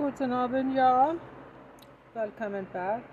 Guten 0.00 0.32
Abend, 0.32 0.72
y'all. 0.74 1.14
Welcome 2.14 2.66
back. 2.72 3.04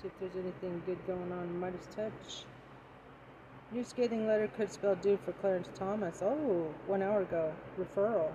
See 0.00 0.08
if 0.08 0.12
there's 0.18 0.32
anything 0.42 0.82
good 0.86 0.96
going 1.06 1.30
on 1.32 1.48
in 1.48 1.60
Midas 1.60 1.86
Touch. 1.94 2.46
New 3.70 3.84
scathing 3.84 4.26
letter 4.26 4.48
could 4.56 4.72
spell 4.72 4.94
doom 4.94 5.18
for 5.22 5.32
Clarence 5.32 5.68
Thomas. 5.74 6.22
Oh, 6.22 6.72
one 6.86 7.02
hour 7.02 7.20
ago. 7.20 7.52
Referral. 7.78 8.30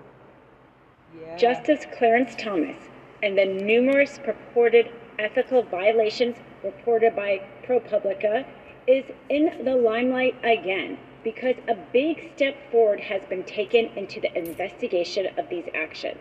Yeah. 1.20 1.36
Justice 1.36 1.88
Clarence 1.98 2.36
Thomas 2.38 2.78
and 3.24 3.36
the 3.36 3.46
numerous 3.46 4.20
purported 4.24 4.92
ethical 5.18 5.64
violations 5.64 6.36
reported 6.64 7.16
by 7.16 7.42
ProPublica 7.68 8.46
is 8.86 9.04
in 9.30 9.66
the 9.66 9.76
limelight 9.76 10.36
again 10.44 11.00
because 11.24 11.56
a 11.68 11.76
big 11.92 12.34
step 12.36 12.56
forward 12.72 13.00
has 13.00 13.24
been 13.28 13.44
taken 13.46 13.86
into 13.98 14.22
the 14.22 14.32
investigation 14.38 15.26
of 15.40 15.50
these 15.50 15.66
actions. 15.74 16.20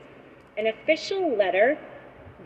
An 0.56 0.68
official 0.68 1.36
letter 1.36 1.76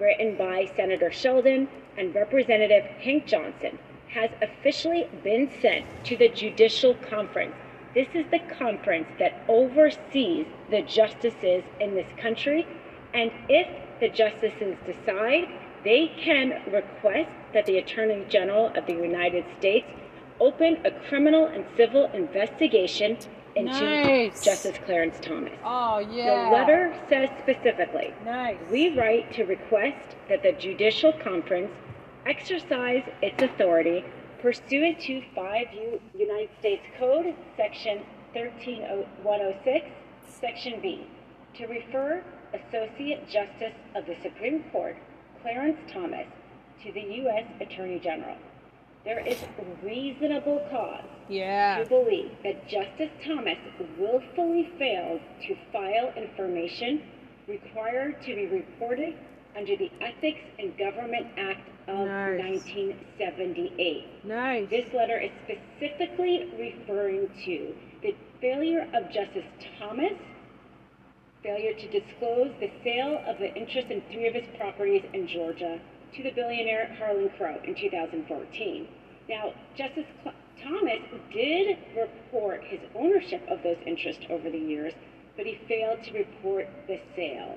written 0.00 0.36
by 0.36 0.70
Senator 0.76 1.10
Sheldon 1.10 1.68
and 1.98 2.14
Representative 2.14 2.84
Hank 3.02 3.26
Johnson 3.26 3.78
has 4.08 4.30
officially 4.40 5.06
been 5.22 5.50
sent 5.60 5.84
to 6.04 6.16
the 6.16 6.28
Judicial 6.28 6.94
Conference. 6.94 7.54
This 7.92 8.08
is 8.14 8.24
the 8.30 8.38
conference 8.58 9.08
that 9.18 9.44
oversees 9.46 10.46
the 10.70 10.80
justices 10.82 11.64
in 11.80 11.94
this 11.94 12.08
country, 12.16 12.66
and 13.12 13.30
if 13.48 13.68
the 14.00 14.08
justices 14.08 14.76
decide, 14.86 15.48
they 15.84 16.10
can 16.18 16.62
request 16.72 17.30
that 17.52 17.66
the 17.66 17.76
Attorney 17.76 18.24
General 18.30 18.68
of 18.74 18.86
the 18.86 18.94
United 18.94 19.44
States 19.58 19.86
open 20.40 20.78
a 20.86 20.90
criminal 21.08 21.46
and 21.46 21.66
civil 21.76 22.10
investigation 22.14 23.18
into 23.56 23.72
Nice. 23.72 24.42
Justice 24.44 24.76
Clarence 24.84 25.18
Thomas. 25.20 25.52
Oh, 25.64 25.98
yeah. 25.98 26.44
The 26.44 26.50
letter 26.50 26.94
says 27.08 27.28
specifically 27.42 28.12
Nice. 28.24 28.56
we 28.70 28.96
write 28.96 29.32
to 29.34 29.44
request 29.44 30.16
that 30.28 30.42
the 30.42 30.52
Judicial 30.52 31.12
Conference 31.12 31.70
exercise 32.26 33.02
its 33.22 33.42
authority 33.42 34.04
pursuant 34.40 35.00
to 35.00 35.22
5 35.34 35.66
U- 35.74 36.00
United 36.16 36.50
States 36.60 36.82
Code, 36.98 37.34
Section 37.56 38.00
13106, 38.32 39.86
Section 40.40 40.80
B, 40.80 41.06
to 41.56 41.66
refer 41.66 42.22
Associate 42.54 43.26
Justice 43.28 43.74
of 43.94 44.06
the 44.06 44.14
Supreme 44.22 44.62
Court, 44.70 44.96
Clarence 45.42 45.78
Thomas, 45.92 46.26
to 46.84 46.92
the 46.92 47.00
U.S. 47.00 47.44
Attorney 47.60 47.98
General. 47.98 48.36
There 49.04 49.26
is 49.26 49.42
reasonable 49.82 50.66
cause 50.70 51.04
Yeah. 51.28 51.78
to 51.78 51.86
believe 51.88 52.30
that 52.42 52.68
Justice 52.68 53.10
Thomas 53.24 53.58
willfully 53.98 54.70
failed 54.78 55.20
to 55.46 55.56
file 55.72 56.12
information 56.16 57.02
required 57.46 58.20
to 58.22 58.34
be 58.34 58.46
reported 58.46 59.14
under 59.56 59.76
the 59.76 59.90
Ethics 60.00 60.40
in 60.58 60.74
Government 60.76 61.26
Act 61.38 61.68
of 61.88 62.06
Nice. 62.06 62.38
1978. 62.38 64.24
Nice. 64.24 64.68
This 64.68 64.92
letter 64.92 65.18
is 65.18 65.30
specifically 65.44 66.50
referring 66.58 67.28
to 67.46 67.74
the 68.02 68.14
failure 68.40 68.86
of 68.94 69.10
Justice 69.10 69.46
Thomas, 69.78 70.12
failure 71.42 71.72
to 71.72 71.88
disclose 71.88 72.52
the 72.60 72.70
sale 72.84 73.22
of 73.26 73.38
the 73.38 73.54
interest 73.54 73.88
in 73.90 74.02
three 74.12 74.26
of 74.26 74.34
his 74.34 74.46
properties 74.58 75.04
in 75.14 75.26
Georgia 75.26 75.80
to 76.16 76.22
the 76.22 76.30
billionaire 76.30 76.94
Harlan 76.98 77.28
Crow 77.36 77.58
in 77.64 77.74
2014. 77.74 78.86
Now, 79.28 79.52
Justice 79.76 80.06
Cl- 80.22 80.34
Thomas 80.62 81.00
did 81.32 81.76
report 81.96 82.62
his 82.64 82.78
ownership 82.94 83.42
of 83.48 83.62
those 83.62 83.76
interests 83.86 84.24
over 84.30 84.50
the 84.50 84.58
years, 84.58 84.92
but 85.36 85.46
he 85.46 85.58
failed 85.68 86.02
to 86.04 86.12
report 86.12 86.66
the 86.86 86.98
sale. 87.14 87.56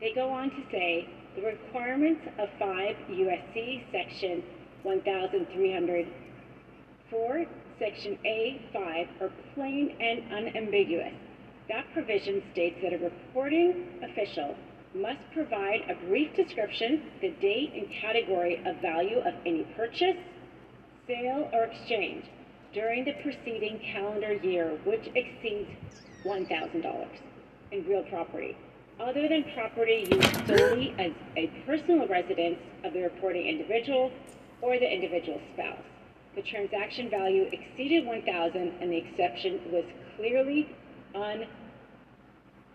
They 0.00 0.12
go 0.12 0.30
on 0.30 0.50
to 0.50 0.62
say 0.70 1.06
the 1.36 1.42
requirements 1.42 2.22
of 2.38 2.48
5 2.58 2.96
USC 3.10 3.82
section 3.92 4.42
1304, 4.82 7.46
section 7.78 8.18
A5 8.26 9.06
are 9.20 9.30
plain 9.54 9.94
and 10.00 10.22
unambiguous. 10.32 11.12
That 11.68 11.84
provision 11.92 12.42
states 12.52 12.76
that 12.82 12.92
a 12.92 12.98
reporting 12.98 13.74
official 14.02 14.56
must 14.94 15.20
provide 15.32 15.82
a 15.88 16.06
brief 16.06 16.34
description, 16.34 17.02
the 17.20 17.30
date 17.40 17.72
and 17.74 17.88
category 18.00 18.60
of 18.66 18.76
value 18.80 19.18
of 19.18 19.34
any 19.46 19.64
purchase, 19.76 20.16
sale, 21.06 21.48
or 21.52 21.64
exchange 21.64 22.24
during 22.72 23.04
the 23.04 23.12
preceding 23.22 23.80
calendar 23.92 24.34
year 24.34 24.78
which 24.84 25.10
exceeds 25.14 25.70
$1,000 26.24 27.06
in 27.72 27.86
real 27.86 28.02
property, 28.04 28.56
other 28.98 29.28
than 29.28 29.44
property 29.54 30.08
used 30.10 30.46
solely 30.46 30.94
as 30.98 31.12
a 31.36 31.46
personal 31.66 32.06
residence 32.06 32.58
of 32.84 32.92
the 32.92 33.02
reporting 33.02 33.46
individual 33.46 34.10
or 34.60 34.78
the 34.78 34.92
individual's 34.92 35.40
spouse. 35.54 35.78
The 36.34 36.42
transaction 36.42 37.10
value 37.10 37.48
exceeded 37.52 38.04
$1,000, 38.04 38.72
and 38.80 38.92
the 38.92 38.96
exception 38.98 39.60
was 39.72 39.84
clearly 40.16 40.68
un 41.14 41.46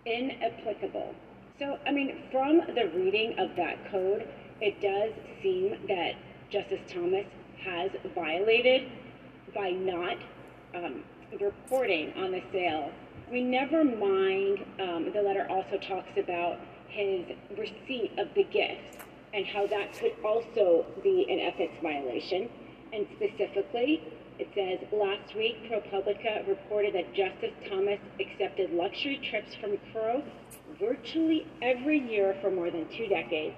inapplicable. 0.06 1.16
So, 1.58 1.80
I 1.88 1.92
mean, 1.92 2.24
from 2.32 2.62
the 2.76 2.92
reading 2.94 3.40
of 3.40 3.56
that 3.56 3.90
code, 3.90 4.28
it 4.60 4.82
does 4.82 5.14
seem 5.42 5.78
that 5.88 6.16
Justice 6.50 6.82
Thomas 6.92 7.26
has 7.64 7.92
violated 8.14 8.92
by 9.54 9.70
not 9.70 10.18
um, 10.74 11.04
reporting 11.40 12.12
on 12.18 12.32
the 12.32 12.42
sale. 12.52 12.92
I 13.28 13.32
mean, 13.32 13.50
never 13.50 13.86
mind, 13.86 14.66
um, 14.82 15.12
the 15.14 15.22
letter 15.22 15.48
also 15.50 15.78
talks 15.78 16.18
about 16.18 16.60
his 16.90 17.26
receipt 17.58 18.12
of 18.18 18.28
the 18.36 18.44
gifts 18.44 18.98
and 19.34 19.46
how 19.46 19.66
that 19.68 19.94
could 19.94 20.14
also 20.26 20.86
be 21.04 21.26
an 21.30 21.40
ethics 21.40 21.76
violation. 21.82 22.50
And 22.92 23.08
specifically, 23.16 24.04
it 24.40 24.50
says 24.54 24.80
last 24.92 25.34
week, 25.36 25.72
ProPublica 25.72 26.46
reported 26.50 26.96
that 26.96 27.14
Justice 27.14 27.56
Thomas 27.70 28.00
accepted 28.20 28.72
luxury 28.72 29.22
trips 29.30 29.56
from 29.56 29.78
Crow 29.94 30.22
virtually 30.80 31.46
every 31.62 32.00
year 32.00 32.38
for 32.41 32.52
more 32.52 32.72
than 32.72 32.88
two 32.97 33.08
decades, 33.08 33.56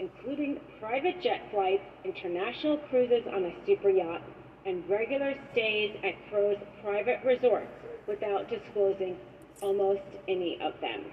including 0.00 0.60
private 0.80 1.20
jet 1.22 1.42
flights, 1.50 1.82
international 2.04 2.78
cruises 2.88 3.24
on 3.32 3.44
a 3.44 3.54
super 3.66 3.90
yacht, 3.90 4.22
and 4.66 4.88
regular 4.88 5.34
stays 5.52 5.96
at 6.04 6.14
Crow's 6.30 6.58
private 6.82 7.20
resorts 7.24 7.68
without 8.06 8.48
disclosing 8.48 9.16
almost 9.62 10.02
any 10.28 10.58
of 10.60 10.72
them. 10.80 11.04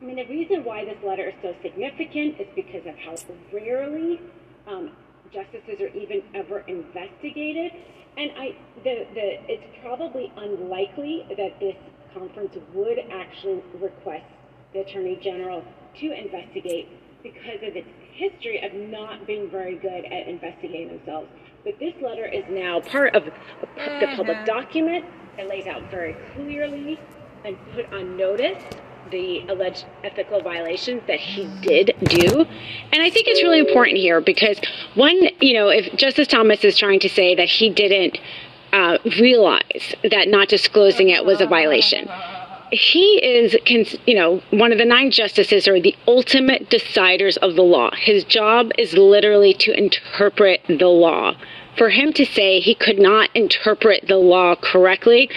I 0.00 0.04
mean, 0.04 0.16
the 0.16 0.26
reason 0.26 0.64
why 0.64 0.84
this 0.84 0.98
letter 1.04 1.28
is 1.28 1.34
so 1.42 1.54
significant 1.62 2.40
is 2.40 2.46
because 2.54 2.86
of 2.86 2.94
how 2.96 3.16
rarely 3.52 4.20
um, 4.66 4.90
justices 5.32 5.80
are 5.80 5.88
even 5.88 6.22
ever 6.34 6.60
investigated. 6.68 7.72
And 8.18 8.30
I, 8.36 8.54
the, 8.84 9.06
the, 9.14 9.52
it's 9.52 9.64
probably 9.82 10.32
unlikely 10.36 11.26
that 11.36 11.58
this 11.60 11.76
conference 12.14 12.54
would 12.74 12.98
actually 13.10 13.62
request 13.80 14.24
the 14.72 14.80
Attorney 14.80 15.18
General 15.22 15.64
to 16.00 16.12
investigate 16.12 16.88
because 17.22 17.62
of 17.62 17.76
its 17.76 17.88
history 18.12 18.62
of 18.64 18.72
not 18.90 19.26
being 19.26 19.50
very 19.50 19.76
good 19.76 20.04
at 20.04 20.28
investigating 20.28 20.88
themselves. 20.88 21.28
But 21.64 21.78
this 21.78 21.94
letter 22.00 22.26
is 22.26 22.44
now 22.48 22.80
part 22.80 23.14
of 23.14 23.24
the 23.24 24.06
public 24.14 24.44
document. 24.44 25.04
It 25.38 25.48
lays 25.48 25.66
out 25.66 25.90
very 25.90 26.16
clearly 26.34 26.98
and 27.44 27.56
put 27.74 27.92
on 27.92 28.16
notice 28.16 28.62
the 29.10 29.46
alleged 29.48 29.84
ethical 30.02 30.42
violations 30.42 31.02
that 31.06 31.20
he 31.20 31.46
did 31.60 31.94
do. 32.04 32.44
And 32.92 33.02
I 33.02 33.10
think 33.10 33.28
it's 33.28 33.42
really 33.42 33.60
important 33.60 33.98
here 33.98 34.20
because 34.20 34.60
one, 34.94 35.28
you 35.40 35.54
know, 35.54 35.68
if 35.68 35.94
Justice 35.96 36.28
Thomas 36.28 36.64
is 36.64 36.76
trying 36.76 37.00
to 37.00 37.08
say 37.08 37.34
that 37.34 37.48
he 37.48 37.70
didn't 37.70 38.18
uh, 38.72 38.98
realize 39.18 39.94
that 40.10 40.28
not 40.28 40.48
disclosing 40.48 41.10
it 41.10 41.24
was 41.24 41.40
a 41.40 41.46
violation, 41.46 42.08
he 42.70 43.20
is, 43.22 43.56
you 44.06 44.14
know, 44.14 44.42
one 44.50 44.72
of 44.72 44.78
the 44.78 44.84
nine 44.84 45.10
justices 45.10 45.68
or 45.68 45.80
the 45.80 45.94
ultimate 46.06 46.68
deciders 46.68 47.36
of 47.38 47.54
the 47.54 47.62
law. 47.62 47.90
His 47.94 48.24
job 48.24 48.70
is 48.76 48.94
literally 48.94 49.54
to 49.54 49.76
interpret 49.76 50.62
the 50.68 50.88
law. 50.88 51.36
For 51.76 51.90
him 51.90 52.12
to 52.14 52.24
say 52.24 52.60
he 52.60 52.74
could 52.74 52.98
not 52.98 53.30
interpret 53.34 54.08
the 54.08 54.16
law 54.16 54.54
correctly 54.56 55.30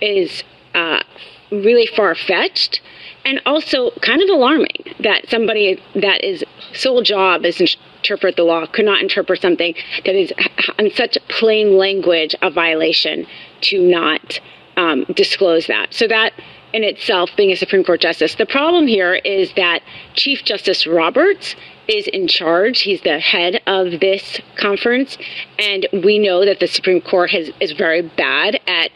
is 0.00 0.42
uh, 0.74 1.02
really 1.50 1.86
far 1.86 2.14
fetched 2.14 2.80
and 3.24 3.40
also 3.46 3.90
kind 4.00 4.22
of 4.22 4.28
alarming 4.30 4.94
that 5.00 5.28
somebody 5.28 5.80
that 5.94 6.24
is 6.24 6.42
sole 6.72 7.02
job 7.02 7.44
is 7.44 7.60
interpret 7.60 8.36
the 8.36 8.42
law 8.42 8.66
could 8.66 8.84
not 8.84 9.00
interpret 9.00 9.40
something 9.40 9.74
that 10.04 10.14
is 10.14 10.32
in 10.78 10.90
such 10.90 11.16
plain 11.28 11.76
language 11.76 12.34
a 12.42 12.50
violation 12.50 13.26
to 13.60 13.80
not 13.80 14.40
um, 14.76 15.04
disclose 15.14 15.66
that. 15.66 15.92
So 15.92 16.08
that 16.08 16.32
in 16.72 16.84
itself 16.84 17.30
being 17.36 17.52
a 17.52 17.56
Supreme 17.56 17.84
Court 17.84 18.00
justice. 18.00 18.34
The 18.34 18.46
problem 18.46 18.86
here 18.86 19.14
is 19.14 19.52
that 19.54 19.82
Chief 20.14 20.44
Justice 20.44 20.86
Roberts 20.86 21.54
is 21.88 22.06
in 22.08 22.28
charge. 22.28 22.80
He's 22.80 23.02
the 23.02 23.18
head 23.18 23.60
of 23.66 24.00
this 24.00 24.40
conference, 24.56 25.18
and 25.58 25.86
we 25.92 26.18
know 26.18 26.44
that 26.44 26.60
the 26.60 26.66
Supreme 26.66 27.00
Court 27.00 27.30
has, 27.30 27.50
is 27.60 27.72
very 27.72 28.02
bad 28.02 28.60
at 28.66 28.90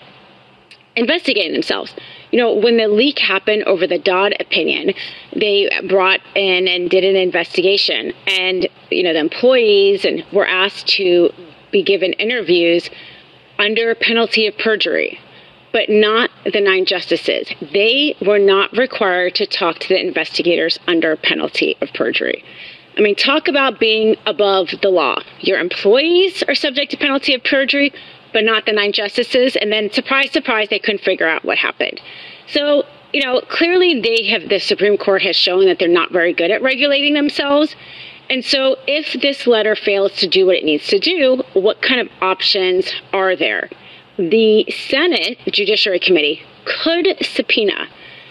investigating 0.95 1.53
themselves. 1.53 1.95
you 2.31 2.39
know, 2.39 2.55
when 2.55 2.79
the 2.79 2.89
leak 2.89 3.19
happened 3.19 3.63
over 3.65 3.87
the 3.87 3.99
Dobbs 3.99 4.35
opinion, 4.41 4.95
they 5.35 5.71
brought 5.89 6.21
in 6.35 6.67
and 6.67 6.89
did 6.89 7.05
an 7.05 7.17
investigation, 7.17 8.13
and 8.27 8.67
you 8.91 9.03
know, 9.03 9.13
the 9.13 9.19
employees 9.19 10.05
and 10.05 10.25
were 10.33 10.47
asked 10.47 10.87
to 10.89 11.31
be 11.71 11.83
given 11.83 12.15
interviews 12.15 12.89
under 13.59 13.95
penalty 13.95 14.47
of 14.47 14.57
perjury 14.57 15.21
but 15.73 15.89
not 15.89 16.31
the 16.51 16.61
nine 16.61 16.85
justices. 16.85 17.49
They 17.73 18.17
were 18.25 18.39
not 18.39 18.73
required 18.77 19.35
to 19.37 19.47
talk 19.47 19.79
to 19.81 19.89
the 19.89 20.01
investigators 20.01 20.79
under 20.87 21.17
penalty 21.17 21.77
of 21.81 21.93
perjury. 21.93 22.45
I 22.97 23.03
mean, 23.03 23.15
talk 23.15 23.47
about 23.47 23.79
being 23.79 24.17
above 24.25 24.71
the 24.81 24.89
law. 24.89 25.23
Your 25.41 25.59
employees 25.59 26.43
are 26.49 26.55
subject 26.55 26.93
to 26.93 26.97
penalty 26.97 27.35
of 27.35 27.45
perjury, 27.45 27.93
but 28.33 28.43
not 28.43 28.65
the 28.65 28.73
nine 28.73 28.93
justices. 28.93 29.55
And 29.57 29.71
then, 29.71 29.93
surprise, 29.93 30.31
surprise, 30.31 30.69
they 30.71 30.79
couldn't 30.79 31.03
figure 31.03 31.29
out 31.29 31.45
what 31.45 31.59
happened. 31.59 32.01
So, 32.47 32.85
you 33.13 33.23
know, 33.23 33.43
clearly 33.43 34.01
they 34.01 34.25
have, 34.29 34.49
the 34.49 34.59
Supreme 34.59 34.97
Court 34.97 35.23
has 35.23 35.37
shown 35.37 35.67
that 35.67 35.79
they're 35.79 35.89
not 35.89 36.11
very 36.11 36.33
good 36.33 36.51
at 36.51 36.63
regulating 36.63 37.13
themselves. 37.13 37.77
And 38.31 38.45
so, 38.45 38.77
if 38.87 39.21
this 39.21 39.47
letter 39.47 39.77
fails 39.77 40.13
to 40.17 40.27
do 40.27 40.47
what 40.47 40.57
it 40.57 40.65
needs 40.65 40.87
to 40.89 40.99
do, 40.99 41.43
what 41.53 41.83
kind 41.83 42.01
of 42.01 42.09
options 42.23 42.93
are 43.13 43.37
there? 43.37 43.69
The 44.19 44.71
Senate 44.71 45.39
Judiciary 45.47 45.99
Committee 45.99 46.43
could 46.65 47.17
subpoena 47.23 47.89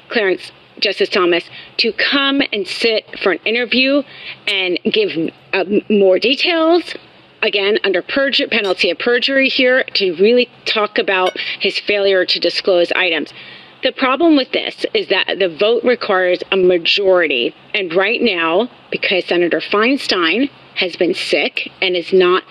Clarence 0.10 0.52
Justice 0.80 1.10
Thomas 1.10 1.50
to 1.78 1.94
come 1.94 2.42
and 2.52 2.68
sit 2.68 3.20
for 3.20 3.32
an 3.32 3.40
interview 3.46 4.04
and 4.48 4.80
give 4.84 5.32
uh, 5.54 5.64
more 5.90 6.20
details. 6.20 6.96
Again, 7.42 7.78
under 7.84 8.02
perjury, 8.02 8.48
penalty 8.48 8.90
of 8.90 9.00
perjury 9.00 9.50
here, 9.50 9.84
to 9.94 10.16
really 10.16 10.50
talk 10.66 10.98
about 10.98 11.38
his 11.60 11.80
failure 11.80 12.26
to 12.26 12.40
disclose 12.40 12.92
items. 12.94 13.32
The 13.84 13.92
problem 13.92 14.36
with 14.36 14.52
this 14.52 14.86
is 14.96 15.10
that 15.10 15.38
the 15.38 15.48
vote 15.48 15.84
requires 15.84 16.42
a 16.52 16.58
majority. 16.58 17.54
And 17.74 17.94
right 17.94 18.20
now, 18.22 18.70
because 18.90 19.26
Senator 19.26 19.60
Feinstein 19.60 20.50
has 20.76 20.96
been 20.96 21.14
sick 21.14 21.72
and 21.82 21.96
is 21.96 22.12
not 22.12 22.44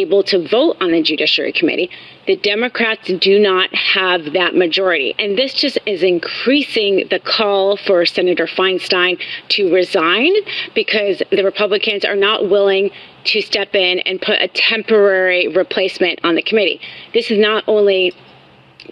able 0.00 0.22
to 0.24 0.46
vote 0.48 0.76
on 0.80 0.92
the 0.92 1.02
Judiciary 1.02 1.52
Committee, 1.52 1.90
the 2.26 2.36
Democrats 2.36 3.10
do 3.20 3.38
not 3.38 3.74
have 3.74 4.32
that 4.32 4.54
majority. 4.54 5.14
And 5.18 5.36
this 5.36 5.54
just 5.54 5.78
is 5.86 6.02
increasing 6.02 7.08
the 7.10 7.20
call 7.20 7.76
for 7.76 8.04
Senator 8.06 8.46
Feinstein 8.46 9.20
to 9.50 9.72
resign 9.72 10.32
because 10.74 11.22
the 11.30 11.44
Republicans 11.44 12.04
are 12.04 12.16
not 12.16 12.48
willing 12.48 12.90
to 13.24 13.40
step 13.40 13.74
in 13.74 13.98
and 14.00 14.20
put 14.20 14.40
a 14.40 14.48
temporary 14.48 15.48
replacement 15.48 16.20
on 16.24 16.34
the 16.34 16.42
committee. 16.42 16.80
This 17.12 17.30
is 17.30 17.38
not 17.38 17.64
only 17.66 18.14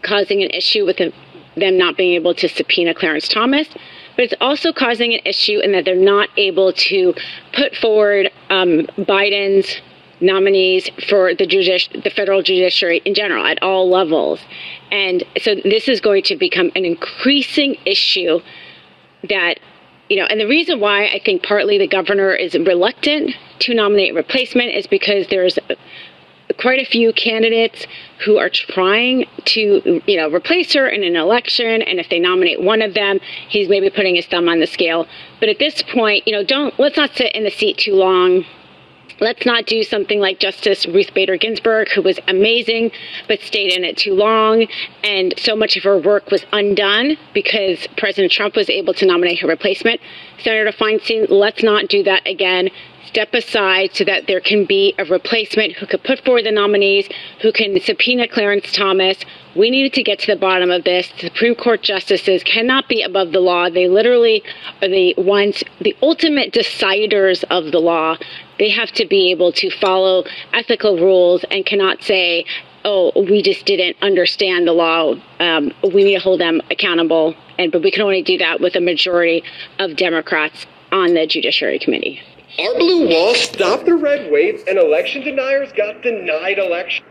causing 0.02 0.42
an 0.42 0.50
issue 0.50 0.84
with 0.84 0.98
the, 0.98 1.12
them 1.56 1.78
not 1.78 1.96
being 1.96 2.14
able 2.14 2.34
to 2.34 2.48
subpoena 2.48 2.94
Clarence 2.94 3.28
Thomas, 3.28 3.68
but 4.16 4.24
it's 4.24 4.34
also 4.40 4.72
causing 4.72 5.14
an 5.14 5.20
issue 5.24 5.58
in 5.60 5.72
that 5.72 5.84
they're 5.84 5.94
not 5.94 6.28
able 6.36 6.72
to 6.72 7.14
put 7.52 7.74
forward 7.76 8.30
um, 8.50 8.86
Biden's 8.98 9.80
nominees 10.20 10.88
for 11.08 11.34
the 11.34 11.46
judici- 11.46 12.00
the 12.00 12.10
federal 12.10 12.42
judiciary 12.42 13.02
in 13.04 13.14
general 13.14 13.44
at 13.44 13.62
all 13.62 13.88
levels. 13.88 14.40
And 14.90 15.24
so 15.40 15.54
this 15.56 15.88
is 15.88 16.00
going 16.00 16.22
to 16.24 16.36
become 16.36 16.70
an 16.74 16.84
increasing 16.84 17.76
issue 17.84 18.40
that 19.28 19.58
you 20.08 20.16
know, 20.16 20.26
and 20.26 20.38
the 20.38 20.46
reason 20.46 20.78
why 20.78 21.06
I 21.06 21.20
think 21.24 21.42
partly 21.42 21.78
the 21.78 21.88
governor 21.88 22.32
is 22.32 22.54
reluctant 22.54 23.34
to 23.60 23.74
nominate 23.74 24.14
replacement 24.14 24.70
is 24.70 24.86
because 24.86 25.26
there's 25.28 25.58
quite 26.58 26.80
a 26.80 26.84
few 26.84 27.12
candidates 27.12 27.86
who 28.24 28.38
are 28.38 28.48
trying 28.48 29.26
to, 29.44 30.00
you 30.06 30.16
know, 30.16 30.30
replace 30.32 30.72
her 30.74 30.88
in 30.88 31.02
an 31.02 31.16
election. 31.16 31.82
And 31.82 31.98
if 31.98 32.08
they 32.08 32.20
nominate 32.20 32.62
one 32.62 32.82
of 32.82 32.94
them, 32.94 33.18
he's 33.48 33.68
maybe 33.68 33.90
putting 33.90 34.14
his 34.14 34.26
thumb 34.26 34.48
on 34.48 34.60
the 34.60 34.66
scale. 34.66 35.06
But 35.40 35.48
at 35.48 35.58
this 35.58 35.82
point, 35.82 36.26
you 36.26 36.32
know, 36.32 36.44
don't 36.44 36.78
let's 36.78 36.96
not 36.96 37.14
sit 37.16 37.34
in 37.34 37.44
the 37.44 37.50
seat 37.50 37.78
too 37.78 37.94
long 37.94 38.44
Let's 39.18 39.46
not 39.46 39.66
do 39.66 39.82
something 39.82 40.20
like 40.20 40.38
Justice 40.38 40.86
Ruth 40.86 41.14
Bader 41.14 41.36
Ginsburg, 41.36 41.88
who 41.90 42.02
was 42.02 42.18
amazing, 42.28 42.90
but 43.28 43.40
stayed 43.40 43.72
in 43.72 43.82
it 43.82 43.96
too 43.96 44.14
long. 44.14 44.66
And 45.02 45.32
so 45.38 45.56
much 45.56 45.76
of 45.76 45.84
her 45.84 45.98
work 45.98 46.30
was 46.30 46.44
undone 46.52 47.16
because 47.32 47.86
President 47.96 48.30
Trump 48.32 48.56
was 48.56 48.68
able 48.68 48.92
to 48.94 49.06
nominate 49.06 49.40
her 49.40 49.48
replacement. 49.48 50.00
Senator 50.38 50.70
Feinstein, 50.70 51.30
let's 51.30 51.62
not 51.62 51.88
do 51.88 52.02
that 52.02 52.26
again 52.26 52.70
step 53.06 53.32
aside 53.34 53.94
so 53.94 54.04
that 54.04 54.26
there 54.26 54.40
can 54.40 54.64
be 54.64 54.94
a 54.98 55.04
replacement 55.04 55.72
who 55.72 55.86
could 55.86 56.02
put 56.04 56.24
forward 56.24 56.44
the 56.44 56.52
nominees, 56.52 57.08
who 57.42 57.52
can 57.52 57.78
subpoena 57.80 58.28
Clarence 58.28 58.72
Thomas. 58.72 59.18
We 59.54 59.70
needed 59.70 59.94
to 59.94 60.02
get 60.02 60.18
to 60.20 60.26
the 60.26 60.36
bottom 60.38 60.70
of 60.70 60.84
this. 60.84 61.10
The 61.20 61.28
Supreme 61.28 61.54
Court 61.54 61.82
justices 61.82 62.42
cannot 62.42 62.88
be 62.88 63.02
above 63.02 63.32
the 63.32 63.40
law. 63.40 63.70
They 63.70 63.88
literally 63.88 64.42
are 64.82 64.88
the 64.88 65.14
ones, 65.16 65.62
the 65.80 65.96
ultimate 66.02 66.52
deciders 66.52 67.44
of 67.50 67.72
the 67.72 67.80
law. 67.80 68.16
They 68.58 68.70
have 68.70 68.90
to 68.92 69.06
be 69.06 69.30
able 69.30 69.52
to 69.52 69.70
follow 69.70 70.24
ethical 70.52 70.96
rules 70.96 71.44
and 71.50 71.64
cannot 71.64 72.02
say, 72.02 72.44
oh, 72.84 73.12
we 73.16 73.42
just 73.42 73.66
didn't 73.66 73.96
understand 74.02 74.66
the 74.66 74.72
law. 74.72 75.14
Um, 75.40 75.72
we 75.82 76.04
need 76.04 76.14
to 76.14 76.20
hold 76.20 76.40
them 76.40 76.62
accountable. 76.70 77.34
And 77.58 77.72
but 77.72 77.82
we 77.82 77.90
can 77.90 78.02
only 78.02 78.22
do 78.22 78.38
that 78.38 78.60
with 78.60 78.76
a 78.76 78.80
majority 78.80 79.42
of 79.78 79.96
Democrats 79.96 80.66
on 80.92 81.14
the 81.14 81.26
Judiciary 81.26 81.78
Committee. 81.78 82.20
Our 82.58 82.74
blue 82.78 83.06
wall 83.10 83.34
stopped 83.34 83.84
the 83.84 83.96
red 83.96 84.32
wave, 84.32 84.64
and 84.66 84.78
election 84.78 85.22
deniers 85.22 85.72
got 85.72 86.00
denied 86.00 86.58
election. 86.58 87.04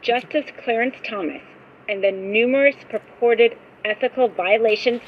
Justice 0.00 0.44
Clarence 0.62 0.94
Thomas 1.02 1.42
and 1.88 2.04
the 2.04 2.12
numerous 2.12 2.76
purported 2.88 3.56
ethical 3.84 4.28
violations. 4.28 5.02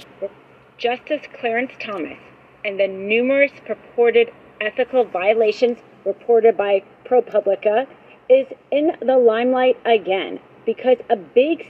Justice 0.78 1.22
Clarence 1.38 1.70
Thomas 1.78 2.18
and 2.64 2.80
the 2.80 2.88
numerous 2.88 3.52
purported 3.64 4.32
ethical 4.60 5.04
violations 5.04 5.78
reported 6.04 6.56
by 6.56 6.82
ProPublica 7.04 7.86
is 8.28 8.48
in 8.72 8.96
the 9.00 9.16
limelight 9.16 9.78
again 9.84 10.40
because 10.66 10.96
a 11.08 11.14
big 11.14 11.68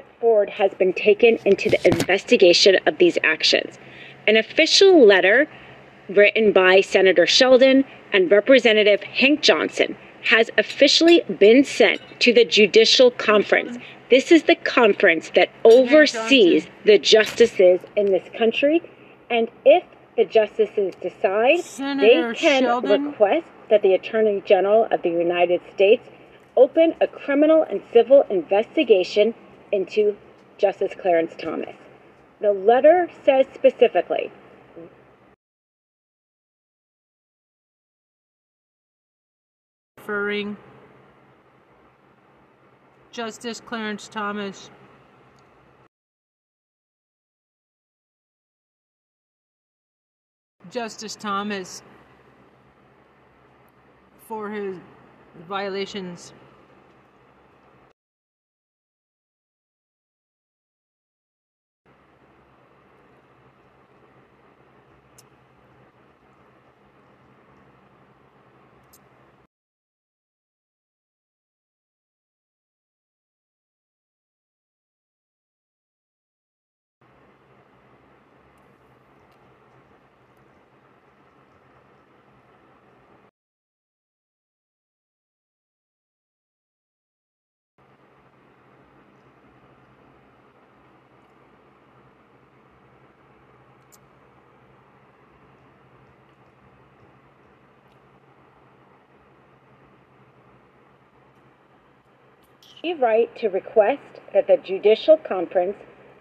step 0.00 0.20
forward 0.20 0.50
has 0.50 0.72
been 0.74 0.92
taken 0.92 1.38
into 1.44 1.68
the 1.68 1.86
investigation 1.86 2.76
of 2.86 2.98
these 2.98 3.18
actions. 3.22 3.78
An 4.26 4.36
official 4.36 5.06
letter 5.06 5.48
written 6.08 6.52
by 6.52 6.80
Senator 6.80 7.26
Sheldon 7.26 7.84
and 8.12 8.30
Representative 8.30 9.02
Hank 9.02 9.42
Johnson 9.42 9.96
has 10.24 10.50
officially 10.58 11.22
been 11.38 11.64
sent 11.64 12.00
to 12.20 12.32
the 12.32 12.44
Judicial 12.44 13.10
Conference. 13.10 13.78
This 14.10 14.32
is 14.32 14.44
the 14.44 14.56
conference 14.56 15.30
that 15.34 15.50
oversees 15.64 16.66
the 16.84 16.98
justices 16.98 17.80
in 17.96 18.06
this 18.06 18.28
country. 18.36 18.82
And 19.30 19.48
if 19.64 19.84
the 20.16 20.24
justices 20.24 20.94
decide, 21.00 21.60
Senator 21.60 22.32
they 22.32 22.38
can 22.38 22.62
Sheldon? 22.64 23.04
request 23.04 23.46
that 23.70 23.82
the 23.82 23.94
Attorney 23.94 24.42
General 24.44 24.88
of 24.90 25.02
the 25.02 25.10
United 25.10 25.60
States 25.72 26.08
open 26.56 26.94
a 27.00 27.06
criminal 27.06 27.62
and 27.62 27.82
civil 27.92 28.22
investigation 28.28 29.34
into 29.72 30.16
Justice 30.58 30.94
Clarence 31.00 31.34
Thomas. 31.38 31.76
The 32.40 32.52
letter 32.52 33.08
says 33.24 33.46
specifically 33.54 34.32
referring 39.98 40.56
Justice 43.12 43.60
Clarence 43.60 44.08
Thomas 44.08 44.70
Justice 50.70 51.16
Thomas 51.16 51.82
for 54.26 54.50
his 54.50 54.78
violations 55.48 56.32
the 102.90 102.96
right 102.96 103.34
to 103.36 103.48
request 103.48 104.02
that 104.34 104.46
the 104.46 104.56
judicial 104.56 105.16
conference 105.16 105.76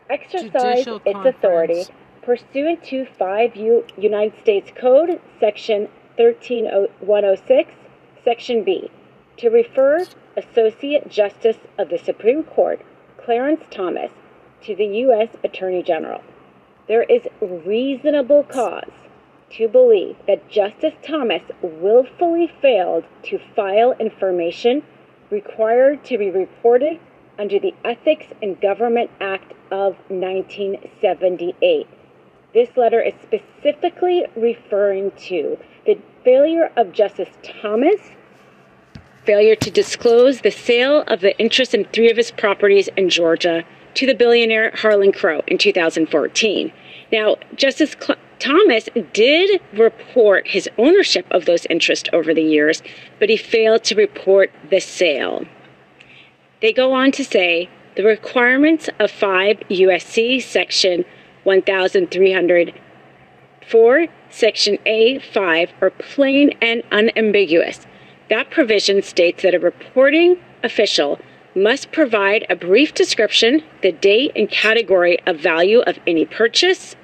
exercise 0.10 0.86
Judicial 0.86 1.02
its 1.06 1.26
authority 1.26 1.86
pursuant 2.22 2.84
to 2.84 3.06
5 3.06 3.56
U- 3.56 3.86
United 3.98 4.40
States 4.40 4.72
Code, 4.76 5.20
Section 5.40 5.88
13106, 6.18 7.72
Section 8.24 8.64
B, 8.64 8.92
to 9.38 9.50
refer 9.50 10.06
Associate 10.38 11.10
Justice 11.10 11.58
of 11.78 11.90
the 11.90 11.98
Supreme 11.98 12.44
Court, 12.44 12.82
Clarence 13.18 13.64
Thomas, 13.72 14.12
to 14.64 14.76
the 14.76 14.86
U.S. 14.86 15.30
Attorney 15.44 15.82
General. 15.82 16.22
There 16.88 17.04
is 17.04 17.24
reasonable 17.42 18.44
cause 18.44 18.92
to 19.52 19.68
believe 19.68 20.18
that 20.28 20.50
Justice 20.50 20.94
Thomas 21.02 21.42
willfully 21.62 22.52
failed 22.62 23.06
to 23.24 23.40
file 23.56 23.94
information 24.00 24.84
required 25.30 26.04
to 26.06 26.18
be 26.18 26.30
reported 26.30 27.00
under 27.38 27.60
the 27.60 27.74
Ethics 27.86 28.28
in 28.42 28.56
Government 28.56 29.10
Act 29.22 29.54
of 29.72 29.96
1978. 30.10 31.88
This 32.54 32.70
letter 32.76 33.02
is 33.02 33.14
specifically 33.22 34.26
referring 34.36 35.12
to 35.28 35.58
the 35.86 36.00
failure 36.24 36.72
of 36.76 36.92
Justice 36.92 37.30
Thomas 37.44 38.00
failure 39.26 39.56
to 39.56 39.70
disclose 39.70 40.42
the 40.42 40.50
sale 40.50 41.04
of 41.06 41.22
the 41.22 41.38
interest 41.38 41.76
in 41.76 41.86
three 41.86 42.10
of 42.10 42.18
his 42.18 42.32
properties 42.32 42.90
in 42.98 43.10
Georgia 43.10 43.64
to 43.94 44.08
the 44.08 44.16
billionaire 44.16 44.72
Harlan 44.74 45.12
Crow 45.12 45.42
in 45.46 45.60
2014. 45.60 46.72
Now, 47.12 47.36
Justice 47.56 47.96
Cl- 48.00 48.18
Thomas 48.40 48.90
did 49.14 49.62
report 49.74 50.48
his 50.48 50.68
ownership 50.78 51.28
of 51.30 51.46
those 51.46 51.66
interests 51.66 52.10
over 52.14 52.34
the 52.34 52.42
years, 52.42 52.82
but 53.20 53.30
he 53.30 53.36
failed 53.38 53.84
to 53.86 53.96
report 53.96 54.52
the 54.70 54.80
sale. 54.80 55.46
They 56.62 56.74
go 56.74 56.92
on 56.94 57.12
to 57.14 57.24
say 57.24 57.70
the 57.96 58.04
requirements 58.04 58.90
of 58.98 59.12
5 59.12 59.60
USC 59.70 60.42
section 60.42 61.06
1304 61.44 64.08
section 64.30 64.78
A5 64.86 65.70
are 65.82 65.90
plain 65.90 66.52
and 66.62 66.84
unambiguous. 66.92 67.86
That 68.30 68.52
provision 68.52 69.02
states 69.02 69.44
that 69.44 69.56
a 69.56 69.60
reporting 69.60 70.38
official 70.64 71.20
must 71.56 71.92
provide 71.92 72.46
a 72.50 72.56
brief 72.56 72.94
description, 72.94 73.64
the 73.82 73.92
date 73.92 74.32
and 74.36 74.50
category 74.50 75.18
of 75.26 75.40
value 75.40 75.80
of 75.82 76.00
any 76.06 76.26
purchase, 76.26 76.96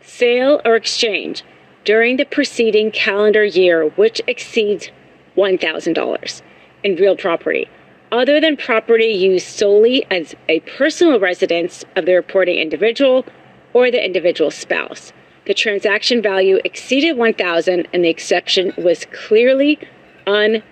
sale, 0.00 0.60
or 0.64 0.76
exchange 0.76 1.44
during 1.84 2.16
the 2.16 2.24
preceding 2.24 2.90
calendar 2.90 3.44
year 3.44 3.88
which 3.90 4.20
exceeds 4.26 4.90
$1,000 5.36 6.42
in 6.82 6.96
real 6.96 7.16
property, 7.16 7.68
other 8.12 8.40
than 8.40 8.56
property 8.56 9.06
used 9.06 9.46
solely 9.46 10.04
as 10.10 10.34
a 10.48 10.60
personal 10.60 11.18
residence 11.18 11.84
of 11.96 12.06
the 12.06 12.14
reporting 12.14 12.58
individual 12.58 13.24
or 13.72 13.90
the 13.90 14.04
individual 14.04 14.50
spouse. 14.50 15.12
The 15.46 15.54
transaction 15.54 16.20
value 16.20 16.58
exceeded 16.64 17.16
1000 17.16 17.88
and 17.92 18.04
the 18.04 18.08
exception 18.08 18.72
was 18.76 19.06
clearly 19.06 19.78
un 20.26 20.62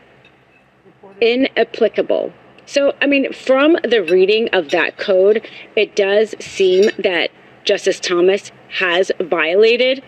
inapplicable. 1.20 2.32
So, 2.66 2.94
I 3.00 3.06
mean, 3.06 3.32
from 3.32 3.78
the 3.82 4.02
reading 4.02 4.50
of 4.52 4.70
that 4.70 4.98
code, 4.98 5.48
it 5.74 5.96
does 5.96 6.34
seem 6.38 6.90
that 6.98 7.30
Justice 7.64 7.98
Thomas 7.98 8.52
has 8.70 9.10
violated 9.20 10.02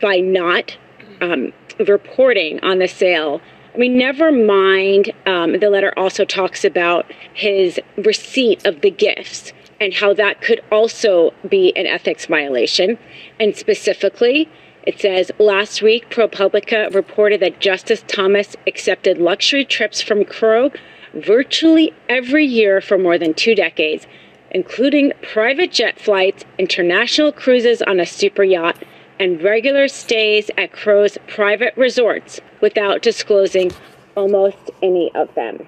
by 0.00 0.20
not 0.20 0.76
um, 1.20 1.52
reporting 1.78 2.60
on 2.60 2.78
the 2.78 2.88
sale. 2.88 3.40
I 3.74 3.78
mean, 3.78 3.96
never 3.96 4.32
mind, 4.32 5.12
um, 5.26 5.58
the 5.60 5.70
letter 5.70 5.92
also 5.96 6.24
talks 6.24 6.64
about 6.64 7.10
his 7.34 7.80
receipt 7.96 8.66
of 8.66 8.80
the 8.80 8.90
gifts 8.90 9.52
and 9.80 9.94
how 9.94 10.12
that 10.14 10.42
could 10.42 10.60
also 10.70 11.32
be 11.48 11.74
an 11.76 11.86
ethics 11.86 12.26
violation. 12.26 12.98
And 13.38 13.56
specifically, 13.56 14.48
it 14.82 14.98
says 14.98 15.30
last 15.38 15.82
week, 15.82 16.10
ProPublica 16.10 16.94
reported 16.94 17.40
that 17.40 17.60
Justice 17.60 18.04
Thomas 18.06 18.56
accepted 18.66 19.18
luxury 19.18 19.64
trips 19.64 20.00
from 20.00 20.24
Crow 20.24 20.70
virtually 21.14 21.92
every 22.08 22.44
year 22.44 22.80
for 22.80 22.98
more 22.98 23.18
than 23.18 23.34
two 23.34 23.54
decades, 23.54 24.06
including 24.50 25.12
private 25.22 25.72
jet 25.72 25.98
flights, 25.98 26.44
international 26.58 27.32
cruises 27.32 27.82
on 27.82 28.00
a 28.00 28.06
super 28.06 28.42
yacht, 28.42 28.76
and 29.18 29.42
regular 29.42 29.88
stays 29.88 30.50
at 30.56 30.72
Crow's 30.72 31.18
private 31.28 31.76
resorts 31.76 32.40
without 32.60 33.02
disclosing 33.02 33.70
almost 34.16 34.70
any 34.82 35.10
of 35.14 35.34
them. 35.34 35.66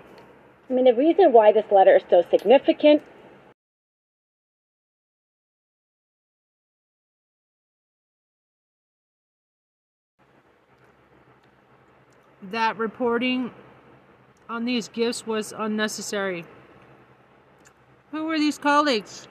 I 0.70 0.72
mean, 0.72 0.84
the 0.84 0.94
reason 0.94 1.32
why 1.32 1.52
this 1.52 1.70
letter 1.70 1.96
is 1.96 2.02
so 2.08 2.22
significant 2.30 3.02
That 12.50 12.76
reporting 12.76 13.52
on 14.48 14.64
these 14.64 14.88
gifts 14.88 15.24
was 15.26 15.54
unnecessary. 15.56 16.44
Who 18.12 18.24
were 18.26 18.38
these 18.38 18.58
colleagues? 18.58 19.26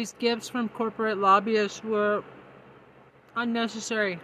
These 0.00 0.14
gifts 0.18 0.48
from 0.48 0.68
corporate 0.70 1.18
lobbyists 1.18 1.84
were 1.84 2.24
unnecessary. 3.36 4.18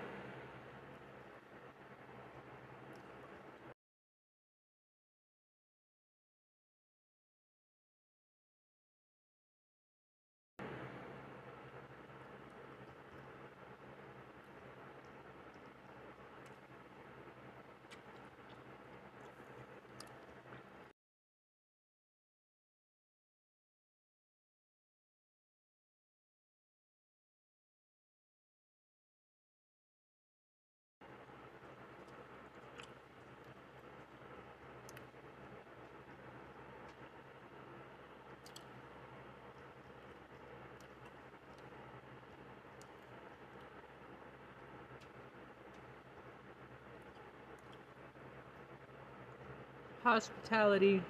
Hospitality. 50.06 51.02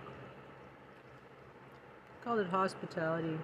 Called 2.24 2.38
it 2.38 2.46
hospitality. 2.46 3.36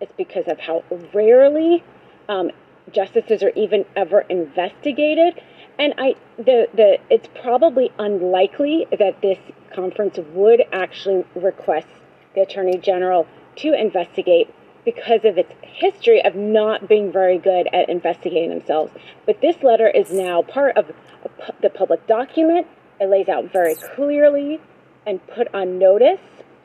It's 0.00 0.12
because 0.16 0.46
of 0.48 0.60
how 0.60 0.84
rarely 1.12 1.82
um, 2.28 2.50
justices 2.92 3.42
are 3.42 3.52
even 3.56 3.84
ever 3.96 4.20
investigated 4.28 5.40
And 5.78 5.94
I, 5.96 6.16
the, 6.36 6.68
the, 6.74 6.98
it's 7.08 7.28
probably 7.40 7.92
unlikely 7.98 8.86
that 8.98 9.22
this 9.22 9.38
conference 9.72 10.18
would 10.32 10.64
actually 10.72 11.24
request 11.36 11.86
the 12.34 12.42
Attorney 12.42 12.78
General 12.78 13.26
to 13.56 13.72
investigate 13.74 14.52
because 14.84 15.24
of 15.24 15.38
its 15.38 15.52
history 15.62 16.24
of 16.24 16.34
not 16.34 16.88
being 16.88 17.12
very 17.12 17.38
good 17.38 17.68
at 17.72 17.88
investigating 17.88 18.50
themselves. 18.50 18.92
But 19.26 19.40
this 19.40 19.62
letter 19.62 19.88
is 19.88 20.10
now 20.10 20.42
part 20.42 20.76
of 20.76 20.90
the 21.62 21.70
public 21.70 22.06
document. 22.06 22.66
It 23.00 23.08
lays 23.08 23.28
out 23.28 23.52
very 23.52 23.76
clearly 23.76 24.60
and 25.06 25.24
put 25.28 25.54
on 25.54 25.78
notice 25.78 26.20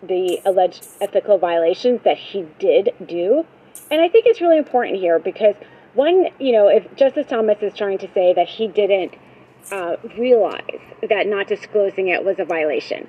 the 0.07 0.41
alleged 0.45 0.85
ethical 1.01 1.37
violations 1.37 2.01
that 2.03 2.17
he 2.17 2.45
did 2.59 2.93
do. 3.05 3.45
And 3.89 4.01
I 4.01 4.09
think 4.09 4.25
it's 4.25 4.41
really 4.41 4.57
important 4.57 4.97
here 4.97 5.19
because 5.19 5.55
one, 5.93 6.27
you 6.39 6.51
know, 6.51 6.67
if 6.67 6.95
Justice 6.95 7.27
Thomas 7.27 7.57
is 7.61 7.73
trying 7.73 7.99
to 7.99 8.09
say 8.13 8.33
that 8.33 8.47
he 8.47 8.67
didn't 8.67 9.15
uh, 9.71 9.95
realize 10.17 10.79
that 11.07 11.27
not 11.27 11.47
disclosing 11.47 12.09
it 12.09 12.23
was 12.23 12.39
a 12.39 12.45
violation, 12.45 13.07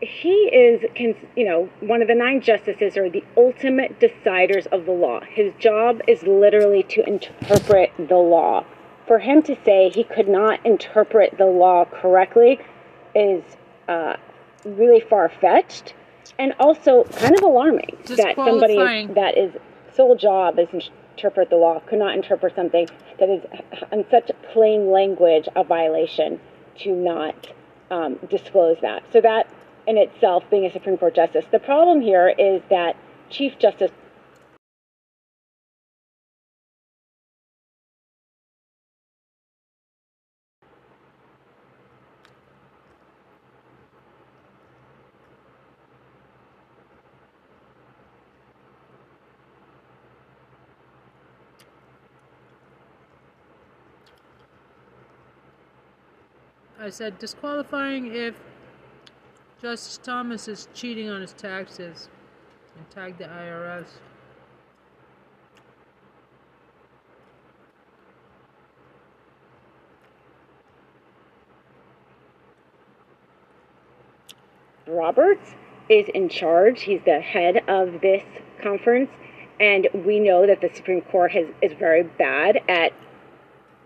he 0.00 0.48
is, 0.52 0.82
you 1.36 1.44
know, 1.44 1.68
one 1.80 2.02
of 2.02 2.08
the 2.08 2.14
nine 2.14 2.40
justices 2.40 2.96
are 2.96 3.08
the 3.08 3.24
ultimate 3.36 4.00
deciders 4.00 4.66
of 4.66 4.86
the 4.86 4.92
law. 4.92 5.20
His 5.20 5.52
job 5.58 6.00
is 6.08 6.22
literally 6.22 6.82
to 6.84 7.06
interpret 7.06 7.92
the 7.96 8.16
law. 8.16 8.64
For 9.06 9.18
him 9.18 9.42
to 9.42 9.56
say 9.64 9.90
he 9.90 10.04
could 10.04 10.28
not 10.28 10.64
interpret 10.64 11.36
the 11.38 11.46
law 11.46 11.84
correctly 11.84 12.58
is 13.14 13.42
uh, 13.86 14.16
really 14.64 15.00
far 15.00 15.28
fetched 15.28 15.94
and 16.38 16.54
also 16.58 17.04
kind 17.04 17.36
of 17.36 17.42
alarming 17.42 17.96
that 18.06 18.34
somebody 18.36 19.06
that 19.14 19.36
is 19.36 19.52
sole 19.94 20.16
job 20.16 20.58
is 20.58 20.68
interpret 21.16 21.50
the 21.50 21.56
law 21.56 21.80
could 21.86 21.98
not 21.98 22.14
interpret 22.14 22.54
something 22.54 22.88
that 23.18 23.28
is 23.28 23.42
in 23.92 24.04
such 24.10 24.30
plain 24.52 24.90
language 24.90 25.48
a 25.54 25.62
violation 25.62 26.40
to 26.78 26.90
not 26.90 27.48
um, 27.90 28.18
disclose 28.28 28.76
that. 28.82 29.02
So 29.12 29.20
that 29.20 29.48
in 29.86 29.96
itself, 29.96 30.44
being 30.50 30.64
a 30.64 30.72
Supreme 30.72 30.96
Court 30.96 31.14
justice, 31.14 31.44
the 31.52 31.58
problem 31.58 32.00
here 32.00 32.28
is 32.28 32.62
that 32.70 32.96
Chief 33.30 33.58
Justice 33.58 33.90
I 56.84 56.90
said 56.90 57.18
disqualifying 57.18 58.14
if 58.14 58.34
Justice 59.62 59.98
Thomas 60.02 60.48
is 60.48 60.68
cheating 60.74 61.08
on 61.08 61.22
his 61.22 61.32
taxes 61.32 62.10
and 62.76 62.90
tagged 62.90 63.16
the 63.16 63.24
IRS. 63.24 63.86
Roberts 74.86 75.54
is 75.88 76.06
in 76.10 76.28
charge. 76.28 76.82
He's 76.82 77.00
the 77.06 77.18
head 77.18 77.66
of 77.66 78.02
this 78.02 78.22
conference. 78.62 79.08
And 79.58 79.88
we 80.04 80.20
know 80.20 80.46
that 80.46 80.60
the 80.60 80.68
Supreme 80.74 81.00
Court 81.00 81.32
has, 81.32 81.46
is 81.62 81.72
very 81.78 82.02
bad 82.02 82.60
at 82.68 82.92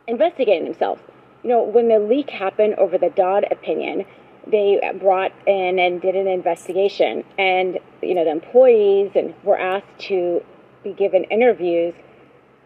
investigating 0.08 0.64
themselves 0.64 1.00
you 1.42 1.50
know, 1.50 1.62
when 1.62 1.88
the 1.88 1.98
leak 1.98 2.30
happened 2.30 2.74
over 2.74 2.98
the 2.98 3.10
Dobbs 3.10 3.46
opinion, 3.50 4.04
they 4.46 4.80
brought 4.98 5.32
in 5.46 5.78
and 5.78 6.00
did 6.00 6.16
an 6.16 6.26
investigation, 6.26 7.24
and 7.38 7.78
you 8.02 8.14
know, 8.14 8.24
the 8.24 8.30
employees 8.30 9.12
and 9.14 9.34
were 9.44 9.58
asked 9.58 9.98
to 10.08 10.42
be 10.82 10.92
given 10.92 11.24
interviews 11.24 11.94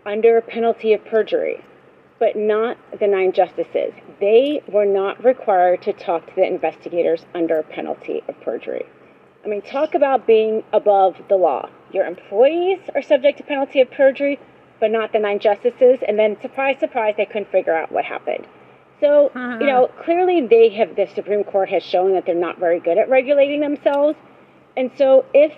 under 0.07 0.41
penalty 0.41 0.93
of 0.93 1.05
perjury, 1.05 1.65
but 2.19 2.37
not 2.37 2.77
the 2.99 3.07
nine 3.07 3.33
justices. 3.33 3.93
They 4.21 4.63
were 4.69 4.87
not 4.87 5.25
required 5.25 5.83
to 5.83 5.93
talk 5.93 6.27
to 6.27 6.35
the 6.37 6.47
investigators 6.47 7.25
under 7.35 7.63
penalty 7.63 8.23
of 8.29 8.41
perjury. 8.41 8.87
I 9.45 9.49
mean, 9.49 9.63
talk 9.63 9.95
about 9.95 10.27
being 10.27 10.63
above 10.73 11.17
the 11.29 11.35
law. 11.35 11.69
Your 11.93 12.07
employees 12.07 12.79
are 12.95 13.03
subject 13.03 13.39
to 13.39 13.45
penalty 13.45 13.81
of 13.81 13.91
perjury, 13.91 14.39
but 14.79 14.91
not 14.91 15.13
the 15.13 15.19
nine 15.19 15.41
justices. 15.41 15.99
And 16.07 16.17
then, 16.19 16.41
surprise, 16.41 16.79
surprise, 16.79 17.15
they 17.17 17.27
couldn't 17.27 17.51
figure 17.51 17.75
out 17.75 17.91
what 17.91 18.05
happened. 18.05 18.47
So, 19.03 19.33
uh-huh. 19.35 19.59
you 19.61 19.67
know, 19.67 19.91
clearly 20.05 20.47
they 20.47 20.69
have, 20.77 20.95
the 20.95 21.09
Supreme 21.12 21.43
Court 21.43 21.69
has 21.71 21.83
shown 21.83 22.12
that 22.12 22.25
they're 22.25 22.37
not 22.37 22.61
very 22.61 22.79
good 22.79 22.99
at 22.99 23.09
regulating 23.09 23.61
themselves. 23.61 24.17
And 24.77 24.93
so 24.97 25.27
if 25.35 25.53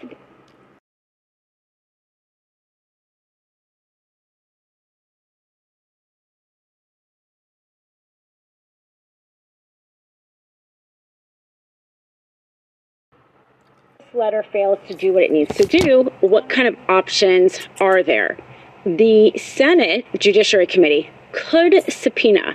letter 14.15 14.43
fails 14.53 14.79
to 14.89 14.95
do 14.95 15.13
what 15.13 15.23
it 15.23 15.31
needs 15.31 15.55
to 15.57 15.65
do, 15.65 16.11
what 16.21 16.49
kind 16.49 16.67
of 16.67 16.77
options 16.89 17.69
are 17.79 18.03
there? 18.03 18.39
The 18.87 19.37
Senate 19.37 20.07
Judiciary 20.19 20.67
Committee 20.67 21.11
could 21.33 21.75
subpoena 21.93 22.55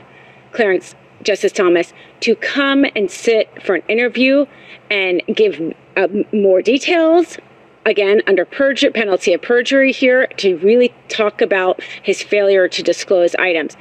Clarence 0.52 0.96
Justice 1.24 1.52
Thomas 1.52 1.94
to 2.22 2.36
come 2.36 2.86
and 2.96 3.10
sit 3.12 3.50
for 3.64 3.76
an 3.76 3.84
interview 3.88 4.46
and 4.90 5.22
give 5.34 5.74
uh, 5.98 6.08
more 6.34 6.62
details. 6.62 7.38
Again, 7.86 8.22
under 8.28 8.46
perjury, 8.46 8.92
penalty 8.92 9.34
of 9.34 9.42
perjury 9.42 9.92
here, 9.92 10.28
to 10.38 10.58
really 10.58 10.94
talk 11.08 11.42
about 11.42 11.82
his 12.04 12.22
failure 12.22 12.68
to 12.68 12.84
disclose 12.84 13.36
items. 13.36 13.76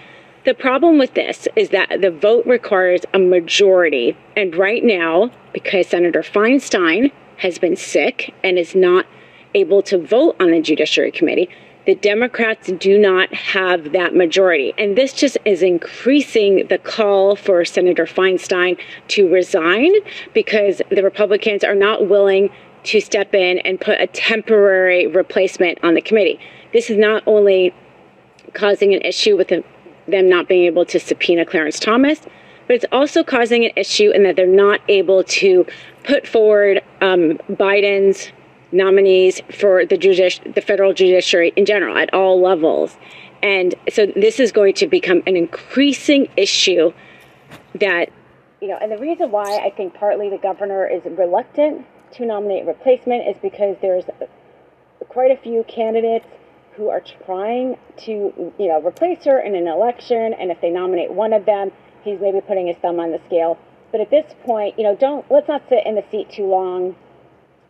The 0.45 0.55
problem 0.55 0.99
with 0.99 1.15
this 1.15 1.47
is 1.57 1.71
that 1.71 2.01
the 2.01 2.11
vote 2.11 2.47
requires 2.47 3.03
a 3.13 3.19
majority. 3.19 4.17
And 4.37 4.55
right 4.55 4.83
now, 4.83 5.31
because 5.53 5.89
Senator 5.89 6.23
Feinstein 6.23 7.13
has 7.39 7.59
been 7.59 7.77
sick 7.77 8.35
and 8.43 8.59
is 8.59 8.75
not 8.75 9.07
able 9.55 9.83
to 9.83 9.99
vote 9.99 10.37
on 10.41 10.51
the 10.51 10.61
Judiciary 10.61 11.11
Committee, 11.11 11.49
the 11.89 11.95
Democrats 11.95 12.71
do 12.71 12.99
not 12.99 13.33
have 13.33 13.93
that 13.93 14.15
majority. 14.15 14.75
And 14.77 14.95
this 14.95 15.15
just 15.15 15.39
is 15.47 15.63
increasing 15.63 16.67
the 16.69 16.77
call 16.77 17.35
for 17.35 17.65
Senator 17.65 18.05
Feinstein 18.05 18.79
to 19.09 19.27
resign 19.33 19.93
because 20.35 20.83
the 20.91 21.03
Republicans 21.03 21.65
are 21.65 21.75
not 21.75 22.07
willing 22.07 22.51
to 22.85 23.01
step 23.01 23.35
in 23.35 23.61
and 23.61 23.81
put 23.81 23.99
a 24.03 24.07
temporary 24.07 25.07
replacement 25.07 25.83
on 25.83 25.95
the 25.95 26.03
committee. 26.03 26.39
This 26.75 26.91
is 26.91 26.99
not 26.99 27.23
only 27.27 27.73
causing 28.53 28.93
an 28.93 29.01
issue 29.01 29.39
with 29.39 29.49
them 29.49 29.65
not 30.29 30.47
being 30.47 30.67
able 30.67 30.85
to 30.85 31.01
subpoena 31.01 31.47
Clarence 31.47 31.81
Thomas, 31.81 32.21
but 32.67 32.77
it's 32.77 32.85
also 32.93 33.25
causing 33.25 33.65
an 33.65 33.71
issue 33.77 34.11
in 34.11 34.25
that 34.25 34.37
they're 34.37 34.47
not 34.47 34.83
able 34.89 35.25
to 35.25 35.65
put 36.05 36.27
forward 36.27 36.83
um, 37.01 37.39
Biden's 37.49 38.31
nominees 38.73 39.41
for 39.51 39.85
the 39.87 39.97
judici- 39.97 40.43
the 40.55 40.61
federal 40.61 40.93
judiciary 40.93 41.53
in 41.57 41.65
general 41.65 41.97
at 41.97 42.13
all 42.13 42.41
levels. 42.41 42.97
And 43.43 43.75
so 43.89 44.07
this 44.07 44.41
is 44.41 44.53
going 44.53 44.75
to 44.75 44.87
become 44.87 45.23
an 45.27 45.37
increasing 45.37 46.29
issue 46.37 46.93
that 47.75 48.11
you 48.61 48.67
know, 48.67 48.79
and 48.81 48.91
the 48.91 48.99
reason 48.99 49.31
why 49.31 49.59
I 49.59 49.71
think 49.71 49.95
partly 49.95 50.29
the 50.31 50.39
governor 50.39 50.85
is 50.85 51.03
reluctant 51.05 51.87
to 52.15 52.27
nominate 52.27 52.67
replacement 52.67 53.29
is 53.29 53.37
because 53.41 53.77
there's 53.81 54.05
quite 55.09 55.31
a 55.31 55.37
few 55.37 55.65
candidates 55.69 56.27
who 56.73 56.89
are 56.89 57.03
trying 57.25 57.77
to, 57.99 58.53
you 58.59 58.69
know, 58.69 58.81
replace 58.85 59.25
her 59.25 59.41
in 59.41 59.55
an 59.55 59.69
election, 59.69 60.35
and 60.35 60.51
if 60.51 60.61
they 60.61 60.71
nominate 60.71 61.13
one 61.13 61.33
of 61.33 61.45
them, 61.45 61.71
he's 62.03 62.21
maybe 62.21 62.41
putting 62.41 62.67
his 62.67 62.77
thumb 62.79 62.99
on 62.99 63.11
the 63.11 63.21
scale. 63.27 63.59
But 63.93 64.01
at 64.01 64.11
this 64.11 64.27
point, 64.45 64.77
you 64.79 64.85
know, 64.85 64.97
don't 64.97 65.29
let's 65.31 65.49
not 65.49 65.63
sit 65.69 65.87
in 65.87 65.95
the 65.95 66.05
seat 66.11 66.31
too 66.31 66.47
long 66.47 66.97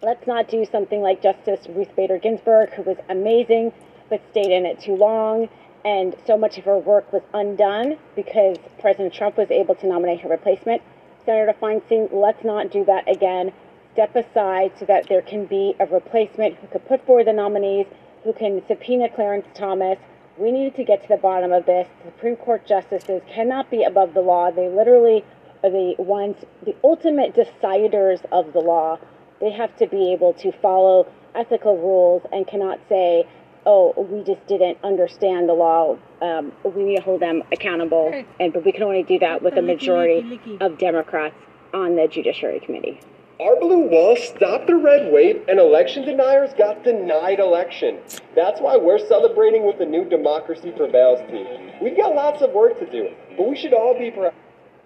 Let's 0.00 0.28
not 0.28 0.46
do 0.46 0.64
something 0.64 1.02
like 1.02 1.20
Justice 1.22 1.66
Ruth 1.68 1.88
Bader 1.96 2.18
Ginsburg, 2.18 2.70
who 2.70 2.82
was 2.82 2.98
amazing 3.08 3.72
but 4.08 4.22
stayed 4.30 4.52
in 4.52 4.64
it 4.64 4.78
too 4.78 4.94
long, 4.94 5.48
and 5.84 6.14
so 6.24 6.36
much 6.36 6.56
of 6.56 6.64
her 6.66 6.78
work 6.78 7.12
was 7.12 7.22
undone 7.34 7.98
because 8.14 8.58
President 8.78 9.12
Trump 9.12 9.36
was 9.36 9.50
able 9.50 9.74
to 9.74 9.88
nominate 9.88 10.20
her 10.20 10.28
replacement. 10.28 10.82
Senator 11.26 11.52
Feinstein, 11.60 12.12
let's 12.12 12.44
not 12.44 12.70
do 12.70 12.84
that 12.84 13.10
again. 13.10 13.52
Step 13.94 14.14
aside 14.14 14.70
so 14.78 14.84
that 14.84 15.08
there 15.08 15.20
can 15.20 15.46
be 15.46 15.74
a 15.80 15.86
replacement 15.86 16.54
who 16.58 16.68
could 16.68 16.86
put 16.86 17.04
forward 17.04 17.26
the 17.26 17.32
nominees, 17.32 17.86
who 18.22 18.32
can 18.32 18.62
subpoena 18.68 19.08
Clarence 19.08 19.46
Thomas. 19.52 19.98
We 20.36 20.52
need 20.52 20.76
to 20.76 20.84
get 20.84 21.02
to 21.02 21.08
the 21.08 21.16
bottom 21.16 21.50
of 21.50 21.66
this. 21.66 21.88
The 22.04 22.12
Supreme 22.12 22.36
Court 22.36 22.64
justices 22.64 23.20
cannot 23.26 23.68
be 23.68 23.82
above 23.82 24.14
the 24.14 24.20
law. 24.20 24.52
They 24.52 24.68
literally 24.68 25.24
are 25.64 25.70
the 25.70 25.96
ones, 25.98 26.36
the 26.64 26.76
ultimate 26.84 27.34
deciders 27.34 28.24
of 28.30 28.52
the 28.52 28.60
law. 28.60 29.00
They 29.40 29.50
have 29.52 29.76
to 29.76 29.86
be 29.86 30.12
able 30.12 30.32
to 30.34 30.52
follow 30.60 31.06
ethical 31.34 31.76
rules 31.76 32.22
and 32.32 32.46
cannot 32.46 32.80
say, 32.88 33.24
oh, 33.66 33.92
we 34.10 34.24
just 34.24 34.44
didn't 34.46 34.78
understand 34.82 35.48
the 35.48 35.52
law. 35.52 35.96
Um, 36.22 36.52
we 36.64 36.84
need 36.84 36.96
to 36.96 37.02
hold 37.02 37.20
them 37.20 37.42
accountable, 37.52 38.24
and 38.40 38.52
but 38.52 38.64
we 38.64 38.72
can 38.72 38.82
only 38.82 39.02
do 39.02 39.18
that 39.20 39.42
with 39.42 39.56
a 39.56 39.62
majority 39.62 40.22
licky, 40.22 40.58
licky. 40.58 40.60
of 40.60 40.78
Democrats 40.78 41.36
on 41.72 41.96
the 41.96 42.08
Judiciary 42.08 42.60
Committee. 42.60 43.00
Our 43.40 43.54
blue 43.60 43.86
wall 43.88 44.16
stopped 44.16 44.66
the 44.66 44.74
red 44.74 45.12
wave, 45.12 45.44
and 45.48 45.60
election 45.60 46.04
deniers 46.04 46.50
got 46.58 46.82
denied 46.82 47.38
election. 47.38 48.00
That's 48.34 48.60
why 48.60 48.76
we're 48.76 48.98
celebrating 48.98 49.64
with 49.64 49.78
the 49.78 49.86
new 49.86 50.04
Democracy 50.04 50.72
Prevails 50.72 51.20
team. 51.30 51.46
We've 51.80 51.96
got 51.96 52.16
lots 52.16 52.42
of 52.42 52.50
work 52.50 52.80
to 52.80 52.90
do, 52.90 53.10
but 53.36 53.48
we 53.48 53.54
should 53.54 53.72
all 53.72 53.96
be 53.96 54.10
proud. 54.10 54.34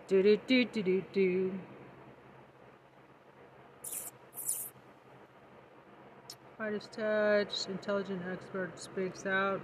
Do 0.06 0.22
do 0.22 0.36
do 0.46 0.64
do 0.66 0.82
do 0.82 1.04
do. 1.14 1.52
Midas 6.62 6.88
touch. 6.92 7.66
Intelligent 7.68 8.22
expert 8.30 8.78
speaks 8.78 9.26
out. 9.26 9.60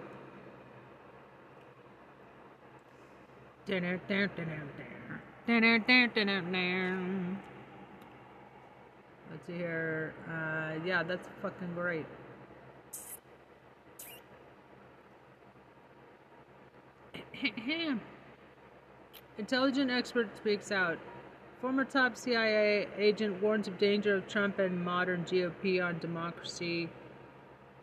Let's 9.31 9.47
see 9.47 9.53
here. 9.53 10.13
Uh, 10.29 10.73
yeah, 10.85 11.05
that's 11.05 11.29
fucking 11.41 11.73
great. 11.77 12.07
Intelligent 19.39 19.93
expert 19.93 20.37
speaks 20.37 20.73
out. 20.73 20.99
Former 21.61 21.85
top 21.85 22.17
CIA 22.17 22.87
agent 22.97 23.43
warns 23.43 23.67
of 23.67 23.79
danger 23.81 24.15
of 24.15 24.29
Trump 24.29 24.61
and 24.61 24.85
modern 24.85 25.25
GOP 25.25 25.85
on 25.85 25.99
democracy. 25.99 26.89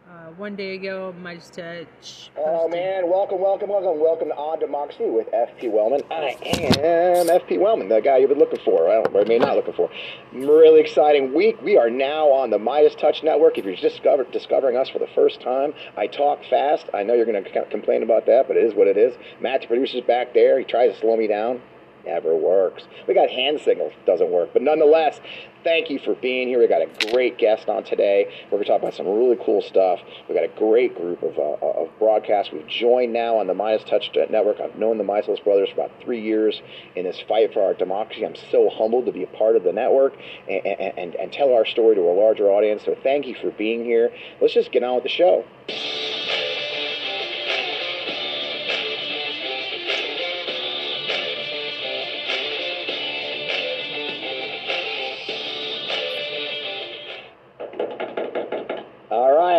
Uh, 0.10 0.30
one 0.38 0.56
day 0.56 0.76
ago, 0.76 1.14
Midas 1.20 1.50
Touch. 1.50 2.30
Oh 2.38 2.70
man, 2.70 3.10
welcome, 3.10 3.42
welcome, 3.42 3.68
welcome, 3.68 4.00
welcome 4.00 4.30
to 4.30 4.36
On 4.36 4.58
Democracy 4.60 5.10
with 5.10 5.30
FP 5.32 5.70
Wellman. 5.70 6.04
I 6.10 6.38
am 6.80 7.28
FP 7.28 7.60
Wellman, 7.60 7.90
the 7.90 8.00
guy 8.00 8.20
you've 8.20 8.30
been 8.30 8.40
looking 8.40 8.64
for. 8.64 8.90
I 8.90 8.94
don't, 8.94 9.14
or 9.14 9.26
maybe 9.26 9.40
not 9.40 9.58
looking 9.58 9.74
for. 9.74 9.90
Really 10.32 10.80
exciting 10.80 11.34
week. 11.34 11.62
We 11.62 11.76
are 11.76 11.90
now 11.90 12.28
on 12.28 12.52
the 12.52 12.60
Midas 12.60 12.96
Touch 12.96 13.24
Network. 13.24 13.58
If 13.58 13.66
you're 13.66 13.76
discover, 13.76 14.24
discovering 14.24 14.78
us 14.78 14.88
for 14.88 15.00
the 15.00 15.10
first 15.14 15.42
time, 15.42 15.74
I 15.98 16.08
talk 16.08 16.46
fast. 16.50 16.86
I 16.94 17.04
know 17.04 17.14
you're 17.14 17.26
going 17.26 17.44
to 17.44 17.66
complain 17.66 18.04
about 18.04 18.26
that, 18.28 18.48
but 18.48 18.56
it 18.56 18.64
is 18.64 18.74
what 18.74 18.88
it 18.88 18.96
is. 18.96 19.16
Matt, 19.42 19.62
the 19.64 19.68
producer's 19.68 20.06
back 20.06 20.34
there. 20.34 20.60
He 20.60 20.64
tries 20.64 20.94
to 20.94 21.00
slow 21.02 21.18
me 21.18 21.28
down. 21.28 21.62
Never 22.06 22.36
works. 22.36 22.84
We 23.08 23.14
got 23.14 23.30
hand 23.30 23.60
signals, 23.62 23.94
doesn't 24.06 24.30
work. 24.30 24.52
But 24.54 24.62
nonetheless, 24.62 25.20
thank 25.64 25.90
you 25.90 25.98
for 25.98 26.14
being 26.16 26.48
here. 26.48 26.60
We 26.60 26.68
got 26.68 26.82
a 26.82 27.12
great 27.12 27.38
guest 27.40 27.68
on 27.68 27.84
today. 27.84 28.32
We're 28.46 28.58
going 28.58 28.64
to 28.64 28.70
talk 28.70 28.82
about 28.82 28.94
some 28.94 29.08
really 29.08 29.38
cool 29.44 29.62
stuff. 29.62 30.00
We 30.30 30.36
got 30.36 30.44
a 30.44 30.60
great 30.60 30.96
group 30.96 31.24
of, 31.24 31.38
uh, 31.38 31.66
of 31.66 31.90
broadcasts. 31.98 32.54
We've 32.54 32.68
joined 32.68 33.12
now 33.12 33.40
on 33.40 33.48
the 33.48 33.56
Midas 33.56 33.84
Touch 33.90 34.12
Network. 34.30 34.60
I've 34.60 34.76
known 34.76 35.00
the 35.00 35.04
Midas 35.04 35.40
brothers 35.40 35.70
for 35.70 35.82
about 35.82 35.92
three 36.02 36.22
years 36.22 36.62
in 36.96 37.06
this 37.06 37.20
fight 37.28 37.54
for 37.54 37.64
our 37.64 37.74
democracy. 37.74 38.24
I'm 38.24 38.36
so 38.36 38.70
humbled 38.70 39.08
to 39.08 39.12
be 39.12 39.24
a 39.24 39.28
part 39.28 39.56
of 39.56 39.64
the 39.64 39.74
network 39.74 40.16
and, 40.48 40.66
and, 40.66 41.16
and 41.16 41.34
tell 41.34 41.54
our 41.54 41.66
story 41.66 41.96
to 41.96 42.02
a 42.02 42.14
larger 42.14 42.52
audience. 42.52 42.84
So 42.86 42.96
thank 43.02 43.26
you 43.26 43.36
for 43.36 43.50
being 43.52 43.84
here. 43.84 44.12
Let's 44.40 44.54
just 44.54 44.72
get 44.72 44.84
on 44.84 44.96
with 44.96 45.04
the 45.04 45.10
show. 45.10 45.44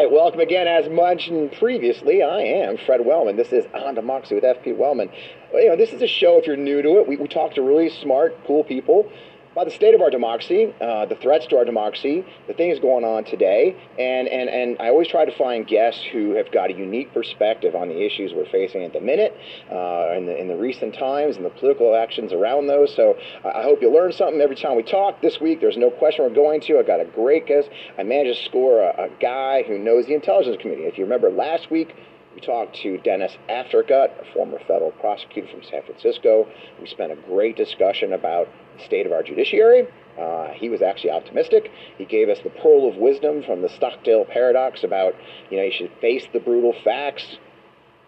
Right, 0.06 0.12
welcome 0.12 0.40
again. 0.40 0.68
As 0.68 0.88
mentioned 0.88 1.52
previously, 1.58 2.22
I 2.22 2.40
am 2.40 2.76
Fred 2.76 3.04
Wellman. 3.04 3.36
This 3.36 3.52
is 3.52 3.66
On 3.74 3.94
Democracy 3.94 4.36
with 4.36 4.44
FP 4.44 4.76
Wellman. 4.76 5.10
You 5.52 5.70
know, 5.70 5.76
this 5.76 5.92
is 5.92 6.00
a 6.00 6.06
show, 6.06 6.38
if 6.38 6.46
you're 6.46 6.56
new 6.56 6.80
to 6.80 6.98
it, 6.98 7.08
we, 7.08 7.16
we 7.16 7.26
talk 7.26 7.54
to 7.54 7.62
really 7.62 7.90
smart, 7.90 8.36
cool 8.46 8.62
people 8.62 9.10
about 9.56 9.64
the 9.64 9.70
state 9.74 9.94
of 9.94 10.02
our 10.02 10.10
democracy, 10.10 10.74
uh, 10.82 11.06
the 11.06 11.14
threats 11.16 11.46
to 11.46 11.56
our 11.56 11.64
democracy, 11.64 12.22
the 12.46 12.52
things 12.52 12.78
going 12.78 13.04
on 13.04 13.24
today, 13.24 13.74
and, 13.98 14.28
and, 14.28 14.50
and 14.50 14.76
I 14.80 14.88
always 14.90 15.08
try 15.08 15.24
to 15.24 15.32
find 15.32 15.66
guests 15.66 16.04
who 16.12 16.34
have 16.34 16.52
got 16.52 16.70
a 16.70 16.74
unique 16.74 17.14
perspective 17.14 17.74
on 17.74 17.88
the 17.88 18.04
issues 18.04 18.34
we're 18.34 18.44
facing 18.50 18.84
at 18.84 18.92
the 18.92 19.00
minute, 19.00 19.34
uh, 19.72 20.12
in, 20.14 20.26
the, 20.26 20.38
in 20.38 20.48
the 20.48 20.56
recent 20.56 20.94
times, 20.94 21.36
and 21.36 21.44
the 21.44 21.48
political 21.48 21.96
actions 21.96 22.34
around 22.34 22.66
those. 22.66 22.94
So 22.94 23.16
I 23.44 23.56
I 23.56 23.62
hope 23.62 23.80
you 23.80 23.90
learn 23.90 24.12
something 24.12 24.40
every 24.42 24.54
time 24.54 24.76
we 24.76 24.82
talk. 24.82 25.22
This 25.22 25.40
week, 25.40 25.62
there's 25.62 25.78
no 25.78 25.90
question 25.90 26.24
we're 26.24 26.34
going 26.34 26.60
to. 26.60 26.78
I 26.78 26.82
got 26.82 27.00
a 27.00 27.06
great 27.06 27.46
guest. 27.46 27.70
I 27.98 28.02
managed 28.02 28.38
to 28.40 28.44
score 28.44 28.82
a, 28.82 29.06
a 29.06 29.08
guy 29.18 29.62
who 29.62 29.78
knows 29.78 30.04
the 30.06 30.14
intelligence 30.14 30.58
community. 30.60 30.86
If 30.86 30.98
you 30.98 31.04
remember 31.04 31.30
last 31.30 31.70
week, 31.70 31.96
we 32.36 32.42
talked 32.42 32.76
to 32.82 32.98
Dennis 32.98 33.32
Aftergut, 33.48 34.10
a 34.20 34.32
former 34.34 34.58
federal 34.58 34.90
prosecutor 34.92 35.48
from 35.48 35.62
San 35.62 35.82
Francisco. 35.84 36.46
We 36.78 36.86
spent 36.86 37.10
a 37.10 37.16
great 37.16 37.56
discussion 37.56 38.12
about 38.12 38.46
the 38.76 38.84
state 38.84 39.06
of 39.06 39.12
our 39.12 39.22
judiciary. 39.22 39.88
Uh, 40.20 40.48
he 40.48 40.68
was 40.68 40.82
actually 40.82 41.12
optimistic. 41.12 41.70
He 41.96 42.04
gave 42.04 42.28
us 42.28 42.38
the 42.44 42.50
pearl 42.50 42.88
of 42.88 42.96
wisdom 42.96 43.42
from 43.42 43.62
the 43.62 43.70
Stockdale 43.70 44.26
paradox 44.26 44.84
about, 44.84 45.14
you 45.50 45.56
know, 45.56 45.62
you 45.62 45.72
should 45.72 45.90
face 46.02 46.26
the 46.34 46.40
brutal 46.40 46.74
facts, 46.84 47.38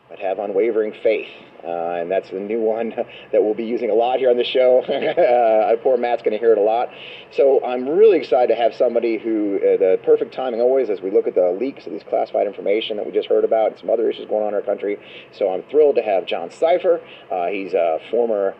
but 0.08 0.18
have 0.18 0.38
unwavering 0.38 0.92
faith. 1.02 1.28
Uh, 1.64 2.00
and 2.00 2.10
that's 2.10 2.30
the 2.30 2.38
new 2.38 2.60
one 2.60 2.90
that 3.32 3.42
we'll 3.42 3.54
be 3.54 3.64
using 3.64 3.90
a 3.90 3.94
lot 3.94 4.18
here 4.18 4.30
on 4.30 4.36
the 4.36 4.44
show. 4.44 4.80
uh, 4.82 5.76
poor 5.82 5.96
Matt's 5.96 6.22
going 6.22 6.32
to 6.32 6.38
hear 6.38 6.52
it 6.52 6.58
a 6.58 6.62
lot. 6.62 6.88
So 7.32 7.64
I'm 7.64 7.88
really 7.88 8.18
excited 8.18 8.54
to 8.54 8.60
have 8.60 8.74
somebody 8.74 9.18
who, 9.18 9.56
uh, 9.56 9.76
the 9.76 10.00
perfect 10.04 10.32
timing 10.32 10.60
always 10.60 10.88
as 10.88 11.00
we 11.00 11.10
look 11.10 11.26
at 11.26 11.34
the 11.34 11.50
leaks 11.50 11.86
of 11.86 11.92
these 11.92 12.04
classified 12.08 12.46
information 12.46 12.96
that 12.96 13.06
we 13.06 13.12
just 13.12 13.28
heard 13.28 13.44
about 13.44 13.72
and 13.72 13.78
some 13.80 13.90
other 13.90 14.08
issues 14.08 14.26
going 14.28 14.42
on 14.42 14.48
in 14.48 14.54
our 14.54 14.62
country. 14.62 14.98
So 15.32 15.52
I'm 15.52 15.62
thrilled 15.64 15.96
to 15.96 16.02
have 16.02 16.26
John 16.26 16.50
Cipher. 16.50 17.00
Uh, 17.30 17.46
he's 17.46 17.74
a 17.74 17.98
former 18.10 18.54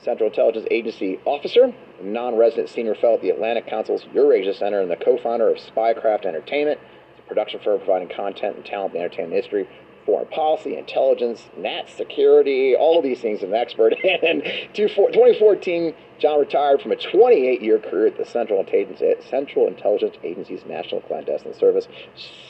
Central 0.00 0.28
Intelligence 0.28 0.66
Agency 0.70 1.18
officer, 1.24 1.74
non-resident 2.00 2.68
senior 2.68 2.94
fellow 2.94 3.14
at 3.14 3.22
the 3.22 3.30
Atlantic 3.30 3.66
Council's 3.66 4.06
Eurasia 4.14 4.54
Center, 4.54 4.80
and 4.80 4.90
the 4.90 4.96
co-founder 4.96 5.48
of 5.48 5.56
Spycraft 5.56 6.24
Entertainment, 6.24 6.78
it's 7.10 7.18
a 7.18 7.28
production 7.28 7.60
firm 7.64 7.78
providing 7.78 8.08
content 8.08 8.56
and 8.56 8.64
talent 8.64 8.94
in 8.94 9.00
the 9.00 9.04
entertainment 9.04 9.34
industry, 9.34 9.68
foreign 10.08 10.26
policy, 10.28 10.74
intelligence, 10.74 11.50
nat 11.58 11.86
security, 11.86 12.74
all 12.74 12.96
of 12.96 13.04
these 13.04 13.20
things. 13.20 13.42
An 13.42 13.52
expert. 13.52 13.94
And 14.22 14.42
2014, 14.72 15.94
John 16.18 16.40
retired 16.40 16.80
from 16.80 16.92
a 16.92 16.96
28-year 16.96 17.78
career 17.78 18.06
at 18.06 18.16
the 18.16 18.24
Central 18.24 18.60
Intelligence, 18.60 19.24
Central 19.28 19.68
Intelligence 19.68 20.16
Agency's 20.24 20.64
National 20.66 21.02
Clandestine 21.02 21.54
Service. 21.54 21.86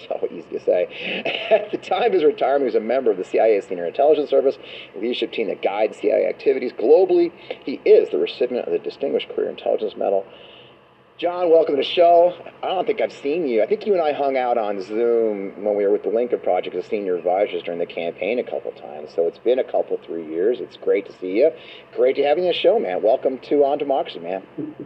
So 0.07 0.29
easy 0.31 0.49
to 0.51 0.61
say. 0.61 0.87
At 1.51 1.73
the 1.73 1.79
time 1.79 2.05
of 2.05 2.12
his 2.12 2.25
retirement, 2.25 2.62
he 2.62 2.66
was 2.66 2.75
a 2.77 2.81
member 2.81 3.11
of 3.11 3.16
the 3.16 3.25
CIA's 3.25 3.66
Senior 3.66 3.87
Intelligence 3.87 4.31
Service, 4.31 4.57
leadership 4.94 5.33
team 5.33 5.49
that 5.49 5.61
guides 5.61 5.99
CIA 5.99 6.27
activities 6.27 6.73
globally. 6.73 7.33
He 7.64 7.81
is 7.85 8.09
the 8.11 8.18
recipient 8.18 8.66
of 8.66 8.73
the 8.73 8.79
Distinguished 8.79 9.29
Career 9.31 9.51
Intelligence 9.51 9.97
Medal. 9.97 10.25
John, 11.18 11.50
welcome 11.50 11.74
to 11.74 11.83
the 11.83 11.88
show. 11.88 12.33
I 12.62 12.68
don't 12.68 12.87
think 12.87 13.00
I've 13.00 13.12
seen 13.12 13.48
you. 13.48 13.61
I 13.61 13.66
think 13.66 13.85
you 13.87 13.92
and 13.92 14.00
I 14.00 14.12
hung 14.12 14.37
out 14.37 14.57
on 14.57 14.81
Zoom 14.81 15.64
when 15.64 15.74
we 15.74 15.85
were 15.85 15.90
with 15.90 16.04
the 16.04 16.11
Lincoln 16.11 16.38
Project 16.38 16.76
as 16.76 16.87
senior 16.87 17.16
advisors 17.16 17.64
during 17.64 17.81
the 17.81 17.87
campaign 17.87 18.38
a 18.38 18.44
couple 18.44 18.70
times. 18.70 19.11
So 19.16 19.26
it's 19.26 19.38
been 19.38 19.59
a 19.59 19.64
couple, 19.64 19.98
three 20.07 20.24
years. 20.24 20.59
It's 20.61 20.76
great 20.76 21.07
to 21.07 21.12
see 21.18 21.38
you. 21.38 21.50
Great 21.96 22.14
to 22.16 22.22
have 22.22 22.38
you 22.38 22.44
on 22.44 22.50
the 22.50 22.54
show, 22.54 22.78
man. 22.78 23.02
Welcome 23.02 23.38
to 23.48 23.64
On 23.64 23.78
Democracy, 23.78 24.20
man. 24.20 24.44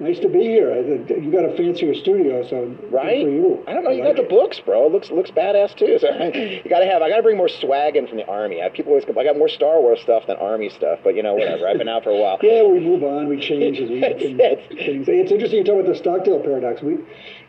Nice 0.00 0.20
to 0.20 0.28
be 0.28 0.40
here. 0.42 0.70
I- 0.72 1.12
You 1.14 1.30
got 1.32 1.44
a 1.44 1.56
fancier 1.56 1.92
studio, 1.92 2.44
so 2.46 2.66
good 2.66 2.92
Right? 2.92 3.24
for 3.24 3.30
you. 3.30 3.64
I 3.66 3.72
don't 3.74 3.82
know. 3.82 3.90
You 3.90 4.04
like 4.04 4.14
got 4.14 4.22
the 4.22 4.28
books, 4.28 4.60
bro. 4.60 4.86
It 4.86 4.92
looks 4.92 5.10
looks 5.10 5.32
badass 5.32 5.74
too. 5.74 5.98
So 5.98 6.06
you 6.34 6.62
got 6.70 6.78
to 6.80 6.86
have. 6.86 7.02
I 7.02 7.08
got 7.08 7.16
to 7.16 7.22
bring 7.24 7.36
more 7.36 7.48
swag 7.48 7.96
in 7.96 8.06
from 8.06 8.16
the 8.16 8.26
army. 8.26 8.62
I, 8.62 8.68
people 8.68 8.90
always. 8.92 9.04
I 9.08 9.24
got 9.24 9.36
more 9.36 9.48
Star 9.48 9.80
Wars 9.80 10.00
stuff 10.00 10.26
than 10.28 10.36
army 10.36 10.68
stuff, 10.68 11.00
but 11.02 11.16
you 11.16 11.24
know 11.24 11.34
whatever. 11.34 11.66
I've 11.66 11.78
been 11.78 11.88
out 11.88 12.04
for 12.04 12.10
a 12.10 12.16
while. 12.16 12.38
Yeah, 12.48 12.62
we 12.62 12.78
move 12.78 13.02
on. 13.02 13.26
We 13.28 13.40
change 13.40 13.78
and 13.80 13.90
it. 14.04 14.58
things. 14.68 15.08
It's 15.08 15.32
interesting 15.32 15.58
you 15.58 15.64
talk 15.64 15.80
about 15.80 15.86
the 15.92 15.96
Stockdale 15.98 16.40
paradox. 16.40 16.80
We, 16.80 16.98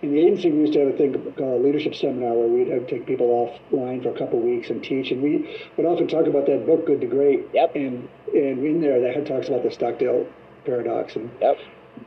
in 0.02 0.12
the 0.14 0.20
agency, 0.20 0.50
we 0.52 0.62
used 0.62 0.74
to 0.74 0.80
have 0.80 0.96
a 0.96 0.98
thing 0.98 1.14
called 1.38 1.62
a 1.62 1.64
leadership 1.64 1.94
seminar 1.94 2.34
where 2.34 2.48
we'd 2.48 2.70
have, 2.70 2.88
take 2.88 3.06
people 3.06 3.28
offline 3.72 4.02
for 4.02 4.10
a 4.10 4.18
couple 4.18 4.40
of 4.40 4.46
weeks 4.46 4.72
and 4.72 4.84
teach, 4.84 5.12
and 5.12 5.22
we 5.22 5.48
would 5.78 5.86
often 5.86 6.08
talk 6.08 6.26
about 6.26 6.48
that 6.48 6.66
book, 6.66 6.88
Good 6.88 7.02
to 7.02 7.08
Great. 7.08 7.46
Yep. 7.54 7.76
And 7.76 8.10
and 8.34 8.66
in 8.66 8.82
there, 8.82 9.00
that 9.02 9.28
talks 9.28 9.48
about 9.50 9.62
the 9.64 9.70
Stockdale 9.72 10.26
paradox 10.66 11.16
and 11.16 11.30
Yep. 11.42 11.58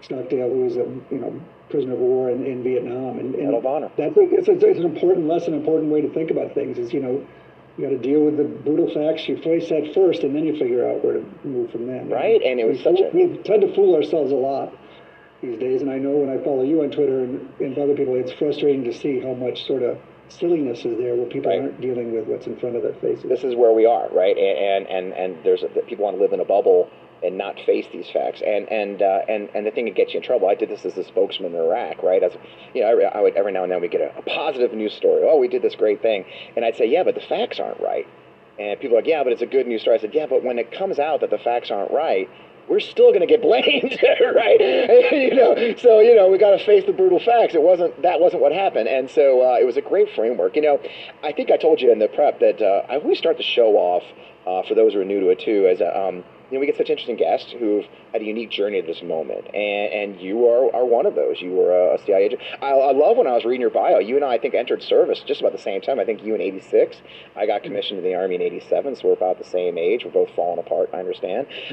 Stockdale, 0.00 0.48
who 0.48 0.64
was 0.64 0.76
a 0.76 0.86
you 1.10 1.18
know 1.20 1.40
prisoner 1.70 1.94
of 1.94 1.98
war 2.00 2.30
in, 2.30 2.44
in 2.44 2.62
Vietnam, 2.62 3.18
and, 3.18 3.34
and 3.34 3.44
Medal 3.44 3.58
of 3.58 3.66
Honor. 3.66 3.90
That's 3.96 4.16
a, 4.16 4.20
it's, 4.20 4.48
a, 4.48 4.52
it's 4.52 4.78
an 4.78 4.84
important 4.84 5.26
lesson, 5.26 5.54
an 5.54 5.60
important 5.60 5.90
way 5.90 6.00
to 6.02 6.08
think 6.12 6.30
about 6.30 6.54
things. 6.54 6.78
Is 6.78 6.92
you 6.92 7.00
know, 7.00 7.24
you 7.76 7.84
got 7.84 7.90
to 7.90 7.98
deal 7.98 8.20
with 8.24 8.36
the 8.36 8.44
brutal 8.44 8.92
facts. 8.92 9.28
You 9.28 9.36
face 9.42 9.68
that 9.70 9.92
first, 9.94 10.22
and 10.22 10.34
then 10.34 10.44
you 10.44 10.56
figure 10.58 10.88
out 10.88 11.04
where 11.04 11.14
to 11.14 11.24
move 11.44 11.70
from 11.70 11.86
there. 11.86 12.04
Right, 12.04 12.40
and 12.42 12.60
it 12.60 12.66
was 12.66 12.78
we 12.78 12.84
such 12.84 12.96
fool, 12.98 13.10
a- 13.22 13.26
we 13.28 13.38
tend 13.38 13.62
to 13.62 13.74
fool 13.74 13.94
ourselves 13.96 14.32
a 14.32 14.36
lot 14.36 14.72
these 15.40 15.58
days. 15.58 15.82
And 15.82 15.90
I 15.90 15.98
know 15.98 16.10
when 16.10 16.28
I 16.30 16.42
follow 16.44 16.62
you 16.62 16.82
on 16.82 16.90
Twitter 16.90 17.20
and, 17.24 17.48
and 17.60 17.76
other 17.78 17.94
people, 17.94 18.14
it's 18.16 18.32
frustrating 18.32 18.84
to 18.84 18.92
see 18.92 19.20
how 19.20 19.34
much 19.34 19.66
sort 19.66 19.82
of 19.82 19.98
silliness 20.28 20.84
is 20.84 20.96
there 20.98 21.14
where 21.14 21.26
people 21.26 21.50
Right. 21.50 21.60
aren't 21.60 21.80
dealing 21.80 22.12
with 22.14 22.26
what's 22.26 22.46
in 22.46 22.56
front 22.56 22.76
of 22.76 22.82
their 22.82 22.94
faces. 22.94 23.24
This 23.28 23.44
is 23.44 23.54
where 23.54 23.72
we 23.72 23.84
are, 23.86 24.08
right? 24.10 24.36
And 24.36 24.86
and 24.86 24.86
and, 24.88 25.12
and 25.36 25.44
there's 25.44 25.62
a, 25.62 25.68
people 25.82 26.04
want 26.04 26.16
to 26.16 26.22
live 26.22 26.32
in 26.32 26.40
a 26.40 26.44
bubble 26.44 26.88
and 27.24 27.38
not 27.38 27.56
face 27.64 27.86
these 27.92 28.08
facts. 28.10 28.42
And 28.44 28.70
and 28.70 29.02
uh, 29.02 29.20
and 29.28 29.48
and 29.54 29.66
the 29.66 29.70
thing 29.70 29.86
that 29.86 29.94
gets 29.94 30.12
you 30.12 30.20
in 30.20 30.24
trouble. 30.24 30.48
I 30.48 30.54
did 30.54 30.68
this 30.68 30.84
as 30.84 30.96
a 30.96 31.04
spokesman 31.04 31.54
in 31.54 31.60
Iraq, 31.60 32.02
right? 32.02 32.22
As 32.22 32.32
you 32.74 32.82
know, 32.82 32.88
every, 32.88 33.04
I 33.06 33.20
would 33.20 33.34
every 33.34 33.52
now 33.52 33.62
and 33.62 33.72
then 33.72 33.80
we 33.80 33.88
get 33.88 34.00
a, 34.00 34.16
a 34.18 34.22
positive 34.22 34.72
news 34.72 34.94
story. 34.94 35.22
Oh, 35.24 35.38
we 35.38 35.48
did 35.48 35.62
this 35.62 35.74
great 35.74 36.02
thing, 36.02 36.24
and 36.56 36.64
I'd 36.64 36.76
say, 36.76 36.86
yeah, 36.86 37.02
but 37.02 37.14
the 37.14 37.20
facts 37.20 37.60
aren't 37.60 37.80
right. 37.80 38.06
And 38.58 38.78
people 38.80 38.96
are 38.96 39.00
like, 39.00 39.08
yeah, 39.08 39.24
but 39.24 39.32
it's 39.32 39.42
a 39.42 39.46
good 39.46 39.66
news 39.66 39.80
story. 39.80 39.96
I 39.96 40.00
said, 40.00 40.14
yeah, 40.14 40.26
but 40.26 40.44
when 40.44 40.58
it 40.58 40.70
comes 40.72 40.98
out 40.98 41.20
that 41.22 41.30
the 41.30 41.38
facts 41.38 41.70
aren't 41.70 41.90
right, 41.90 42.28
we're 42.68 42.80
still 42.80 43.08
going 43.08 43.20
to 43.20 43.26
get 43.26 43.42
blamed, 43.48 43.98
right? 44.34 44.60
you 45.12 45.34
know, 45.34 45.74
so 45.76 46.00
you 46.00 46.14
know 46.14 46.28
we 46.28 46.38
got 46.38 46.56
to 46.56 46.64
face 46.64 46.84
the 46.86 46.92
brutal 46.92 47.18
facts. 47.18 47.54
It 47.54 47.62
wasn't 47.62 48.00
that 48.02 48.20
wasn't 48.20 48.42
what 48.42 48.52
happened, 48.52 48.88
and 48.88 49.10
so 49.10 49.42
uh, 49.42 49.58
it 49.60 49.64
was 49.64 49.76
a 49.76 49.82
great 49.82 50.08
framework. 50.14 50.56
You 50.56 50.62
know, 50.62 50.80
I 51.22 51.32
think 51.32 51.50
I 51.50 51.56
told 51.56 51.80
you 51.80 51.92
in 51.92 51.98
the 51.98 52.08
prep 52.08 52.40
that 52.40 52.60
uh, 52.60 52.86
I 52.88 52.96
always 52.96 53.18
start 53.18 53.36
the 53.36 53.42
show 53.42 53.76
off 53.76 54.02
uh, 54.46 54.66
for 54.66 54.74
those 54.74 54.94
who 54.94 55.00
are 55.00 55.04
new 55.04 55.20
to 55.20 55.28
it 55.28 55.40
too 55.40 55.66
as 55.66 55.80
a, 55.80 55.98
um, 55.98 56.24
you 56.52 56.58
know, 56.58 56.60
we 56.60 56.66
get 56.66 56.76
such 56.76 56.90
interesting 56.90 57.16
guests 57.16 57.50
who've 57.50 57.86
had 58.12 58.20
a 58.20 58.24
unique 58.26 58.50
journey 58.50 58.78
at 58.78 58.86
this 58.86 59.02
moment, 59.02 59.46
and, 59.54 60.12
and 60.14 60.20
you 60.20 60.46
are, 60.46 60.74
are 60.76 60.84
one 60.84 61.06
of 61.06 61.14
those. 61.14 61.40
You 61.40 61.52
were 61.52 61.94
a, 61.94 61.98
CIA 62.04 62.24
agent. 62.24 62.42
I, 62.60 62.72
I 62.72 62.92
love 62.92 63.16
when 63.16 63.26
I 63.26 63.32
was 63.32 63.46
reading 63.46 63.62
your 63.62 63.70
bio. 63.70 63.98
You 63.98 64.16
and 64.16 64.24
I, 64.24 64.34
I 64.34 64.38
think, 64.38 64.54
entered 64.54 64.82
service 64.82 65.22
just 65.26 65.40
about 65.40 65.52
the 65.52 65.58
same 65.58 65.80
time. 65.80 65.98
I 65.98 66.04
think 66.04 66.22
you 66.22 66.34
in 66.34 66.42
'86. 66.42 66.98
I 67.36 67.46
got 67.46 67.62
commissioned 67.62 68.00
in 68.00 68.04
the 68.04 68.14
Army 68.14 68.34
in 68.34 68.42
'87, 68.42 68.96
so 68.96 69.08
we're 69.08 69.14
about 69.14 69.38
the 69.38 69.44
same 69.44 69.78
age. 69.78 70.04
We're 70.04 70.10
both 70.10 70.28
falling 70.36 70.58
apart. 70.58 70.90
I 70.92 70.98
understand. 70.98 71.46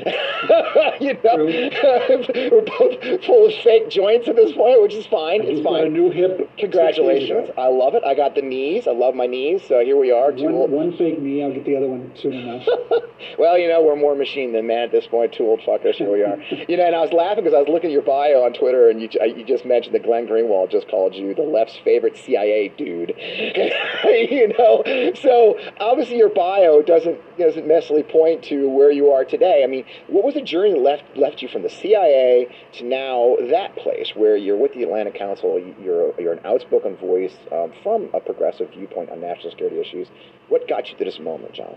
you 1.02 1.14
know, 1.24 1.44
we're 2.52 2.62
both 2.62 3.26
full 3.26 3.48
of 3.48 3.54
fake 3.62 3.90
joints 3.90 4.30
at 4.30 4.38
this 4.38 4.54
point, 4.54 4.82
which 4.82 4.94
is 4.94 5.06
fine. 5.08 5.42
It's 5.44 5.62
fine. 5.62 5.88
a 5.88 5.90
new 5.90 6.10
hip. 6.10 6.50
Congratulations. 6.58 7.50
I 7.58 7.68
love 7.68 7.96
it. 7.96 8.04
I 8.06 8.16
got 8.16 8.36
the 8.36 8.42
knees. 8.42 8.88
I 8.88 8.92
love 8.92 9.14
my 9.14 9.28
knees. 9.28 9.62
So 9.68 9.84
here 9.84 9.98
we 9.98 10.12
are. 10.12 10.32
One, 10.32 10.72
one 10.72 10.98
fake 10.98 11.22
knee. 11.22 11.44
I'll 11.44 11.54
get 11.54 11.66
the 11.66 11.76
other 11.76 11.88
one 11.88 12.14
soon 12.16 12.34
enough. 12.34 12.66
well, 13.38 13.58
you 13.58 13.68
know, 13.68 13.84
we're 13.84 13.96
more 13.96 14.16
machine 14.16 14.54
than 14.54 14.69
man 14.70 14.84
at 14.84 14.92
this 14.92 15.08
point. 15.08 15.34
Two 15.34 15.46
old 15.46 15.60
fuckers. 15.62 15.96
Here 15.96 16.12
we 16.12 16.24
are. 16.24 16.38
you 16.70 16.78
know, 16.78 16.86
and 16.86 16.96
I 16.96 17.02
was 17.02 17.12
laughing 17.12 17.44
because 17.44 17.56
I 17.56 17.60
was 17.60 17.68
looking 17.68 17.90
at 17.90 17.94
your 17.94 18.04
bio 18.04 18.46
on 18.46 18.54
Twitter, 18.54 18.90
and 18.90 19.02
you 19.02 19.10
you 19.36 19.44
just 19.44 19.66
mentioned 19.66 19.96
that 19.96 20.04
Glenn 20.04 20.28
Greenwald 20.28 20.72
just 20.72 20.88
called 20.88 21.16
you 21.16 21.34
the 21.34 21.42
left's 21.42 21.78
favorite 21.84 22.16
CIA 22.18 22.70
dude. 22.70 23.14
you 23.18 24.54
know, 24.58 24.84
so 25.16 25.60
obviously 25.80 26.18
your 26.18 26.30
bio 26.30 26.82
doesn't 26.82 27.20
doesn't 27.38 27.68
necessarily 27.68 28.04
point 28.04 28.44
to 28.46 28.70
where 28.70 28.92
you 28.92 29.10
are 29.10 29.26
today. 29.26 29.64
I 29.64 29.68
mean, 29.68 29.86
what 30.08 30.24
was 30.24 30.36
the 30.36 30.42
journey 30.42 30.72
that 30.72 30.82
left 30.82 31.04
left 31.18 31.42
you 31.42 31.48
from 31.50 31.64
the 31.64 31.70
CIA 31.70 32.48
to 32.74 32.86
now 32.86 33.36
that 33.50 33.76
place 33.76 34.12
where 34.16 34.38
you're 34.38 34.58
with 34.58 34.74
the 34.74 34.84
Atlantic 34.84 35.16
Council? 35.16 35.60
You're 35.82 36.14
you're 36.20 36.34
an 36.34 36.46
outspoken 36.46 36.96
voice 36.98 37.36
um, 37.52 37.74
from 37.84 38.10
a 38.14 38.20
progressive 38.20 38.70
viewpoint 38.72 39.10
on 39.10 39.20
national 39.20 39.52
security 39.52 39.80
issues. 39.80 40.08
What 40.48 40.68
got 40.68 40.90
you 40.90 40.98
to 40.98 41.06
this 41.06 41.20
moment, 41.20 41.54
John? 41.54 41.76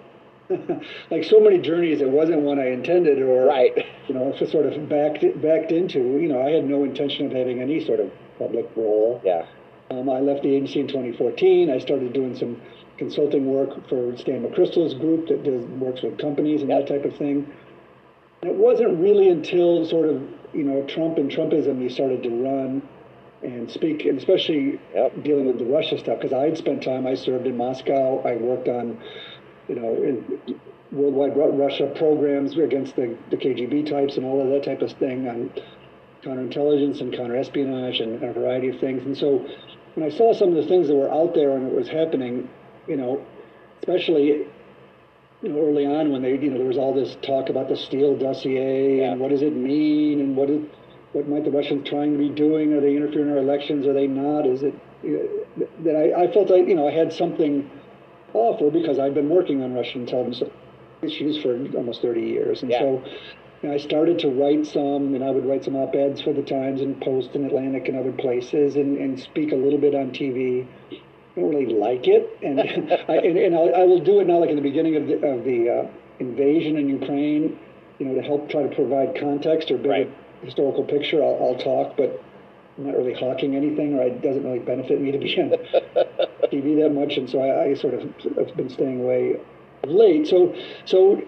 like 1.10 1.24
so 1.24 1.40
many 1.40 1.58
journeys, 1.58 2.00
it 2.00 2.08
wasn't 2.08 2.40
one 2.40 2.58
I 2.58 2.70
intended 2.70 3.20
or 3.20 3.46
Right. 3.46 3.86
you 4.08 4.14
know, 4.14 4.32
just 4.38 4.52
sort 4.52 4.66
of 4.66 4.88
backed 4.88 5.24
backed 5.40 5.72
into. 5.72 5.98
You 5.98 6.28
know, 6.28 6.42
I 6.46 6.50
had 6.50 6.64
no 6.64 6.84
intention 6.84 7.26
of 7.26 7.32
having 7.32 7.60
any 7.60 7.84
sort 7.84 8.00
of 8.00 8.10
public 8.38 8.68
role. 8.76 9.20
Yeah. 9.24 9.46
Um, 9.90 10.08
I 10.08 10.20
left 10.20 10.42
the 10.42 10.54
agency 10.54 10.80
in 10.80 10.88
2014. 10.88 11.70
I 11.70 11.78
started 11.78 12.12
doing 12.12 12.34
some 12.36 12.60
consulting 12.98 13.46
work 13.46 13.88
for 13.88 14.16
Stan 14.16 14.44
McChrystal's 14.44 14.94
group 14.94 15.28
that 15.28 15.44
does, 15.44 15.64
works 15.80 16.02
with 16.02 16.18
companies 16.18 16.60
and 16.62 16.70
that 16.70 16.86
type 16.86 17.04
of 17.04 17.16
thing. 17.16 17.50
And 18.42 18.50
it 18.50 18.56
wasn't 18.56 18.98
really 19.00 19.28
until 19.28 19.86
sort 19.86 20.08
of 20.08 20.22
you 20.52 20.64
know 20.64 20.82
Trump 20.86 21.18
and 21.18 21.30
Trumpism 21.30 21.80
you 21.80 21.88
started 21.88 22.22
to 22.24 22.30
run 22.30 22.82
and 23.42 23.70
speak, 23.70 24.04
and 24.04 24.18
especially 24.18 24.78
Yep. 24.94 25.22
dealing 25.24 25.46
with 25.46 25.58
the 25.58 25.64
Russia 25.64 25.98
stuff 25.98 26.20
because 26.20 26.32
I 26.32 26.44
had 26.44 26.56
spent 26.58 26.82
time. 26.82 27.06
I 27.06 27.14
served 27.14 27.46
in 27.46 27.56
Moscow. 27.56 28.20
I 28.24 28.36
worked 28.36 28.68
on 28.68 28.98
you 29.68 29.74
know 29.74 29.94
in 29.94 30.60
worldwide 30.92 31.32
Russia 31.58 31.90
programs 31.96 32.56
against 32.58 32.96
the, 32.96 33.16
the 33.30 33.36
KGB 33.36 33.88
types 33.88 34.16
and 34.16 34.26
all 34.26 34.42
of 34.42 34.48
that 34.48 34.62
type 34.62 34.82
of 34.82 34.92
thing 34.98 35.26
on 35.26 35.50
counterintelligence 36.22 37.00
and 37.00 37.12
counterespionage 37.12 38.02
and 38.02 38.22
a 38.22 38.32
variety 38.32 38.68
of 38.68 38.78
things. 38.78 39.02
And 39.04 39.16
so 39.16 39.46
when 39.94 40.06
I 40.06 40.14
saw 40.14 40.34
some 40.34 40.50
of 40.50 40.54
the 40.54 40.66
things 40.66 40.88
that 40.88 40.94
were 40.94 41.12
out 41.12 41.34
there 41.34 41.56
and 41.56 41.66
it 41.66 41.74
was 41.74 41.88
happening, 41.88 42.48
you 42.86 42.96
know, 42.96 43.24
especially 43.80 44.46
you 45.42 45.48
know, 45.48 45.58
early 45.58 45.86
on 45.86 46.12
when 46.12 46.22
they, 46.22 46.32
you 46.38 46.50
know, 46.50 46.58
there 46.58 46.66
was 46.66 46.76
all 46.76 46.94
this 46.94 47.16
talk 47.22 47.48
about 47.48 47.68
the 47.68 47.76
Steele 47.76 48.16
dossier 48.16 48.98
Yeah. 48.98 49.12
and 49.12 49.20
what 49.20 49.30
does 49.30 49.42
it 49.42 49.54
mean 49.54 50.20
and 50.20 50.36
what 50.36 50.50
is, 50.50 50.62
what 51.12 51.28
might 51.28 51.44
the 51.44 51.50
Russians 51.50 51.88
trying 51.88 52.12
to 52.12 52.18
be 52.18 52.28
doing? 52.28 52.72
Are 52.74 52.80
they 52.80 52.96
interfering 52.96 53.28
in 53.28 53.32
our 53.32 53.38
elections? 53.38 53.86
Are 53.86 53.92
they 53.92 54.06
not? 54.06 54.46
Is 54.46 54.62
it 54.62 54.74
you 55.02 55.44
know, 55.56 55.66
that 55.84 55.96
I, 55.96 56.24
I 56.24 56.32
felt 56.32 56.50
I, 56.50 56.56
you 56.56 56.74
know, 56.74 56.86
I 56.86 56.92
had 56.92 57.12
something 57.12 57.68
offer 58.34 58.70
because 58.70 58.98
I've 58.98 59.14
been 59.14 59.28
working 59.28 59.62
on 59.62 59.74
Russian 59.74 60.02
intelligence 60.02 60.42
issues 61.02 61.40
for 61.42 61.54
almost 61.76 62.02
30 62.02 62.20
years, 62.22 62.62
and 62.62 62.70
Yeah. 62.70 62.80
so. 62.80 63.02
I 63.64 63.76
started 63.76 64.18
to 64.18 64.28
write 64.28 64.66
some, 64.66 65.14
and 65.14 65.22
I 65.22 65.30
would 65.30 65.46
write 65.46 65.62
some 65.62 65.76
op-eds 65.76 66.20
for 66.20 66.32
the 66.32 66.42
Times 66.42 66.80
and 66.80 67.00
Post 67.00 67.36
and 67.36 67.46
Atlantic 67.46 67.86
and 67.86 67.96
other 67.96 68.10
places, 68.10 68.74
and, 68.74 68.98
and 68.98 69.20
speak 69.20 69.52
a 69.52 69.54
little 69.54 69.78
bit 69.78 69.94
on 69.94 70.10
TV. 70.10 70.66
I 70.90 70.96
don't 71.40 71.48
really 71.48 71.72
like 71.72 72.08
it, 72.08 72.28
and 72.42 72.58
I, 73.08 73.18
and, 73.18 73.38
and 73.38 73.54
I'll, 73.54 73.72
I 73.72 73.84
will 73.84 74.00
do 74.00 74.18
it 74.18 74.26
now, 74.26 74.40
like 74.40 74.50
in 74.50 74.56
the 74.56 74.62
beginning 74.62 74.96
of 74.96 75.06
the, 75.06 75.14
of 75.24 75.44
the 75.44 75.70
uh, 75.70 75.86
invasion 76.18 76.76
in 76.76 76.88
Ukraine, 76.88 77.56
you 78.00 78.06
know, 78.06 78.14
to 78.16 78.22
help 78.22 78.50
try 78.50 78.64
to 78.64 78.74
provide 78.74 79.14
context 79.20 79.70
or 79.70 79.76
bigger 79.76 79.90
Right. 79.90 80.10
historical 80.42 80.82
picture. 80.82 81.22
I'll, 81.22 81.38
I'll 81.40 81.56
talk, 81.56 81.96
but 81.96 82.20
I'm 82.76 82.86
not 82.86 82.96
really 82.96 83.14
hawking 83.14 83.54
anything, 83.54 83.94
or 83.94 84.02
it 84.02 84.22
doesn't 84.22 84.42
really 84.42 84.58
benefit 84.58 85.00
me 85.00 85.12
to 85.12 85.18
be 85.18 85.40
on 85.40 85.50
TV 86.48 86.76
that 86.82 86.90
much, 86.90 87.16
and 87.16 87.28
so 87.28 87.40
I, 87.40 87.70
I 87.70 87.74
sort 87.74 87.94
of 87.94 88.02
have 88.36 88.56
been 88.56 88.68
staying 88.68 89.00
away 89.00 89.36
of 89.82 89.90
late. 89.90 90.26
So, 90.26 90.54
so 90.84 91.22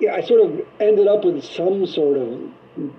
yeah, 0.00 0.14
I 0.14 0.20
sort 0.20 0.40
of 0.40 0.60
ended 0.80 1.06
up 1.08 1.24
with 1.24 1.44
some 1.44 1.86
sort 1.86 2.16
of 2.18 2.40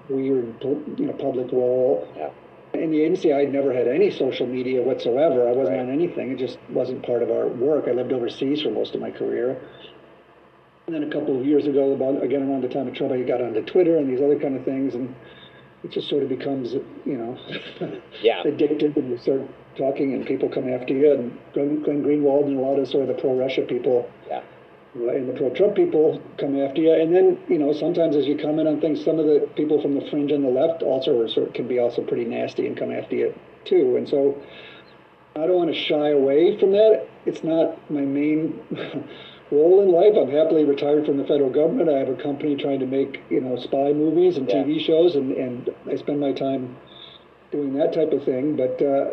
weird, 0.10 0.56
you 0.64 1.06
know, 1.06 1.14
public 1.14 1.52
role. 1.52 2.08
Yeah. 2.16 2.30
In 2.74 2.92
the 2.92 3.02
agency, 3.02 3.34
I 3.34 3.46
never 3.46 3.74
had 3.74 3.88
any 3.88 4.12
social 4.12 4.46
media 4.46 4.82
whatsoever. 4.82 5.48
I 5.50 5.52
wasn't 5.54 5.78
Right. 5.78 5.84
on 5.86 5.90
anything. 5.90 6.32
It 6.32 6.38
just 6.38 6.60
wasn't 6.70 7.04
part 7.04 7.24
of 7.24 7.32
our 7.32 7.48
work. 7.48 7.86
I 7.88 7.92
lived 7.92 8.14
overseas 8.14 8.62
for 8.62 8.70
most 8.70 8.94
of 8.94 9.02
my 9.02 9.10
career. 9.10 9.60
And 10.86 10.96
then 10.96 11.04
a 11.04 11.12
couple 11.12 11.40
of 11.40 11.46
years 11.46 11.66
ago, 11.68 11.94
about 11.94 12.24
again 12.24 12.48
around 12.50 12.62
the 12.64 12.68
time 12.70 12.88
of 12.88 12.94
Trump, 12.94 13.12
I 13.14 13.22
got 13.22 13.42
onto 13.42 13.64
Twitter 13.64 13.98
and 13.98 14.10
these 14.10 14.22
other 14.22 14.38
kind 14.40 14.56
of 14.56 14.66
things, 14.66 14.96
and 14.96 15.14
it 15.84 15.92
just 15.92 16.10
sort 16.10 16.24
of 16.24 16.30
becomes, 16.30 16.74
you 16.74 17.18
know, 17.18 17.38
Yeah. 18.22 18.44
addictive, 18.46 18.96
and 18.98 19.10
you 19.12 19.18
start 19.18 19.42
talking, 19.80 20.14
and 20.14 20.26
people 20.26 20.50
come 20.50 20.68
after 20.72 20.94
you. 20.94 21.12
And 21.14 21.38
Glenn, 21.54 21.82
Greenwald 22.04 22.46
and 22.46 22.58
a 22.58 22.62
lot 22.62 22.78
of 22.78 22.88
sort 22.88 23.10
of 23.10 23.16
the 23.16 23.20
pro-Russia 23.22 23.64
people 23.64 24.08
Yeah. 24.30 24.42
and 24.94 25.30
the 25.30 25.34
pro-Trump 25.34 25.76
people 25.76 26.22
come 26.38 26.60
after 26.60 26.82
you. 26.82 26.92
And 26.94 27.16
then, 27.16 27.38
you 27.48 27.58
know, 27.58 27.74
sometimes 27.74 28.16
as 28.16 28.28
you 28.28 28.38
comment 28.38 28.68
on 28.68 28.82
things, 28.82 29.04
some 29.04 29.18
of 29.20 29.26
the 29.26 29.48
people 29.56 29.82
from 29.82 29.96
the 29.96 30.02
fringe 30.10 30.32
on 30.32 30.42
the 30.42 30.50
left 30.50 30.84
also 30.84 31.20
are 31.22 31.28
sort 31.28 31.48
of, 31.48 31.54
can 31.54 31.68
be 31.68 31.80
also 31.80 32.02
pretty 32.02 32.26
nasty 32.26 32.68
and 32.68 32.76
come 32.78 32.92
after 32.92 33.16
you 33.16 33.34
too. 33.66 33.96
And 33.98 34.08
so 34.08 34.36
I 35.36 35.48
don't 35.48 35.56
want 35.56 35.74
to 35.74 35.80
shy 35.80 36.10
away 36.10 36.58
from 36.60 36.72
that. 36.72 37.08
It's 37.26 37.44
not 37.44 37.78
my 37.92 38.02
main 38.02 38.60
role 39.52 39.82
in 39.82 39.90
life. 39.92 40.16
I'm 40.18 40.30
happily 40.32 40.66
retired 40.66 41.06
from 41.06 41.18
the 41.18 41.24
federal 41.24 41.50
government. 41.50 41.90
I 41.90 42.00
have 42.00 42.10
a 42.10 42.16
company 42.16 42.56
trying 42.56 42.80
to 42.80 42.86
make, 42.88 43.22
you 43.30 43.42
know, 43.42 43.56
spy 43.58 43.94
movies 43.94 44.38
and 44.38 44.50
Yeah. 44.50 44.64
TV 44.64 44.80
shows, 44.84 45.16
and, 45.16 45.32
and 45.32 45.70
I 45.88 45.96
spend 45.96 46.20
my 46.20 46.34
time 46.34 46.76
doing 47.52 47.74
that 47.76 47.94
type 47.94 48.12
of 48.12 48.24
thing. 48.24 48.56
But, 48.56 48.82
uh, 48.82 49.12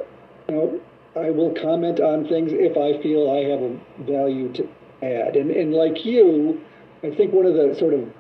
I 0.48 1.30
will 1.30 1.54
comment 1.54 1.98
on 2.00 2.28
things 2.28 2.52
if 2.52 2.76
I 2.76 3.02
feel 3.02 3.30
I 3.30 3.48
have 3.50 3.62
a 3.62 3.78
value 4.04 4.52
to 4.52 4.68
add. 5.02 5.36
And, 5.36 5.50
and 5.50 5.72
like 5.72 6.04
you, 6.04 6.60
I 7.02 7.10
think 7.10 7.32
one 7.32 7.46
of 7.46 7.54
the 7.54 7.74
sort 7.78 7.94
of 7.94 8.12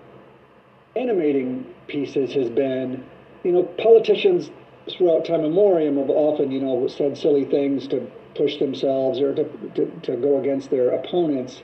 animating 0.96 1.66
pieces 1.88 2.32
has 2.32 2.48
been, 2.48 3.04
you 3.44 3.52
know, 3.52 3.62
politicians 3.62 4.50
throughout 4.90 5.24
time 5.24 5.42
memoriam 5.42 5.98
have 5.98 6.10
often, 6.10 6.50
you 6.50 6.60
know, 6.60 6.88
said 6.88 7.18
silly 7.18 7.44
things 7.44 7.86
to 7.88 8.10
push 8.34 8.58
themselves 8.58 9.20
or 9.20 9.34
to, 9.34 9.44
to, 9.74 9.86
to 10.02 10.16
go 10.16 10.40
against 10.40 10.70
their 10.70 10.90
opponents. 10.90 11.62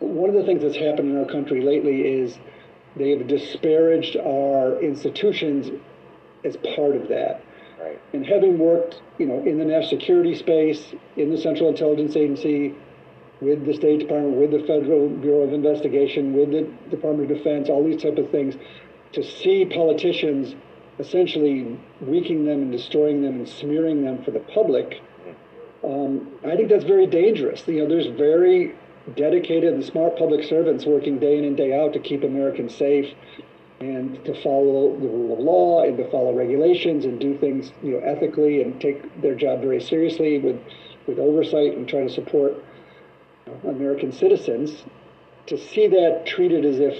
One 0.00 0.30
of 0.30 0.34
the 0.34 0.44
things 0.44 0.62
that's 0.62 0.76
happened 0.76 1.10
in 1.10 1.18
our 1.18 1.30
country 1.30 1.62
lately 1.62 2.02
is 2.02 2.38
they 2.96 3.10
have 3.10 3.26
disparaged 3.28 4.16
our 4.16 4.80
institutions 4.80 5.70
as 6.44 6.56
part 6.74 6.96
of 6.96 7.08
that. 7.08 7.42
Right. 7.80 8.00
And 8.12 8.26
having 8.26 8.58
worked, 8.58 9.00
you 9.18 9.26
know, 9.26 9.42
in 9.42 9.58
the 9.58 9.64
national 9.64 10.00
security 10.00 10.34
space, 10.34 10.92
in 11.16 11.30
the 11.30 11.38
Central 11.38 11.68
Intelligence 11.68 12.14
Agency, 12.14 12.74
with 13.40 13.64
the 13.64 13.72
State 13.72 14.00
Department, 14.00 14.36
with 14.36 14.50
the 14.50 14.66
Federal 14.66 15.08
Bureau 15.08 15.42
of 15.42 15.52
Investigation, 15.54 16.34
with 16.34 16.50
the 16.50 16.68
Department 16.90 17.30
of 17.30 17.38
Defense, 17.38 17.70
all 17.70 17.82
these 17.82 18.02
type 18.02 18.18
of 18.18 18.30
things, 18.30 18.54
to 19.12 19.22
see 19.22 19.64
politicians 19.64 20.54
essentially 20.98 21.78
weakening 22.02 22.44
them 22.44 22.62
and 22.62 22.72
destroying 22.72 23.22
them 23.22 23.36
and 23.36 23.48
smearing 23.48 24.04
them 24.04 24.22
for 24.22 24.30
the 24.30 24.40
public, 24.40 25.00
um, 25.82 26.28
I 26.44 26.56
think 26.56 26.68
that's 26.68 26.84
very 26.84 27.06
dangerous. 27.06 27.66
You 27.66 27.82
know, 27.82 27.88
there's 27.88 28.08
very 28.18 28.74
dedicated 29.16 29.72
and 29.72 29.82
smart 29.82 30.18
public 30.18 30.46
servants 30.46 30.84
working 30.84 31.18
day 31.18 31.38
in 31.38 31.44
and 31.44 31.56
day 31.56 31.72
out 31.72 31.94
to 31.94 31.98
keep 31.98 32.22
Americans 32.22 32.74
safe 32.76 33.14
and 33.80 34.22
to 34.24 34.34
follow 34.42 34.94
the 35.00 35.08
rule 35.08 35.32
of 35.32 35.38
law 35.38 35.82
and 35.82 35.96
to 35.96 36.10
follow 36.10 36.34
regulations 36.34 37.04
and 37.06 37.18
do 37.18 37.36
things 37.38 37.72
you 37.82 37.92
know 37.92 37.98
ethically 37.98 38.62
and 38.62 38.80
take 38.80 39.22
their 39.22 39.34
job 39.34 39.60
very 39.60 39.80
seriously 39.80 40.38
with 40.38 40.60
with 41.06 41.18
oversight 41.18 41.76
and 41.76 41.88
try 41.88 42.02
to 42.02 42.10
support 42.10 42.62
American 43.64 44.12
citizens. 44.12 44.84
To 45.46 45.58
see 45.58 45.88
that 45.88 46.26
treated 46.26 46.64
as 46.64 46.78
if 46.78 46.94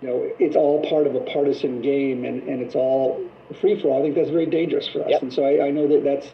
you 0.00 0.08
know, 0.08 0.30
it's 0.38 0.56
all 0.56 0.88
part 0.88 1.06
of 1.06 1.14
a 1.14 1.20
partisan 1.20 1.80
game 1.82 2.24
and, 2.24 2.42
and 2.44 2.62
it's 2.62 2.74
all 2.74 3.22
free 3.60 3.80
for 3.80 3.88
all. 3.88 4.00
I 4.00 4.02
think 4.02 4.14
that's 4.14 4.30
very 4.30 4.46
dangerous 4.46 4.88
for 4.88 5.00
us. 5.02 5.10
Yep. 5.10 5.22
And 5.22 5.32
so 5.32 5.44
I, 5.44 5.66
I 5.66 5.70
know 5.70 5.88
that 5.88 6.04
that's 6.04 6.32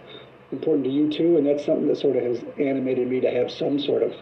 important 0.51 0.85
to 0.85 0.91
you 0.91 1.11
too, 1.11 1.37
and 1.37 1.47
that's 1.47 1.65
something 1.65 1.89
that 1.89 1.97
sort 1.97 2.17
of 2.17 2.25
has 2.25 2.45
animated 2.59 3.09
me 3.09 3.21
to 3.21 3.31
have 3.31 3.51
some 3.51 3.79
sort 3.79 4.03
of 4.03 4.15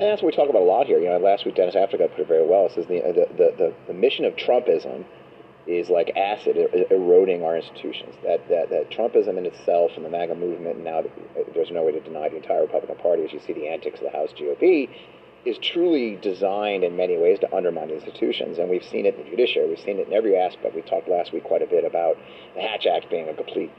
And 0.00 0.10
that's 0.10 0.22
what 0.22 0.32
we 0.32 0.36
talk 0.36 0.48
about 0.48 0.62
a 0.62 0.64
lot 0.64 0.86
here. 0.86 0.98
You 0.98 1.08
know, 1.08 1.18
last 1.18 1.44
week 1.44 1.56
Dennis 1.56 1.74
Aftergut 1.74 2.10
put 2.12 2.20
it 2.20 2.28
very 2.28 2.46
well. 2.46 2.66
It 2.66 2.72
says 2.74 2.86
the, 2.86 3.00
the, 3.00 3.52
the, 3.56 3.74
the, 3.86 3.94
mission 3.94 4.24
of 4.24 4.34
Trumpism 4.34 5.04
is 5.66 5.88
like 5.88 6.16
acid 6.16 6.56
er- 6.56 6.86
eroding 6.90 7.44
our 7.44 7.56
institutions. 7.56 8.14
That, 8.24 8.48
that, 8.48 8.70
that 8.70 8.90
Trumpism 8.90 9.38
in 9.38 9.46
itself 9.46 9.92
and 9.96 10.04
the 10.04 10.10
MAGA 10.10 10.34
movement, 10.34 10.76
and 10.76 10.84
now 10.84 11.02
there's 11.54 11.70
no 11.70 11.84
way 11.84 11.92
to 11.92 12.00
deny 12.00 12.28
the 12.28 12.36
entire 12.36 12.62
Republican 12.62 12.96
Party 12.96 13.24
as 13.24 13.32
you 13.32 13.40
see 13.40 13.52
the 13.52 13.68
antics 13.68 13.98
of 14.00 14.04
the 14.04 14.16
House 14.16 14.30
GOP, 14.38 14.88
is 15.44 15.56
truly 15.58 16.16
designed 16.16 16.84
in 16.84 16.96
many 16.96 17.16
ways 17.16 17.38
to 17.40 17.54
undermine 17.54 17.90
institutions. 17.90 18.58
And 18.58 18.68
we've 18.68 18.84
seen 18.84 19.06
it 19.06 19.14
in 19.14 19.24
the 19.24 19.30
judiciary. 19.30 19.68
We've 19.68 19.78
seen 19.78 19.98
it 19.98 20.08
in 20.08 20.12
every 20.12 20.36
aspect. 20.36 20.74
We 20.74 20.82
talked 20.82 21.08
last 21.08 21.32
week 21.32 21.44
quite 21.44 21.62
a 21.62 21.66
bit 21.66 21.84
about 21.84 22.16
the 22.54 22.60
Hatch 22.60 22.86
Act 22.86 23.08
being 23.08 23.28
a 23.28 23.34
complete 23.34 23.70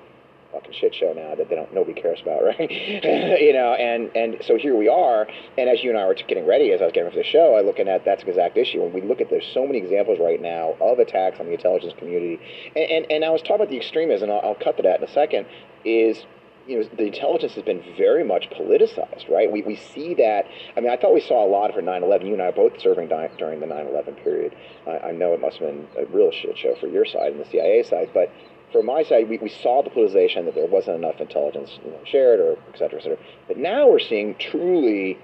fucking 0.52 0.74
shit 0.74 0.94
show 0.94 1.14
now 1.14 1.36
that 1.36 1.50
they 1.50 1.56
don't 1.56 1.74
nobody 1.74 2.00
cares 2.00 2.22
about, 2.22 2.44
right? 2.60 2.70
you 2.70 3.54
know, 3.54 3.74
and 3.74 4.12
and 4.16 4.38
so 4.46 4.58
here 4.58 4.76
we 4.76 4.88
are. 4.88 5.28
And 5.58 5.70
as 5.70 5.84
you 5.84 5.90
and 5.90 6.00
I 6.00 6.06
were 6.06 6.16
getting 6.16 6.46
ready, 6.46 6.72
as 6.72 6.82
I 6.82 6.86
was 6.86 6.94
getting 6.94 7.06
ready 7.06 7.18
for 7.18 7.24
the 7.24 7.30
show, 7.30 7.56
I 7.56 7.62
looking 7.62 7.88
at 7.88 8.06
that's 8.06 8.24
exact 8.24 8.58
issue. 8.58 8.82
When 8.82 8.94
we 8.94 9.02
look 9.02 9.22
at 9.22 9.30
there's 9.30 9.50
so 9.54 9.66
many 9.66 9.80
examples 9.80 10.20
right 10.20 10.42
now 10.42 10.76
of 10.80 11.00
attacks 11.00 11.40
on 11.40 11.46
the 11.46 11.54
intelligence 11.54 11.94
community, 11.98 12.40
and 12.76 12.92
and, 12.92 13.12
and 13.12 13.26
I 13.26 13.30
was 13.30 13.42
talking 13.42 13.56
about 13.58 13.70
the 13.70 13.78
extremism. 13.78 14.30
I'll, 14.30 14.42
I'll 14.44 14.56
cut 14.56 14.78
to 14.78 14.84
that 14.84 15.02
in 15.02 15.08
a 15.08 15.12
second. 15.12 15.46
Is 15.84 16.26
you 16.68 16.80
know, 16.80 16.90
the 16.96 17.08
intelligence 17.08 17.54
has 17.54 17.64
been 17.64 17.84
very 17.98 18.24
much 18.24 18.50
politicized, 18.50 19.30
right? 19.30 19.52
We, 19.52 19.62
we 19.64 19.76
see 19.76 20.14
that. 20.16 20.46
I 20.78 20.80
mean, 20.80 20.92
I 20.92 20.98
thought 20.98 21.14
we 21.14 21.22
saw 21.22 21.46
a 21.46 21.50
lot 21.50 21.74
for 21.74 21.82
9 21.82 22.04
11. 22.04 22.28
You 22.28 22.34
and 22.34 22.42
I 22.42 22.48
are 22.48 22.52
both 22.52 22.80
serving 22.80 23.08
di- 23.08 23.32
during 23.38 23.60
the 23.60 23.66
9 23.66 23.88
11 23.88 24.16
period. 24.16 24.56
I, 24.88 25.10
I 25.10 25.12
know 25.12 25.34
it 25.34 25.42
must 25.42 25.58
have 25.58 25.68
been 25.70 25.88
a 25.98 26.06
real 26.06 26.32
shit 26.32 26.58
show 26.58 26.76
for 26.80 26.88
your 26.88 27.06
side 27.06 27.32
and 27.34 27.42
the 27.44 27.50
CIA 27.50 27.84
side, 27.84 28.12
but 28.14 28.32
for 28.72 28.84
my 28.84 29.04
side, 29.04 29.30
we, 29.30 29.38
we 29.38 29.50
saw 29.50 29.84
the 29.84 29.90
politicization 29.90 30.46
that 30.46 30.56
there 30.56 30.68
wasn't 30.68 30.98
enough 30.98 31.20
intelligence 31.20 31.80
you 31.84 31.92
know, 31.92 32.00
shared 32.06 32.40
or 32.40 32.58
et 32.74 32.78
cetera, 32.78 33.00
et 33.00 33.04
cetera. 33.04 33.18
But 33.48 33.58
now 33.58 33.90
we're 33.90 34.00
seeing 34.00 34.36
truly 34.36 35.18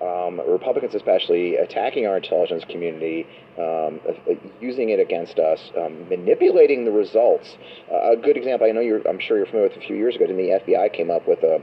um, 0.00 0.40
Republicans, 0.46 0.94
especially, 0.94 1.56
attacking 1.56 2.06
our 2.06 2.16
intelligence 2.16 2.64
community, 2.68 3.26
um, 3.58 4.00
uh, 4.08 4.34
using 4.60 4.90
it 4.90 5.00
against 5.00 5.38
us, 5.38 5.70
um, 5.76 6.08
manipulating 6.08 6.84
the 6.84 6.90
results. 6.90 7.56
Uh, 7.90 8.12
a 8.12 8.16
good 8.16 8.36
example, 8.36 8.68
I 8.68 8.70
know 8.70 8.80
you're, 8.80 9.06
I'm 9.08 9.18
sure 9.18 9.36
you're 9.36 9.46
familiar 9.46 9.68
with 9.68 9.78
a 9.78 9.86
few 9.86 9.96
years 9.96 10.14
ago, 10.14 10.26
didn't 10.26 10.42
the 10.42 10.60
FBI 10.72 10.92
came 10.92 11.10
up 11.10 11.26
with 11.26 11.42
a, 11.42 11.62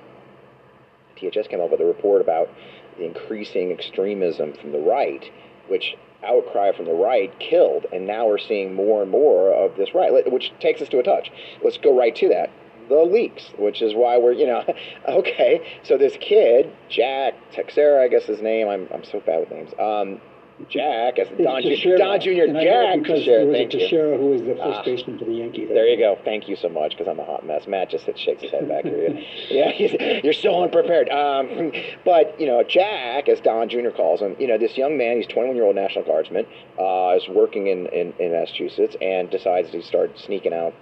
DHS 1.17 1.49
came 1.49 1.61
up 1.61 1.71
with 1.71 1.79
a 1.79 1.85
report 1.85 2.21
about 2.21 2.49
the 2.97 3.05
increasing 3.05 3.71
extremism 3.71 4.53
from 4.53 4.71
the 4.73 4.79
right, 4.79 5.23
which 5.69 5.95
outcry 6.25 6.71
from 6.71 6.85
the 6.85 6.93
right 6.93 7.37
killed, 7.39 7.85
and 7.93 8.05
now 8.07 8.27
we're 8.27 8.37
seeing 8.37 8.73
more 8.73 9.01
and 9.01 9.11
more 9.11 9.53
of 9.53 9.75
this 9.77 9.93
right, 9.93 10.11
which 10.31 10.51
takes 10.59 10.81
us 10.81 10.89
to 10.89 10.99
a 10.99 11.03
touch. 11.03 11.31
Let's 11.63 11.77
go 11.77 11.97
right 11.97 12.15
to 12.15 12.29
that. 12.29 12.49
The 12.87 13.01
leaks, 13.01 13.51
which 13.57 13.81
is 13.81 13.95
why 13.95 14.17
we're, 14.17 14.33
you 14.33 14.45
know, 14.45 14.63
okay. 15.07 15.79
So 15.83 15.97
this 15.97 16.17
kid, 16.19 16.71
Jack 16.89 17.33
Teixeira, 17.51 18.03
I 18.03 18.07
guess 18.07 18.25
his 18.25 18.41
name. 18.41 18.67
I'm, 18.67 18.87
I'm 18.93 19.03
so 19.03 19.19
bad 19.19 19.39
with 19.39 19.51
names. 19.51 19.71
Um, 19.79 20.21
Jack, 20.69 21.19
as 21.19 21.27
Don, 21.37 21.61
Ju- 21.61 21.97
Don 21.97 22.19
Jr. 22.21 22.29
and 22.47 22.53
Jack 22.59 22.99
because 22.99 23.19
Teixeira. 23.19 23.39
there 23.39 23.45
was 23.45 23.55
a 23.55 23.57
Thank 23.57 23.73
you. 23.73 23.79
Teixeira 23.81 24.17
who 24.17 24.25
was 24.27 24.41
the 24.41 24.55
first 24.55 24.79
Ah. 24.79 24.83
baseman 24.83 25.19
for 25.19 25.25
the 25.25 25.33
Yankees. 25.33 25.67
There 25.67 25.85
you 25.85 25.97
go. 25.97 26.17
Thank 26.23 26.47
you 26.47 26.55
so 26.55 26.69
much 26.69 26.91
because 26.91 27.07
I'm 27.09 27.19
a 27.19 27.25
hot 27.25 27.45
mess. 27.45 27.67
Matt 27.67 27.89
just 27.89 28.05
shakes 28.17 28.41
his 28.41 28.51
head 28.51 28.67
back 28.69 28.85
here. 28.85 29.19
yeah, 29.49 30.21
you're 30.23 30.31
so 30.33 30.63
unprepared. 30.63 31.09
Um, 31.09 31.73
but 32.05 32.39
you 32.39 32.47
know, 32.47 32.63
Jack, 32.63 33.27
as 33.27 33.41
Don 33.41 33.67
Jr. 33.67 33.89
calls 33.89 34.21
him, 34.21 34.37
you 34.39 34.47
know, 34.47 34.57
this 34.57 34.77
young 34.77 34.97
man, 34.97 35.17
he's 35.17 35.27
21 35.27 35.57
year 35.57 35.65
old 35.65 35.75
National 35.75 36.05
Guardsman, 36.05 36.45
uh, 36.79 37.15
is 37.17 37.27
working 37.27 37.67
in, 37.67 37.87
in, 37.87 38.13
in 38.19 38.31
Massachusetts 38.31 38.95
and 39.01 39.29
decides 39.29 39.71
to 39.71 39.81
start 39.81 40.17
sneaking 40.17 40.53
out 40.53 40.73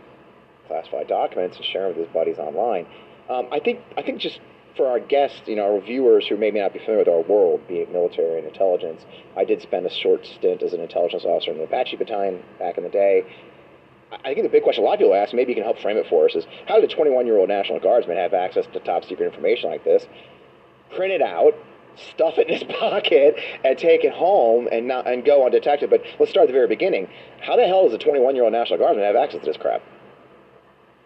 classified 0.68 1.08
documents 1.08 1.58
and 1.58 1.66
sharing 1.66 1.90
with 1.98 2.06
his 2.06 2.14
buddies 2.14 2.38
online. 2.38 2.86
Um, 3.28 3.48
I 3.52 3.60
think 3.60 3.80
I 3.98 4.02
think 4.04 4.20
just 4.20 4.40
for 4.76 4.88
our 4.88 5.00
guests, 5.00 5.42
you 5.46 5.56
know, 5.56 5.76
our 5.76 5.82
viewers 5.82 6.28
who 6.28 6.38
may 6.38 6.52
not 6.52 6.74
be 6.74 6.80
familiar 6.80 7.00
with 7.00 7.08
our 7.08 7.22
world, 7.22 7.68
be 7.68 7.78
it 7.78 7.92
military 7.92 8.40
and 8.40 8.48
intelligence, 8.48 9.06
I 9.38 9.44
did 9.44 9.62
spend 9.62 9.86
a 9.86 9.90
short 9.90 10.26
stint 10.26 10.64
as 10.64 10.74
an 10.74 10.82
intelligence 10.82 11.26
officer 11.26 11.52
in 11.52 11.58
the 11.58 11.64
Apache 11.64 11.98
Battalion 11.98 12.44
back 12.58 12.78
in 12.78 12.84
the 12.84 12.90
day. 12.90 13.26
I 14.12 14.34
think 14.34 14.44
the 14.44 14.50
big 14.50 14.64
question 14.64 14.84
a 14.84 14.88
lot 14.88 14.94
of 14.94 15.00
people 15.00 15.16
ask, 15.16 15.34
maybe 15.34 15.52
you 15.52 15.56
can 15.56 15.64
help 15.64 15.80
frame 15.80 15.98
it 15.98 16.08
for 16.08 16.26
us, 16.26 16.36
is 16.36 16.46
how 16.68 16.80
did 16.80 16.90
a 16.90 16.94
21 16.94 17.26
year 17.26 17.38
old 17.38 17.50
National 17.50 17.80
Guardsman 17.80 18.18
have 18.18 18.34
access 18.34 18.66
to 18.74 18.80
top 18.80 19.06
secret 19.06 19.26
information 19.26 19.70
like 19.70 19.84
this? 19.84 20.06
Print 20.96 21.14
it 21.14 21.22
out, 21.22 21.54
stuff 21.96 22.38
it 22.38 22.48
in 22.48 22.54
his 22.54 22.64
pocket, 22.80 23.36
and 23.64 23.78
take 23.78 24.04
it 24.04 24.14
home 24.14 24.68
and 24.72 24.88
not 24.88 25.08
and 25.08 25.26
go 25.26 25.46
undetected. 25.46 25.90
But 25.90 26.04
let's 26.20 26.32
start 26.32 26.46
at 26.46 26.48
the 26.48 26.54
very 26.54 26.68
beginning. 26.68 27.10
How 27.42 27.56
the 27.56 27.68
hell 27.68 27.86
does 27.86 27.94
a 27.94 27.98
21 27.98 28.36
year 28.36 28.44
old 28.44 28.54
National 28.54 28.80
Guardsman 28.80 29.06
have 29.06 29.16
access 29.16 29.40
to 29.42 29.46
this 29.46 29.58
crap? 29.58 29.82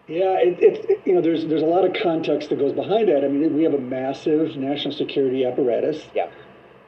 Yeah, 0.08 0.38
it, 0.40 0.56
it's 0.60 1.06
you 1.06 1.14
know 1.14 1.20
there's 1.20 1.44
there's 1.46 1.62
a 1.62 1.66
lot 1.66 1.84
of 1.84 1.94
context 2.02 2.48
that 2.48 2.58
goes 2.58 2.72
behind 2.72 3.08
that. 3.08 3.24
I 3.24 3.28
mean, 3.28 3.54
we 3.54 3.62
have 3.64 3.74
a 3.74 3.78
massive 3.80 4.56
national 4.56 4.94
security 4.94 5.44
apparatus, 5.44 6.02
Yeah. 6.14 6.28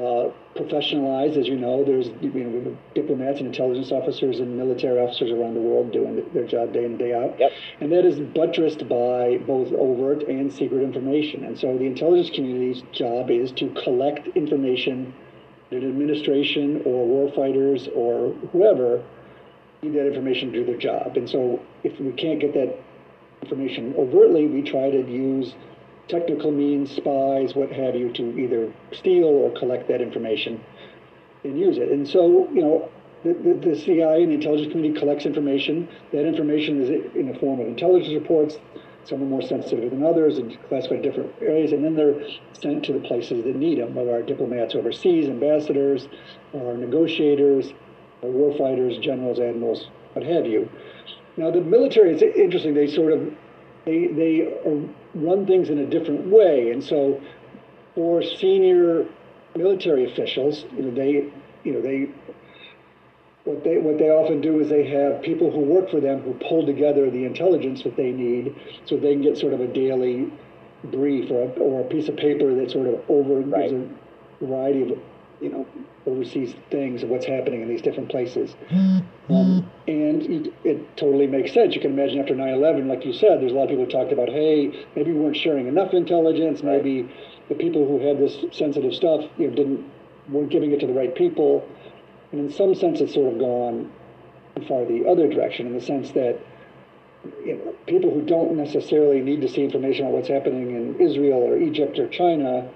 uh, 0.01 0.31
professionalized, 0.57 1.37
as 1.37 1.47
you 1.47 1.57
know. 1.57 1.85
There's 1.85 2.07
you 2.23 2.31
know 2.33 2.49
we 2.49 2.65
have 2.65 2.77
diplomats 2.95 3.39
and 3.39 3.49
intelligence 3.49 3.93
officers 3.93 4.41
and 4.41 4.57
military 4.57 4.99
officers 4.99 5.31
around 5.33 5.53
the 5.53 5.61
world 5.61 5.93
doing 5.93 6.25
their 6.33 6.47
job 6.47 6.73
day 6.73 6.81
in 6.87 6.93
and 6.93 6.99
day 6.99 7.13
out, 7.13 7.39
Yep. 7.39 7.53
and 7.83 7.93
that 7.93 8.07
is 8.07 8.19
buttressed 8.21 8.89
by 8.89 9.37
both 9.47 9.71
overt 9.75 10.23
and 10.23 10.51
secret 10.51 10.83
information. 10.83 11.45
And 11.45 11.59
so 11.59 11.77
the 11.77 11.85
intelligence 11.85 12.31
community's 12.35 12.83
job 12.93 13.31
is 13.31 13.53
to 13.53 13.69
collect 13.85 14.29
information 14.29 15.13
that 15.69 15.85
administration 15.85 16.83
or 16.87 17.07
warfighters 17.07 17.89
or 17.95 18.33
whoever 18.53 19.03
need 19.83 19.93
that 19.93 20.07
information 20.07 20.51
to 20.53 20.59
do 20.59 20.65
their 20.65 20.77
job. 20.79 21.17
And 21.17 21.29
so 21.29 21.61
if 21.85 22.01
we 22.01 22.13
can't 22.13 22.41
get 22.41 22.55
that 22.55 22.77
information 23.43 23.95
overtly, 23.97 24.47
we 24.47 24.63
try 24.63 24.91
to 24.91 25.11
use 25.11 25.55
technical 26.09 26.51
means, 26.51 26.91
spies, 26.91 27.55
what 27.55 27.71
have 27.71 27.95
you, 27.95 28.13
to 28.13 28.39
either 28.39 28.73
steal 28.93 29.27
or 29.27 29.51
collect 29.59 29.89
that 29.89 30.01
information 30.01 30.61
and 31.45 31.59
use 31.59 31.79
it. 31.79 31.89
And 31.89 32.07
so, 32.07 32.49
you 32.53 32.61
know, 32.61 32.91
the, 33.25 33.35
the, 33.35 33.71
the 33.71 33.77
CIA 33.79 34.23
and 34.23 34.33
the 34.33 34.37
intelligence 34.37 34.73
community 34.73 34.99
collects 34.99 35.27
information. 35.27 35.89
That 36.13 36.27
information 36.27 36.83
is 36.83 36.91
in 37.15 37.33
the 37.33 37.39
form 37.39 37.61
of 37.61 37.67
intelligence 37.67 38.15
reports. 38.15 38.57
Some 39.05 39.23
are 39.23 39.27
more 39.27 39.43
sensitive 39.43 39.91
than 39.91 40.03
others 40.03 40.39
and 40.39 40.59
classified 40.69 41.03
different 41.03 41.33
areas, 41.41 41.73
and 41.73 41.85
then 41.85 41.97
they're 41.97 42.23
sent 42.53 42.85
to 42.85 42.93
the 42.93 43.01
places 43.01 43.45
that 43.45 43.57
need 43.57 43.79
them, 43.79 43.95
whether 43.95 44.13
our 44.13 44.23
diplomats 44.23 44.75
overseas, 44.75 45.29
ambassadors, 45.29 46.07
our 46.55 46.77
negotiators, 46.77 47.73
or 48.21 48.31
warfighters, 48.31 49.01
generals, 49.03 49.39
admirals, 49.39 49.89
what 50.13 50.25
have 50.25 50.47
you. 50.47 50.69
Now, 51.37 51.51
the 51.51 51.61
military 51.61 52.15
is 52.15 52.23
interesting. 52.23 52.75
They 52.75 52.87
sort 52.87 53.13
of 53.13 53.33
they 53.85 54.09
they 54.09 54.59
run 55.15 55.47
things 55.47 55.71
in 55.71 55.79
a 55.79 55.87
different 55.87 56.27
way, 56.27 56.71
and 56.71 56.83
so 56.83 57.21
for 57.95 58.23
senior 58.23 59.07
military 59.57 60.11
officials, 60.11 60.65
you 60.77 60.83
know, 60.83 60.91
they 60.91 61.33
you 61.65 61.73
know 61.73 61.81
they 61.81 62.11
what 63.45 63.65
they 63.65 63.79
what 63.79 63.99
they 63.99 64.11
often 64.11 64.41
do 64.41 64.61
is 64.61 64.69
they 64.69 64.87
have 64.89 65.23
people 65.23 65.51
who 65.51 65.61
work 65.61 65.91
for 65.91 66.01
them 66.01 66.21
who 66.21 66.35
pull 66.35 66.67
together 66.67 67.11
the 67.11 67.25
intelligence 67.25 67.83
that 67.83 67.97
they 67.97 68.13
need, 68.13 68.55
so 68.85 68.97
they 68.97 69.13
can 69.15 69.23
get 69.23 69.39
sort 69.39 69.53
of 69.55 69.61
a 69.61 69.67
daily 69.67 70.31
brief 70.85 71.31
or 71.31 71.43
a, 71.45 71.49
or 71.59 71.81
a 71.81 71.85
piece 71.85 72.09
of 72.09 72.17
paper 72.17 72.55
that 72.55 72.71
sort 72.71 72.87
of 72.87 73.01
over 73.09 73.41
Right. 73.41 73.71
gives 73.71 73.83
a 74.43 74.45
variety 74.47 74.83
of 74.83 74.99
you 75.41 75.51
know 75.51 75.67
overseas 76.07 76.55
things 76.71 77.03
and 77.03 77.11
what's 77.11 77.27
happening 77.27 77.63
in 77.63 77.69
these 77.69 77.83
different 77.83 78.09
places. 78.11 78.55
Um, 79.29 79.71
and 79.87 80.23
it, 80.23 80.55
it 80.65 80.97
totally 80.97 81.27
makes 81.27 81.53
sense. 81.53 81.75
You 81.75 81.81
can 81.81 81.93
imagine 81.93 82.21
after 82.21 82.35
9/11, 82.35 82.87
like 82.87 83.05
you 83.05 83.13
said, 83.13 83.41
there's 83.41 83.53
a 83.53 83.55
lot 83.55 83.65
of 83.65 83.71
people 83.71 83.85
who 83.85 83.91
talked 83.91 84.13
about, 84.13 84.29
hey, 84.29 84.87
maybe 84.97 85.13
we 85.13 85.21
weren't 85.21 85.37
sharing 85.37 85.67
enough 85.67 85.93
intelligence. 85.93 86.63
Maybe 86.63 87.09
the 87.49 87.55
people 87.55 87.87
who 87.87 88.07
had 88.07 88.19
this 88.19 88.37
sensitive 88.57 88.95
stuff, 88.95 89.25
you 89.39 89.49
know, 89.49 89.55
didn't 89.55 89.91
weren't 90.29 90.51
giving 90.51 90.73
it 90.73 90.81
to 90.81 90.87
the 90.87 90.93
right 90.93 91.15
people. 91.15 91.67
And 92.33 92.41
in 92.41 92.53
some 92.53 92.75
sense, 92.75 93.01
it's 93.01 93.15
sort 93.15 93.33
of 93.33 93.39
gone 93.39 93.91
far 94.69 94.85
the 94.85 95.07
other 95.09 95.29
direction 95.29 95.67
in 95.67 95.75
the 95.75 95.81
sense 95.81 96.11
that 96.13 96.39
you 97.45 97.57
know, 97.57 97.75
people 97.87 98.11
who 98.11 98.23
don't 98.23 98.57
necessarily 98.57 99.21
need 99.21 99.41
to 99.41 99.49
see 99.49 99.63
information 99.63 100.07
on 100.07 100.13
what's 100.13 100.29
happening 100.29 100.75
in 100.75 101.01
Israel 101.01 101.39
or 101.39 101.59
Egypt 101.59 101.99
or 101.99 102.09
China 102.09 102.69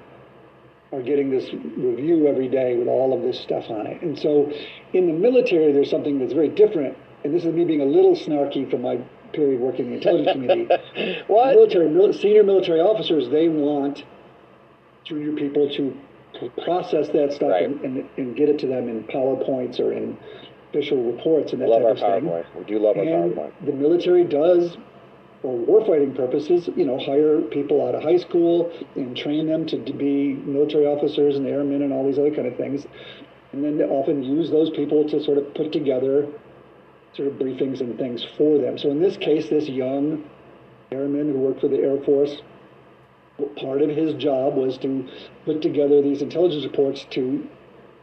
are 0.94 1.02
getting 1.02 1.30
this 1.30 1.52
review 1.52 2.26
every 2.28 2.48
day 2.48 2.76
with 2.76 2.88
all 2.88 3.12
of 3.16 3.22
this 3.22 3.40
stuff 3.40 3.68
on 3.70 3.86
it. 3.86 4.00
And 4.02 4.18
so 4.18 4.50
in 4.92 5.06
the 5.06 5.12
military, 5.12 5.72
there's 5.72 5.90
something 5.90 6.18
that's 6.18 6.32
very 6.32 6.48
different. 6.48 6.96
And 7.24 7.34
this 7.34 7.44
is 7.44 7.52
me 7.54 7.64
being 7.64 7.80
a 7.80 7.84
little 7.86 8.14
snarky 8.14 8.70
from 8.70 8.82
my 8.82 8.96
period 9.32 9.60
working 9.60 9.86
in 9.86 9.90
the 9.92 9.96
intelligence 9.96 10.32
community. 10.32 11.22
What? 11.26 11.54
Military, 11.54 11.88
mil- 11.88 12.12
senior 12.12 12.44
military 12.44 12.80
officers, 12.80 13.28
they 13.30 13.48
want 13.48 14.04
junior 15.04 15.32
people 15.32 15.68
to 15.74 15.96
process 16.64 17.08
that 17.08 17.32
stuff 17.32 17.50
Right. 17.50 17.64
and, 17.64 17.80
and, 17.80 18.08
and 18.16 18.36
get 18.36 18.48
it 18.48 18.58
to 18.60 18.66
them 18.66 18.88
in 18.88 19.04
PowerPoints 19.04 19.80
or 19.80 19.92
in 19.92 20.16
official 20.70 21.12
reports 21.12 21.52
and 21.52 21.62
that 21.62 21.68
Love 21.68 21.96
type 21.98 22.02
our 22.04 22.16
of 22.16 22.22
thing. 22.24 22.44
We 22.58 22.64
do 22.64 22.78
love 22.78 22.96
our 22.96 23.02
And 23.04 23.34
PowerPoint. 23.34 23.52
the 23.66 23.72
military 23.72 24.24
does, 24.24 24.76
for 25.44 25.54
warfighting 25.66 26.16
purposes, 26.16 26.70
you 26.74 26.86
know, 26.86 26.98
hire 26.98 27.42
people 27.42 27.86
out 27.86 27.94
of 27.94 28.02
high 28.02 28.16
school 28.16 28.72
and 28.96 29.14
train 29.14 29.46
them 29.46 29.66
to 29.66 29.76
be 29.92 30.32
military 30.32 30.86
officers 30.86 31.36
and 31.36 31.46
airmen 31.46 31.82
and 31.82 31.92
all 31.92 32.06
these 32.06 32.18
other 32.18 32.34
kind 32.34 32.46
of 32.46 32.56
things. 32.56 32.86
and 33.52 33.62
then 33.62 33.78
often 33.90 34.22
use 34.22 34.50
those 34.50 34.70
people 34.70 35.06
to 35.06 35.22
sort 35.22 35.36
of 35.36 35.52
put 35.54 35.70
together 35.70 36.26
sort 37.12 37.28
of 37.28 37.34
briefings 37.34 37.80
and 37.80 37.98
things 37.98 38.26
for 38.38 38.56
them. 38.58 38.78
So 38.78 38.90
in 38.90 39.02
this 39.02 39.18
case, 39.18 39.50
this 39.50 39.68
young 39.68 40.24
airman 40.90 41.30
who 41.30 41.38
worked 41.38 41.60
for 41.60 41.68
the 41.68 41.76
Air 41.76 42.02
Force, 42.04 42.38
part 43.60 43.82
of 43.82 43.90
his 43.90 44.14
job 44.14 44.56
was 44.56 44.78
to 44.78 45.06
put 45.44 45.60
together 45.60 46.00
these 46.00 46.22
intelligence 46.22 46.64
reports 46.64 47.06
to 47.10 47.46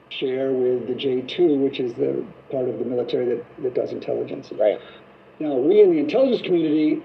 share 0.10 0.54
with 0.54 0.88
the 0.88 0.94
J2, 0.94 1.58
which 1.58 1.80
is 1.80 1.96
the 1.96 2.24
part 2.52 2.70
of 2.70 2.78
the 2.78 2.86
military 2.86 3.26
that, 3.26 3.64
that 3.64 3.74
does 3.74 3.92
intelligence. 3.92 4.52
Right. 4.52 4.80
Now, 5.40 5.56
we 5.56 5.82
in 5.82 5.90
the 5.90 5.98
intelligence 5.98 6.44
community 6.44 7.02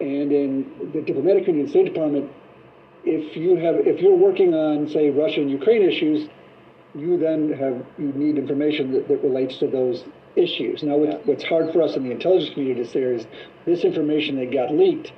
and 0.00 0.32
in 0.32 0.90
the 0.92 1.00
diplomatic 1.02 1.44
community 1.44 1.60
and 1.60 1.70
State 1.70 1.84
Department, 1.84 2.30
if 3.04 3.36
you 3.36 3.56
have, 3.56 3.86
if 3.86 4.00
you're 4.00 4.16
working 4.16 4.54
on, 4.54 4.88
say, 4.88 5.10
Russia 5.10 5.40
and 5.40 5.50
Ukraine 5.50 5.82
issues, 5.82 6.28
you 6.94 7.18
then 7.18 7.52
have, 7.52 7.84
you 7.98 8.12
need 8.12 8.38
information 8.38 8.92
that, 8.92 9.08
that 9.08 9.22
relates 9.22 9.58
to 9.58 9.66
those 9.66 10.04
issues. 10.36 10.82
Now, 10.82 10.96
what, 10.96 11.26
what's 11.26 11.44
hard 11.44 11.72
for 11.72 11.82
us 11.82 11.96
in 11.96 12.04
the 12.04 12.10
intelligence 12.10 12.52
community 12.54 12.84
to 12.84 12.88
say 12.88 13.00
is 13.02 13.26
this 13.64 13.84
information 13.84 14.36
that 14.36 14.52
got 14.52 14.72
leaked 14.72 15.12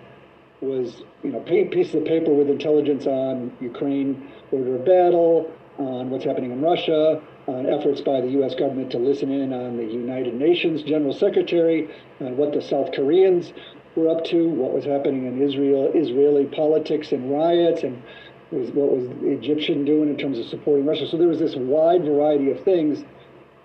was, 0.61 1.03
you 1.23 1.31
know, 1.31 1.41
pieces 1.41 1.95
of 1.95 2.05
paper 2.05 2.33
with 2.33 2.49
intelligence 2.49 3.07
on 3.07 3.53
Ukraine 3.61 4.31
order 4.51 4.77
of 4.77 4.85
battle, 4.85 5.53
on 5.79 6.11
what's 6.11 6.25
happening 6.25 6.53
in 6.53 6.63
Russia, 6.63 7.21
on 7.47 7.67
efforts 7.67 8.01
by 8.01 8.21
the 8.21 8.29
U.S. 8.29 8.55
government 8.55 8.91
to 8.93 8.99
listen 8.99 9.31
in 9.31 9.53
on 9.53 9.77
the 9.77 9.85
United 9.85 10.35
Nations 10.35 10.83
General 10.83 11.13
Secretary, 11.13 11.89
on 12.21 12.37
what 12.37 12.53
the 12.53 12.63
South 12.63 12.93
Koreans 12.93 13.53
were 13.97 14.09
up 14.09 14.25
to, 14.27 14.49
what 14.49 14.73
was 14.73 14.85
happening 14.85 15.27
in 15.27 15.41
Israel, 15.41 15.91
Israeli 15.95 16.47
politics 16.47 17.13
and 17.13 17.31
riots, 17.31 17.83
and 17.83 18.03
was, 18.51 18.71
what 18.71 18.91
was 18.91 19.09
the 19.09 19.31
Egyptian 19.31 19.85
doing 19.85 20.09
in 20.09 20.17
terms 20.17 20.39
of 20.39 20.47
supporting 20.47 20.87
Russia. 20.87 21.07
So 21.07 21.17
there 21.17 21.29
was 21.29 21.39
this 21.39 21.55
wide 21.57 22.05
variety 22.05 22.51
of 22.51 22.63
things. 22.65 23.05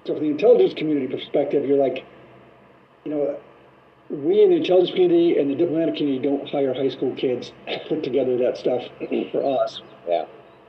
So 0.05 0.13
from 0.13 0.23
the 0.23 0.29
intelligence 0.29 0.73
community 0.73 1.07
perspective, 1.07 1.65
you're 1.65 1.77
like, 1.77 2.05
you 3.05 3.11
know, 3.11 3.39
we 4.09 4.43
in 4.43 4.49
the 4.49 4.57
intelligence 4.57 4.91
community 4.91 5.37
and 5.37 5.49
the 5.49 5.55
diplomatic 5.55 5.95
community 5.97 6.27
don't 6.27 6.49
hire 6.49 6.73
high 6.73 6.89
school 6.89 7.15
kids 7.15 7.51
to 7.67 7.79
put 7.87 8.03
together 8.03 8.37
that 8.37 8.57
stuff 8.57 8.81
for 9.31 9.63
us. 9.63 9.81
Yeah. 10.07 10.25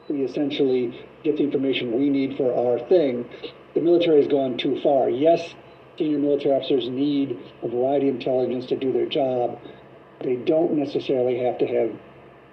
We 0.09 0.23
essentially 0.25 1.07
get 1.23 1.37
the 1.37 1.45
information 1.45 1.97
we 1.97 2.11
need 2.11 2.37
for 2.37 2.53
our 2.53 2.85
thing. 2.89 3.29
The 3.75 3.81
military 3.81 4.19
has 4.19 4.27
gone 4.27 4.59
too 4.59 4.81
far. 4.83 5.09
Yes, 5.09 5.55
senior 6.01 6.19
military 6.19 6.55
officers 6.55 6.89
need 6.89 7.39
a 7.63 7.69
variety 7.69 8.09
of 8.09 8.15
intelligence 8.15 8.65
to 8.67 8.77
do 8.77 8.91
their 8.91 9.07
job. 9.07 9.61
They 10.21 10.37
don't 10.37 10.73
necessarily 10.73 11.39
have 11.45 11.59
to 11.59 11.67
have 11.67 11.93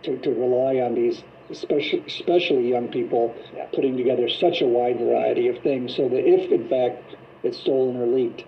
to, 0.04 0.18
to 0.18 0.30
rely 0.32 0.82
on 0.82 0.96
these, 0.96 1.24
especially, 1.50 2.04
especially 2.06 2.70
young 2.70 2.90
people, 2.90 3.34
putting 3.74 3.96
together 3.96 4.28
such 4.28 4.62
a 4.62 4.68
wide 4.68 5.00
variety 5.00 5.48
of 5.48 5.64
things 5.64 5.96
so 5.96 6.10
that 6.10 6.28
if, 6.28 6.52
in 6.52 6.68
fact, 6.68 7.16
it's 7.44 7.58
stolen 7.58 7.96
or 7.96 8.06
leaked, 8.06 8.44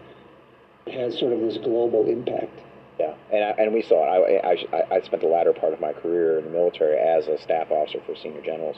it 0.85 0.93
has 0.93 1.17
sort 1.17 1.31
of 1.31 1.39
this 1.39 1.57
global 1.57 2.05
impact. 2.07 2.59
Yeah, 2.99 3.15
and 3.31 3.45
I, 3.45 3.49
and 3.51 3.73
we 3.73 3.81
saw 3.81 4.03
it. 4.03 4.41
I, 4.43 4.75
I, 4.75 4.97
I 4.97 5.01
spent 5.01 5.21
the 5.21 5.29
latter 5.29 5.53
part 5.53 5.71
of 5.71 5.79
my 5.79 5.93
career 5.93 6.39
in 6.39 6.43
the 6.43 6.51
military 6.51 6.97
as 6.97 7.27
a 7.27 7.37
staff 7.39 7.71
officer 7.71 8.01
for 8.05 8.17
senior 8.17 8.41
generals. 8.41 8.75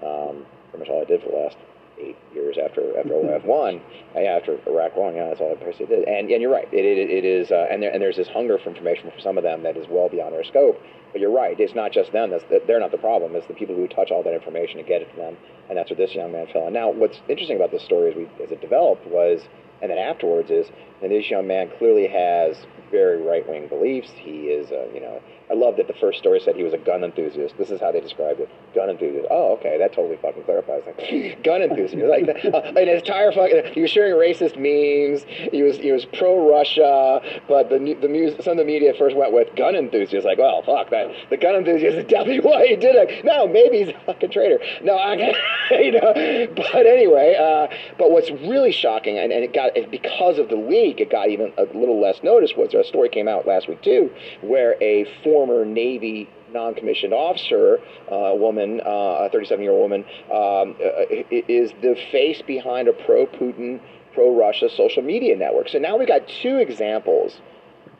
Um, 0.00 0.46
pretty 0.70 0.84
much 0.84 0.88
all 0.88 1.02
I 1.02 1.04
did 1.04 1.22
for 1.22 1.30
the 1.30 1.36
last 1.36 1.56
eight 1.98 2.16
years 2.32 2.56
after 2.62 2.96
after 2.98 3.10
OIF 3.10 3.44
one, 3.44 3.80
after 4.16 4.58
Iraq 4.66 4.96
one. 4.96 5.14
Yeah, 5.14 5.28
that's 5.28 5.40
all 5.40 5.56
I 5.58 5.64
basically 5.64 5.86
did. 5.86 6.08
And 6.08 6.30
and 6.30 6.42
you're 6.42 6.52
right. 6.52 6.68
It 6.72 6.84
it, 6.84 7.10
it 7.10 7.24
is, 7.24 7.50
uh, 7.50 7.66
and 7.70 7.82
there 7.82 7.92
and 7.92 8.00
there's 8.02 8.16
this 8.16 8.28
hunger 8.28 8.58
for 8.58 8.70
information 8.70 9.10
for 9.10 9.20
some 9.20 9.38
of 9.38 9.44
them 9.44 9.62
that 9.62 9.76
is 9.76 9.86
well 9.88 10.08
beyond 10.08 10.34
their 10.34 10.44
scope. 10.44 10.80
But 11.14 11.20
you're 11.20 11.30
right. 11.30 11.54
It's 11.60 11.76
not 11.76 11.92
just 11.92 12.10
them. 12.10 12.30
That's 12.30 12.42
they're 12.66 12.80
not 12.80 12.90
the 12.90 12.98
problem. 12.98 13.36
It's 13.36 13.46
the 13.46 13.54
people 13.54 13.76
who 13.76 13.86
touch 13.86 14.10
all 14.10 14.24
that 14.24 14.34
information 14.34 14.80
and 14.80 14.88
get 14.88 15.00
it 15.00 15.10
to 15.12 15.16
them. 15.16 15.36
And 15.68 15.78
that's 15.78 15.88
what 15.88 15.96
this 15.96 16.12
young 16.12 16.32
man 16.32 16.48
fell. 16.52 16.64
And 16.64 16.74
now, 16.74 16.90
what's 16.90 17.20
interesting 17.28 17.56
about 17.56 17.70
this 17.70 17.84
story 17.84 18.10
as 18.10 18.16
we 18.16 18.28
as 18.42 18.50
it 18.50 18.60
developed 18.60 19.06
was, 19.06 19.42
and 19.80 19.92
then 19.92 19.98
afterwards 19.98 20.50
is, 20.50 20.66
and 21.02 21.12
this 21.12 21.30
young 21.30 21.46
man 21.46 21.70
clearly 21.78 22.08
has 22.08 22.56
very 22.90 23.22
right 23.22 23.48
wing 23.48 23.68
beliefs. 23.68 24.10
He 24.16 24.48
is, 24.48 24.70
you 24.92 25.00
know, 25.00 25.22
I 25.50 25.54
love 25.54 25.76
that 25.76 25.88
the 25.88 25.94
first 25.94 26.18
story 26.18 26.40
said 26.40 26.56
he 26.56 26.62
was 26.62 26.72
a 26.72 26.78
gun 26.78 27.04
enthusiast. 27.04 27.56
This 27.58 27.70
is 27.70 27.80
how 27.80 27.92
they 27.92 28.00
described 28.00 28.40
it: 28.40 28.48
gun 28.74 28.88
enthusiast. 28.88 29.26
Oh, 29.30 29.52
okay, 29.54 29.76
that 29.78 29.92
totally 29.92 30.16
fucking 30.16 30.44
clarifies 30.44 30.82
it. 30.86 31.42
gun 31.44 31.60
enthusiast, 31.60 32.06
like, 32.06 32.28
uh, 32.54 32.72
his 32.72 33.02
entire 33.02 33.30
fucking. 33.32 33.74
He 33.74 33.82
was 33.82 33.90
sharing 33.90 34.14
racist 34.14 34.56
memes. 34.56 35.24
He 35.28 35.62
was 35.62 35.76
he 35.76 35.92
was 35.92 36.06
pro 36.06 36.48
Russia, 36.48 37.20
but 37.46 37.68
the 37.68 37.78
the 37.78 38.42
some 38.42 38.52
of 38.52 38.58
the 38.58 38.64
media 38.64 38.94
first 38.94 39.16
went 39.16 39.32
with 39.32 39.54
gun 39.54 39.76
enthusiast. 39.76 40.24
Like, 40.24 40.38
well, 40.38 40.62
fuck 40.62 40.90
that. 40.90 41.03
The 41.30 41.36
gun 41.36 41.56
enthusiast 41.56 41.96
is 41.96 42.04
definitely 42.04 42.40
why 42.48 42.66
he 42.66 42.76
did 42.76 42.96
it. 42.96 43.24
No, 43.24 43.46
maybe 43.46 43.78
he's 43.78 43.88
a 43.88 44.00
fucking 44.06 44.30
traitor. 44.30 44.58
No, 44.82 44.96
I, 44.96 45.14
you 45.70 45.92
know. 45.92 46.12
But 46.54 46.86
anyway, 46.86 47.36
uh, 47.38 47.74
but 47.98 48.10
what's 48.10 48.30
really 48.30 48.72
shocking, 48.72 49.18
and, 49.18 49.32
and 49.32 49.44
it 49.44 49.52
got 49.52 49.72
because 49.90 50.38
of 50.38 50.48
the 50.48 50.56
leak, 50.56 51.00
it 51.00 51.10
got 51.10 51.28
even 51.28 51.52
a 51.58 51.64
little 51.64 52.00
less 52.00 52.22
notice. 52.22 52.52
Was 52.56 52.74
a 52.74 52.84
story 52.84 53.08
came 53.08 53.28
out 53.28 53.46
last 53.46 53.68
week 53.68 53.82
too, 53.82 54.10
where 54.42 54.76
a 54.82 55.06
former 55.22 55.64
Navy 55.64 56.28
non-commissioned 56.54 57.12
officer, 57.12 57.80
uh, 58.10 58.14
a 58.14 58.36
woman, 58.36 58.80
uh, 58.80 59.26
a 59.26 59.30
37-year-old 59.34 59.90
woman, 59.90 60.04
um, 60.30 60.76
uh, 60.80 61.04
is 61.48 61.72
the 61.82 61.96
face 62.12 62.40
behind 62.42 62.88
a 62.88 62.92
pro-Putin, 62.92 63.80
pro-Russia 64.14 64.70
social 64.70 65.02
media 65.02 65.36
network. 65.36 65.68
So 65.68 65.78
now 65.78 65.98
we've 65.98 66.08
got 66.08 66.28
two 66.28 66.56
examples 66.58 67.40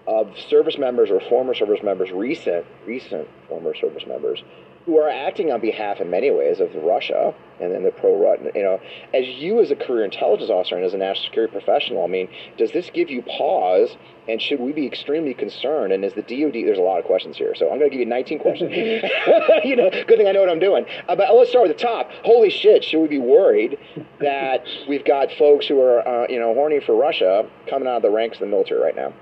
of 0.07 0.39
service 0.39 0.79
members 0.79 1.11
or 1.11 1.21
former 1.21 1.55
service 1.55 1.83
members, 1.83 2.11
recent, 2.11 2.67
recent 2.87 3.29
former 3.49 3.75
service 3.75 4.05
members, 4.07 4.43
who 4.87 4.99
are 4.99 5.09
acting 5.09 5.51
on 5.51 5.61
behalf, 5.61 6.01
in 6.01 6.11
many 6.11 6.31
ways, 6.31 6.61
of 6.61 6.75
Russia 6.75 7.35
and 7.61 7.73
then 7.73 7.85
the 7.85 7.91
pro 7.91 8.21
Russian. 8.21 8.51
You 8.55 8.63
know, 8.63 8.81
as 9.15 9.27
you 9.27 9.61
as 9.61 9.71
a 9.71 9.77
career 9.77 10.05
intelligence 10.05 10.51
officer 10.51 10.77
and 10.77 10.85
as 10.85 10.93
a 10.93 10.99
national 10.99 11.25
security 11.25 11.53
professional, 11.53 12.05
I 12.05 12.09
mean, 12.09 12.29
does 12.59 12.73
this 12.73 12.91
give 12.91 13.11
you 13.11 13.23
pause? 13.23 13.97
And 14.27 14.41
should 14.41 14.59
we 14.59 14.73
be 14.73 14.87
extremely 14.87 15.35
concerned? 15.35 15.93
And 15.93 16.03
is 16.03 16.15
the 16.15 16.23
DoD? 16.23 16.55
There's 16.55 16.79
a 16.79 16.83
lot 16.83 16.99
of 16.99 17.05
questions 17.05 17.37
here, 17.37 17.55
so 17.55 17.71
I'm 17.71 17.79
going 17.79 17.91
to 17.91 17.95
give 17.95 18.01
you 18.01 18.07
19 18.07 18.39
questions. 18.39 18.71
you 19.65 19.77
know, 19.77 19.91
good 19.91 20.17
thing 20.17 20.27
I 20.27 20.33
know 20.33 20.41
what 20.41 20.49
I'm 20.51 20.59
doing. 20.59 20.87
Uh, 21.09 21.17
but 21.17 21.35
let's 21.35 21.51
start 21.51 21.69
with 21.69 21.77
the 21.77 21.83
top. 21.83 22.11
Holy 22.25 22.51
shit! 22.51 22.85
Should 22.85 23.01
we 23.01 23.09
be 23.09 23.19
worried 23.19 23.79
that 24.21 24.65
we've 24.89 25.05
got 25.05 25.31
folks 25.33 25.67
who 25.67 25.81
are, 25.81 26.07
uh, 26.07 26.27
you 26.29 26.39
know, 26.39 26.55
horny 26.55 26.81
for 26.81 26.95
Russia 26.95 27.49
coming 27.69 27.89
out 27.89 27.97
of 27.97 28.03
the 28.03 28.11
ranks 28.11 28.37
of 28.37 28.41
the 28.41 28.47
military 28.47 28.81
right 28.81 28.97
now? 28.97 29.13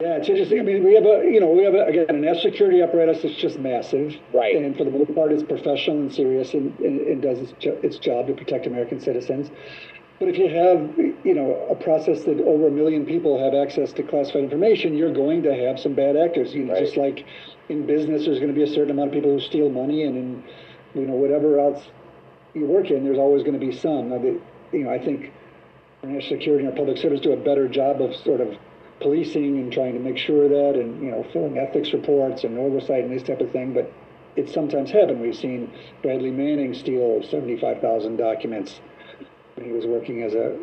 Yeah, 0.00 0.16
it's 0.16 0.28
interesting. 0.28 0.58
I 0.58 0.62
mean, 0.62 0.82
we 0.84 0.94
have 0.94 1.04
a, 1.04 1.22
you 1.24 1.38
know, 1.38 1.48
we 1.50 1.62
have 1.62 1.74
a, 1.74 1.84
again 1.86 2.06
an 2.08 2.20
national 2.20 2.50
security 2.52 2.82
apparatus 2.82 3.22
that's 3.22 3.36
just 3.36 3.58
massive, 3.58 4.16
Right. 4.32 4.56
And 4.56 4.76
for 4.76 4.84
the 4.84 4.90
most 4.90 5.14
part, 5.14 5.30
it's 5.32 5.42
professional 5.44 5.98
and 6.00 6.12
serious, 6.12 6.52
and, 6.52 6.76
and, 6.80 7.00
and 7.00 7.22
does 7.22 7.38
its, 7.38 7.52
jo- 7.60 7.78
its 7.82 7.98
job 7.98 8.26
to 8.26 8.34
protect 8.34 8.66
American 8.66 9.00
citizens. 9.00 9.50
But 10.18 10.28
if 10.28 10.38
you 10.38 10.48
have, 10.48 10.98
you 11.24 11.34
know, 11.34 11.66
a 11.70 11.74
process 11.76 12.24
that 12.24 12.40
over 12.40 12.68
a 12.68 12.70
million 12.70 13.06
people 13.06 13.38
have 13.42 13.54
access 13.54 13.92
to 13.94 14.02
classified 14.02 14.44
information, 14.44 14.94
you're 14.96 15.12
going 15.12 15.42
to 15.44 15.54
have 15.54 15.78
some 15.78 15.94
bad 15.94 16.16
actors. 16.16 16.52
You 16.54 16.64
know, 16.64 16.72
Right. 16.74 16.84
just 16.84 16.96
like 16.96 17.24
in 17.68 17.86
business, 17.86 18.24
there's 18.24 18.38
going 18.40 18.52
to 18.52 18.54
be 18.54 18.62
a 18.62 18.72
certain 18.74 18.90
amount 18.90 19.08
of 19.08 19.14
people 19.14 19.30
who 19.30 19.40
steal 19.40 19.70
money, 19.70 20.02
and 20.02 20.16
in, 20.16 20.44
you 20.94 21.06
know, 21.06 21.14
whatever 21.14 21.60
else 21.60 21.84
you 22.52 22.66
work 22.66 22.90
in, 22.90 23.04
there's 23.04 23.18
always 23.18 23.42
going 23.44 23.58
to 23.58 23.64
be 23.64 23.72
some. 23.72 24.10
Now, 24.10 24.18
the, 24.18 24.40
you 24.72 24.84
know, 24.84 24.90
I 24.90 24.98
think 24.98 25.32
our 26.02 26.08
national 26.08 26.38
security 26.38 26.64
and 26.64 26.72
our 26.72 26.76
public 26.76 26.98
service 26.98 27.20
do 27.20 27.32
a 27.32 27.36
better 27.36 27.68
job 27.68 28.02
of 28.02 28.14
sort 28.16 28.40
of 28.40 28.56
policing 29.00 29.58
and 29.58 29.72
trying 29.72 29.92
to 29.94 29.98
make 30.00 30.16
sure 30.18 30.48
that 30.48 30.78
and 30.78 31.02
you 31.02 31.10
know 31.10 31.24
filling 31.32 31.58
ethics 31.58 31.92
reports 31.92 32.44
and 32.44 32.58
oversight 32.58 33.04
and 33.04 33.12
this 33.12 33.22
type 33.22 33.40
of 33.40 33.50
thing 33.50 33.72
but 33.74 33.90
it's 34.36 34.52
sometimes 34.52 34.90
happened 34.90 35.20
we've 35.20 35.36
seen 35.36 35.70
bradley 36.02 36.30
manning 36.30 36.72
steal 36.74 37.22
75000 37.22 38.16
documents 38.16 38.80
when 39.56 39.66
he 39.66 39.72
was 39.72 39.86
working 39.86 40.22
as 40.22 40.34
a 40.34 40.56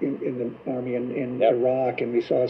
in, 0.00 0.18
in 0.22 0.38
the 0.64 0.70
army 0.72 0.94
in, 0.94 1.10
in 1.12 1.40
Yep. 1.40 1.52
iraq 1.54 2.00
and 2.00 2.12
we 2.12 2.20
saw 2.20 2.46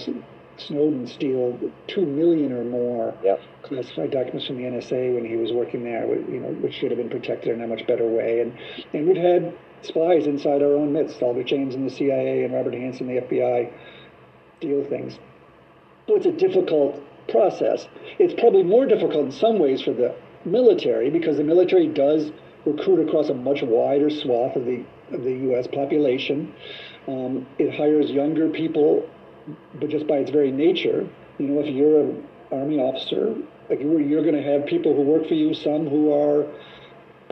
snowden 0.58 1.06
steal 1.06 1.58
2 1.88 2.04
million 2.06 2.52
or 2.52 2.64
more 2.64 3.14
Yep. 3.24 3.40
classified 3.62 4.10
documents 4.10 4.46
from 4.46 4.56
the 4.58 4.64
NSA 4.64 5.14
when 5.14 5.24
he 5.24 5.36
was 5.36 5.50
working 5.52 5.82
there, 5.84 6.06
you 6.06 6.40
know, 6.40 6.48
which 6.60 6.74
should 6.74 6.90
have 6.90 6.98
been 6.98 7.08
protected 7.10 7.54
in 7.54 7.62
a 7.62 7.66
much 7.66 7.86
better 7.86 8.06
way. 8.06 8.40
And 8.40 8.52
and 8.92 9.06
we've 9.08 9.16
had 9.16 9.54
spies 9.82 10.26
inside 10.26 10.62
our 10.62 10.74
own 10.74 10.92
midst, 10.92 11.20
Aldrich 11.22 11.52
Ames 11.52 11.74
in 11.74 11.84
the 11.84 11.90
CIA 11.90 12.44
and 12.44 12.52
Robert 12.54 12.74
Hanssen, 12.74 13.06
the 13.06 13.20
FBI, 13.26 13.72
steal 14.62 14.84
things. 14.88 15.18
So 16.06 16.16
it's 16.16 16.26
a 16.26 16.32
difficult 16.32 17.02
process. 17.28 17.86
It's 18.18 18.34
probably 18.40 18.62
more 18.62 18.86
difficult 18.86 19.26
in 19.26 19.32
some 19.32 19.58
ways 19.58 19.82
for 19.82 19.92
the 19.92 20.14
military 20.44 21.10
because 21.10 21.36
the 21.36 21.44
military 21.44 21.88
does 21.88 22.30
recruit 22.64 23.06
across 23.06 23.28
a 23.28 23.34
much 23.34 23.62
wider 23.62 24.10
swath 24.10 24.56
of 24.56 24.64
the 24.64 24.84
of 25.12 25.24
the 25.24 25.32
U.S. 25.50 25.66
population. 25.66 26.54
Um, 27.06 27.46
it 27.58 27.74
hires 27.74 28.10
younger 28.10 28.48
people, 28.48 29.08
but 29.74 29.90
just 29.90 30.06
by 30.06 30.16
its 30.16 30.30
very 30.30 30.50
nature, 30.50 31.06
you 31.38 31.48
know, 31.48 31.60
if 31.60 31.66
you're 31.66 32.00
an 32.00 32.26
army 32.50 32.78
officer, 32.78 33.34
like 33.68 33.80
you're, 33.80 34.00
you're 34.00 34.22
going 34.22 34.36
to 34.36 34.42
have 34.42 34.64
people 34.64 34.94
who 34.94 35.02
work 35.02 35.28
for 35.28 35.34
you, 35.34 35.52
some 35.52 35.86
who 35.86 36.12
are 36.12 36.46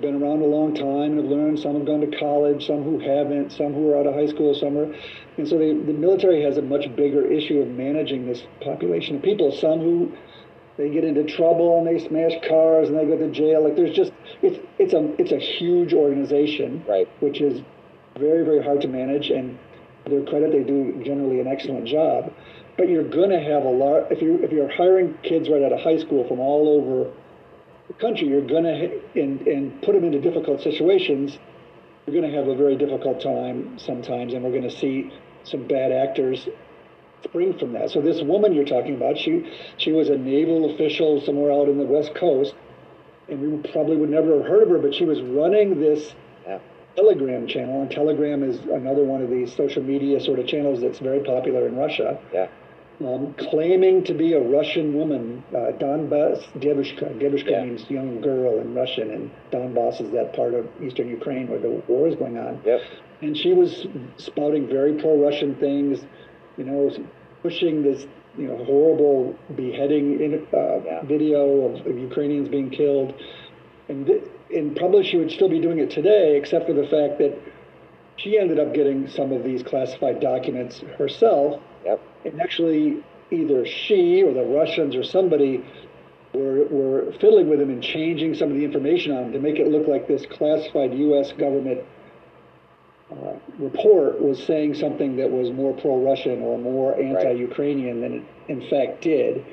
been 0.01 0.23
around 0.23 0.43
a 0.43 0.47
long 0.47 0.75
time 0.75 1.13
and 1.13 1.19
have 1.19 1.27
learned. 1.27 1.59
Some 1.59 1.75
have 1.75 1.87
gone 1.87 2.01
to 2.01 2.19
college, 2.19 2.67
some 2.67 2.83
who 2.83 2.99
haven't, 2.99 3.53
some 3.53 3.73
who 3.73 3.91
are 3.91 3.99
out 3.99 4.07
of 4.07 4.15
high 4.15 4.27
school, 4.27 4.55
some 4.55 4.77
are. 4.77 4.95
And 5.37 5.49
so 5.49 5.59
they, 5.59 5.73
the 5.73 5.93
military 5.93 6.43
has 6.43 6.57
a 6.57 6.63
much 6.63 6.95
bigger 6.97 7.25
issue 7.25 7.61
of 7.61 7.69
managing 7.69 8.27
this 8.27 8.43
population 8.61 9.17
of 9.17 9.23
people. 9.23 9.53
Some 9.53 9.81
who 9.81 10.13
they 10.77 10.91
get 10.91 11.05
into 11.05 11.25
trouble 11.25 11.79
and 11.79 11.87
they 11.87 12.05
smash 12.07 12.33
cars 12.49 12.89
and 12.89 12.99
they 12.99 13.05
go 13.05 13.19
to 13.19 13.31
jail. 13.31 13.63
Like 13.63 13.77
there's 13.77 13.95
just 13.95 14.13
it's 14.43 14.59
it's 14.79 14.95
a 14.95 15.15
it's 15.21 15.33
a 15.33 15.39
huge 15.39 15.93
organization, 15.93 16.85
Right. 16.89 17.09
Which 17.21 17.41
is 17.41 17.63
very, 18.19 18.45
very 18.45 18.63
hard 18.63 18.81
to 18.83 18.89
manage. 18.89 19.31
And 19.31 19.59
to 20.05 20.11
their 20.11 20.25
credit, 20.25 20.53
they 20.53 20.63
do 20.63 21.03
generally 21.05 21.41
an 21.41 21.47
excellent 21.47 21.87
job. 21.87 22.33
But 22.77 22.89
you're 22.89 23.09
going 23.09 23.31
to 23.31 23.41
have 23.41 23.65
a 23.65 23.71
lot, 23.71 24.11
if, 24.11 24.23
you, 24.23 24.43
if 24.43 24.53
you're 24.53 24.71
hiring 24.71 25.19
kids 25.23 25.49
right 25.49 25.63
out 25.63 25.73
of 25.73 25.81
high 25.81 25.99
school 25.99 26.27
from 26.27 26.41
all 26.41 26.81
over 26.81 27.11
the 27.91 27.95
country, 28.01 28.29
you're 28.29 28.47
going 28.47 28.63
to, 28.63 29.21
and, 29.21 29.47
and 29.49 29.83
put 29.83 29.95
them 29.95 30.05
into 30.05 30.21
difficult 30.21 30.63
situations, 30.63 31.37
you're 32.07 32.15
going 32.15 32.31
to 32.31 32.37
have 32.39 32.47
a 32.47 32.55
very 32.55 32.77
difficult 32.77 33.21
time 33.21 33.79
sometimes. 33.79 34.33
And 34.33 34.45
we're 34.45 34.53
going 34.53 34.63
to 34.63 34.71
see 34.71 35.13
some 35.43 35.67
bad 35.67 35.91
actors 35.91 36.49
spring 37.25 37.59
from 37.59 37.73
that. 37.73 37.91
So 37.91 38.01
this 38.01 38.23
woman 38.23 38.53
you're 38.53 38.65
talking 38.65 38.95
about, 38.95 39.19
she 39.19 39.51
she 39.77 39.93
was 39.93 40.09
a 40.09 40.17
naval 40.17 40.73
official 40.73 41.21
somewhere 41.21 41.51
out 41.53 41.69
in 41.69 41.79
the 41.79 41.85
west 41.85 42.15
coast, 42.15 42.55
and 43.29 43.41
we 43.41 43.71
probably 43.71 43.97
would 43.97 44.11
never 44.11 44.39
have 44.39 44.47
heard 44.47 44.63
of 44.63 44.69
her, 44.71 44.79
but 44.79 44.95
she 44.95 45.05
was 45.05 45.21
running 45.21 45.81
this 45.81 46.15
Yeah. 46.47 46.59
Telegram 46.97 47.47
channel, 47.47 47.83
and 47.83 47.91
Telegram 47.91 48.43
is 48.43 48.59
another 48.61 49.05
one 49.05 49.23
of 49.23 49.31
these 49.31 49.53
social 49.55 49.83
media 49.83 50.21
sort 50.21 50.39
of 50.39 50.47
channels 50.47 50.81
that's 50.81 50.99
very 50.99 51.21
popular 51.21 51.67
in 51.67 51.77
Russia. 51.77 52.19
Yeah. 52.33 52.49
Um, 53.03 53.35
claiming 53.39 54.05
to 54.05 54.15
be 54.15 54.35
a 54.35 54.41
Russian 54.41 54.93
woman, 54.93 55.43
uh, 55.55 55.73
Donbass 55.79 56.43
Devushka. 56.59 57.19
Devushka 57.19 57.51
Yeah. 57.51 57.65
means 57.65 57.89
young 57.91 58.21
girl 58.21 58.61
in 58.61 58.75
Russian, 58.75 59.11
and 59.11 59.31
Donbass 59.51 60.03
is 60.03 60.11
that 60.11 60.35
part 60.35 60.53
of 60.53 60.67
eastern 60.83 61.09
Ukraine 61.09 61.49
where 61.49 61.59
the 61.59 61.71
war 61.89 62.09
is 62.09 62.15
going 62.17 62.37
on 62.37 62.61
Yep. 62.67 62.81
and 63.23 63.35
she 63.35 63.55
was 63.55 63.87
spouting 64.19 64.67
very 64.67 64.93
pro-Russian 64.95 65.55
things, 65.55 66.05
you 66.59 66.65
know, 66.65 66.91
pushing 67.43 67.83
this, 67.83 68.07
you 68.37 68.47
know, 68.49 68.57
horrible 68.65 69.35
beheading 69.57 70.21
in, 70.21 70.47
uh, 70.53 70.81
Yeah. 70.85 71.01
video 71.03 71.63
of, 71.69 71.87
of 71.87 71.99
Ukrainians 71.99 72.49
being 72.51 72.69
killed, 72.69 73.15
and 73.89 74.07
th- 74.07 74.23
and 74.55 74.77
probably 74.77 75.05
she 75.05 75.17
would 75.17 75.31
still 75.31 75.49
be 75.49 75.59
doing 75.61 75.79
it 75.79 75.89
today, 75.91 76.37
except 76.37 76.67
for 76.67 76.75
the 76.75 76.87
fact 76.87 77.19
that 77.19 77.33
she 78.17 78.37
ended 78.39 78.59
up 78.59 78.75
getting 78.75 79.07
some 79.07 79.33
of 79.33 79.43
these 79.43 79.63
classified 79.63 80.21
documents 80.21 80.81
herself, 80.99 81.61
Yep. 81.85 82.01
and 82.25 82.41
actually 82.41 83.03
either 83.31 83.65
she 83.67 84.23
or 84.23 84.35
the 84.35 84.43
Russians 84.43 84.95
or 84.95 85.05
somebody 85.05 85.65
were, 86.35 86.65
were 86.67 87.13
fiddling 87.21 87.49
with 87.49 87.59
them 87.59 87.71
and 87.71 87.83
changing 87.83 88.35
some 88.35 88.51
of 88.51 88.57
the 88.57 88.65
information 88.65 89.13
on 89.13 89.25
them 89.25 89.33
to 89.33 89.39
make 89.39 89.57
it 89.59 89.69
look 89.69 89.89
like 89.89 90.07
this 90.07 90.27
classified 90.27 90.95
U.S. 90.95 91.33
government 91.33 91.81
uh, 93.11 93.35
report 93.59 94.21
was 94.21 94.43
saying 94.45 94.75
something 94.75 95.17
that 95.17 95.31
was 95.31 95.51
more 95.51 95.75
pro-Russian 95.81 96.43
or 96.43 96.59
more 96.59 97.01
anti-Ukrainian 97.01 98.01
than 98.01 98.13
it 98.15 98.23
in 98.49 98.69
fact 98.69 99.03
did. 99.03 99.45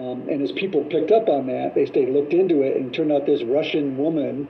Um, 0.00 0.28
and 0.28 0.42
as 0.42 0.50
people 0.52 0.82
picked 0.84 1.12
up 1.12 1.28
on 1.28 1.46
that, 1.46 1.74
they 1.74 1.86
stayed 1.86 2.08
looked 2.08 2.32
into 2.32 2.62
it, 2.62 2.76
and 2.76 2.92
turned 2.92 3.12
out 3.12 3.26
this 3.26 3.42
Russian 3.42 3.98
woman 3.98 4.48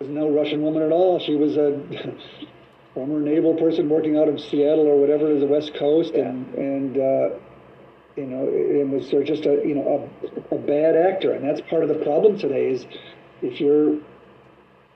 was 0.00 0.08
no 0.08 0.28
Russian 0.28 0.60
woman 0.62 0.82
at 0.82 0.90
all. 0.90 1.20
She 1.20 1.36
was 1.36 1.56
a 1.56 1.80
former 2.94 3.20
naval 3.20 3.54
person 3.54 3.88
working 3.88 4.16
out 4.16 4.28
of 4.28 4.40
Seattle 4.40 4.86
or 4.86 4.96
whatever 5.00 5.30
is 5.30 5.40
the 5.40 5.46
West 5.46 5.74
Coast, 5.74 6.14
and 6.14 6.52
and 6.54 6.96
uh, 6.96 7.36
you 8.16 8.26
know, 8.26 8.48
it 8.50 8.88
was 8.88 9.08
sort 9.08 9.22
of 9.22 9.28
just 9.28 9.46
a 9.46 9.62
you 9.66 9.74
know 9.74 10.10
a, 10.50 10.54
a 10.54 10.58
bad 10.58 10.96
actor, 10.96 11.32
and 11.32 11.44
that's 11.44 11.60
part 11.62 11.82
of 11.82 11.88
the 11.88 12.02
problem 12.04 12.38
today. 12.38 12.70
Is 12.70 12.86
if 13.42 13.60
you're 13.60 13.94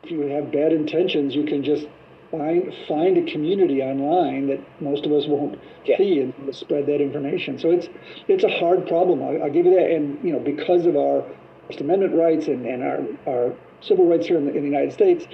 if 0.03 0.11
you 0.11 0.20
have 0.22 0.51
bad 0.53 0.72
intentions, 0.72 1.34
you 1.34 1.45
can 1.45 1.62
just 1.62 1.86
find 2.30 2.74
find 2.88 3.16
a 3.16 3.30
community 3.30 3.82
online 3.82 4.49
that 4.49 4.61
most 4.80 5.07
of 5.07 5.12
us 5.12 5.26
won't 5.26 5.59
Yeah. 5.84 5.99
see 5.99 6.18
and 6.20 6.55
spread 6.55 6.86
that 6.86 7.01
information. 7.01 7.59
So 7.59 7.70
it's 7.70 7.88
it's 8.28 8.45
a 8.45 8.51
hard 8.51 8.86
problem. 8.88 9.22
I'll, 9.22 9.45
I'll 9.45 9.51
give 9.51 9.66
you 9.66 9.74
that. 9.74 9.90
And 9.90 10.22
you 10.24 10.32
know, 10.32 10.40
because 10.40 10.86
of 10.86 10.97
our 10.97 11.24
First 11.68 11.80
Amendment 11.80 12.14
rights 12.14 12.49
and, 12.49 12.66
and 12.66 12.82
our 12.82 13.01
our 13.26 13.55
civil 13.80 14.07
rights 14.07 14.26
here 14.26 14.38
in 14.38 14.47
the, 14.47 14.53
in 14.53 14.62
the 14.62 14.68
United 14.68 14.92
States, 14.92 15.26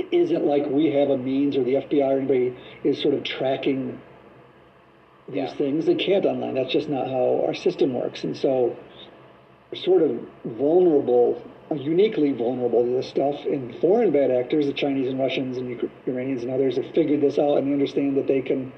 it 0.00 0.08
isn't 0.12 0.44
like 0.44 0.66
we 0.66 0.86
have 0.92 1.10
a 1.10 1.18
means 1.18 1.56
or 1.56 1.64
the 1.64 1.74
FBI 1.74 2.08
or 2.14 2.18
anybody 2.18 2.56
is 2.84 3.00
sort 3.00 3.14
of 3.14 3.22
tracking 3.22 3.98
these 5.28 5.36
Yeah. 5.36 5.46
things. 5.48 5.86
They 5.86 5.94
can't 5.94 6.24
online. 6.24 6.54
That's 6.54 6.72
just 6.72 6.88
not 6.88 7.06
how 7.08 7.44
our 7.46 7.54
system 7.54 7.94
works. 7.94 8.24
And 8.24 8.36
so 8.36 8.74
we're 9.70 9.78
sort 9.78 10.02
of 10.02 10.18
vulnerable, 10.44 11.40
uh, 11.70 11.74
uniquely 11.74 12.32
vulnerable 12.32 12.82
to 12.84 12.90
this 12.90 13.06
stuff. 13.06 13.44
And 13.46 13.74
foreign 13.76 14.10
bad 14.10 14.30
actors, 14.30 14.66
the 14.66 14.72
Chinese 14.72 15.08
and 15.08 15.18
Russians 15.18 15.58
and 15.58 15.90
Iranians 16.06 16.42
and 16.42 16.52
others, 16.52 16.76
have 16.76 16.86
figured 16.94 17.20
this 17.20 17.38
out 17.38 17.58
and 17.58 17.68
they 17.68 17.72
understand 17.72 18.16
that 18.16 18.26
they 18.26 18.40
can. 18.40 18.72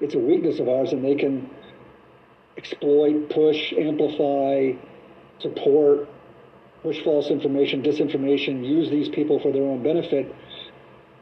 It's 0.00 0.14
a 0.14 0.18
weakness 0.18 0.58
of 0.58 0.68
ours, 0.68 0.92
and 0.92 1.04
they 1.04 1.14
can 1.14 1.48
exploit, 2.56 3.30
push, 3.30 3.72
amplify, 3.72 4.72
support, 5.38 6.08
push 6.82 7.02
false 7.02 7.30
information, 7.30 7.82
disinformation, 7.82 8.64
use 8.66 8.90
these 8.90 9.08
people 9.08 9.38
for 9.40 9.52
their 9.52 9.62
own 9.62 9.82
benefit, 9.82 10.34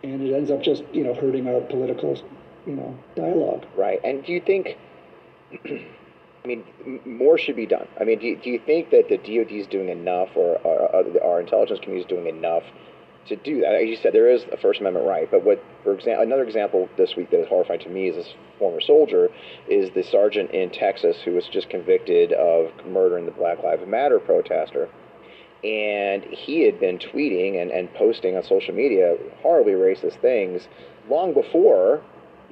and 0.02 0.22
it 0.22 0.34
ends 0.34 0.50
up 0.50 0.62
just 0.62 0.82
you 0.92 1.04
know 1.04 1.14
hurting 1.14 1.46
our 1.46 1.60
political, 1.60 2.18
you 2.66 2.74
know, 2.74 2.96
dialogue. 3.14 3.64
Right. 3.76 4.00
And 4.04 4.24
do 4.24 4.32
you 4.32 4.40
think, 4.40 4.76
I 5.64 6.46
mean, 6.46 6.64
more 7.04 7.38
should 7.38 7.56
be 7.56 7.66
done? 7.66 7.86
I 8.00 8.04
mean, 8.04 8.18
do 8.18 8.26
you, 8.26 8.36
do 8.36 8.50
you 8.50 8.58
think 8.58 8.90
that 8.90 9.08
the 9.08 9.16
DoD 9.16 9.52
is 9.52 9.66
doing 9.66 9.88
enough, 9.88 10.30
or, 10.34 10.58
or, 10.58 11.22
our 11.22 11.40
intelligence 11.40 11.80
community 11.80 12.04
is 12.04 12.08
doing 12.08 12.26
enough 12.26 12.64
to 13.28 13.36
do 13.36 13.60
that? 13.60 13.74
As 13.74 13.88
you 13.88 13.96
said, 13.96 14.12
there 14.12 14.28
is 14.28 14.44
a 14.52 14.56
First 14.56 14.80
Amendment 14.80 15.06
right, 15.06 15.30
but 15.30 15.44
what, 15.44 15.62
for 15.84 15.94
example, 15.94 16.24
another 16.24 16.44
example 16.44 16.88
this 16.96 17.14
week 17.16 17.30
that 17.30 17.40
is 17.40 17.48
horrifying 17.48 17.80
to 17.80 17.88
me 17.88 18.08
as 18.08 18.16
a 18.16 18.24
former 18.58 18.80
soldier 18.80 19.28
is 19.68 19.90
the 19.94 20.02
sergeant 20.02 20.50
in 20.50 20.70
Texas 20.70 21.16
who 21.24 21.32
was 21.32 21.46
just 21.46 21.70
convicted 21.70 22.32
of 22.32 22.72
murdering 22.86 23.26
the 23.26 23.32
Black 23.32 23.62
Lives 23.62 23.86
Matter 23.86 24.18
protester. 24.18 24.88
And 25.64 26.24
he 26.24 26.62
had 26.62 26.80
been 26.80 26.98
tweeting 26.98 27.60
and, 27.60 27.70
and 27.70 27.92
posting 27.94 28.36
on 28.36 28.42
social 28.42 28.74
media 28.74 29.16
horribly 29.42 29.74
racist 29.74 30.20
things 30.20 30.66
long 31.08 31.32
before 31.32 32.02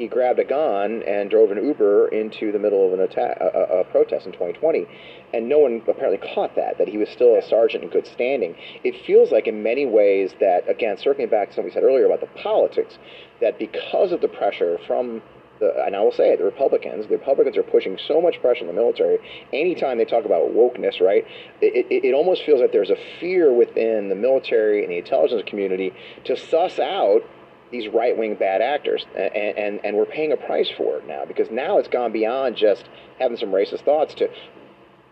he 0.00 0.08
grabbed 0.08 0.38
a 0.38 0.44
gun 0.44 1.02
and 1.02 1.28
drove 1.28 1.50
an 1.50 1.62
Uber 1.62 2.08
into 2.08 2.50
the 2.52 2.58
middle 2.58 2.86
of 2.86 2.94
an 2.94 3.00
attack, 3.00 3.36
a, 3.38 3.80
a, 3.80 3.84
protest 3.84 4.24
in 4.24 4.32
2020, 4.32 4.86
and 5.34 5.46
no 5.46 5.58
one 5.58 5.82
apparently 5.86 6.16
caught 6.34 6.56
that. 6.56 6.78
That 6.78 6.88
he 6.88 6.96
was 6.96 7.10
still 7.10 7.36
a 7.36 7.42
sergeant 7.42 7.84
in 7.84 7.90
good 7.90 8.06
standing. 8.06 8.56
It 8.82 9.04
feels 9.04 9.30
like, 9.30 9.46
in 9.46 9.62
many 9.62 9.84
ways, 9.84 10.32
that 10.40 10.66
again, 10.70 10.96
circling 10.96 11.28
back 11.28 11.50
to 11.50 11.54
something 11.54 11.66
we 11.66 11.74
said 11.74 11.82
earlier 11.82 12.06
about 12.06 12.20
the 12.20 12.40
politics, 12.40 12.96
that 13.42 13.58
because 13.58 14.10
of 14.10 14.22
the 14.22 14.28
pressure 14.28 14.78
from 14.86 15.20
the, 15.60 15.84
and 15.84 15.94
I 15.94 16.00
will 16.00 16.12
say 16.12 16.30
it, 16.30 16.38
the 16.38 16.44
Republicans, 16.44 17.06
the 17.06 17.16
Republicans 17.16 17.56
are 17.56 17.62
pushing 17.62 17.98
so 18.08 18.20
much 18.20 18.40
pressure 18.40 18.62
on 18.62 18.66
the 18.66 18.72
military. 18.72 19.18
Anytime 19.52 19.98
they 19.98 20.04
talk 20.04 20.24
about 20.24 20.50
wokeness, 20.54 21.00
right, 21.00 21.24
it, 21.60 21.86
it, 21.90 22.04
it 22.06 22.14
almost 22.14 22.44
feels 22.44 22.60
like 22.60 22.72
there's 22.72 22.90
a 22.90 22.98
fear 23.20 23.52
within 23.52 24.08
the 24.08 24.14
military 24.14 24.82
and 24.82 24.90
the 24.90 24.98
intelligence 24.98 25.42
community 25.46 25.92
to 26.24 26.36
suss 26.36 26.78
out 26.78 27.22
these 27.70 27.88
right 27.88 28.16
wing 28.16 28.34
bad 28.34 28.60
actors, 28.60 29.06
and, 29.16 29.56
and 29.56 29.80
and 29.84 29.96
we're 29.96 30.06
paying 30.06 30.32
a 30.32 30.36
price 30.36 30.68
for 30.76 30.96
it 30.96 31.06
now 31.06 31.24
because 31.24 31.50
now 31.50 31.78
it's 31.78 31.88
gone 31.88 32.10
beyond 32.10 32.56
just 32.56 32.84
having 33.20 33.36
some 33.36 33.50
racist 33.50 33.84
thoughts 33.84 34.12
to 34.14 34.28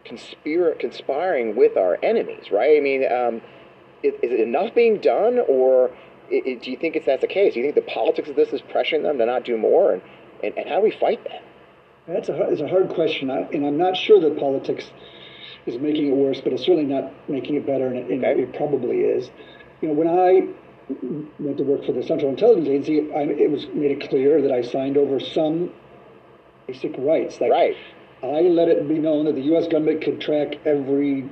conspire, 0.05 0.75
conspiring 0.75 1.55
with 1.55 1.77
our 1.77 1.99
enemies, 2.03 2.51
right? 2.51 2.77
I 2.77 2.81
mean, 2.81 3.11
um, 3.11 3.41
is, 4.03 4.15
is 4.23 4.33
it 4.33 4.41
enough 4.41 4.75
being 4.75 5.01
done, 5.01 5.39
or 5.49 5.91
i 6.33 6.43
i 6.45 6.55
do 6.55 6.71
you 6.71 6.77
think 6.77 6.97
it's 6.97 7.07
that's 7.07 7.21
the 7.21 7.29
case? 7.29 7.55
Do 7.55 7.61
you 7.61 7.67
think 7.67 7.77
the 7.77 7.93
politics 7.93 8.29
of 8.29 8.37
this 8.37 8.53
is 8.53 8.61
pressuring 8.61 9.03
them 9.03 9.19
to 9.19 9.27
not 9.27 9.45
do 9.45 9.57
more, 9.57 9.93
and, 9.93 10.03
and, 10.43 10.57
and 10.57 10.69
how 10.69 10.77
do 10.77 10.83
we 10.83 10.91
fight 10.91 11.23
that? 11.25 11.43
That's 12.07 12.29
a 12.29 12.37
hard- 12.37 12.53
it's 12.53 12.63
a 12.63 12.69
hard 12.69 12.89
question, 12.91 13.31
I, 13.31 13.41
and 13.53 13.67
I'm 13.67 13.77
not 13.77 13.97
sure 13.97 14.21
that 14.21 14.39
politics 14.39 14.91
is 15.67 15.79
making 15.79 16.09
it 16.09 16.17
worse, 16.17 16.41
but 16.41 16.53
it's 16.53 16.63
certainly 16.63 16.87
not 16.87 17.13
making 17.29 17.57
it 17.57 17.67
better, 17.67 17.87
and 17.89 17.97
it, 17.99 18.11
and 18.11 18.25
Okay. 18.25 18.43
it 18.43 18.53
probably 18.55 19.01
is. 19.01 19.31
You 19.83 19.89
know, 19.89 19.95
when 19.95 20.09
I 20.09 20.49
went 21.39 21.59
to 21.59 21.65
work 21.65 21.85
for 21.85 21.93
the 21.93 22.03
Central 22.03 22.31
Intelligence 22.31 22.67
Agency, 22.69 23.13
I, 23.13 23.23
it 23.23 23.51
was 23.51 23.67
made 23.75 23.91
it 23.91 24.09
clear 24.09 24.41
that 24.41 24.51
I 24.51 24.63
signed 24.63 24.97
over 24.97 25.21
some 25.21 25.71
basic 26.67 26.95
rights. 26.99 27.41
Like 27.41 27.51
Right. 27.51 27.77
I 28.23 28.41
let 28.43 28.69
it 28.69 28.89
be 28.89 28.99
known 28.99 29.27
that 29.27 29.35
the 29.35 29.43
U.S. 29.43 29.69
government 29.69 30.03
could 30.03 30.21
track 30.21 30.57
every 30.65 31.29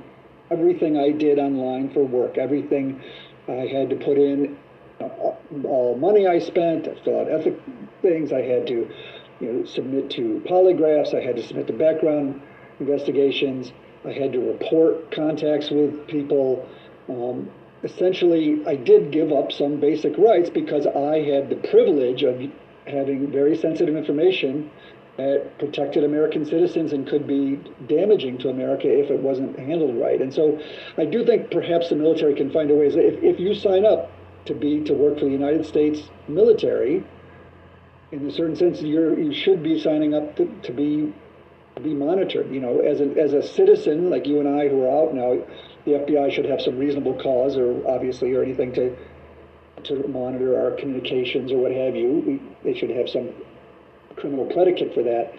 everything 0.51 0.97
I 0.97 1.11
did 1.11 1.39
online 1.39 1.89
for 1.89 2.05
work, 2.05 2.37
everything 2.37 3.01
I 3.49 3.67
had 3.67 3.89
to 3.89 3.97
put 3.97 4.17
in, 4.17 4.57
uh, 5.01 5.05
all 5.65 5.97
money 5.99 6.25
I 6.25 6.39
spent, 6.39 6.87
I 6.87 6.95
fill 7.03 7.19
out 7.19 7.29
ethic 7.29 7.59
things, 8.01 8.31
I 8.31 8.41
had 8.41 8.67
to, 8.67 8.89
you 9.39 9.51
know, 9.51 9.65
submit 9.65 10.09
to 10.11 10.41
polygraphs, 10.47 11.13
I 11.13 11.21
had 11.21 11.35
to 11.35 11.43
submit 11.43 11.67
to 11.67 11.73
background 11.73 12.41
investigations, 12.79 13.71
I 14.05 14.11
had 14.11 14.31
to 14.33 14.39
report 14.39 15.11
contacts 15.11 15.69
with 15.69 16.07
people. 16.07 16.67
Um, 17.09 17.49
essentially, 17.83 18.63
I 18.65 18.75
did 18.75 19.11
give 19.11 19.31
up 19.31 19.51
some 19.51 19.79
basic 19.79 20.17
rights 20.17 20.49
because 20.49 20.85
I 20.87 21.21
had 21.21 21.49
the 21.49 21.57
privilege 21.69 22.23
of 22.23 22.41
having 22.85 23.31
very 23.31 23.57
sensitive 23.57 23.95
information 23.95 24.69
that 25.17 25.57
protected 25.57 26.03
American 26.03 26.45
citizens 26.45 26.93
and 26.93 27.07
could 27.07 27.27
be 27.27 27.59
damaging 27.87 28.37
to 28.37 28.49
America 28.49 28.87
if 28.87 29.09
it 29.09 29.19
wasn't 29.19 29.57
handled 29.57 29.97
right. 29.97 30.21
And 30.21 30.33
so 30.33 30.61
I 30.97 31.05
do 31.05 31.25
think 31.25 31.49
perhaps 31.51 31.89
the 31.89 31.95
military 31.95 32.35
can 32.35 32.51
find 32.51 32.69
a 32.69 32.75
way. 32.75 32.85
If, 32.85 33.23
if 33.23 33.39
you 33.39 33.55
sign 33.55 33.85
up 33.85 34.11
to 34.45 34.53
be 34.53 34.83
to 34.83 34.93
work 34.93 35.19
for 35.19 35.25
the 35.25 35.31
United 35.31 35.65
States 35.65 36.09
military, 36.27 37.03
in 38.11 38.27
a 38.27 38.31
certain 38.31 38.55
sense, 38.55 38.81
you're 38.81 39.19
you 39.19 39.33
should 39.33 39.63
be 39.63 39.79
signing 39.79 40.13
up 40.13 40.35
to, 40.37 40.45
to 40.63 40.71
be 40.71 41.13
to 41.75 41.81
be 41.81 41.93
monitored. 41.93 42.51
You 42.51 42.59
know, 42.59 42.79
as 42.79 43.01
a 43.01 43.09
as 43.17 43.33
a 43.33 43.43
citizen 43.43 44.09
like 44.09 44.25
you 44.25 44.39
and 44.39 44.47
I 44.47 44.67
who 44.67 44.83
are 44.83 45.05
out 45.05 45.13
now, 45.13 45.37
the 45.85 45.91
FBI 45.91 46.31
should 46.31 46.45
have 46.45 46.61
some 46.61 46.77
reasonable 46.77 47.15
cause, 47.15 47.57
or 47.57 47.87
obviously, 47.87 48.33
or 48.33 48.43
anything 48.43 48.73
to 48.73 48.95
to 49.83 50.07
monitor 50.07 50.59
our 50.59 50.71
communications 50.71 51.51
or 51.51 51.57
what 51.57 51.71
have 51.71 51.95
you. 51.95 52.23
We, 52.25 52.41
they 52.63 52.77
should 52.77 52.89
have 52.89 53.09
some 53.09 53.29
criminal 54.15 54.45
predicate 54.45 54.93
for 54.93 55.03
that. 55.03 55.33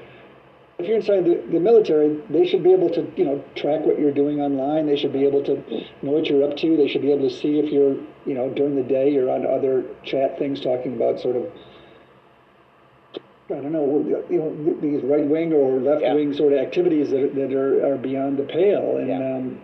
If 0.78 0.86
you're 0.86 0.98
inside 0.98 1.24
the, 1.24 1.42
the 1.50 1.58
military, 1.58 2.22
they 2.30 2.46
should 2.46 2.62
be 2.62 2.72
able 2.72 2.88
to, 2.90 3.12
you 3.16 3.24
know, 3.24 3.44
track 3.56 3.80
what 3.80 3.98
you're 3.98 4.12
doing 4.12 4.40
online. 4.40 4.86
They 4.86 4.96
should 4.96 5.12
be 5.12 5.24
able 5.24 5.42
to 5.42 5.56
know 6.02 6.12
what 6.12 6.26
you're 6.26 6.48
up 6.48 6.56
to. 6.58 6.76
They 6.76 6.86
should 6.86 7.02
be 7.02 7.10
able 7.10 7.28
to 7.28 7.34
see 7.34 7.58
if 7.58 7.72
you're, 7.72 7.96
you 8.26 8.34
know, 8.34 8.48
during 8.50 8.76
the 8.76 8.84
day 8.84 9.10
you're 9.10 9.28
on 9.28 9.44
other 9.44 9.84
chat 10.04 10.38
things 10.38 10.60
talking 10.60 10.94
about 10.94 11.18
sort 11.18 11.34
of, 11.34 11.50
I 13.50 13.54
don't 13.60 13.72
know, 13.72 14.24
you 14.28 14.38
know, 14.38 14.80
these 14.82 15.02
right 15.04 15.24
wing 15.24 15.54
or 15.54 15.80
left 15.80 16.02
wing 16.02 16.34
sort 16.34 16.52
of 16.52 16.58
activities 16.58 17.08
that, 17.10 17.34
that 17.34 17.52
are, 17.54 17.94
are 17.94 17.96
beyond 17.96 18.38
the 18.38 18.42
pale. 18.42 18.98
And, 18.98 19.08
Yeah. 19.08 19.36
um, 19.36 19.60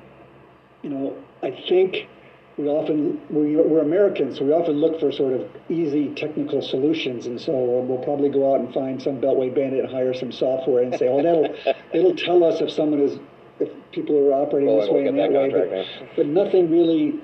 you 0.82 0.88
know, 0.90 1.14
I 1.42 1.50
think 1.68 2.08
we 2.56 2.66
often, 2.66 3.20
we, 3.28 3.56
we're 3.56 3.82
Americans, 3.82 4.38
so 4.38 4.44
we 4.46 4.52
often 4.52 4.76
look 4.76 5.00
for 5.00 5.12
sort 5.12 5.34
of 5.34 5.46
easy 5.68 6.14
technical 6.14 6.62
solutions. 6.62 7.26
And 7.26 7.38
so 7.38 7.52
we'll 7.52 7.98
probably 8.04 8.30
go 8.30 8.54
out 8.54 8.60
and 8.60 8.72
find 8.72 9.02
some 9.02 9.20
Beltway 9.20 9.54
bandit 9.54 9.80
and 9.84 9.90
hire 9.92 10.14
some 10.14 10.32
software 10.32 10.82
and 10.82 10.94
say, 10.98 11.08
oh, 11.08 11.22
that'll, 11.22 11.74
it'll 11.92 12.16
tell 12.16 12.42
us 12.42 12.62
if 12.62 12.70
someone 12.70 13.00
is, 13.00 13.18
if 13.60 13.68
people 13.92 14.16
are 14.28 14.32
operating 14.32 14.68
Well, 14.70 14.80
this 14.80 14.90
way 14.90 15.06
and 15.06 15.18
that 15.18 15.30
that 15.30 15.38
way. 15.38 15.50
contract 15.50 15.88
But, 16.00 16.16
but 16.16 16.26
nothing 16.26 16.70
really, 16.70 17.20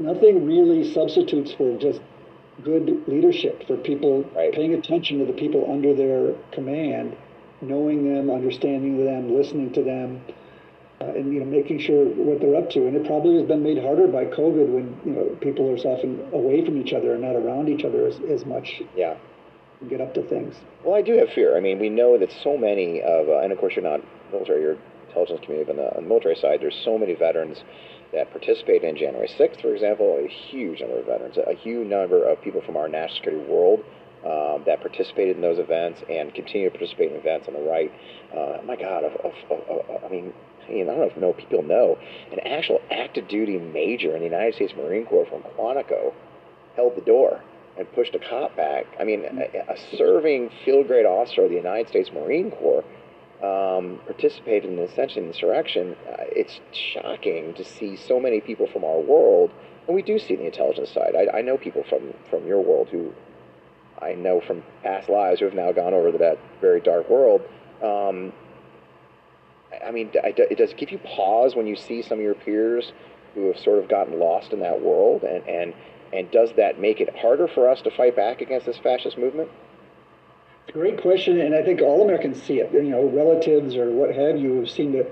nothing 0.00 0.44
really 0.44 0.92
substitutes 0.92 1.52
for 1.52 1.78
just 1.78 2.00
good 2.64 3.02
leadership, 3.06 3.66
for 3.66 3.76
people 3.76 4.24
Right. 4.34 4.52
paying 4.52 4.74
attention 4.74 5.18
to 5.18 5.24
the 5.24 5.32
people 5.32 5.70
under 5.70 5.94
their 5.94 6.34
command, 6.52 7.16
knowing 7.60 8.12
them, 8.12 8.30
understanding 8.30 9.04
them, 9.04 9.34
listening 9.34 9.72
to 9.72 9.82
them 9.82 10.20
uh, 11.00 11.06
and 11.06 11.32
you 11.32 11.40
know 11.40 11.46
making 11.46 11.78
sure 11.78 12.04
what 12.04 12.40
they're 12.40 12.56
up 12.56 12.70
to. 12.70 12.86
And 12.86 12.96
it 12.96 13.06
probably 13.06 13.36
has 13.36 13.46
been 13.46 13.62
made 13.62 13.78
harder 13.82 14.06
by 14.06 14.26
COVID 14.26 14.68
when 14.68 15.00
you 15.04 15.12
know 15.12 15.24
people 15.40 15.70
are 15.70 15.76
often 15.76 16.20
away 16.32 16.64
from 16.64 16.76
each 16.76 16.92
other 16.92 17.14
and 17.14 17.22
not 17.22 17.36
around 17.36 17.68
each 17.68 17.84
other 17.84 18.06
as, 18.06 18.20
as 18.28 18.44
much 18.44 18.82
Yeah. 18.96 19.16
get 19.88 20.00
up 20.00 20.12
to 20.14 20.22
things. 20.22 20.54
Well, 20.84 20.94
I 20.94 21.02
do 21.02 21.16
have 21.16 21.30
fear. 21.30 21.56
I 21.56 21.60
mean, 21.60 21.78
we 21.78 21.88
know 21.88 22.18
that 22.18 22.30
so 22.42 22.56
many 22.58 23.00
of, 23.00 23.28
uh, 23.28 23.38
and 23.38 23.52
of 23.52 23.58
course 23.58 23.74
you're 23.76 23.82
not 23.82 24.00
military, 24.30 24.62
you're 24.62 24.76
intelligence 25.08 25.40
community, 25.42 25.72
but 25.72 25.78
on 25.80 25.84
the, 25.86 25.96
on 25.96 26.02
the 26.04 26.08
military 26.08 26.36
side, 26.36 26.60
there's 26.60 26.78
so 26.84 26.98
many 26.98 27.14
veterans 27.14 27.64
that 28.12 28.30
participated 28.30 28.84
in 28.84 28.96
January 28.96 29.28
6th, 29.28 29.60
for 29.60 29.74
example, 29.74 30.18
a 30.18 30.28
huge 30.28 30.80
number 30.80 30.98
of 30.98 31.06
veterans, 31.06 31.36
a 31.36 31.54
huge 31.54 31.86
number 31.86 32.28
of 32.28 32.40
people 32.42 32.60
from 32.62 32.76
our 32.76 32.88
national 32.88 33.16
security 33.16 33.50
world 33.50 33.80
um, 34.24 34.64
that 34.66 34.80
participated 34.80 35.36
in 35.36 35.42
those 35.42 35.58
events 35.58 36.02
and 36.10 36.34
continue 36.34 36.68
to 36.68 36.76
participate 36.76 37.10
in 37.10 37.16
events 37.16 37.48
on 37.48 37.54
the 37.54 37.60
right. 37.60 37.90
Uh, 38.36 38.58
my 38.64 38.76
God, 38.76 39.04
of, 39.04 39.12
of, 39.24 39.32
of, 39.50 39.88
of, 39.88 40.04
I 40.04 40.08
mean, 40.08 40.32
I 40.68 40.72
mean, 40.72 40.88
I 40.88 40.94
don't 40.94 40.98
know 41.00 41.06
if 41.06 41.16
no 41.16 41.32
people 41.32 41.62
know, 41.62 41.98
an 42.30 42.40
actual 42.40 42.80
active 42.90 43.28
duty 43.28 43.58
major 43.58 44.14
in 44.14 44.18
the 44.18 44.28
United 44.28 44.54
States 44.54 44.72
Marine 44.76 45.06
Corps 45.06 45.26
from 45.26 45.42
Quantico 45.42 46.12
held 46.76 46.96
the 46.96 47.00
door 47.00 47.40
and 47.78 47.90
pushed 47.92 48.14
a 48.14 48.18
cop 48.18 48.54
back. 48.56 48.84
I 49.00 49.04
mean, 49.04 49.24
a, 49.24 49.72
a 49.72 49.96
serving 49.96 50.50
field 50.64 50.86
grade 50.86 51.06
officer 51.06 51.44
of 51.44 51.50
the 51.50 51.56
United 51.56 51.88
States 51.88 52.10
Marine 52.12 52.50
Corps 52.50 52.84
um, 53.42 54.00
participated 54.06 54.70
in 54.70 54.78
essentially 54.78 55.26
insurrection. 55.26 55.96
Uh, 56.08 56.24
it's 56.30 56.60
shocking 56.72 57.54
to 57.54 57.64
see 57.64 57.96
so 57.96 58.20
many 58.20 58.40
people 58.40 58.66
from 58.66 58.84
our 58.84 59.00
world, 59.00 59.50
and 59.86 59.94
we 59.94 60.02
do 60.02 60.18
see 60.18 60.36
the 60.36 60.46
intelligence 60.46 60.90
side. 60.90 61.14
I, 61.16 61.38
I 61.38 61.42
know 61.42 61.56
people 61.56 61.84
from, 61.88 62.14
from 62.28 62.46
your 62.46 62.60
world 62.60 62.88
who 62.90 63.12
I 64.00 64.14
know 64.14 64.40
from 64.40 64.62
past 64.82 65.08
lives 65.08 65.40
who 65.40 65.46
have 65.46 65.54
now 65.54 65.72
gone 65.72 65.94
over 65.94 66.12
to 66.12 66.18
that 66.18 66.38
very 66.60 66.80
dark 66.80 67.08
world. 67.08 67.42
Um, 67.82 68.32
I- 69.84 69.90
mean, 69.90 70.10
I- 70.22 70.34
it 70.36 70.58
does 70.58 70.74
give 70.74 70.90
you 70.90 70.98
pause 70.98 71.54
when 71.54 71.66
you 71.66 71.76
see 71.76 72.02
some 72.02 72.18
of 72.18 72.24
your 72.24 72.34
peers 72.34 72.92
who 73.34 73.46
have 73.46 73.58
sort 73.58 73.78
of 73.78 73.88
gotten 73.88 74.18
lost 74.18 74.52
in 74.52 74.60
that 74.60 74.80
world, 74.80 75.22
and, 75.22 75.46
and 75.48 75.74
and 76.12 76.28
does 76.32 76.52
that 76.56 76.80
make 76.80 77.00
it 77.00 77.14
harder 77.16 77.46
for 77.46 77.68
us 77.68 77.80
to 77.82 77.90
fight 77.92 78.16
back 78.16 78.40
against 78.40 78.66
this 78.66 78.78
fascist 78.78 79.16
movement? 79.16 79.48
Great 80.72 81.02
question, 81.02 81.40
and 81.40 81.52
I 81.52 81.62
think 81.62 81.80
all 81.80 82.02
Americans 82.04 82.40
see 82.40 82.60
it. 82.60 82.72
You 82.72 82.82
know, 82.82 83.08
relatives 83.08 83.74
or 83.76 83.90
what 83.90 84.14
have 84.14 84.38
you 84.38 84.66
seem 84.66 84.92
to. 84.92 85.04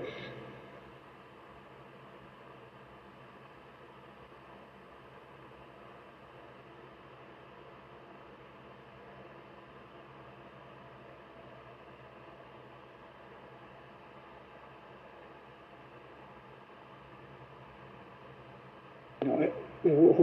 You 19.21 19.27
know, 19.27 19.51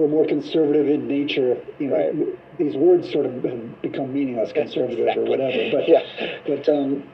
who 0.06 0.12
are 0.12 0.18
more 0.18 0.26
conservative 0.26 0.88
in 0.88 1.06
nature, 1.06 1.58
you 1.78 1.88
know, 1.88 1.96
Right. 1.96 2.58
these 2.58 2.76
words 2.76 3.10
sort 3.10 3.26
of 3.26 3.42
have 3.44 3.82
become 3.82 4.12
meaningless, 4.12 4.52
conservative 4.52 5.16
or 5.16 5.24
whatever. 5.24 5.70
But 5.70 5.88
Yeah. 5.88 6.02
but 6.46 6.68
um, 6.68 7.04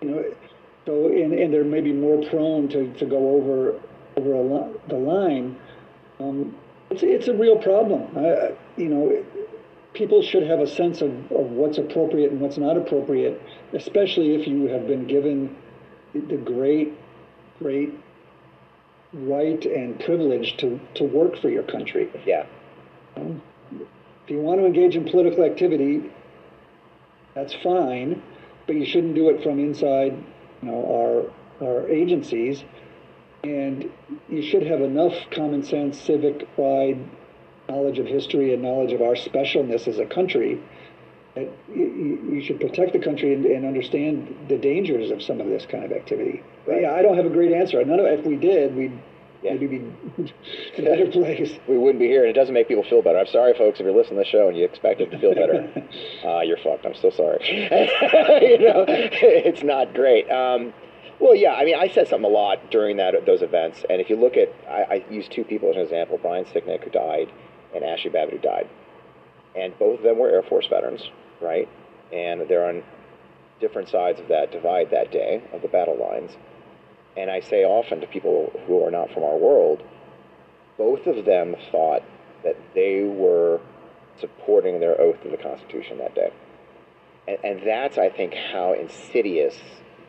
you 0.00 0.10
know, 0.10 0.24
so 0.86 1.06
and, 1.08 1.32
and 1.32 1.52
they're 1.52 1.64
maybe 1.64 1.92
more 1.92 2.22
prone 2.28 2.68
to, 2.68 2.92
to 2.94 3.06
go 3.06 3.30
over 3.36 3.80
over 4.16 4.32
a 4.32 4.42
li- 4.42 4.74
the 4.88 4.96
line. 4.96 5.56
Um, 6.20 6.54
it's 6.90 7.02
it's 7.02 7.28
a 7.28 7.34
real 7.34 7.56
problem. 7.58 8.06
I, 8.16 8.52
you 8.76 8.88
know, 8.88 9.24
people 9.94 10.22
should 10.22 10.42
have 10.44 10.60
a 10.60 10.66
sense 10.66 11.00
of, 11.00 11.10
of 11.32 11.50
what's 11.50 11.78
appropriate 11.78 12.30
and 12.30 12.40
what's 12.40 12.58
not 12.58 12.76
appropriate, 12.76 13.40
especially 13.72 14.34
if 14.34 14.46
you 14.46 14.66
have 14.66 14.86
been 14.86 15.06
given 15.06 15.56
the 16.12 16.36
great, 16.36 16.92
great 17.58 17.92
right 19.14 19.64
and 19.64 19.98
privilege 20.00 20.56
to, 20.58 20.80
to 20.94 21.04
work 21.04 21.38
for 21.40 21.48
your 21.48 21.62
country. 21.62 22.10
Yeah. 22.26 22.46
If 23.16 24.30
you 24.30 24.40
want 24.40 24.60
to 24.60 24.66
engage 24.66 24.96
in 24.96 25.04
political 25.04 25.44
activity, 25.44 26.10
that's 27.34 27.54
fine, 27.62 28.22
but 28.66 28.76
you 28.76 28.84
shouldn't 28.84 29.14
do 29.14 29.28
it 29.28 29.42
from 29.42 29.58
inside, 29.58 30.12
you 30.62 30.68
know, 30.68 31.32
our 31.60 31.66
our 31.66 31.88
agencies. 31.88 32.64
And 33.44 33.90
you 34.28 34.42
should 34.42 34.66
have 34.66 34.80
enough 34.80 35.12
common 35.30 35.62
sense, 35.62 36.00
civic 36.00 36.52
pride, 36.54 36.98
knowledge 37.68 37.98
of 37.98 38.06
history, 38.06 38.54
and 38.54 38.62
knowledge 38.62 38.92
of 38.92 39.02
our 39.02 39.14
specialness 39.14 39.86
as 39.86 39.98
a 39.98 40.06
country 40.06 40.60
that 41.34 41.50
you, 41.74 42.40
should 42.42 42.60
protect 42.60 42.92
the 42.92 42.98
country 42.98 43.34
and, 43.34 43.44
and 43.46 43.64
understand 43.64 44.36
the 44.48 44.56
dangers 44.58 45.10
of 45.10 45.22
some 45.22 45.40
of 45.40 45.46
this 45.48 45.66
kind 45.66 45.84
of 45.84 45.92
activity. 45.92 46.42
But 46.66 46.82
yeah, 46.82 46.92
I 46.92 47.02
don't 47.02 47.16
have 47.16 47.26
a 47.26 47.30
great 47.30 47.52
answer. 47.52 47.84
None 47.84 47.98
of 47.98 48.06
if 48.06 48.24
we 48.24 48.36
did, 48.36 48.76
we'd 48.76 48.92
Yeah. 49.42 49.52
maybe 49.54 49.66
be 49.66 49.76
in 50.18 50.32
a 50.78 50.82
better 50.82 51.10
place. 51.10 51.58
We 51.68 51.76
wouldn't 51.78 51.98
be 51.98 52.06
here, 52.06 52.20
and 52.20 52.30
it 52.30 52.34
doesn't 52.34 52.54
make 52.54 52.68
people 52.68 52.84
feel 52.84 53.02
better. 53.02 53.18
I'm 53.18 53.26
sorry, 53.26 53.54
folks, 53.54 53.80
if 53.80 53.84
you're 53.84 53.94
listening 53.94 54.18
to 54.18 54.24
the 54.24 54.30
show 54.30 54.48
and 54.48 54.56
you 54.56 54.64
expect 54.64 55.00
it 55.00 55.10
to 55.10 55.18
feel 55.18 55.34
better. 55.34 55.68
uh, 56.24 56.40
you're 56.42 56.58
fucked. 56.58 56.86
I'm 56.86 56.94
so 56.94 57.10
sorry. 57.10 57.38
you 57.50 58.58
know, 58.58 58.84
it's 58.88 59.62
not 59.62 59.92
great. 59.94 60.30
Um, 60.30 60.72
well, 61.20 61.34
yeah, 61.34 61.54
I 61.54 61.64
mean, 61.64 61.76
I 61.76 61.88
said 61.88 62.08
something 62.08 62.30
a 62.30 62.34
lot 62.34 62.70
during 62.70 62.96
that 62.98 63.14
those 63.26 63.42
events, 63.42 63.84
and 63.88 64.00
if 64.00 64.10
you 64.10 64.16
look 64.16 64.36
at, 64.36 64.52
I, 64.68 64.94
I 64.96 65.04
used 65.10 65.30
two 65.30 65.44
people 65.44 65.70
as 65.70 65.76
an 65.76 65.82
example: 65.82 66.18
Brian 66.20 66.44
Sicknick, 66.44 66.82
who 66.84 66.90
died, 66.90 67.30
and 67.74 67.84
Ashli 67.84 68.12
Babbitt, 68.12 68.34
who 68.34 68.38
died, 68.40 68.68
and 69.54 69.78
both 69.78 69.98
of 69.98 70.04
them 70.04 70.18
were 70.18 70.28
Air 70.28 70.42
Force 70.42 70.66
veterans, 70.66 71.08
right? 71.44 71.68
And 72.12 72.48
they're 72.48 72.66
on 72.66 72.82
different 73.60 73.88
sides 73.88 74.20
of 74.20 74.28
that 74.28 74.50
divide 74.50 74.90
that 74.90 75.12
day 75.12 75.42
of 75.52 75.62
the 75.62 75.68
battle 75.68 75.96
lines. 75.96 76.32
And 77.16 77.30
I 77.30 77.40
say 77.40 77.64
often 77.64 78.00
to 78.00 78.06
people 78.06 78.52
who 78.66 78.84
are 78.84 78.90
not 78.90 79.10
from 79.12 79.22
our 79.22 79.36
world, 79.36 79.82
both 80.76 81.06
of 81.06 81.24
them 81.24 81.54
thought 81.70 82.02
that 82.42 82.56
they 82.74 83.04
were 83.04 83.60
supporting 84.20 84.80
their 84.80 85.00
oath 85.00 85.22
to 85.22 85.30
the 85.30 85.36
Constitution 85.36 85.98
that 85.98 86.14
day. 86.14 86.32
And, 87.28 87.38
and 87.44 87.66
that's, 87.66 87.98
I 87.98 88.10
think, 88.10 88.34
how 88.34 88.72
insidious 88.72 89.56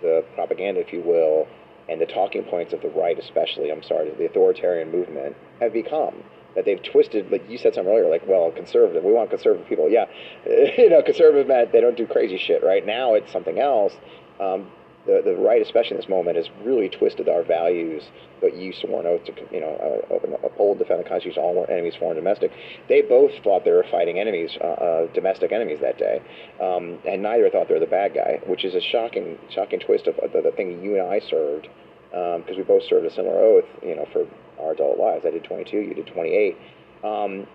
the 0.02 0.26
propaganda, 0.36 0.82
if 0.82 0.92
you 0.92 1.02
will, 1.02 1.48
and 1.88 2.02
the 2.02 2.06
talking 2.06 2.44
points 2.44 2.74
of 2.74 2.82
the 2.82 2.90
right, 2.90 3.18
especially, 3.18 3.72
I'm 3.72 3.84
sorry, 3.84 4.10
the 4.10 4.26
authoritarian 4.26 4.92
movement, 4.92 5.36
have 5.60 5.74
become. 5.74 6.24
That 6.56 6.66
they've 6.66 6.82
twisted, 6.82 7.32
like 7.32 7.50
you 7.50 7.58
said 7.58 7.76
something 7.76 7.94
earlier, 7.94 8.10
like, 8.10 8.26
well, 8.28 8.50
conservative, 8.52 9.04
we 9.04 9.12
want 9.12 9.30
conservative 9.30 9.68
people. 9.68 9.90
Yeah, 9.90 10.06
you 10.78 10.90
know, 10.90 11.02
conservative 11.02 11.48
meant 11.48 11.72
they 11.72 11.82
don't 11.82 11.98
do 11.98 12.08
crazy 12.08 12.38
shit, 12.38 12.64
right? 12.64 12.86
Now 12.86 13.14
it's 13.14 13.32
something 13.32 13.60
else. 13.60 13.94
Um, 14.40 14.68
the, 15.06 15.22
the 15.24 15.36
right, 15.36 15.62
especially 15.62 15.92
in 15.92 15.98
this 15.98 16.10
moment, 16.10 16.38
has 16.38 16.50
really 16.64 16.90
twisted 16.90 17.30
our 17.30 17.44
values 17.44 18.04
that 18.42 18.56
you 18.56 18.74
swore 18.74 19.02
an 19.02 19.08
oath 19.08 19.24
to, 19.26 19.34
you 19.52 19.62
know, 19.62 20.02
uh, 20.10 20.14
open- 20.14 20.34
uphold, 20.44 20.80
defend 20.80 21.00
the 21.00 21.08
Constitution, 21.08 21.42
all 21.42 21.66
enemies, 21.70 21.96
foreign 21.96 22.16
domestic. 22.16 22.52
They 22.90 23.02
both 23.02 23.32
thought 23.44 23.66
they 23.66 23.72
were 23.72 23.86
fighting 23.90 24.20
enemies, 24.20 24.58
uh, 24.60 24.66
uh, 24.66 25.08
domestic 25.14 25.52
enemies 25.52 25.80
that 25.82 25.98
day, 25.98 26.22
um, 26.60 27.00
and 27.08 27.22
neither 27.22 27.50
thought 27.50 27.68
they 27.68 27.76
were 27.76 27.80
the 27.80 27.86
bad 27.86 28.14
guy, 28.14 28.40
which 28.48 28.66
is 28.66 28.74
a 28.76 28.82
shocking, 28.82 29.38
shocking 29.50 29.80
twist 29.80 30.08
of 30.08 30.16
the, 30.34 30.42
the 30.42 30.52
thing 30.52 30.84
you 30.84 31.00
and 31.00 31.08
I 31.08 31.20
served, 31.20 31.68
because 32.12 32.58
we 32.58 32.64
both 32.64 32.84
served 32.84 33.06
a 33.06 33.12
similar 33.12 33.38
oath, 33.38 33.66
you 33.84 33.96
know, 33.96 34.08
for 34.12 34.26
our 34.62 34.72
adult 34.72 34.98
lives. 34.98 35.26
I 35.26 35.32
did 35.32 35.44
22, 35.44 35.78
you 35.78 35.94
did 35.94 36.08
28. 36.08 36.58
Um, 37.04 37.48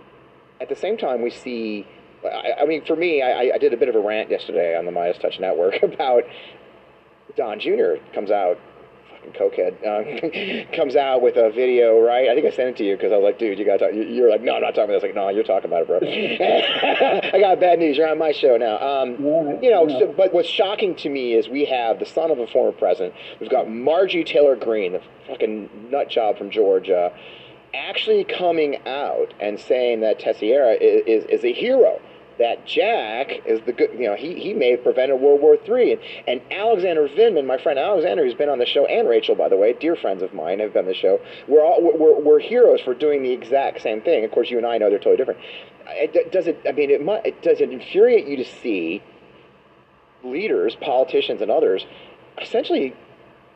at 0.61 0.69
the 0.69 0.77
same 0.77 0.97
time, 0.97 1.23
we 1.23 1.31
see. 1.31 1.87
I, 2.25 2.63
I 2.63 2.67
mean, 2.67 2.85
for 2.85 2.97
me, 2.97 3.23
I, 3.23 3.53
I 3.55 3.59
did 3.59 3.73
a 3.73 3.77
bit 3.77 3.89
of 3.89 3.95
a 3.95 4.01
rant 4.01 4.31
yesterday 4.31 4.77
on 4.77 4.85
the 4.85 4.93
Midas 4.93 5.19
Touch 5.19 5.41
Network 5.41 5.83
about 5.83 6.25
Don 7.37 7.59
Jr. 7.59 7.95
comes 8.13 8.31
out 8.31 8.59
cokehead, 9.29 9.77
uh, 9.85 10.71
comes 10.77 10.97
out 10.97 11.23
with 11.23 11.37
a 11.37 11.51
video, 11.51 12.01
right? 12.01 12.29
I 12.29 12.35
think 12.35 12.47
I 12.47 12.51
sent 12.51 12.71
it 12.71 12.77
to 12.79 12.85
you 12.85 12.97
because 12.97 13.13
I 13.13 13.17
was 13.17 13.25
like, 13.25 13.39
dude, 13.39 13.59
you 13.59 13.65
got 13.65 13.79
to 13.79 13.87
talk. 13.87 13.95
You're 13.95 14.31
like, 14.31 14.43
no, 14.43 14.55
I'm 14.55 14.63
not 14.63 14.75
talking 14.75 14.85
about 14.85 14.95
this. 14.95 15.03
Like, 15.03 15.15
no, 15.15 15.29
you're 15.29 15.45
talking 15.45 15.71
about 15.71 15.83
it, 15.83 15.87
bro. 15.87 15.99
I 17.35 17.41
got 17.41 17.61
bad 17.61 17.79
news. 17.79 17.97
You're 17.97 18.09
on 18.09 18.19
my 18.19 18.33
show 18.33 18.57
now. 18.57 18.79
Um, 18.79 19.17
Right, 19.21 19.63
you 19.63 19.71
know, 19.71 19.87
yeah. 19.87 19.99
so, 19.99 20.15
but 20.17 20.33
what's 20.33 20.49
shocking 20.49 20.95
to 20.97 21.09
me 21.09 21.35
is 21.35 21.49
we 21.49 21.65
have 21.67 21.99
the 21.99 22.07
son 22.07 22.31
of 22.31 22.39
a 22.39 22.47
former 22.47 22.73
president. 22.73 23.15
We've 23.41 23.51
got 23.51 23.71
Margie 23.71 24.25
Taylor 24.25 24.57
Greene, 24.57 24.93
the 24.93 25.03
fucking 25.27 25.91
nut 25.91 26.09
job 26.09 26.39
from 26.39 26.51
Georgia, 26.51 27.13
actually 27.75 28.25
coming 28.25 28.85
out 28.87 29.35
and 29.41 29.59
saying 29.59 30.01
that 30.01 30.19
Teixeira 30.19 30.73
is, 30.73 31.25
is, 31.25 31.25
is 31.27 31.45
a 31.45 31.53
hero. 31.53 32.01
That 32.41 32.67
Jack 32.67 33.47
is 33.47 33.61
the 33.67 33.73
good, 33.73 33.93
you 33.93 34.07
know, 34.07 34.17
he, 34.17 34.35
he 34.41 34.55
may 34.55 34.71
have 34.73 34.83
prevented 34.83 35.21
World 35.21 35.41
War 35.41 35.57
III. 35.57 35.93
And, 35.93 36.01
and 36.27 36.41
Alexander 36.51 37.07
Vindman, 37.07 37.47
my 37.47 37.59
friend 37.59 37.79
Alexander, 37.79 38.25
who's 38.25 38.35
been 38.35 38.49
on 38.49 38.59
the 38.59 38.67
show, 38.67 38.87
and 38.87 39.09
Rachel, 39.09 39.35
by 39.35 39.49
the 39.49 39.57
way, 39.57 39.75
dear 39.75 39.95
friends 39.95 40.23
of 40.23 40.35
mine 40.35 40.59
have 40.59 40.73
been 40.73 40.87
on 40.87 40.89
the 40.89 40.95
show, 40.95 41.21
we're, 41.47 41.63
all, 41.63 41.81
we're, 41.83 42.19
we're 42.19 42.41
heroes 42.41 42.81
for 42.81 42.95
doing 42.95 43.23
the 43.23 43.31
exact 43.31 43.83
same 43.83 44.01
thing. 44.01 44.25
Of 44.25 44.33
course, 44.33 44.51
you 44.51 44.57
and 44.57 44.67
I 44.67 44.79
know 44.79 44.91
they're 44.91 44.99
totally 44.99 45.19
different. 45.19 45.41
It, 45.89 46.33
does 46.33 46.47
it, 46.47 46.61
I 46.67 46.73
mean, 46.73 46.91
it, 46.91 47.03
it, 47.27 47.43
does 47.43 47.61
it 47.61 47.71
infuriate 47.71 48.27
you 48.27 48.37
to 48.37 48.45
see 48.45 49.03
leaders, 50.25 50.77
politicians, 50.81 51.43
and 51.43 51.51
others 51.51 51.87
essentially 52.41 52.95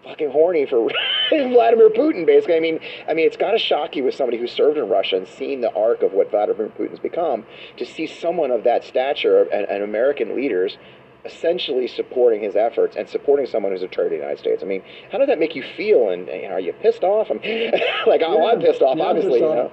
fucking 0.04 0.30
horny 0.30 0.66
for 0.66 0.88
Vladimir 1.30 1.90
Putin. 1.90 2.26
Basically, 2.26 2.56
I 2.56 2.60
mean, 2.60 2.78
I 3.08 3.14
mean, 3.14 3.26
it's 3.26 3.36
got 3.36 3.52
to 3.52 3.58
shock 3.58 3.96
you 3.96 4.06
as 4.06 4.14
somebody 4.14 4.38
who 4.38 4.46
served 4.46 4.78
in 4.78 4.88
Russia 4.88 5.16
and 5.16 5.26
seen 5.26 5.60
the 5.60 5.72
arc 5.74 6.02
of 6.02 6.12
what 6.12 6.30
Vladimir 6.30 6.68
Putin's 6.68 7.00
become 7.00 7.44
to 7.76 7.84
see 7.84 8.06
someone 8.06 8.50
of 8.50 8.64
that 8.64 8.84
stature 8.84 9.42
and, 9.42 9.66
and 9.68 9.82
American 9.82 10.36
leaders 10.36 10.76
essentially 11.24 11.88
supporting 11.88 12.42
his 12.42 12.54
efforts 12.54 12.96
and 12.96 13.08
supporting 13.08 13.46
someone 13.46 13.72
who's 13.72 13.82
a 13.82 13.88
traitor 13.88 14.10
to 14.10 14.16
the 14.16 14.20
United 14.20 14.38
States. 14.38 14.62
I 14.62 14.66
mean, 14.66 14.82
how 15.10 15.18
does 15.18 15.28
that 15.28 15.38
make 15.38 15.56
you 15.56 15.62
feel? 15.62 16.10
And 16.10 16.26
know, 16.26 16.54
are 16.54 16.60
you 16.60 16.72
pissed 16.74 17.02
off? 17.02 17.30
I'm 17.30 17.38
like, 18.06 18.20
oh, 18.22 18.46
I'm 18.46 18.60
pissed 18.60 18.82
off, 18.82 18.98
Yeah, 18.98 19.04
obviously. 19.04 19.40
pissed 19.40 19.40
You 19.40 19.54
know? 19.54 19.72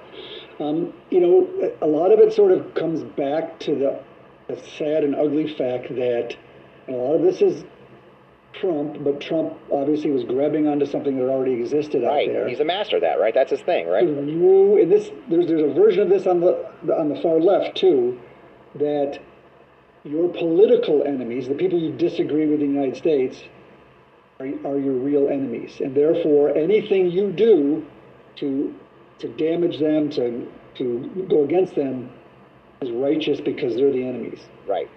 Um, 0.60 0.92
you 1.10 1.20
know, 1.20 1.72
a 1.82 1.86
lot 1.86 2.12
of 2.12 2.20
it 2.20 2.32
sort 2.32 2.52
of 2.52 2.74
comes 2.74 3.02
back 3.02 3.58
to 3.60 3.74
the, 3.74 4.00
the 4.48 4.56
sad 4.78 5.04
and 5.04 5.14
ugly 5.14 5.52
fact 5.54 5.88
that 5.94 6.36
a 6.88 6.92
lot 6.92 7.16
of 7.16 7.22
this 7.22 7.42
is 7.42 7.64
Trump, 8.52 9.02
but 9.02 9.20
Trump 9.20 9.54
obviously 9.72 10.10
was 10.10 10.24
grabbing 10.24 10.68
onto 10.68 10.86
something 10.86 11.16
that 11.16 11.28
already 11.28 11.54
existed 11.54 12.02
Right. 12.02 12.28
out 12.28 12.32
there. 12.32 12.48
He's 12.48 12.60
a 12.60 12.64
master 12.64 12.96
of 12.96 13.02
that, 13.02 13.18
right? 13.20 13.34
That's 13.34 13.50
his 13.50 13.62
thing, 13.62 13.86
right? 13.88 14.04
And 14.06 14.90
this 14.90 15.10
there's 15.28 15.46
there's 15.46 15.62
a 15.62 15.74
version 15.74 16.02
of 16.02 16.08
this 16.08 16.26
on 16.26 16.40
the 16.40 16.56
on 16.94 17.08
the 17.08 17.16
far 17.16 17.40
left 17.40 17.76
too, 17.76 18.18
that 18.74 19.18
your 20.04 20.28
political 20.28 21.04
enemies, 21.04 21.48
the 21.48 21.54
people 21.54 21.78
you 21.78 21.92
disagree 21.92 22.46
with 22.46 22.60
in 22.60 22.68
the 22.68 22.80
United 22.80 22.96
States, 22.96 23.44
are, 24.40 24.46
are 24.66 24.78
your 24.78 24.94
real 24.94 25.28
enemies, 25.28 25.80
and 25.80 25.94
therefore 25.94 26.56
anything 26.56 27.10
you 27.10 27.30
do 27.32 27.86
to 28.36 28.74
to 29.20 29.28
damage 29.28 29.78
them, 29.78 30.10
to 30.10 30.50
to 30.74 31.26
go 31.28 31.44
against 31.44 31.74
them, 31.74 32.10
is 32.80 32.90
righteous 32.90 33.40
because 33.40 33.76
they're 33.76 33.92
the 33.92 34.04
enemies. 34.04 34.40
Right. 34.66 34.90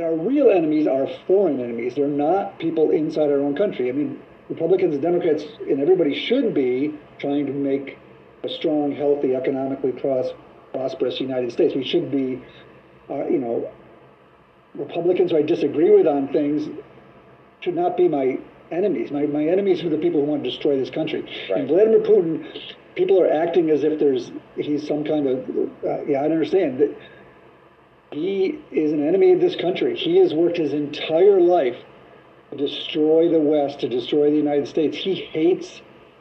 Our 0.00 0.14
real 0.14 0.50
enemies 0.50 0.86
are 0.86 1.06
foreign 1.26 1.60
enemies. 1.60 1.94
They're 1.94 2.06
not 2.06 2.58
people 2.58 2.90
inside 2.90 3.30
our 3.30 3.40
own 3.40 3.54
country. 3.54 3.88
I 3.88 3.92
mean, 3.92 4.20
Republicans 4.48 4.94
and 4.94 5.02
Democrats 5.02 5.44
and 5.60 5.80
everybody 5.80 6.14
should 6.14 6.54
be 6.54 6.94
trying 7.18 7.46
to 7.46 7.52
make 7.52 7.98
a 8.42 8.48
strong, 8.48 8.92
healthy, 8.92 9.34
economically 9.34 9.92
pros- 9.92 10.32
prosperous 10.72 11.20
United 11.20 11.52
States. 11.52 11.74
We 11.74 11.84
should 11.84 12.10
be, 12.10 12.42
uh, 13.10 13.26
you 13.26 13.38
know, 13.38 13.70
Republicans 14.74 15.32
who 15.32 15.38
I 15.38 15.42
disagree 15.42 15.90
with 15.90 16.06
on 16.06 16.28
things 16.28 16.68
should 17.60 17.74
not 17.74 17.96
be 17.96 18.08
my 18.08 18.38
enemies. 18.70 19.10
My, 19.10 19.26
my 19.26 19.44
enemies 19.44 19.82
are 19.82 19.90
the 19.90 19.98
people 19.98 20.20
who 20.20 20.26
want 20.26 20.44
to 20.44 20.50
destroy 20.50 20.78
this 20.78 20.90
country. 20.90 21.22
Right. 21.50 21.60
And 21.60 21.68
Vladimir 21.68 22.00
Putin, 22.00 22.46
people 22.94 23.20
are 23.20 23.30
acting 23.30 23.70
as 23.70 23.84
if 23.84 23.98
there's 23.98 24.30
he's 24.56 24.86
some 24.86 25.04
kind 25.04 25.26
of 25.26 25.38
uh, 25.84 26.04
yeah. 26.04 26.20
I 26.20 26.22
don't 26.22 26.32
understand 26.32 26.78
that 26.78 26.96
he 28.12 28.58
is 28.72 28.92
an 28.92 29.06
enemy 29.06 29.32
of 29.32 29.40
this 29.40 29.56
country. 29.56 29.96
He 29.96 30.18
has 30.18 30.34
worked 30.34 30.56
his 30.56 30.72
entire 30.72 31.40
life 31.40 31.76
to 32.50 32.56
destroy 32.56 33.28
the 33.28 33.38
West, 33.38 33.80
to 33.80 33.88
destroy 33.88 34.30
the 34.30 34.36
United 34.36 34.66
States. 34.66 34.96
He 34.96 35.14
hates 35.14 35.80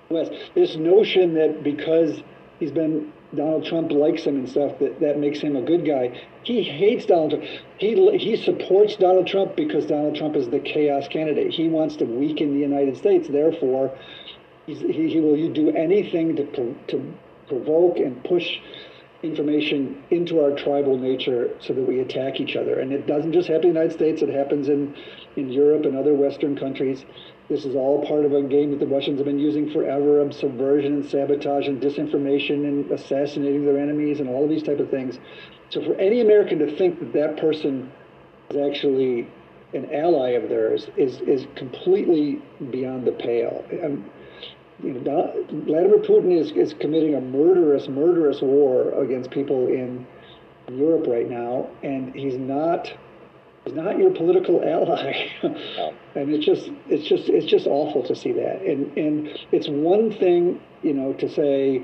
West. 0.10 0.32
This 0.54 0.76
notion 0.76 1.34
that 1.36 1.64
because 1.64 2.22
he's 2.60 2.72
been 2.72 3.12
Donald 3.36 3.64
Trump 3.66 3.92
likes 3.92 4.24
him 4.24 4.38
and 4.38 4.50
stuff 4.50 4.80
that 4.80 5.00
that 5.00 5.20
makes 5.20 5.40
him 5.40 5.56
a 5.56 5.62
good 5.62 5.86
guy. 5.86 6.20
He 6.44 6.64
hates 6.64 7.06
Donald 7.06 7.32
Trump. 7.32 7.46
He 7.78 8.18
he 8.18 8.36
supports 8.36 8.96
Donald 8.96 9.28
Trump 9.28 9.56
because 9.56 9.86
Donald 9.86 10.16
Trump 10.16 10.36
is 10.36 10.50
the 10.50 10.60
chaos 10.60 11.08
candidate. 11.08 11.52
He 11.52 11.70
wants 11.70 11.96
to 11.98 12.06
weaken 12.06 12.54
the 12.54 12.60
United 12.60 12.98
States. 12.98 13.28
Therefore, 13.28 13.96
he 14.66 14.74
he 14.74 15.20
will 15.20 15.54
do 15.54 15.70
anything 15.72 16.36
to 16.36 16.76
to 16.88 17.14
provoke 17.48 17.98
and 17.98 18.24
push 18.24 18.60
information 19.22 20.02
into 20.12 20.42
our 20.42 20.52
tribal 20.52 20.98
nature 20.98 21.50
so 21.60 21.74
that 21.74 21.86
we 21.86 22.00
attack 22.00 22.40
each 22.40 22.56
other. 22.56 22.80
And 22.80 22.94
it 22.94 23.06
doesn't 23.06 23.34
just 23.34 23.48
happen 23.48 23.70
in 23.70 23.74
the 23.74 23.80
United 23.80 23.94
States, 23.94 24.22
it 24.22 24.30
happens 24.30 24.70
in, 24.70 24.96
in 25.36 25.52
Europe 25.52 25.86
and 25.86 25.96
other 25.96 26.14
Western 26.14 26.58
countries. 26.58 27.06
This 27.50 27.66
is 27.66 27.76
all 27.76 28.06
part 28.06 28.26
of 28.26 28.34
a 28.34 28.44
game 28.44 28.72
that 28.72 28.80
the 28.80 28.88
Russians 28.88 29.18
have 29.18 29.26
been 29.26 29.40
using 29.40 29.72
forever 29.72 30.20
of 30.20 30.34
subversion 30.34 30.94
and 30.94 31.06
sabotage 31.06 31.68
and 31.68 31.82
disinformation 31.82 32.66
and 32.66 32.92
assassinating 32.92 33.66
their 33.66 33.80
enemies 33.80 34.20
and 34.20 34.30
all 34.30 34.44
of 34.44 34.50
these 34.50 34.64
type 34.64 34.80
of 34.80 34.90
things. 34.90 35.20
So 35.70 35.84
for 35.84 35.96
any 35.96 36.22
American 36.22 36.60
to 36.60 36.78
think 36.78 37.00
that 37.00 37.14
that 37.14 37.38
person 37.38 37.92
is 38.50 38.58
actually 38.58 39.28
an 39.74 39.92
ally 39.94 40.30
of 40.30 40.50
theirs 40.50 40.88
is, 40.98 41.20
is 41.22 41.46
completely 41.56 42.42
beyond 42.72 43.06
the 43.06 43.12
pale. 43.12 43.66
Don- 43.70 44.10
Vladimir 44.82 46.00
Putin 46.00 46.40
is, 46.40 46.52
is 46.52 46.74
committing 46.74 47.16
a 47.16 47.22
murderous, 47.22 47.88
murderous 47.88 48.42
war 48.42 48.92
against 49.02 49.30
people 49.30 49.68
in 49.68 50.08
Europe 50.70 51.06
right 51.08 51.30
now, 51.30 51.68
and 51.84 52.14
he's 52.16 52.38
not 52.38 52.92
he's 53.66 53.74
not 53.74 53.98
your 53.98 54.12
political 54.12 54.64
ally. 54.64 55.30
and 56.16 56.34
it's 56.34 56.46
just 56.46 56.72
it's 56.88 57.08
just 57.08 57.28
it's 57.30 57.46
just 57.46 57.68
awful 57.68 58.04
to 58.04 58.16
see 58.16 58.32
that. 58.32 58.62
And 58.62 58.98
and 58.98 59.30
it's 59.52 59.68
one 59.68 60.12
thing, 60.12 60.62
you 60.82 60.94
know, 60.94 61.14
to 61.14 61.30
say 61.30 61.84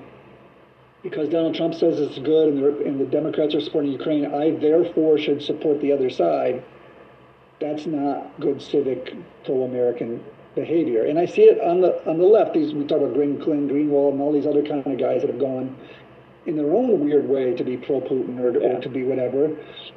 because 1.04 1.30
Donald 1.30 1.54
Trump 1.54 1.76
says 1.76 2.00
it's 2.00 2.18
good 2.18 2.54
and 2.54 2.64
the, 2.64 2.84
and 2.84 3.00
the 3.00 3.06
Democrats 3.06 3.54
are 3.54 3.62
supporting 3.62 3.92
Ukraine, 3.92 4.26
I 4.34 4.52
therefore 4.52 5.20
should 5.20 5.44
support 5.44 5.80
the 5.82 5.92
other 5.92 6.10
side. 6.10 6.64
That's 7.60 7.86
not 7.86 8.40
good 8.40 8.60
civic 8.62 9.14
pro-American 9.46 10.24
behavior. 10.56 11.06
And 11.06 11.20
I 11.20 11.26
see 11.26 11.44
it 11.44 11.62
on 11.62 11.82
the 11.82 12.08
on 12.10 12.18
the 12.18 12.26
left. 12.26 12.54
These 12.54 12.74
we 12.74 12.86
talk 12.86 13.00
about 13.00 13.14
Green 13.14 13.38
Glenn 13.38 13.70
Greenwald 13.70 14.14
and 14.14 14.22
all 14.22 14.32
these 14.32 14.48
other 14.48 14.64
kind 14.64 14.86
of 14.88 14.98
guys 14.98 15.22
that 15.22 15.30
have 15.30 15.40
gone 15.40 15.76
in 16.46 16.56
their 16.56 16.72
own 16.74 17.00
weird 17.00 17.28
way 17.28 17.54
to 17.56 17.64
be 17.64 17.76
pro-Putin 17.76 18.40
or, 18.40 18.56
or 18.62 18.80
to 18.80 18.90
be 18.90 19.04
whatever, 19.04 19.50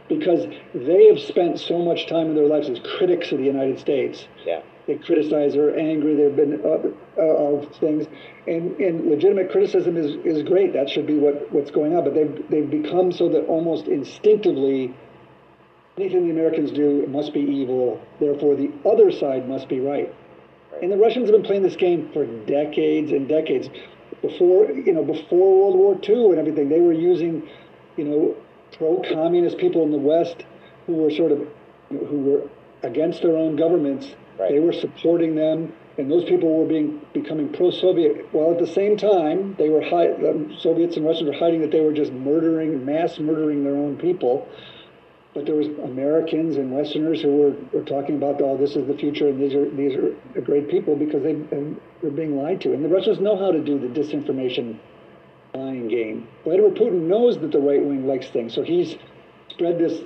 because 0.08 0.46
they 0.74 1.06
have 1.06 1.20
spent 1.20 1.60
so 1.60 1.78
much 1.78 2.06
time 2.06 2.28
in 2.28 2.34
their 2.34 2.46
lives 2.46 2.70
as 2.70 2.80
critics 2.96 3.32
of 3.32 3.38
the 3.38 3.44
United 3.44 3.78
States. 3.78 4.26
Yeah. 4.46 4.62
They 4.86 4.94
criticize, 4.94 5.52
they're 5.52 5.78
angry, 5.78 6.14
they've 6.16 6.34
been 6.34 6.62
uh, 6.64 6.88
uh, 7.18 7.22
of 7.22 7.76
things, 7.76 8.06
and, 8.46 8.74
and 8.80 9.10
legitimate 9.10 9.52
criticism 9.52 9.98
is, 9.98 10.16
is 10.24 10.42
great. 10.42 10.72
That 10.72 10.88
should 10.88 11.06
be 11.06 11.18
what, 11.18 11.52
what's 11.52 11.70
going 11.70 11.94
on. 11.94 12.04
But 12.04 12.14
they've 12.14 12.48
they've 12.48 12.70
become 12.70 13.12
so 13.12 13.28
that 13.28 13.44
almost 13.44 13.86
instinctively, 13.86 14.94
anything 15.98 16.24
the 16.24 16.30
Americans 16.30 16.70
do 16.70 17.06
must 17.08 17.34
be 17.34 17.40
evil. 17.40 18.00
Therefore, 18.18 18.56
the 18.56 18.72
other 18.86 19.12
side 19.12 19.46
must 19.46 19.68
be 19.68 19.80
right. 19.80 20.14
And 20.82 20.92
the 20.92 20.96
Russians 20.96 21.28
have 21.28 21.32
been 21.32 21.42
playing 21.44 21.62
this 21.62 21.76
game 21.76 22.10
for 22.12 22.24
decades 22.24 23.12
and 23.12 23.28
decades. 23.28 23.68
Before 24.22 24.70
you 24.70 24.92
know, 24.92 25.04
before 25.04 25.60
World 25.60 25.76
War 25.76 25.98
II 26.08 26.30
and 26.30 26.38
everything, 26.38 26.68
they 26.68 26.80
were 26.80 26.92
using, 26.92 27.48
you 27.96 28.04
know, 28.04 28.36
pro-communist 28.72 29.58
people 29.58 29.82
in 29.82 29.90
the 29.90 29.98
West 29.98 30.44
who 30.86 30.94
were 30.94 31.10
sort 31.10 31.32
of 31.32 31.46
who 31.88 32.18
were 32.18 32.42
against 32.82 33.22
their 33.22 33.36
own 33.36 33.56
governments. 33.56 34.14
Right. 34.38 34.52
They 34.52 34.60
were 34.60 34.72
supporting 34.72 35.34
them, 35.34 35.72
and 35.96 36.10
those 36.10 36.24
people 36.24 36.56
were 36.56 36.66
being 36.66 37.00
becoming 37.12 37.48
pro-Soviet. 37.52 38.32
While 38.32 38.52
at 38.52 38.58
the 38.58 38.66
same 38.66 38.96
time, 38.96 39.56
they 39.58 39.68
were 39.68 39.82
hi- 39.82 40.08
the 40.08 40.56
Soviets 40.58 40.96
and 40.96 41.04
Russians 41.04 41.28
were 41.28 41.36
hiding 41.36 41.60
that 41.62 41.72
they 41.72 41.80
were 41.80 41.92
just 41.92 42.12
murdering, 42.12 42.84
mass 42.84 43.18
murdering 43.18 43.64
their 43.64 43.74
own 43.74 43.96
people. 43.96 44.48
But 45.38 45.46
there 45.46 45.54
was 45.54 45.68
Americans 45.84 46.56
and 46.56 46.72
Westerners 46.72 47.22
who 47.22 47.28
were, 47.28 47.54
were 47.72 47.84
talking 47.84 48.16
about, 48.16 48.42
oh, 48.42 48.56
this 48.56 48.74
is 48.74 48.88
the 48.88 48.94
future, 48.94 49.28
and 49.28 49.40
these 49.40 49.54
are 49.54 49.70
these 49.70 49.94
are 49.94 50.40
great 50.40 50.68
people 50.68 50.96
because 50.96 51.22
they 51.22 51.34
they're 52.02 52.10
being 52.10 52.36
lied 52.36 52.60
to. 52.62 52.72
And 52.72 52.84
the 52.84 52.88
Russians 52.88 53.20
know 53.20 53.38
how 53.38 53.52
to 53.52 53.62
do 53.62 53.78
the 53.78 53.86
disinformation 53.86 54.80
lying 55.54 55.86
game. 55.86 56.26
Vladimir 56.42 56.72
Putin 56.72 57.02
knows 57.02 57.38
that 57.38 57.52
the 57.52 57.60
right 57.60 57.80
wing 57.80 58.04
likes 58.04 58.26
things, 58.30 58.52
so 58.52 58.64
he's 58.64 58.96
spread 59.48 59.78
this 59.78 60.00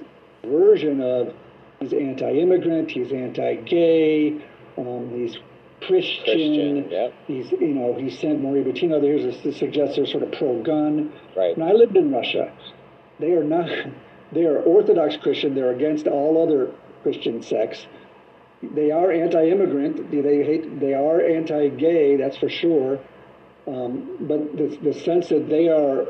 version 0.45 1.01
of 1.01 1.33
he's 1.81 1.95
anti-immigrant, 1.95 2.91
he's 2.91 3.11
anti-gay, 3.11 4.39
um, 4.77 5.11
he's 5.15 5.39
Christian. 5.81 6.85
Christian, 6.85 6.91
yep. 6.91 7.15
He's 7.27 7.51
you 7.53 7.69
know 7.69 7.95
he 7.95 8.11
sent 8.11 8.43
Maria 8.43 8.65
Butina 8.65 9.01
there 9.01 9.17
to 9.17 9.53
suggest 9.55 9.97
they're 9.97 10.05
sort 10.05 10.25
of 10.25 10.33
pro-gun. 10.33 11.11
Right. 11.35 11.57
And 11.57 11.65
I 11.65 11.73
lived 11.73 11.97
in 11.97 12.13
Russia. 12.13 12.53
They 13.19 13.31
are 13.31 13.45
not. 13.45 13.71
They 14.33 14.45
are 14.47 14.59
Orthodox 14.63 15.17
Christian. 15.17 15.55
They're 15.55 15.73
against 15.73 16.07
all 16.07 16.43
other 16.43 16.73
Christian 17.03 17.43
sects. 17.43 17.87
they 18.63 18.91
are 18.93 19.11
anti-immigrant. 19.11 20.11
They 20.11 20.45
hate. 20.45 20.79
They 20.81 20.95
are 20.95 21.21
anti-gay. 21.21 22.17
That's 22.17 22.37
for 22.37 22.49
sure. 22.49 22.99
Um, 23.67 24.17
but 24.21 24.57
the, 24.57 24.79
the 24.83 24.95
sense 24.95 25.29
that 25.29 25.49
they 25.49 25.69
are 25.69 26.07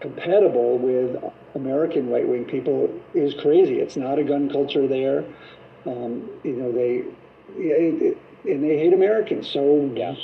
compatible 0.00 0.78
with 0.78 1.16
American 1.54 2.10
right-wing 2.10 2.44
people 2.46 2.90
is 3.14 3.34
crazy. 3.34 3.76
It's 3.80 3.96
not 3.96 4.18
a 4.18 4.24
gun 4.24 4.50
culture 4.50 4.86
there. 4.86 5.24
Um, 5.86 6.30
you 6.44 6.52
know, 6.52 6.72
they 6.72 7.04
it, 7.56 8.02
it, 8.02 8.18
and 8.50 8.62
they 8.64 8.78
hate 8.78 8.92
Americans. 8.92 9.48
So 9.48 9.90
Yeah. 9.94 10.14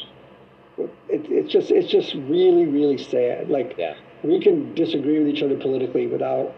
it, 1.08 1.26
it's 1.30 1.52
just 1.52 1.70
it's 1.70 1.90
just 1.90 2.14
really 2.14 2.66
really 2.66 2.98
sad. 2.98 3.48
Like 3.48 3.74
Yeah. 3.78 3.94
we 4.22 4.40
can 4.40 4.74
disagree 4.74 5.18
with 5.18 5.28
each 5.28 5.42
other 5.42 5.56
politically 5.56 6.06
without 6.06 6.54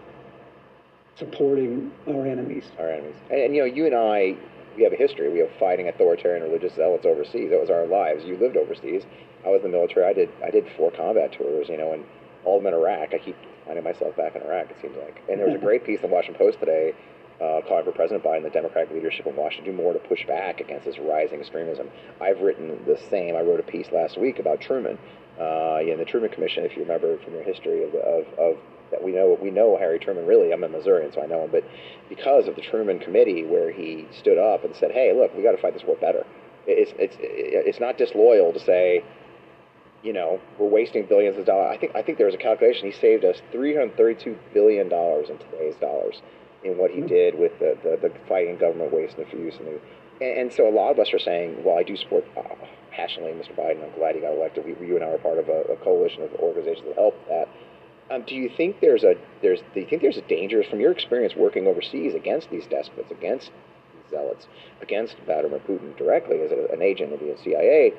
supporting 1.16 1.92
our 2.08 2.26
enemies. 2.26 2.64
our 2.78 2.90
enemies. 2.90 3.16
And, 3.30 3.40
and, 3.40 3.54
you 3.54 3.62
know, 3.62 3.66
you 3.66 3.86
and 3.86 3.94
I, 3.94 4.36
we 4.76 4.84
have 4.84 4.92
a 4.92 4.96
history. 4.96 5.30
We 5.30 5.40
have 5.40 5.50
fighting 5.58 5.88
authoritarian 5.88 6.42
religious 6.42 6.74
zealots 6.74 7.04
overseas. 7.04 7.50
That 7.50 7.60
was 7.60 7.70
our 7.70 7.86
lives. 7.86 8.24
You 8.24 8.36
lived 8.36 8.56
overseas. 8.56 9.02
I 9.44 9.48
was 9.48 9.62
in 9.64 9.70
the 9.70 9.76
military. 9.76 10.06
I 10.06 10.12
did 10.12 10.30
I 10.44 10.50
did 10.50 10.64
four 10.76 10.90
combat 10.90 11.32
tours. 11.32 11.68
You 11.68 11.76
know, 11.76 11.92
and 11.92 12.04
all 12.44 12.58
of 12.58 12.64
them 12.64 12.72
in 12.72 12.78
Iraq. 12.78 13.12
I 13.12 13.18
keep 13.18 13.36
finding 13.66 13.84
myself 13.84 14.16
back 14.16 14.34
in 14.34 14.42
Iraq. 14.42 14.70
It 14.70 14.76
seems 14.80 14.96
like. 14.96 15.22
And 15.28 15.38
there 15.38 15.46
was 15.46 15.56
a 15.56 15.58
great 15.64 15.84
piece 15.84 16.00
in 16.00 16.08
the 16.08 16.14
Washington 16.14 16.38
Post 16.38 16.60
today. 16.60 16.94
Uh, 17.40 17.60
calling 17.66 17.84
for 17.84 17.90
President 17.90 18.22
Biden, 18.22 18.44
the 18.44 18.50
Democratic 18.50 18.94
leadership 18.94 19.26
in 19.26 19.34
Washington, 19.34 19.64
to 19.64 19.70
do 19.72 19.76
more 19.76 19.92
to 19.92 19.98
push 19.98 20.24
back 20.28 20.60
against 20.60 20.84
this 20.84 20.96
rising 21.00 21.40
extremism. 21.40 21.90
I've 22.20 22.40
written 22.40 22.78
the 22.86 22.96
same. 23.10 23.34
I 23.34 23.40
wrote 23.40 23.58
a 23.58 23.64
piece 23.64 23.90
last 23.90 24.16
week 24.16 24.38
about 24.38 24.60
Truman, 24.60 24.96
uh, 25.40 25.80
yeah, 25.82 25.96
the 25.96 26.04
Truman 26.04 26.30
Commission, 26.30 26.64
if 26.64 26.76
you 26.76 26.82
remember 26.82 27.18
from 27.18 27.32
your 27.34 27.42
history 27.42 27.82
of, 27.82 27.94
of, 27.96 28.26
of 28.38 28.58
that 28.93 29.03
we 29.03 29.11
know 29.11 29.36
we 29.40 29.51
know 29.51 29.76
Harry 29.76 29.99
Truman 29.99 30.26
really. 30.26 30.53
I'm 30.53 30.62
a 30.62 30.68
Missourian, 30.68 31.12
so 31.12 31.22
I 31.22 31.26
know 31.26 31.45
him, 31.45 31.51
but 31.51 31.64
because 32.09 32.47
of 32.47 32.55
the 32.55 32.62
Truman 32.62 33.01
Committee, 33.01 33.45
where 33.45 33.72
he 33.72 34.07
stood 34.12 34.38
up 34.38 34.64
and 34.64 34.76
said, 34.76 34.93
"Hey, 34.93 35.12
look, 35.12 35.34
we 35.36 35.43
got 35.43 35.53
to 35.53 35.59
fight 35.59 35.74
this 35.74 35.82
war 35.84 35.97
better." 35.97 36.24
It's 36.66 36.93
it's 36.99 37.16
it's 37.18 37.80
not 37.80 37.99
disloyal 37.99 38.53
to 38.53 38.61
say, 38.61 39.03
you 40.03 40.12
know, 40.12 40.40
we're 40.59 40.68
wasting 40.68 41.07
billions 41.07 41.36
of 41.38 41.47
dollars. 41.47 41.74
I 41.74 41.78
think 41.78 41.97
I 41.97 42.03
think 42.03 42.18
there 42.18 42.26
was 42.26 42.34
a 42.34 42.38
calculation. 42.38 42.86
He 42.86 42.93
saved 42.93 43.24
us 43.24 43.40
332 43.51 44.38
billion 44.55 44.88
dollars 44.88 45.28
in 45.28 45.38
today's 45.38 45.74
dollars 45.76 46.22
in 46.64 46.78
what 46.78 46.90
he 46.90 47.01
did 47.01 47.38
with 47.38 47.59
the, 47.59 47.76
the, 47.82 48.09
the 48.09 48.14
fighting 48.28 48.57
government 48.57 48.93
waste 48.93 49.16
and 49.18 49.26
abuse. 49.26 49.55
And, 49.59 49.66
the, 49.66 49.80
and, 50.20 50.40
and 50.40 50.53
so 50.53 50.68
a 50.68 50.70
lot 50.70 50.90
of 50.90 50.99
us 50.99 51.12
are 51.12 51.18
saying, 51.18 51.62
well, 51.64 51.78
I 51.78 51.82
do 51.82 51.97
support 51.97 52.24
uh, 52.36 52.43
passionately 52.90 53.32
Mr. 53.32 53.57
Biden. 53.57 53.82
I'm 53.82 53.99
glad 53.99 54.14
he 54.14 54.20
got 54.20 54.34
elected. 54.34 54.64
We, 54.64 54.86
you 54.86 54.97
and 54.97 55.05
I 55.05 55.09
are 55.09 55.18
part 55.18 55.38
of 55.38 55.49
a, 55.49 55.62
a 55.72 55.76
coalition 55.76 56.22
of 56.22 56.32
organizations 56.34 56.86
that 56.86 56.95
help 56.95 57.14
that. 57.28 57.49
Um, 58.12 58.22
do 58.22 58.34
you 58.34 58.50
think 58.50 58.80
there's 58.80 59.04
a 59.04 59.14
there's 59.40 59.60
do 59.72 59.80
you 59.80 59.86
think 59.86 60.02
there's 60.02 60.18
a 60.18 60.22
danger 60.22 60.62
from 60.62 60.80
your 60.80 60.92
experience 60.92 61.34
working 61.34 61.66
overseas 61.66 62.14
against 62.14 62.50
these 62.50 62.66
despots, 62.66 63.10
against 63.10 63.50
these 63.94 64.10
zealots, 64.10 64.48
against 64.82 65.16
Vladimir 65.24 65.60
Putin 65.60 65.96
directly 65.96 66.40
as 66.42 66.50
a, 66.50 66.72
an 66.72 66.82
agent 66.82 67.14
of 67.14 67.20
the 67.20 67.34
CIA? 67.42 67.94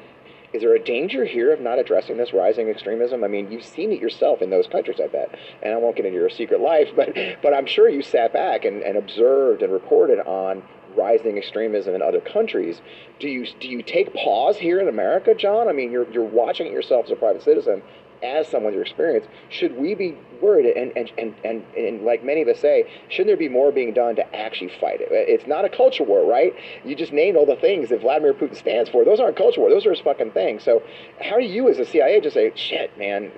Is 0.53 0.61
there 0.61 0.75
a 0.75 0.79
danger 0.79 1.25
here 1.25 1.51
of 1.51 1.61
not 1.61 1.79
addressing 1.79 2.17
this 2.17 2.31
rising 2.31 2.69
extremism? 2.69 3.23
I 3.23 3.27
mean, 3.27 3.51
you've 3.51 3.65
seen 3.65 3.91
it 3.91 3.99
yourself 3.99 4.43
in 4.43 4.51
those 4.51 4.67
countries, 4.67 4.99
I 5.03 5.07
bet. 5.07 5.35
And 5.63 5.73
I 5.73 5.77
won't 5.77 5.95
get 5.95 6.05
into 6.05 6.19
your 6.19 6.29
secret 6.29 6.61
life, 6.61 6.89
but 6.95 7.15
but 7.41 7.53
I'm 7.53 7.65
sure 7.65 7.89
you 7.89 8.03
sat 8.03 8.33
back 8.33 8.65
and, 8.65 8.83
and 8.83 8.97
observed 8.97 9.63
and 9.63 9.73
reported 9.73 10.19
on 10.19 10.61
rising 10.95 11.39
extremism 11.39 11.95
in 11.95 12.03
other 12.03 12.21
countries. 12.21 12.81
Do 13.19 13.27
you 13.27 13.47
do 13.59 13.67
you 13.67 13.81
take 13.81 14.13
pause 14.13 14.57
here 14.57 14.79
in 14.79 14.87
America, 14.87 15.33
John? 15.33 15.67
I 15.67 15.71
mean, 15.71 15.91
you're 15.91 16.09
you're 16.11 16.23
watching 16.23 16.67
it 16.67 16.73
yourself 16.73 17.05
as 17.05 17.11
a 17.11 17.15
private 17.15 17.41
citizen, 17.41 17.81
as 18.23 18.47
someone 18.47 18.71
with 18.71 18.75
your 18.75 18.83
experience. 18.83 19.25
Should 19.49 19.77
we 19.77 19.93
be 19.93 20.17
worried? 20.41 20.65
And 20.65 20.95
and, 20.95 21.11
and, 21.17 21.35
and 21.43 21.63
and 21.75 22.01
like 22.03 22.23
many 22.23 22.41
of 22.41 22.47
us 22.47 22.59
say, 22.59 22.89
shouldn't 23.09 23.27
there 23.27 23.37
be 23.37 23.49
more 23.49 23.71
being 23.71 23.93
done 23.93 24.15
to 24.15 24.35
actually 24.35 24.71
fight 24.79 25.01
it? 25.01 25.09
It's 25.11 25.45
not 25.45 25.65
a 25.65 25.69
culture 25.69 26.03
war, 26.03 26.25
right? 26.29 26.53
You 26.83 26.95
just 26.95 27.13
named 27.13 27.37
all 27.37 27.45
the 27.45 27.55
things 27.55 27.89
that 27.89 28.01
Vladimir 28.01 28.33
Putin 28.33 28.55
stands 28.55 28.89
for. 28.89 29.05
Those 29.05 29.19
aren't 29.19 29.37
culture 29.37 29.61
war. 29.61 29.69
Those 29.69 29.85
are 29.85 29.91
his 29.91 29.99
fucking 29.99 30.31
things. 30.31 30.63
So 30.63 30.81
how 31.21 31.37
do 31.37 31.45
you, 31.45 31.69
as 31.69 31.79
a 31.79 31.85
CIA, 31.85 32.21
just 32.21 32.33
say, 32.33 32.51
shit, 32.55 32.97
man, 32.97 33.31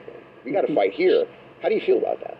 we 0.43 0.51
got 0.51 0.61
to 0.61 0.73
fight 0.73 0.93
here? 0.93 1.25
How 1.61 1.69
do 1.69 1.75
you 1.75 1.81
feel 1.81 1.97
about 1.97 2.19
that? 2.21 2.37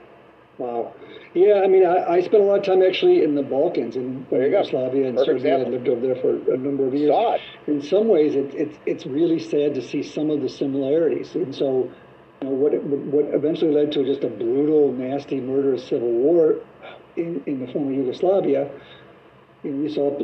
Wow. 0.57 0.93
Yeah, 1.33 1.61
I 1.63 1.67
mean, 1.67 1.85
I, 1.85 2.13
I 2.13 2.21
spent 2.21 2.41
a 2.41 2.45
lot 2.45 2.59
of 2.59 2.65
time 2.65 2.81
actually 2.81 3.21
in 3.21 3.35
the 3.35 3.43
Balkans, 3.43 3.97
in 3.97 4.25
There 4.29 4.45
you 4.45 4.51
go. 4.51 4.59
Yugoslavia 4.59 5.07
and 5.07 5.17
Perfect 5.17 5.41
Serbia. 5.41 5.65
I 5.65 5.69
lived 5.69 5.89
over 5.89 5.99
there 5.99 6.15
for 6.15 6.53
a 6.53 6.57
number 6.57 6.87
of 6.87 6.93
years. 6.93 7.11
Saw 7.11 7.33
it. 7.33 7.41
In 7.67 7.81
some 7.81 8.07
ways, 8.07 8.35
it, 8.35 8.53
it's 8.55 8.77
it's 8.85 9.05
really 9.05 9.39
sad 9.39 9.75
to 9.75 9.81
see 9.81 10.01
some 10.01 10.29
of 10.29 10.41
the 10.41 10.47
similarities. 10.47 11.35
And 11.35 11.53
so, 11.53 11.91
know, 12.45 12.51
what 12.51 12.73
it, 12.73 12.83
what 12.83 13.25
eventually 13.33 13.71
led 13.71 13.91
to 13.93 14.05
just 14.05 14.23
a 14.23 14.29
brutal, 14.29 14.91
nasty, 14.93 15.39
murderous 15.39 15.87
civil 15.87 16.09
war 16.09 16.55
in, 17.17 17.43
in 17.45 17.65
the 17.65 17.71
former 17.71 17.91
Yugoslavia. 17.91 18.69
You 19.63 19.71
know, 19.71 19.83
we 19.83 19.93
saw 19.93 20.17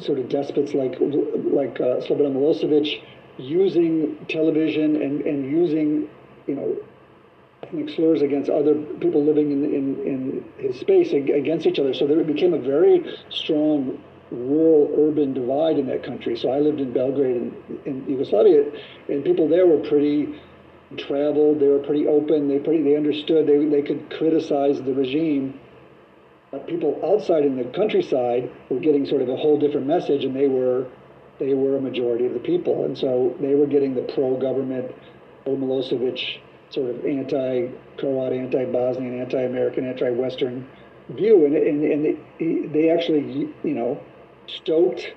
sort 0.00 0.18
of 0.18 0.28
despots 0.28 0.74
like 0.74 0.96
like 1.00 1.80
uh, 1.80 2.00
Slobodan 2.04 2.34
Milosevic 2.34 3.02
using 3.38 4.16
television 4.28 5.00
and, 5.02 5.20
and 5.22 5.50
using, 5.50 6.08
you 6.46 6.54
know, 6.54 6.76
ethnic 7.62 7.88
slurs 7.94 8.22
against 8.22 8.50
other 8.50 8.74
people 9.00 9.24
living 9.24 9.52
in, 9.52 9.64
in, 9.64 10.06
in 10.06 10.44
his 10.58 10.78
space 10.80 11.12
against 11.12 11.66
each 11.66 11.78
other. 11.78 11.94
So 11.94 12.06
there 12.06 12.20
it 12.20 12.26
became 12.26 12.54
a 12.54 12.58
very 12.58 13.04
strong 13.30 14.02
rural 14.30 14.92
urban 14.98 15.32
divide 15.32 15.78
in 15.78 15.86
that 15.86 16.02
country. 16.02 16.36
So 16.36 16.50
I 16.50 16.58
lived 16.58 16.80
in 16.80 16.92
Belgrade 16.92 17.36
in, 17.36 17.54
in 17.86 18.08
Yugoslavia, 18.08 18.64
and 19.08 19.24
people 19.24 19.48
there 19.48 19.66
were 19.66 19.78
pretty 19.88 20.38
traveled. 20.96 21.60
They 21.60 21.68
were 21.68 21.80
pretty 21.80 22.06
open. 22.06 22.48
They 22.48 22.58
pretty 22.58 22.82
they 22.82 22.96
understood. 22.96 23.46
They 23.46 23.64
they 23.66 23.82
could 23.82 24.10
criticize 24.10 24.80
the 24.82 24.94
regime. 24.94 25.60
But 26.50 26.66
people 26.66 26.98
outside 27.04 27.44
in 27.44 27.56
the 27.56 27.64
countryside 27.64 28.50
were 28.70 28.80
getting 28.80 29.04
sort 29.04 29.20
of 29.20 29.28
a 29.28 29.36
whole 29.36 29.58
different 29.58 29.86
message, 29.86 30.24
and 30.24 30.34
they 30.34 30.48
were 30.48 30.86
they 31.38 31.54
were 31.54 31.76
a 31.76 31.80
majority 31.80 32.26
of 32.26 32.32
the 32.32 32.40
people, 32.40 32.84
and 32.84 32.96
so 32.96 33.36
they 33.40 33.54
were 33.54 33.66
getting 33.66 33.94
the 33.94 34.02
pro-government, 34.02 34.92
pro-Milosevic 35.44 36.40
sort 36.70 36.90
of 36.90 37.04
anti-Croat, 37.04 38.32
anti-Bosnian, 38.32 39.20
anti-American, 39.20 39.86
anti-Western 39.86 40.66
view, 41.10 41.44
and 41.44 41.54
and, 41.54 41.84
and 41.84 42.18
they, 42.38 42.66
they 42.68 42.90
actually 42.90 43.52
you 43.62 43.74
know 43.74 44.00
stoked 44.46 45.12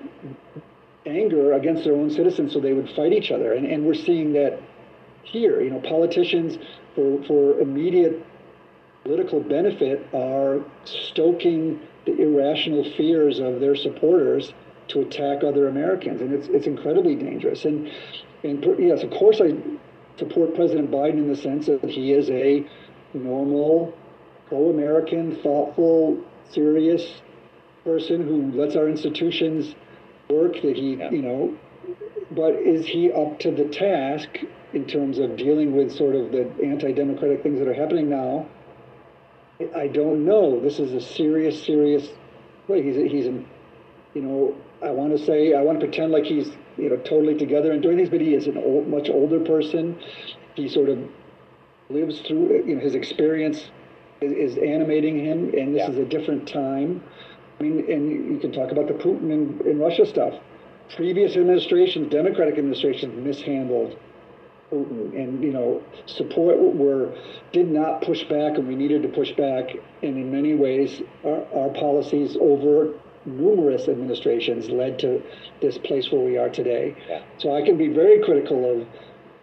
anger 1.06 1.54
against 1.54 1.84
their 1.84 1.94
own 1.94 2.10
citizens, 2.10 2.52
so 2.52 2.60
they 2.60 2.74
would 2.74 2.90
fight 2.90 3.14
each 3.14 3.30
other, 3.30 3.54
and 3.54 3.66
and 3.66 3.86
we're 3.86 3.94
seeing 3.94 4.34
that 4.34 4.60
here. 5.22 5.60
You 5.60 5.70
know, 5.70 5.80
politicians 5.80 6.58
for 6.94 7.22
for 7.24 7.58
immediate 7.60 8.24
political 9.04 9.40
benefit 9.40 10.06
are 10.14 10.60
stoking 10.84 11.80
the 12.06 12.20
irrational 12.20 12.84
fears 12.96 13.38
of 13.38 13.60
their 13.60 13.74
supporters 13.76 14.52
to 14.88 15.00
attack 15.00 15.44
other 15.44 15.68
Americans, 15.68 16.20
and 16.20 16.32
it's 16.32 16.48
it's 16.48 16.66
incredibly 16.66 17.14
dangerous. 17.14 17.64
And 17.64 17.90
and 18.42 18.64
yes, 18.78 19.02
of 19.02 19.10
course, 19.10 19.40
I 19.40 19.54
support 20.18 20.54
President 20.54 20.90
Biden 20.90 21.18
in 21.18 21.28
the 21.28 21.36
sense 21.36 21.66
that 21.66 21.84
he 21.84 22.12
is 22.12 22.28
a 22.30 22.66
normal, 23.14 23.96
pro-American, 24.48 25.36
thoughtful, 25.36 26.22
serious 26.50 27.22
person 27.84 28.22
who 28.26 28.52
lets 28.52 28.76
our 28.76 28.88
institutions 28.88 29.74
work. 30.28 30.54
That 30.62 30.76
he, 30.76 30.92
you 31.10 31.22
know, 31.22 31.56
but 32.32 32.54
is 32.54 32.86
he 32.86 33.12
up 33.12 33.38
to 33.40 33.50
the 33.50 33.64
task 33.64 34.28
in 34.72 34.86
terms 34.86 35.18
of 35.18 35.36
dealing 35.36 35.76
with 35.76 35.92
sort 35.92 36.14
of 36.14 36.32
the 36.32 36.50
anti-democratic 36.64 37.42
things 37.42 37.58
that 37.58 37.68
are 37.68 37.74
happening 37.74 38.08
now? 38.08 38.46
I 39.76 39.86
don't 39.86 40.24
know. 40.24 40.60
This 40.60 40.78
is 40.78 40.92
a 40.92 41.00
serious, 41.00 41.62
serious. 41.62 42.08
Well, 42.68 42.80
he's 42.80 42.96
he's 43.10 43.26
a, 43.26 43.44
you 44.14 44.22
know, 44.22 44.56
I 44.82 44.90
want 44.90 45.16
to 45.16 45.24
say 45.24 45.54
I 45.54 45.62
want 45.62 45.78
to 45.80 45.86
pretend 45.86 46.10
like 46.12 46.24
he's 46.24 46.50
you 46.76 46.88
know 46.90 46.96
totally 46.96 47.36
together 47.36 47.72
and 47.72 47.82
doing 47.82 47.96
things, 47.96 48.08
but 48.08 48.20
he 48.20 48.34
is 48.34 48.46
an 48.46 48.56
old, 48.56 48.88
much 48.88 49.08
older 49.08 49.40
person. 49.40 49.98
He 50.54 50.68
sort 50.68 50.88
of 50.88 50.98
lives 51.90 52.20
through 52.22 52.64
you 52.66 52.74
know 52.76 52.80
his 52.80 52.94
experience 52.94 53.70
is, 54.20 54.52
is 54.52 54.58
animating 54.58 55.18
him, 55.24 55.52
and 55.54 55.74
this 55.74 55.82
Yeah. 55.82 55.90
is 55.90 55.98
a 55.98 56.04
different 56.04 56.48
time. 56.48 57.02
I 57.60 57.62
mean, 57.62 57.84
and 57.90 58.10
you 58.32 58.38
can 58.40 58.50
talk 58.50 58.72
about 58.72 58.88
the 58.88 58.94
Putin 58.94 59.32
and, 59.32 59.60
and 59.60 59.78
Russia 59.78 60.06
stuff. 60.06 60.34
Previous 60.96 61.36
administrations, 61.36 62.10
Democratic 62.10 62.58
administrations, 62.58 63.14
mishandled 63.24 63.96
Putin 64.72 65.14
and 65.14 65.42
you 65.42 65.52
know 65.52 65.82
support 66.06 66.56
were 66.58 67.14
did 67.52 67.70
not 67.70 68.00
push 68.02 68.24
back 68.24 68.56
and 68.56 68.66
we 68.66 68.74
needed 68.74 69.02
to 69.02 69.08
push 69.08 69.30
back 69.32 69.70
and 70.02 70.16
in 70.16 70.30
many 70.32 70.54
ways 70.54 71.02
our, 71.24 71.44
our 71.54 71.68
policies 71.74 72.36
over 72.40 72.94
numerous 73.26 73.86
administrations 73.88 74.68
led 74.70 74.98
to 74.98 75.22
this 75.60 75.78
place 75.78 76.10
where 76.10 76.22
we 76.22 76.38
are 76.38 76.48
today 76.48 76.96
Yeah. 77.08 77.22
so 77.38 77.54
i 77.54 77.62
can 77.62 77.76
be 77.76 77.88
very 77.88 78.22
critical 78.24 78.58
of 78.72 78.86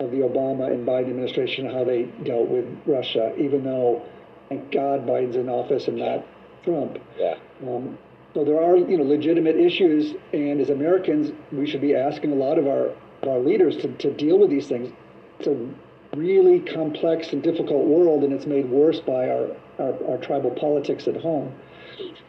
of 0.04 0.12
the 0.12 0.18
obama 0.18 0.72
and 0.72 0.86
biden 0.88 1.10
administration 1.12 1.70
how 1.70 1.84
they 1.84 2.04
dealt 2.24 2.50
with 2.50 2.66
russia 2.86 3.34
even 3.38 3.64
though 3.64 4.02
thank 4.50 4.72
god 4.72 5.06
biden's 5.06 5.36
in 5.36 5.48
office 5.48 5.88
and 5.88 5.98
not 5.98 6.26
trump 6.66 6.98
Yeah. 7.20 7.36
um, 7.68 7.98
so 8.36 8.44
there 8.46 8.62
are, 8.62 8.78
you 8.78 8.96
know, 8.96 9.04
legitimate 9.04 9.56
issues, 9.56 10.14
and 10.34 10.62
as 10.62 10.70
Americans, 10.70 11.32
we 11.52 11.66
should 11.66 11.82
be 11.82 11.96
asking 11.96 12.32
a 12.32 12.36
lot 12.36 12.60
of 12.60 12.68
our, 12.68 12.92
our 13.28 13.40
leaders 13.40 13.76
to, 13.78 13.88
to 13.98 14.14
deal 14.14 14.38
with 14.38 14.52
these 14.52 14.68
things. 14.68 14.92
It's 15.40 15.48
a 15.48 16.18
really 16.18 16.60
complex 16.60 17.34
and 17.34 17.42
difficult 17.42 17.86
world, 17.86 18.24
and 18.24 18.34
it's 18.34 18.46
made 18.46 18.70
worse 18.70 19.00
by 19.00 19.30
our, 19.30 19.56
our, 19.80 20.12
our 20.12 20.18
tribal 20.18 20.52
politics 20.52 21.08
at 21.08 21.18
home. 21.18 21.54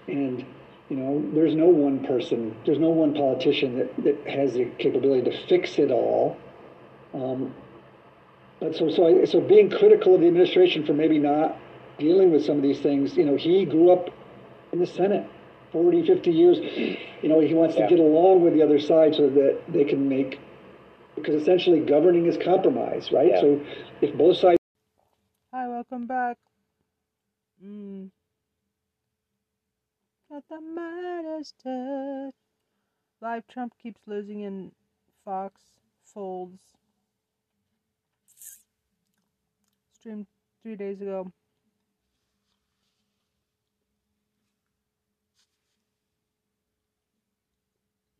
And 0.06 0.44
You 0.90 0.96
know, 0.96 1.24
there's 1.32 1.54
no 1.54 1.66
one 1.66 2.04
person, 2.04 2.56
there's 2.66 2.80
no 2.80 2.90
one 2.90 3.14
politician 3.14 3.78
that, 3.78 3.96
that 4.02 4.28
has 4.28 4.54
the 4.54 4.64
capability 4.78 5.30
to 5.30 5.46
fix 5.46 5.78
it 5.78 5.92
all. 5.92 6.36
Um, 7.14 7.54
but 8.58 8.74
so, 8.74 8.90
so, 8.90 9.06
I, 9.06 9.24
so 9.24 9.40
being 9.40 9.70
critical 9.70 10.16
of 10.16 10.20
the 10.20 10.26
administration 10.26 10.84
for 10.84 10.92
maybe 10.92 11.18
not 11.18 11.56
dealing 11.98 12.32
with 12.32 12.44
some 12.44 12.56
of 12.56 12.62
these 12.62 12.80
things, 12.80 13.16
you 13.16 13.24
know, 13.24 13.36
he 13.36 13.64
grew 13.64 13.92
up 13.92 14.11
in 14.72 14.80
the 14.80 14.86
Senate 14.86 15.28
40, 15.70 16.06
50 16.06 16.30
years. 16.30 16.58
You 17.22 17.28
know, 17.28 17.38
he 17.38 17.54
wants 17.54 17.76
to 17.76 17.86
get 17.88 18.00
along 18.00 18.42
with 18.42 18.54
the 18.54 18.62
other 18.62 18.80
side 18.80 19.14
so 19.14 19.28
that 19.30 19.61
they 19.68 19.84
can 19.84 20.08
make, 20.08 20.40
because 21.14 21.42
essentially 21.42 21.80
governing 21.80 22.26
is 22.26 22.36
compromise, 22.36 23.11
right? 23.12 23.30
Yeah. 23.30 23.40
So 23.40 23.61
if 24.00 24.16
both 24.16 24.36
sides 24.36 24.58
Hi, 25.52 25.66
welcome 25.68 26.06
back. 26.06 26.36
Mm. 27.64 28.11
Got 30.30 30.44
the 30.48 30.61
Midas 30.61 31.52
touch. 31.62 32.34
Live 33.20 33.46
Trump 33.48 33.72
keeps 33.82 34.00
losing 34.06 34.42
in 34.42 34.70
Fox 35.24 35.61
folds. 36.04 36.61
Streamed 39.98 40.26
three 40.62 40.76
days 40.76 41.00
ago. 41.00 41.30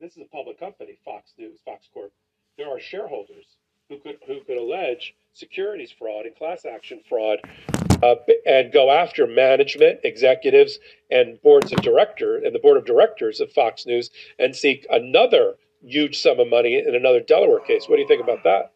this 0.01 0.16
is 0.16 0.22
a 0.22 0.36
public 0.36 0.59
company, 0.59 0.99
Fox 1.05 1.32
News, 1.38 1.61
Fox 1.64 1.88
Corp. 1.93 2.12
There 2.59 2.68
are 2.68 2.80
shareholders 2.80 3.46
who 3.88 3.98
could 3.98 4.18
who 4.26 4.40
could 4.44 4.57
allege 4.57 5.14
securities 5.34 5.92
fraud 5.92 6.26
and 6.26 6.36
class 6.36 6.64
action 6.64 7.01
fraud, 7.09 7.38
uh, 8.03 8.16
and 8.46 8.72
go 8.72 8.90
after 8.90 9.26
management, 9.26 10.01
executives, 10.05 10.78
and 11.11 11.40
boards 11.42 11.72
of 11.72 11.82
director 11.82 12.36
and 12.36 12.55
the 12.55 12.59
board 12.59 12.76
of 12.76 12.84
directors 12.84 13.40
of 13.40 13.53
Fox 13.53 13.86
News 13.86 14.11
and 14.38 14.55
seek 14.55 14.86
another 14.90 15.57
huge 15.82 16.18
sum 16.18 16.40
of 16.40 16.48
money 16.48 16.82
in 16.86 16.94
another 16.94 17.20
Delaware 17.20 17.61
case. 17.61 17.88
What 17.88 17.96
do 17.96 18.03
you 18.03 18.09
think 18.09 18.22
about 18.22 18.44
that? 18.44 18.72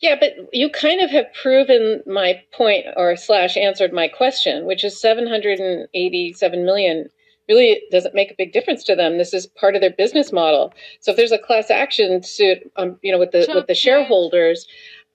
Yeah, 0.00 0.16
but 0.18 0.34
you 0.52 0.68
kind 0.68 1.00
of 1.00 1.10
have 1.10 1.32
proven 1.32 2.02
my 2.06 2.42
point 2.52 2.86
or 2.96 3.16
slash 3.16 3.56
answered 3.56 3.92
my 3.92 4.08
question, 4.08 4.66
which 4.66 4.84
is 4.84 5.00
787 5.00 6.64
million 6.64 7.08
really 7.48 7.82
doesn't 7.90 8.14
make 8.14 8.30
a 8.30 8.36
big 8.36 8.52
difference 8.52 8.84
to 8.84 8.96
them. 8.96 9.18
This 9.18 9.34
is 9.34 9.46
part 9.46 9.74
of 9.74 9.80
their 9.80 9.90
business 9.90 10.32
model. 10.32 10.72
So 11.00 11.10
if 11.10 11.16
there's 11.16 11.32
a 11.32 11.38
class 11.38 11.70
action 11.70 12.22
suit, 12.22 12.70
um, 12.76 12.98
you 13.02 13.12
know, 13.12 13.18
with 13.18 13.32
the 13.32 13.50
with 13.54 13.66
the 13.66 13.74
shareholders, 13.74 14.66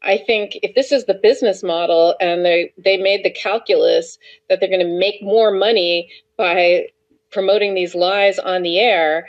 I 0.04 0.18
think 0.18 0.58
if 0.64 0.74
this 0.76 0.92
is 0.92 1.06
the 1.06 1.14
business 1.14 1.64
model 1.64 2.16
and 2.20 2.46
they 2.46 2.74
they 2.78 2.98
made 2.98 3.24
the 3.24 3.32
calculus 3.32 4.18
that 4.50 4.60
they're 4.60 4.70
going 4.70 4.86
to 4.86 5.00
make 5.00 5.22
more 5.22 5.52
money 5.52 6.10
by 6.38 6.88
promoting 7.32 7.74
these 7.74 7.96
lies 7.96 8.40
on 8.40 8.62
the 8.62 8.80
air, 8.80 9.28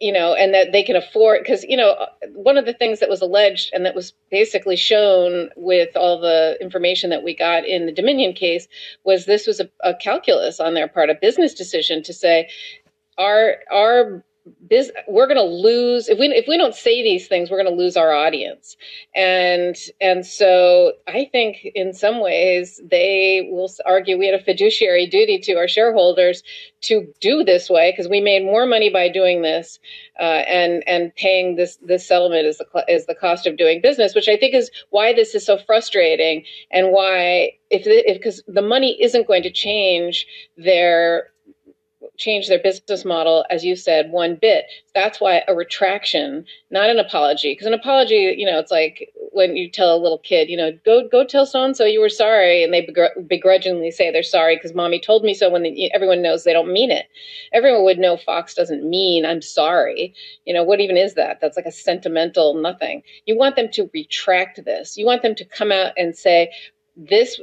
you 0.00 0.12
know, 0.12 0.34
and 0.34 0.54
that 0.54 0.72
they 0.72 0.82
can 0.82 0.96
afford 0.96 1.40
because 1.42 1.64
you 1.64 1.76
know 1.76 2.06
one 2.34 2.58
of 2.58 2.66
the 2.66 2.72
things 2.72 3.00
that 3.00 3.08
was 3.08 3.20
alleged 3.22 3.70
and 3.72 3.84
that 3.86 3.94
was 3.94 4.12
basically 4.30 4.76
shown 4.76 5.50
with 5.56 5.96
all 5.96 6.20
the 6.20 6.56
information 6.60 7.10
that 7.10 7.22
we 7.22 7.34
got 7.34 7.64
in 7.64 7.86
the 7.86 7.92
Dominion 7.92 8.32
case 8.32 8.68
was 9.04 9.26
this 9.26 9.46
was 9.46 9.60
a, 9.60 9.68
a 9.82 9.94
calculus 9.94 10.60
on 10.60 10.74
their 10.74 10.88
part, 10.88 11.10
a 11.10 11.14
business 11.14 11.54
decision 11.54 12.02
to 12.02 12.12
say 12.12 12.48
our 13.18 13.56
our 13.72 14.24
biz, 14.68 14.92
we're 15.08 15.26
going 15.26 15.36
to 15.36 15.42
lose 15.42 16.08
if 16.08 16.18
we 16.18 16.26
if 16.28 16.46
we 16.48 16.56
don't 16.56 16.74
say 16.74 17.02
these 17.02 17.28
things 17.28 17.50
we're 17.50 17.62
going 17.62 17.76
to 17.76 17.82
lose 17.82 17.96
our 17.96 18.12
audience. 18.12 18.76
And 19.14 19.76
and 20.00 20.26
so 20.26 20.92
i 21.06 21.28
think 21.32 21.66
in 21.74 21.92
some 21.92 22.20
ways 22.20 22.80
they 22.90 23.48
will 23.50 23.70
argue 23.84 24.18
we 24.18 24.26
had 24.26 24.38
a 24.38 24.44
fiduciary 24.44 25.06
duty 25.06 25.38
to 25.38 25.54
our 25.54 25.68
shareholders 25.68 26.42
to 26.82 27.06
do 27.20 27.42
this 27.44 27.68
way 27.68 27.90
because 27.92 28.08
we 28.08 28.20
made 28.20 28.44
more 28.44 28.66
money 28.66 28.90
by 28.90 29.08
doing 29.08 29.42
this 29.42 29.78
uh, 30.20 30.42
and 30.48 30.82
and 30.86 31.14
paying 31.16 31.56
this 31.56 31.78
this 31.82 32.06
settlement 32.06 32.46
is 32.46 32.58
the 32.58 32.84
is 32.88 33.06
the 33.06 33.14
cost 33.14 33.46
of 33.46 33.56
doing 33.56 33.80
business 33.80 34.14
which 34.14 34.28
i 34.28 34.36
think 34.36 34.54
is 34.54 34.70
why 34.90 35.12
this 35.12 35.34
is 35.34 35.44
so 35.44 35.58
frustrating 35.58 36.44
and 36.70 36.92
why 36.92 37.50
if 37.70 37.82
if 37.86 38.16
because 38.16 38.42
the 38.46 38.62
money 38.62 39.00
isn't 39.02 39.26
going 39.26 39.42
to 39.42 39.50
change 39.50 40.26
their 40.56 41.30
change 42.18 42.48
their 42.48 42.58
business 42.58 43.04
model, 43.04 43.44
as 43.50 43.64
you 43.64 43.76
said, 43.76 44.10
one 44.10 44.36
bit. 44.36 44.66
That's 44.94 45.20
why 45.20 45.42
a 45.46 45.54
retraction, 45.54 46.44
not 46.70 46.90
an 46.90 46.98
apology, 46.98 47.52
because 47.52 47.66
an 47.66 47.74
apology, 47.74 48.34
you 48.36 48.46
know, 48.46 48.58
it's 48.58 48.70
like 48.70 49.12
when 49.32 49.56
you 49.56 49.70
tell 49.70 49.94
a 49.94 50.02
little 50.02 50.18
kid, 50.18 50.48
you 50.48 50.56
know, 50.56 50.72
go 50.84 51.06
go 51.08 51.24
tell 51.24 51.46
so 51.46 51.62
and 51.64 51.76
so 51.76 51.84
you 51.84 52.00
were 52.00 52.08
sorry, 52.08 52.62
and 52.62 52.72
they 52.72 52.82
begr- 52.82 53.28
begrudgingly 53.28 53.90
say 53.90 54.10
they're 54.10 54.22
sorry 54.22 54.56
because 54.56 54.74
mommy 54.74 55.00
told 55.00 55.22
me 55.22 55.34
so. 55.34 55.50
When 55.50 55.62
the, 55.62 55.92
everyone 55.92 56.22
knows 56.22 56.44
they 56.44 56.52
don't 56.52 56.72
mean 56.72 56.90
it, 56.90 57.06
everyone 57.52 57.84
would 57.84 57.98
know 57.98 58.16
Fox 58.16 58.54
doesn't 58.54 58.88
mean 58.88 59.26
I'm 59.26 59.42
sorry. 59.42 60.14
You 60.44 60.54
know, 60.54 60.64
what 60.64 60.80
even 60.80 60.96
is 60.96 61.14
that? 61.14 61.40
That's 61.40 61.56
like 61.56 61.66
a 61.66 61.72
sentimental 61.72 62.54
nothing. 62.54 63.02
You 63.26 63.36
want 63.36 63.56
them 63.56 63.68
to 63.72 63.90
retract 63.92 64.64
this. 64.64 64.96
You 64.96 65.06
want 65.06 65.22
them 65.22 65.34
to 65.34 65.44
come 65.44 65.72
out 65.72 65.92
and 65.96 66.16
say, 66.16 66.50
this 66.96 67.40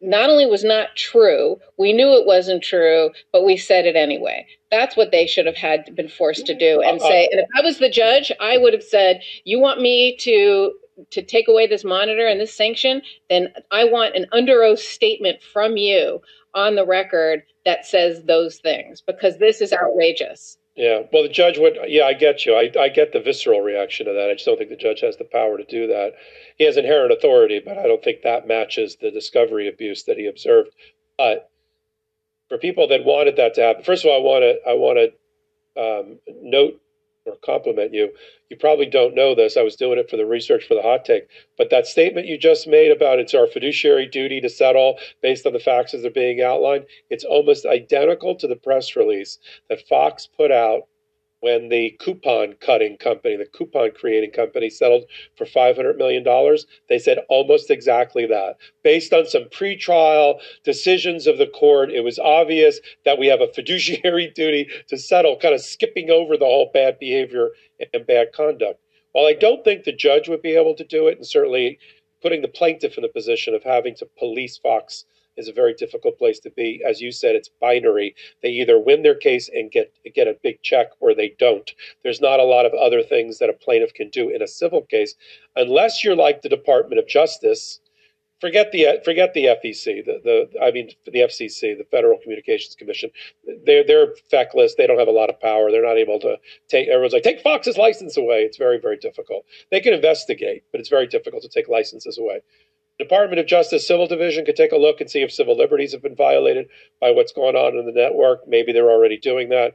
not 0.00 0.30
only 0.30 0.46
was 0.46 0.64
not 0.64 0.96
true, 0.96 1.58
we 1.78 1.92
knew 1.92 2.12
it 2.14 2.26
wasn't 2.26 2.62
true, 2.62 3.10
but 3.32 3.44
we 3.44 3.56
said 3.56 3.86
it 3.86 3.94
anyway. 3.94 4.46
That's 4.70 4.96
what 4.96 5.12
they 5.12 5.26
should 5.26 5.46
have 5.46 5.56
had 5.56 5.94
been 5.94 6.08
forced 6.08 6.46
to 6.46 6.54
do 6.54 6.80
and 6.82 7.00
say. 7.00 7.28
And 7.30 7.40
if 7.40 7.46
I 7.56 7.62
was 7.62 7.78
the 7.78 7.88
judge, 7.88 8.32
I 8.40 8.58
would 8.58 8.72
have 8.72 8.82
said, 8.82 9.22
"You 9.44 9.60
want 9.60 9.80
me 9.80 10.16
to 10.18 10.72
to 11.10 11.22
take 11.22 11.46
away 11.46 11.66
this 11.66 11.84
monitor 11.84 12.26
and 12.26 12.40
this 12.40 12.54
sanction? 12.54 13.02
Then 13.30 13.52
I 13.70 13.84
want 13.84 14.16
an 14.16 14.26
under 14.32 14.62
oath 14.62 14.80
statement 14.80 15.42
from 15.42 15.76
you 15.76 16.20
on 16.54 16.74
the 16.74 16.86
record 16.86 17.42
that 17.64 17.86
says 17.86 18.22
those 18.24 18.58
things 18.58 19.02
because 19.02 19.38
this 19.38 19.60
is 19.60 19.72
outrageous." 19.72 20.58
Yeah, 20.76 21.02
well, 21.10 21.22
the 21.22 21.30
judge 21.30 21.58
would. 21.58 21.78
Yeah, 21.86 22.04
I 22.04 22.12
get 22.12 22.44
you. 22.44 22.54
I, 22.54 22.70
I 22.78 22.90
get 22.90 23.12
the 23.12 23.20
visceral 23.20 23.62
reaction 23.62 24.06
to 24.06 24.12
that. 24.12 24.28
I 24.28 24.34
just 24.34 24.44
don't 24.44 24.58
think 24.58 24.68
the 24.68 24.76
judge 24.76 25.00
has 25.00 25.16
the 25.16 25.24
power 25.24 25.56
to 25.56 25.64
do 25.64 25.86
that. 25.86 26.12
He 26.58 26.64
has 26.64 26.76
inherent 26.76 27.12
authority, 27.12 27.62
but 27.64 27.78
I 27.78 27.84
don't 27.84 28.04
think 28.04 28.22
that 28.22 28.46
matches 28.46 28.96
the 29.00 29.10
discovery 29.10 29.68
abuse 29.68 30.04
that 30.04 30.18
he 30.18 30.26
observed. 30.26 30.70
But 31.16 31.48
for 32.50 32.58
people 32.58 32.88
that 32.88 33.06
wanted 33.06 33.36
that 33.36 33.54
to 33.54 33.62
happen, 33.62 33.84
first 33.84 34.04
of 34.04 34.10
all, 34.10 34.18
I 34.18 34.22
want 34.22 34.42
to 34.42 34.68
I 34.68 34.74
want 34.74 34.98
to 35.76 35.82
um, 35.82 36.18
note 36.42 36.78
or 37.26 37.36
compliment 37.44 37.92
you. 37.92 38.10
You 38.50 38.56
probably 38.56 38.86
don't 38.86 39.14
know 39.14 39.34
this. 39.34 39.56
I 39.56 39.62
was 39.62 39.76
doing 39.76 39.98
it 39.98 40.08
for 40.08 40.16
the 40.16 40.26
research 40.26 40.66
for 40.66 40.74
the 40.74 40.82
hot 40.82 41.04
take, 41.04 41.28
but 41.58 41.70
that 41.70 41.86
statement 41.86 42.26
you 42.26 42.38
just 42.38 42.66
made 42.66 42.90
about 42.90 43.18
it's 43.18 43.34
our 43.34 43.46
fiduciary 43.46 44.06
duty 44.06 44.40
to 44.40 44.48
settle 44.48 44.98
based 45.22 45.46
on 45.46 45.52
the 45.52 45.58
facts 45.58 45.94
as 45.94 46.02
they're 46.02 46.10
being 46.10 46.42
outlined, 46.42 46.86
it's 47.10 47.24
almost 47.24 47.66
identical 47.66 48.34
to 48.36 48.46
the 48.46 48.56
press 48.56 48.96
release 48.96 49.38
that 49.68 49.86
Fox 49.88 50.26
put 50.26 50.50
out 50.50 50.82
when 51.40 51.68
the 51.68 51.90
coupon 52.00 52.54
cutting 52.60 52.96
company, 52.96 53.36
the 53.36 53.46
coupon 53.46 53.90
creating 53.92 54.30
company, 54.30 54.70
settled 54.70 55.04
for 55.36 55.44
$500 55.44 55.96
million. 55.96 56.24
They 56.88 56.98
said 56.98 57.18
almost 57.28 57.70
exactly 57.70 58.26
that. 58.26 58.56
Based 58.82 59.12
on 59.12 59.26
some 59.26 59.44
pretrial 59.44 60.40
decisions 60.64 61.26
of 61.26 61.38
the 61.38 61.46
court, 61.46 61.90
it 61.90 62.02
was 62.02 62.18
obvious 62.18 62.80
that 63.04 63.18
we 63.18 63.26
have 63.26 63.40
a 63.40 63.52
fiduciary 63.52 64.28
duty 64.34 64.68
to 64.88 64.98
settle, 64.98 65.36
kind 65.36 65.54
of 65.54 65.60
skipping 65.60 66.10
over 66.10 66.36
the 66.36 66.44
whole 66.44 66.70
bad 66.72 66.98
behavior 66.98 67.50
and 67.92 68.06
bad 68.06 68.32
conduct. 68.32 68.80
While 69.12 69.26
I 69.26 69.34
don't 69.34 69.64
think 69.64 69.84
the 69.84 69.92
judge 69.92 70.28
would 70.28 70.42
be 70.42 70.56
able 70.56 70.74
to 70.74 70.84
do 70.84 71.06
it, 71.08 71.16
and 71.16 71.26
certainly 71.26 71.78
putting 72.22 72.42
the 72.42 72.48
plaintiff 72.48 72.98
in 72.98 73.04
a 73.04 73.08
position 73.08 73.54
of 73.54 73.62
having 73.62 73.94
to 73.96 74.08
police 74.18 74.58
Fox 74.58 75.04
is 75.36 75.48
a 75.48 75.52
very 75.52 75.74
difficult 75.74 76.18
place 76.18 76.38
to 76.40 76.50
be. 76.50 76.82
As 76.86 77.00
you 77.00 77.12
said, 77.12 77.34
it's 77.34 77.50
binary. 77.60 78.14
They 78.42 78.50
either 78.50 78.78
win 78.78 79.02
their 79.02 79.14
case 79.14 79.48
and 79.52 79.70
get 79.70 79.92
get 80.14 80.28
a 80.28 80.36
big 80.42 80.62
check 80.62 80.88
or 81.00 81.14
they 81.14 81.34
don't. 81.38 81.70
There's 82.02 82.20
not 82.20 82.40
a 82.40 82.44
lot 82.44 82.66
of 82.66 82.74
other 82.74 83.02
things 83.02 83.38
that 83.38 83.50
a 83.50 83.54
plaintiff 83.54 83.94
can 83.94 84.10
do 84.10 84.28
in 84.30 84.42
a 84.42 84.48
civil 84.48 84.82
case 84.82 85.14
unless 85.54 86.04
you're 86.04 86.16
like 86.16 86.42
the 86.42 86.48
Department 86.48 86.98
of 86.98 87.08
Justice. 87.08 87.80
Forget 88.38 88.70
the 88.70 89.00
forget 89.02 89.32
the 89.32 89.46
FEC, 89.46 90.04
the, 90.04 90.20
the 90.22 90.62
I 90.62 90.70
mean 90.70 90.90
the 91.06 91.20
FCC, 91.20 91.76
the 91.76 91.86
Federal 91.90 92.18
Communications 92.18 92.74
Commission. 92.74 93.10
They're 93.64 93.82
they're 93.82 94.14
feckless. 94.30 94.74
They 94.74 94.86
don't 94.86 94.98
have 94.98 95.08
a 95.08 95.12
lot 95.12 95.30
of 95.30 95.40
power. 95.40 95.70
They're 95.70 95.82
not 95.82 95.96
able 95.96 96.20
to 96.20 96.36
take. 96.68 96.88
Everyone's 96.88 97.14
like 97.14 97.22
take 97.22 97.40
Fox's 97.40 97.78
license 97.78 98.18
away. 98.18 98.42
It's 98.42 98.58
very 98.58 98.78
very 98.78 98.98
difficult. 98.98 99.46
They 99.70 99.80
can 99.80 99.94
investigate, 99.94 100.64
but 100.70 100.80
it's 100.80 100.90
very 100.90 101.06
difficult 101.06 101.44
to 101.44 101.48
take 101.48 101.68
licenses 101.68 102.18
away. 102.18 102.42
Department 102.98 103.38
of 103.38 103.46
Justice 103.46 103.86
Civil 103.86 104.06
Division 104.06 104.44
could 104.44 104.56
take 104.56 104.72
a 104.72 104.76
look 104.76 105.00
and 105.00 105.10
see 105.10 105.22
if 105.22 105.32
civil 105.32 105.56
liberties 105.56 105.92
have 105.92 106.02
been 106.02 106.16
violated 106.16 106.68
by 107.00 107.10
what's 107.10 107.32
going 107.32 107.54
on 107.56 107.76
in 107.76 107.84
the 107.84 107.92
network. 107.92 108.46
Maybe 108.48 108.72
they're 108.72 108.90
already 108.90 109.18
doing 109.18 109.48
that. 109.50 109.74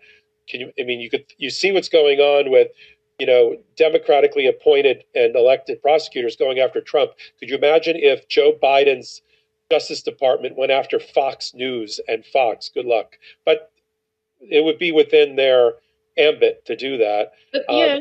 Can 0.49 0.61
you? 0.61 0.72
I 0.80 0.84
mean, 0.84 0.99
you 0.99 1.09
could 1.09 1.26
you 1.38 1.49
see 1.49 1.72
what's 1.72 1.89
going 1.89 2.19
on 2.19 2.49
with, 2.49 2.69
you 3.19 3.28
know, 3.28 3.57
democratically 3.78 4.47
appointed 4.47 5.03
and 5.13 5.36
elected 5.36 5.82
prosecutors 5.82 6.36
going 6.36 6.59
after 6.59 6.82
Trump. 6.82 7.11
Could 7.39 7.49
you 7.49 7.57
imagine 7.57 7.95
if 7.95 8.28
Joe 8.28 8.53
Biden's 8.61 9.22
Justice 9.69 10.01
Department 10.01 10.57
went 10.57 10.72
after 10.72 10.99
Fox 10.99 11.53
News 11.53 11.99
and 12.07 12.26
Fox? 12.26 12.69
Good 12.74 12.86
luck. 12.86 13.17
But 13.45 13.72
it 14.39 14.63
would 14.65 14.80
be 14.80 14.91
within 14.91 15.36
their 15.36 15.74
ambit 16.17 16.65
to 16.65 16.76
do 16.76 16.97
that. 16.97 17.34
But, 17.53 17.69
Um, 17.69 17.78
yeah, 17.78 17.95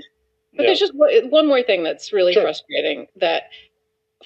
but 0.57 0.63
yeah. 0.63 0.67
there's 0.69 0.81
just 0.81 0.95
one 0.95 1.29
one 1.29 1.47
more 1.47 1.63
thing 1.63 1.83
that's 1.83 2.13
really 2.13 2.33
Sure. 2.33 2.43
frustrating 2.43 3.07
that 3.17 3.45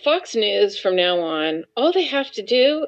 Fox 0.03 0.35
News 0.35 0.79
from 0.79 0.97
now 0.97 1.21
on, 1.21 1.65
all 1.77 1.93
they 1.93 2.05
have 2.05 2.31
to 2.33 2.43
do, 2.43 2.87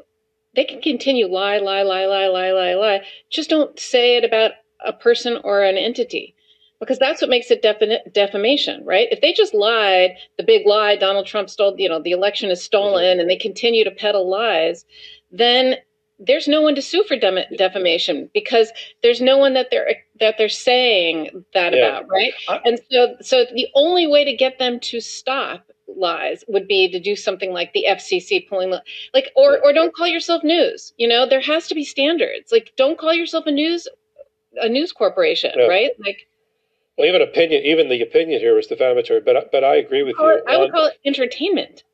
they 0.55 0.65
can 0.65 0.81
continue 0.81 1.27
lie, 1.27 1.59
lie, 1.59 1.83
lie, 1.83 2.07
lie, 2.07 2.27
lie, 2.27 2.51
lie, 2.51 2.75
lie. 2.75 3.01
Just 3.31 3.51
don't 3.51 3.79
say 3.79 4.17
it 4.17 4.25
about 4.25 4.53
a 4.85 4.93
person 4.93 5.39
or 5.45 5.63
an 5.63 5.77
entity 5.77 6.35
because 6.81 6.99
that's 6.99 7.21
what 7.21 7.31
makes 7.31 7.51
it 7.51 7.63
definite 7.63 8.13
defamation, 8.13 8.85
right? 8.85 9.09
If 9.11 9.21
they 9.21 9.33
just 9.33 9.55
lied, 9.55 10.17
the 10.37 10.45
big 10.45 10.67
lie, 10.67 10.97
Donald 10.97 11.27
Trump 11.27 11.49
stole, 11.49 11.75
you 11.79 11.89
know, 11.89 12.01
the 12.01 12.11
election 12.11 12.51
is 12.51 12.63
stolen, 12.63 13.19
and 13.19 13.31
they 13.31 13.37
continue 13.37 13.85
to 13.85 13.91
peddle 13.91 14.29
lies, 14.29 14.85
then 15.31 15.77
there's 16.19 16.49
no 16.49 16.63
one 16.63 16.75
to 16.75 16.83
sue 16.83 17.05
for 17.05 17.17
dem- 17.17 17.45
defamation 17.57 18.31
because 18.33 18.71
there's 19.03 19.21
no 19.21 19.37
one 19.37 19.55
that 19.55 19.69
they're 19.71 19.97
that 20.21 20.37
they're 20.39 20.49
saying 20.49 21.45
that 21.55 21.75
yeah. 21.75 21.99
about, 21.99 22.09
right? 22.11 22.33
I, 22.49 22.61
and 22.65 22.81
so, 22.91 23.17
so 23.21 23.45
the 23.55 23.69
only 23.75 24.07
way 24.07 24.25
to 24.25 24.35
get 24.35 24.59
them 24.59 24.81
to 24.81 25.01
stop 25.01 25.71
lies 25.97 26.45
would 26.49 26.69
be 26.69 26.91
to 26.91 27.01
do 27.01 27.17
something 27.17 27.53
like 27.53 27.73
the 27.73 27.87
FCC 27.89 28.49
pulling 28.49 28.71
the 28.71 28.83
like, 29.15 29.33
or 29.35 29.59
or 29.65 29.73
don't 29.73 29.95
call 29.95 30.07
yourself 30.07 30.45
news. 30.45 30.93
You 30.97 31.09
know, 31.09 31.27
there 31.27 31.41
has 31.41 31.69
to 31.69 31.75
be 31.75 31.85
standards. 31.85 32.53
Like, 32.53 32.73
don't 32.77 32.99
call 32.99 33.15
yourself 33.15 33.47
a 33.47 33.51
news 33.51 33.89
a 34.57 34.69
news 34.69 34.93
corporation, 34.93 35.53
yeah. 35.57 35.67
right? 35.67 35.91
Like 35.99 36.27
well, 36.97 37.07
even 37.07 37.21
opinion, 37.21 37.63
even 37.65 37.89
the 37.89 38.01
opinion 38.01 38.41
here 38.41 38.59
is 38.59 38.67
defamatory. 38.67 39.21
But 39.21 39.51
but 39.53 39.65
I 39.65 39.77
agree 39.77 40.03
with 40.03 40.17
you. 40.19 40.43
I 40.49 40.57
would 40.57 40.73
call 40.73 40.87
it 40.87 40.99
entertainment 41.05 41.85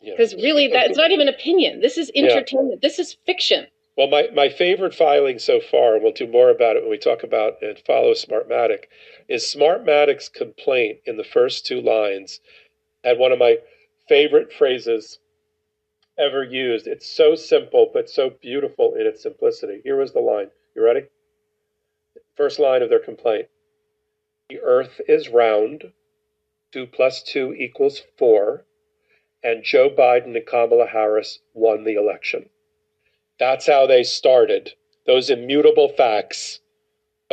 because 0.00 0.32
yeah. 0.34 0.44
really, 0.44 0.68
that 0.68 0.90
it's 0.90 0.98
not 0.98 1.10
even 1.10 1.28
opinion. 1.28 1.80
This 1.80 1.98
is 1.98 2.10
entertainment. 2.14 2.80
Yeah. 2.82 2.88
This 2.88 2.98
is 2.98 3.16
fiction. 3.26 3.66
Well, 3.96 4.08
my, 4.08 4.28
my 4.34 4.48
favorite 4.48 4.92
filing 4.92 5.38
so 5.38 5.60
far, 5.60 5.94
and 5.94 6.02
we'll 6.02 6.12
do 6.12 6.26
more 6.26 6.50
about 6.50 6.74
it 6.74 6.82
when 6.82 6.90
we 6.90 6.98
talk 6.98 7.22
about 7.22 7.62
and 7.62 7.78
follow 7.78 8.12
Smartmatic, 8.12 8.86
is 9.28 9.44
Smartmatic's 9.44 10.28
complaint 10.28 10.98
in 11.06 11.16
the 11.16 11.22
first 11.22 11.64
two 11.64 11.80
lines 11.80 12.40
had 13.04 13.18
one 13.18 13.32
of 13.32 13.38
my 13.38 13.58
favorite 14.08 14.52
phrases 14.52 15.18
ever 16.18 16.42
used. 16.42 16.86
It's 16.86 17.08
so 17.08 17.34
simple, 17.34 17.90
but 17.92 18.08
so 18.08 18.30
beautiful 18.30 18.94
in 18.94 19.06
its 19.06 19.22
simplicity. 19.22 19.80
Here 19.84 19.96
was 19.96 20.12
the 20.12 20.20
line. 20.20 20.50
You 20.74 20.84
ready? 20.84 21.02
First 22.36 22.58
line 22.58 22.82
of 22.82 22.90
their 22.90 22.98
complaint 22.98 23.48
the 24.50 24.60
earth 24.60 25.00
is 25.08 25.30
round, 25.30 25.92
2 26.72 26.86
plus 26.86 27.22
2 27.22 27.54
equals 27.54 28.02
4, 28.18 28.64
and 29.42 29.64
Joe 29.64 29.88
Biden 29.88 30.36
and 30.36 30.46
Kamala 30.46 30.86
Harris 30.86 31.38
won 31.54 31.84
the 31.84 31.94
election. 31.94 32.50
That's 33.38 33.66
how 33.66 33.86
they 33.86 34.02
started. 34.02 34.74
Those 35.06 35.30
immutable 35.30 35.88
facts, 35.88 36.60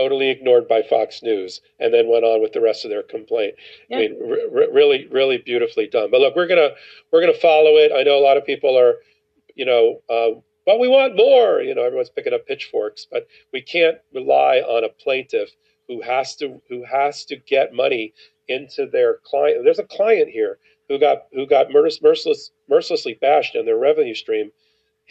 totally 0.01 0.29
ignored 0.29 0.67
by 0.67 0.81
Fox 0.81 1.21
News, 1.21 1.61
and 1.79 1.93
then 1.93 2.09
went 2.09 2.25
on 2.25 2.41
with 2.41 2.53
the 2.53 2.61
rest 2.61 2.85
of 2.85 2.91
their 2.91 3.03
complaint. 3.03 3.55
Yeah. 3.89 3.97
I 3.97 3.99
mean, 4.01 4.17
r- 4.21 4.71
really, 4.71 5.07
really 5.07 5.37
beautifully 5.37 5.87
done. 5.87 6.09
But 6.11 6.21
look, 6.21 6.35
we're 6.35 6.47
gonna 6.47 6.71
we're 7.11 7.21
gonna 7.21 7.33
follow 7.33 7.77
it. 7.77 7.91
I 7.95 8.03
know 8.03 8.17
a 8.17 8.23
lot 8.25 8.37
of 8.37 8.45
people 8.45 8.77
are, 8.77 8.95
you 9.55 9.65
know, 9.65 10.01
uh, 10.09 10.39
but 10.65 10.79
we 10.79 10.87
want 10.87 11.15
more. 11.15 11.61
You 11.61 11.75
know, 11.75 11.83
everyone's 11.83 12.09
picking 12.09 12.33
up 12.33 12.45
pitchforks, 12.47 13.07
but 13.09 13.27
we 13.53 13.61
can't 13.61 13.97
rely 14.13 14.57
on 14.59 14.83
a 14.83 14.89
plaintiff 14.89 15.49
who 15.87 16.01
has 16.01 16.35
to 16.37 16.61
who 16.69 16.83
has 16.83 17.25
to 17.25 17.35
get 17.35 17.73
money 17.73 18.13
into 18.47 18.85
their 18.87 19.19
client. 19.23 19.63
There's 19.63 19.79
a 19.79 19.83
client 19.83 20.29
here 20.29 20.59
who 20.89 20.99
got 20.99 21.23
who 21.31 21.45
got 21.45 21.71
merciless, 21.71 22.51
mercilessly 22.69 23.17
bashed 23.21 23.55
and 23.55 23.67
their 23.67 23.77
revenue 23.77 24.15
stream 24.15 24.51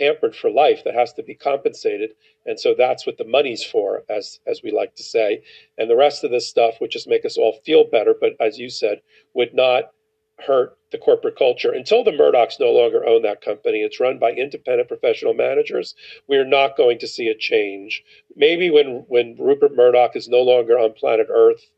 hampered 0.01 0.35
for 0.35 0.51
life 0.51 0.83
that 0.85 0.95
has 0.95 1.13
to 1.13 1.23
be 1.23 1.35
compensated 1.35 2.15
and 2.47 2.59
so 2.59 2.75
that's 2.77 3.07
what 3.07 3.19
the 3.19 3.25
money's 3.25 3.65
for 3.65 4.03
as 4.09 4.41
as 4.47 4.63
we 4.63 4.71
like 4.71 4.95
to 4.95 5.03
say 5.03 5.43
and 5.79 5.89
the 5.91 5.97
rest 5.97 6.25
of 6.25 6.31
this 6.31 6.49
stuff 6.49 6.81
would 6.81 6.91
just 6.91 7.09
make 7.09 7.25
us 7.25 7.37
all 7.37 7.61
feel 7.65 7.85
better 7.85 8.15
but 8.19 8.33
as 8.41 8.59
you 8.59 8.71
said 8.71 9.01
would 9.35 9.55
not 9.55 9.93
hurt 10.41 10.77
the 10.91 10.99
corporate 10.99 11.37
culture 11.37 11.73
until 11.73 12.03
the 12.03 12.11
Murdochs 12.11 12.59
no 12.59 12.71
longer 12.73 13.07
own 13.07 13.23
that 13.23 13.43
company. 13.43 13.83
It's 13.83 14.01
run 14.01 14.19
by 14.19 14.33
independent 14.33 14.89
professional 14.89 15.35
managers. 15.35 15.95
We're 16.27 16.47
not 16.47 16.77
going 16.77 16.99
to 17.01 17.07
see 17.07 17.29
a 17.29 17.37
change. 17.37 18.03
Maybe 18.37 18.71
when 18.71 19.05
when 19.09 19.37
Rupert 19.39 19.77
Murdoch 19.77 20.17
is 20.17 20.29
no 20.29 20.41
longer 20.41 20.79
on 20.79 20.95
planet 20.95 21.29
Earth, 21.31 21.71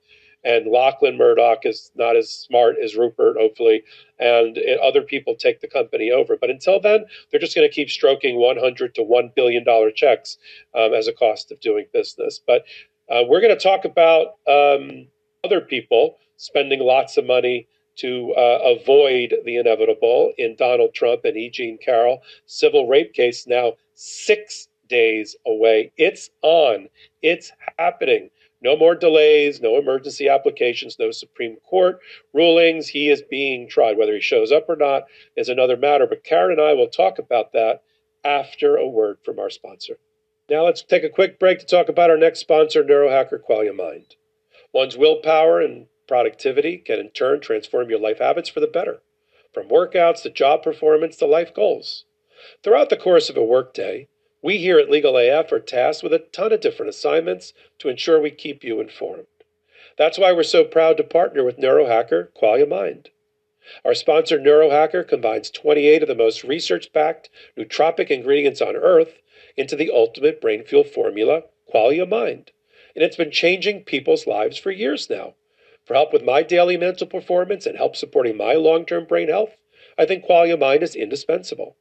and 0.44 0.66
Lachlan 0.66 1.16
Murdoch 1.18 1.64
is 1.64 1.90
not 1.94 2.16
as 2.16 2.30
smart 2.30 2.76
as 2.82 2.96
Rupert, 2.96 3.36
hopefully, 3.38 3.84
and 4.18 4.58
other 4.82 5.02
people 5.02 5.34
take 5.34 5.60
the 5.60 5.68
company 5.68 6.10
over. 6.10 6.36
But 6.36 6.50
until 6.50 6.80
then, 6.80 7.04
they're 7.30 7.40
just 7.40 7.54
going 7.54 7.68
to 7.68 7.74
keep 7.74 7.90
stroking 7.90 8.36
100 8.36 8.94
to 8.96 9.02
1 9.02 9.32
billion 9.36 9.64
dollar 9.64 9.90
checks 9.90 10.38
um, 10.74 10.94
as 10.94 11.08
a 11.08 11.12
cost 11.12 11.52
of 11.52 11.60
doing 11.60 11.86
business. 11.92 12.40
But 12.46 12.64
uh, 13.10 13.22
we're 13.28 13.40
going 13.40 13.56
to 13.56 13.62
talk 13.62 13.84
about 13.84 14.36
um, 14.48 15.06
other 15.44 15.60
people 15.60 16.16
spending 16.36 16.80
lots 16.80 17.16
of 17.16 17.26
money 17.26 17.68
to 17.96 18.32
uh, 18.36 18.58
avoid 18.80 19.34
the 19.44 19.56
inevitable 19.56 20.32
in 20.38 20.56
Donald 20.56 20.94
Trump 20.94 21.24
and 21.24 21.36
E. 21.36 21.50
Jean 21.50 21.78
Carroll 21.78 22.22
civil 22.46 22.88
rape 22.88 23.12
case 23.12 23.46
now 23.46 23.74
six 23.94 24.68
days 24.88 25.36
away. 25.46 25.92
It's 25.96 26.30
on. 26.42 26.88
It's 27.22 27.52
happening. 27.78 28.30
No 28.62 28.76
more 28.76 28.94
delays, 28.94 29.60
no 29.60 29.76
emergency 29.76 30.28
applications, 30.28 30.98
no 30.98 31.10
Supreme 31.10 31.56
Court 31.56 31.98
rulings. 32.32 32.88
He 32.88 33.10
is 33.10 33.22
being 33.22 33.68
tried. 33.68 33.98
Whether 33.98 34.14
he 34.14 34.20
shows 34.20 34.52
up 34.52 34.68
or 34.68 34.76
not 34.76 35.04
is 35.36 35.48
another 35.48 35.76
matter. 35.76 36.06
But 36.06 36.22
Karen 36.22 36.52
and 36.52 36.60
I 36.60 36.72
will 36.74 36.88
talk 36.88 37.18
about 37.18 37.52
that 37.52 37.82
after 38.24 38.76
a 38.76 38.86
word 38.86 39.18
from 39.24 39.40
our 39.40 39.50
sponsor. 39.50 39.98
Now 40.48 40.64
let's 40.64 40.82
take 40.82 41.02
a 41.02 41.08
quick 41.08 41.38
break 41.38 41.58
to 41.58 41.66
talk 41.66 41.88
about 41.88 42.10
our 42.10 42.16
next 42.16 42.38
sponsor, 42.40 42.84
Neurohacker 42.84 43.40
Qualia 43.42 43.74
Mind. 43.74 44.14
One's 44.72 44.96
willpower 44.96 45.60
and 45.60 45.86
productivity 46.06 46.78
can 46.78 47.00
in 47.00 47.10
turn 47.10 47.40
transform 47.40 47.90
your 47.90 47.98
life 47.98 48.18
habits 48.18 48.48
for 48.48 48.60
the 48.60 48.66
better, 48.66 49.02
from 49.52 49.68
workouts 49.68 50.22
to 50.22 50.30
job 50.30 50.62
performance 50.62 51.16
to 51.16 51.26
life 51.26 51.52
goals. 51.54 52.04
Throughout 52.62 52.90
the 52.90 52.96
course 52.96 53.28
of 53.28 53.36
a 53.36 53.44
workday, 53.44 54.08
we 54.42 54.58
here 54.58 54.78
at 54.78 54.90
Legal 54.90 55.16
AF 55.16 55.52
are 55.52 55.60
tasked 55.60 56.02
with 56.02 56.12
a 56.12 56.18
ton 56.18 56.52
of 56.52 56.60
different 56.60 56.90
assignments 56.90 57.54
to 57.78 57.88
ensure 57.88 58.20
we 58.20 58.32
keep 58.32 58.64
you 58.64 58.80
informed. 58.80 59.26
That's 59.96 60.18
why 60.18 60.32
we're 60.32 60.42
so 60.42 60.64
proud 60.64 60.96
to 60.96 61.04
partner 61.04 61.44
with 61.44 61.58
Neurohacker 61.58 62.28
Qualia 62.32 62.68
Mind. 62.68 63.10
Our 63.84 63.94
sponsor, 63.94 64.40
Neurohacker, 64.40 65.06
combines 65.06 65.48
28 65.48 66.02
of 66.02 66.08
the 66.08 66.16
most 66.16 66.42
research 66.42 66.92
backed 66.92 67.30
nootropic 67.56 68.10
ingredients 68.10 68.60
on 68.60 68.74
Earth 68.74 69.22
into 69.56 69.76
the 69.76 69.92
ultimate 69.92 70.40
brain 70.40 70.64
fuel 70.64 70.82
formula, 70.82 71.44
Qualia 71.72 72.08
Mind. 72.08 72.50
And 72.96 73.04
it's 73.04 73.16
been 73.16 73.30
changing 73.30 73.84
people's 73.84 74.26
lives 74.26 74.58
for 74.58 74.72
years 74.72 75.08
now. 75.08 75.34
For 75.84 75.94
help 75.94 76.12
with 76.12 76.24
my 76.24 76.42
daily 76.42 76.76
mental 76.76 77.06
performance 77.06 77.64
and 77.64 77.76
help 77.76 77.94
supporting 77.94 78.36
my 78.36 78.54
long 78.54 78.86
term 78.86 79.04
brain 79.04 79.28
health, 79.28 79.56
I 79.96 80.04
think 80.04 80.24
Qualia 80.24 80.58
Mind 80.58 80.82
is 80.82 80.96
indispensable. 80.96 81.76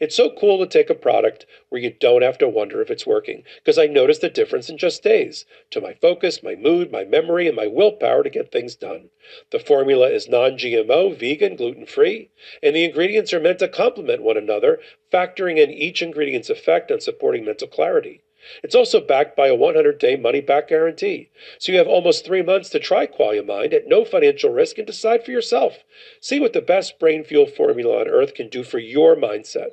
It's 0.00 0.16
so 0.16 0.30
cool 0.30 0.58
to 0.58 0.66
take 0.66 0.88
a 0.88 0.94
product 0.94 1.44
where 1.68 1.80
you 1.80 1.90
don't 1.90 2.22
have 2.22 2.38
to 2.38 2.48
wonder 2.48 2.80
if 2.80 2.90
it's 2.90 3.06
working, 3.06 3.44
because 3.56 3.78
I 3.78 3.86
noticed 3.86 4.22
the 4.22 4.30
difference 4.30 4.70
in 4.70 4.78
just 4.78 5.02
days 5.02 5.44
to 5.70 5.80
my 5.80 5.92
focus, 5.94 6.42
my 6.42 6.54
mood, 6.54 6.90
my 6.90 7.04
memory, 7.04 7.46
and 7.46 7.54
my 7.54 7.66
willpower 7.66 8.22
to 8.22 8.30
get 8.30 8.50
things 8.50 8.74
done. 8.76 9.10
The 9.50 9.58
formula 9.58 10.08
is 10.08 10.28
non 10.28 10.52
GMO, 10.52 11.14
vegan, 11.14 11.56
gluten 11.56 11.86
free, 11.86 12.30
and 12.62 12.74
the 12.74 12.84
ingredients 12.84 13.32
are 13.34 13.40
meant 13.40 13.58
to 13.58 13.68
complement 13.68 14.22
one 14.22 14.36
another, 14.36 14.80
factoring 15.12 15.58
in 15.58 15.70
each 15.70 16.00
ingredient's 16.00 16.50
effect 16.50 16.90
on 16.90 17.00
supporting 17.00 17.44
mental 17.44 17.68
clarity. 17.68 18.22
It's 18.62 18.74
also 18.74 19.00
backed 19.00 19.36
by 19.36 19.48
a 19.48 19.54
100 19.54 19.98
day 19.98 20.16
money 20.16 20.40
back 20.40 20.68
guarantee. 20.68 21.30
So 21.58 21.72
you 21.72 21.78
have 21.78 21.88
almost 21.88 22.24
three 22.24 22.42
months 22.42 22.68
to 22.70 22.78
try 22.78 23.06
Qualia 23.06 23.46
Mind 23.46 23.72
at 23.72 23.88
no 23.88 24.04
financial 24.04 24.50
risk 24.50 24.78
and 24.78 24.86
decide 24.86 25.24
for 25.24 25.30
yourself. 25.30 25.84
See 26.20 26.40
what 26.40 26.52
the 26.52 26.60
best 26.60 26.98
brain 26.98 27.24
fuel 27.24 27.46
formula 27.46 28.00
on 28.00 28.08
earth 28.08 28.34
can 28.34 28.48
do 28.48 28.62
for 28.62 28.78
your 28.78 29.16
mindset. 29.16 29.70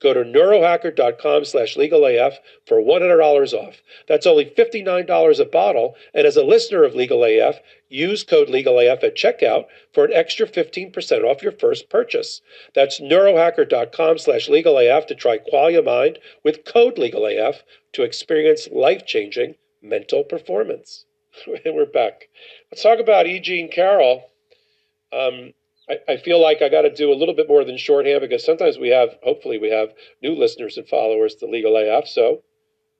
Go 0.00 0.14
to 0.14 0.24
neurohacker.com 0.24 1.44
slash 1.44 1.76
legalaf 1.76 2.38
for 2.64 2.80
$100 2.80 3.52
off. 3.52 3.82
That's 4.06 4.24
only 4.24 4.46
$59 4.46 5.40
a 5.40 5.44
bottle. 5.44 5.96
And 6.14 6.26
as 6.26 6.36
a 6.36 6.44
listener 6.44 6.84
of 6.84 6.94
Legal 6.94 7.22
AF, 7.24 7.60
use 7.88 8.22
code 8.22 8.48
LegalAF 8.48 9.02
at 9.02 9.16
checkout 9.16 9.66
for 9.92 10.04
an 10.04 10.12
extra 10.12 10.46
15% 10.46 11.24
off 11.24 11.42
your 11.42 11.52
first 11.52 11.90
purchase. 11.90 12.40
That's 12.74 13.00
neurohacker.com 13.00 14.18
slash 14.18 14.48
legalaf 14.48 15.06
to 15.08 15.14
try 15.14 15.38
Qualia 15.38 15.84
Mind 15.84 16.18
with 16.42 16.64
code 16.64 16.96
LegalAF 16.96 17.62
to 17.94 18.02
experience 18.02 18.68
life-changing 18.70 19.54
mental 19.82 20.24
performance. 20.24 21.06
and 21.46 21.74
we're 21.74 21.86
back. 21.86 22.28
Let's 22.70 22.82
talk 22.82 22.98
about 22.98 23.26
E. 23.26 23.40
Jean 23.40 23.70
Carroll. 23.70 24.24
Um, 25.12 25.52
I, 25.88 25.98
I, 26.08 26.16
feel 26.16 26.40
like 26.40 26.62
I 26.62 26.68
got 26.68 26.82
to 26.82 26.94
do 26.94 27.12
a 27.12 27.14
little 27.14 27.34
bit 27.34 27.48
more 27.48 27.64
than 27.64 27.76
shorthand 27.76 28.20
because 28.20 28.44
sometimes 28.44 28.78
we 28.78 28.88
have, 28.88 29.10
hopefully, 29.22 29.58
we 29.58 29.70
have 29.70 29.90
new 30.22 30.34
listeners 30.34 30.76
and 30.76 30.88
followers 30.88 31.34
to 31.36 31.46
Legal 31.46 31.76
AF. 31.76 32.08
So, 32.08 32.42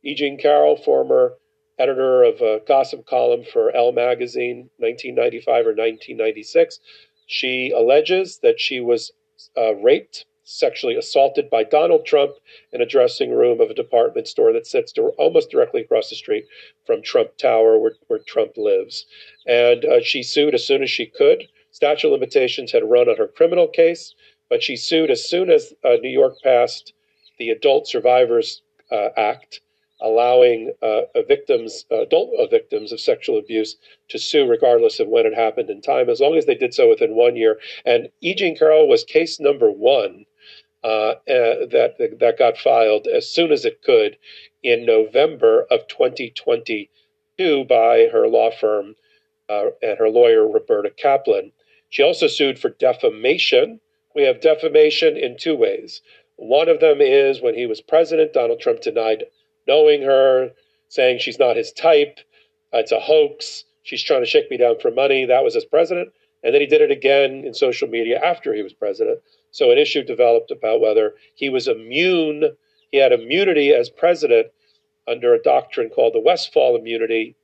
E. 0.02 0.14
Jean 0.14 0.38
Carroll, 0.38 0.76
former 0.76 1.34
editor 1.78 2.22
of 2.22 2.40
a 2.40 2.60
gossip 2.66 3.06
column 3.06 3.44
for 3.44 3.74
Elle 3.74 3.92
magazine, 3.92 4.70
1995 4.78 5.48
or 5.66 5.70
1996. 5.70 6.78
She 7.26 7.70
alleges 7.70 8.38
that 8.42 8.60
she 8.60 8.80
was 8.80 9.12
uh, 9.56 9.74
raped, 9.74 10.26
sexually 10.44 10.94
assaulted 10.94 11.48
by 11.50 11.64
Donald 11.64 12.04
Trump 12.04 12.34
in 12.72 12.80
a 12.80 12.86
dressing 12.86 13.34
room 13.34 13.60
of 13.60 13.70
a 13.70 13.74
department 13.74 14.28
store 14.28 14.52
that 14.52 14.66
sits 14.66 14.92
almost 15.18 15.50
directly 15.50 15.80
across 15.80 16.10
the 16.10 16.16
street 16.16 16.46
from 16.86 17.02
Trump 17.02 17.36
Tower, 17.38 17.78
where, 17.78 17.94
where 18.06 18.20
Trump 18.20 18.52
lives. 18.56 19.06
And 19.46 19.84
uh, 19.84 20.02
she 20.02 20.22
sued 20.22 20.54
as 20.54 20.66
soon 20.66 20.82
as 20.82 20.90
she 20.90 21.06
could. 21.06 21.44
Statute 21.70 22.08
of 22.08 22.12
limitations 22.12 22.72
had 22.72 22.88
run 22.88 23.08
on 23.08 23.16
her 23.16 23.26
criminal 23.26 23.66
case, 23.66 24.14
but 24.48 24.62
she 24.62 24.76
sued 24.76 25.10
as 25.10 25.28
soon 25.28 25.50
as 25.50 25.72
uh, 25.82 25.96
New 26.02 26.10
York 26.10 26.34
passed 26.44 26.92
the 27.38 27.50
Adult 27.50 27.88
Survivors 27.88 28.62
uh, 28.92 29.08
Act, 29.16 29.60
allowing 30.00 30.72
uh, 30.82 31.02
victims, 31.26 31.84
adult 31.90 32.30
victims 32.50 32.92
of 32.92 33.00
sexual 33.00 33.38
abuse, 33.38 33.76
to 34.08 34.18
sue 34.18 34.46
regardless 34.46 35.00
of 35.00 35.08
when 35.08 35.26
it 35.26 35.34
happened 35.34 35.70
in 35.70 35.80
time, 35.80 36.08
as 36.08 36.20
long 36.20 36.36
as 36.36 36.46
they 36.46 36.54
did 36.54 36.74
so 36.74 36.88
within 36.88 37.16
one 37.16 37.34
year. 37.34 37.58
And 37.84 38.08
E. 38.20 38.34
Jean 38.34 38.56
Carroll 38.56 38.86
was 38.86 39.02
case 39.02 39.40
number 39.40 39.70
one 39.70 40.26
uh, 40.84 41.14
uh, 41.28 41.66
that 41.66 41.94
that 42.20 42.38
got 42.38 42.58
filed 42.58 43.06
as 43.06 43.28
soon 43.28 43.50
as 43.50 43.64
it 43.64 43.82
could 43.82 44.18
in 44.62 44.86
November 44.86 45.66
of 45.70 45.86
2022 45.88 47.64
by 47.64 48.08
her 48.12 48.28
law 48.28 48.50
firm 48.50 48.94
uh, 49.48 49.66
and 49.82 49.98
her 49.98 50.10
lawyer 50.10 50.46
Roberta 50.46 50.90
Kaplan. 50.90 51.52
She 51.88 52.02
also 52.02 52.26
sued 52.26 52.58
for 52.58 52.70
defamation. 52.70 53.80
We 54.14 54.22
have 54.24 54.40
defamation 54.40 55.16
in 55.16 55.36
two 55.38 55.56
ways. 55.56 56.02
One 56.36 56.68
of 56.68 56.80
them 56.80 57.00
is 57.00 57.40
when 57.40 57.54
he 57.54 57.66
was 57.66 57.80
president, 57.80 58.32
Donald 58.32 58.60
Trump 58.60 58.80
denied 58.80 59.24
knowing 59.66 60.02
her, 60.02 60.50
saying 60.88 61.18
she's 61.18 61.38
not 61.38 61.56
his 61.56 61.72
type, 61.72 62.20
it's 62.72 62.92
a 62.92 63.00
hoax, 63.00 63.64
she's 63.82 64.02
trying 64.02 64.22
to 64.22 64.26
shake 64.26 64.50
me 64.50 64.56
down 64.56 64.78
for 64.80 64.90
money. 64.90 65.24
That 65.24 65.44
was 65.44 65.56
as 65.56 65.64
president. 65.64 66.12
And 66.42 66.52
then 66.52 66.60
he 66.60 66.66
did 66.66 66.82
it 66.82 66.90
again 66.90 67.44
in 67.44 67.54
social 67.54 67.88
media 67.88 68.20
after 68.22 68.52
he 68.52 68.62
was 68.62 68.74
president. 68.74 69.20
So 69.54 69.70
an 69.70 69.78
issue 69.78 70.02
developed 70.02 70.50
about 70.50 70.80
whether 70.80 71.14
he 71.36 71.48
was 71.48 71.68
immune, 71.68 72.56
he 72.90 72.98
had 72.98 73.12
immunity 73.12 73.72
as 73.72 73.88
president 73.88 74.48
under 75.06 75.32
a 75.32 75.40
doctrine 75.40 75.90
called 75.90 76.14
the 76.14 76.20
Westfall 76.20 76.74
immunity 76.74 77.36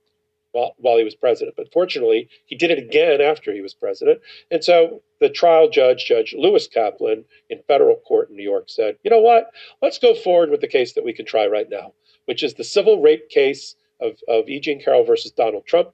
while, 0.51 0.75
while 0.77 0.97
he 0.97 1.05
was 1.05 1.15
president. 1.15 1.55
But 1.55 1.71
fortunately, 1.71 2.27
he 2.47 2.57
did 2.57 2.69
it 2.69 2.79
again 2.79 3.21
after 3.21 3.53
he 3.53 3.61
was 3.61 3.73
president. 3.73 4.19
And 4.51 4.61
so 4.61 5.01
the 5.21 5.29
trial 5.29 5.69
judge, 5.69 6.03
Judge 6.03 6.35
Lewis 6.37 6.67
Kaplan, 6.67 7.23
in 7.49 7.63
federal 7.65 7.95
court 7.95 8.29
in 8.29 8.35
New 8.35 8.43
York, 8.43 8.65
said, 8.67 8.97
you 9.03 9.09
know 9.09 9.21
what? 9.21 9.49
Let's 9.81 9.97
go 9.97 10.13
forward 10.13 10.49
with 10.49 10.59
the 10.59 10.67
case 10.67 10.91
that 10.95 11.05
we 11.05 11.13
can 11.13 11.25
try 11.25 11.47
right 11.47 11.69
now, 11.69 11.93
which 12.25 12.43
is 12.43 12.55
the 12.55 12.65
civil 12.65 13.01
rape 13.01 13.29
case 13.29 13.75
of, 14.01 14.17
of 14.27 14.49
E. 14.49 14.59
Jean 14.59 14.83
Carroll 14.83 15.05
versus 15.05 15.31
Donald 15.31 15.65
Trump 15.65 15.93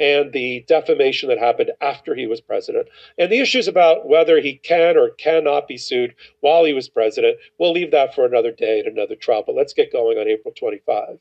and 0.00 0.32
the 0.32 0.64
defamation 0.66 1.28
that 1.28 1.38
happened 1.38 1.70
after 1.80 2.14
he 2.14 2.26
was 2.26 2.40
president. 2.40 2.88
And 3.16 3.30
the 3.30 3.40
issues 3.40 3.68
about 3.68 4.08
whether 4.08 4.40
he 4.40 4.56
can 4.56 4.96
or 4.96 5.10
cannot 5.10 5.68
be 5.68 5.76
sued 5.76 6.14
while 6.40 6.64
he 6.64 6.72
was 6.72 6.88
president, 6.88 7.38
we'll 7.58 7.72
leave 7.72 7.92
that 7.92 8.14
for 8.14 8.24
another 8.24 8.50
day 8.50 8.80
and 8.80 8.88
another 8.88 9.14
trial. 9.14 9.44
But 9.46 9.54
let's 9.54 9.72
get 9.72 9.92
going 9.92 10.18
on 10.18 10.28
April 10.28 10.52
25. 10.56 11.18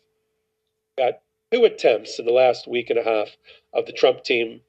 Got 0.98 1.20
two 1.52 1.66
attempts 1.66 2.18
in 2.18 2.26
the 2.26 2.32
last 2.32 2.68
week 2.68 2.90
and 2.90 2.98
a 2.98 3.04
half 3.04 3.30
of 3.74 3.86
the 3.86 3.94
Trump 3.94 4.24
team, 4.24 4.62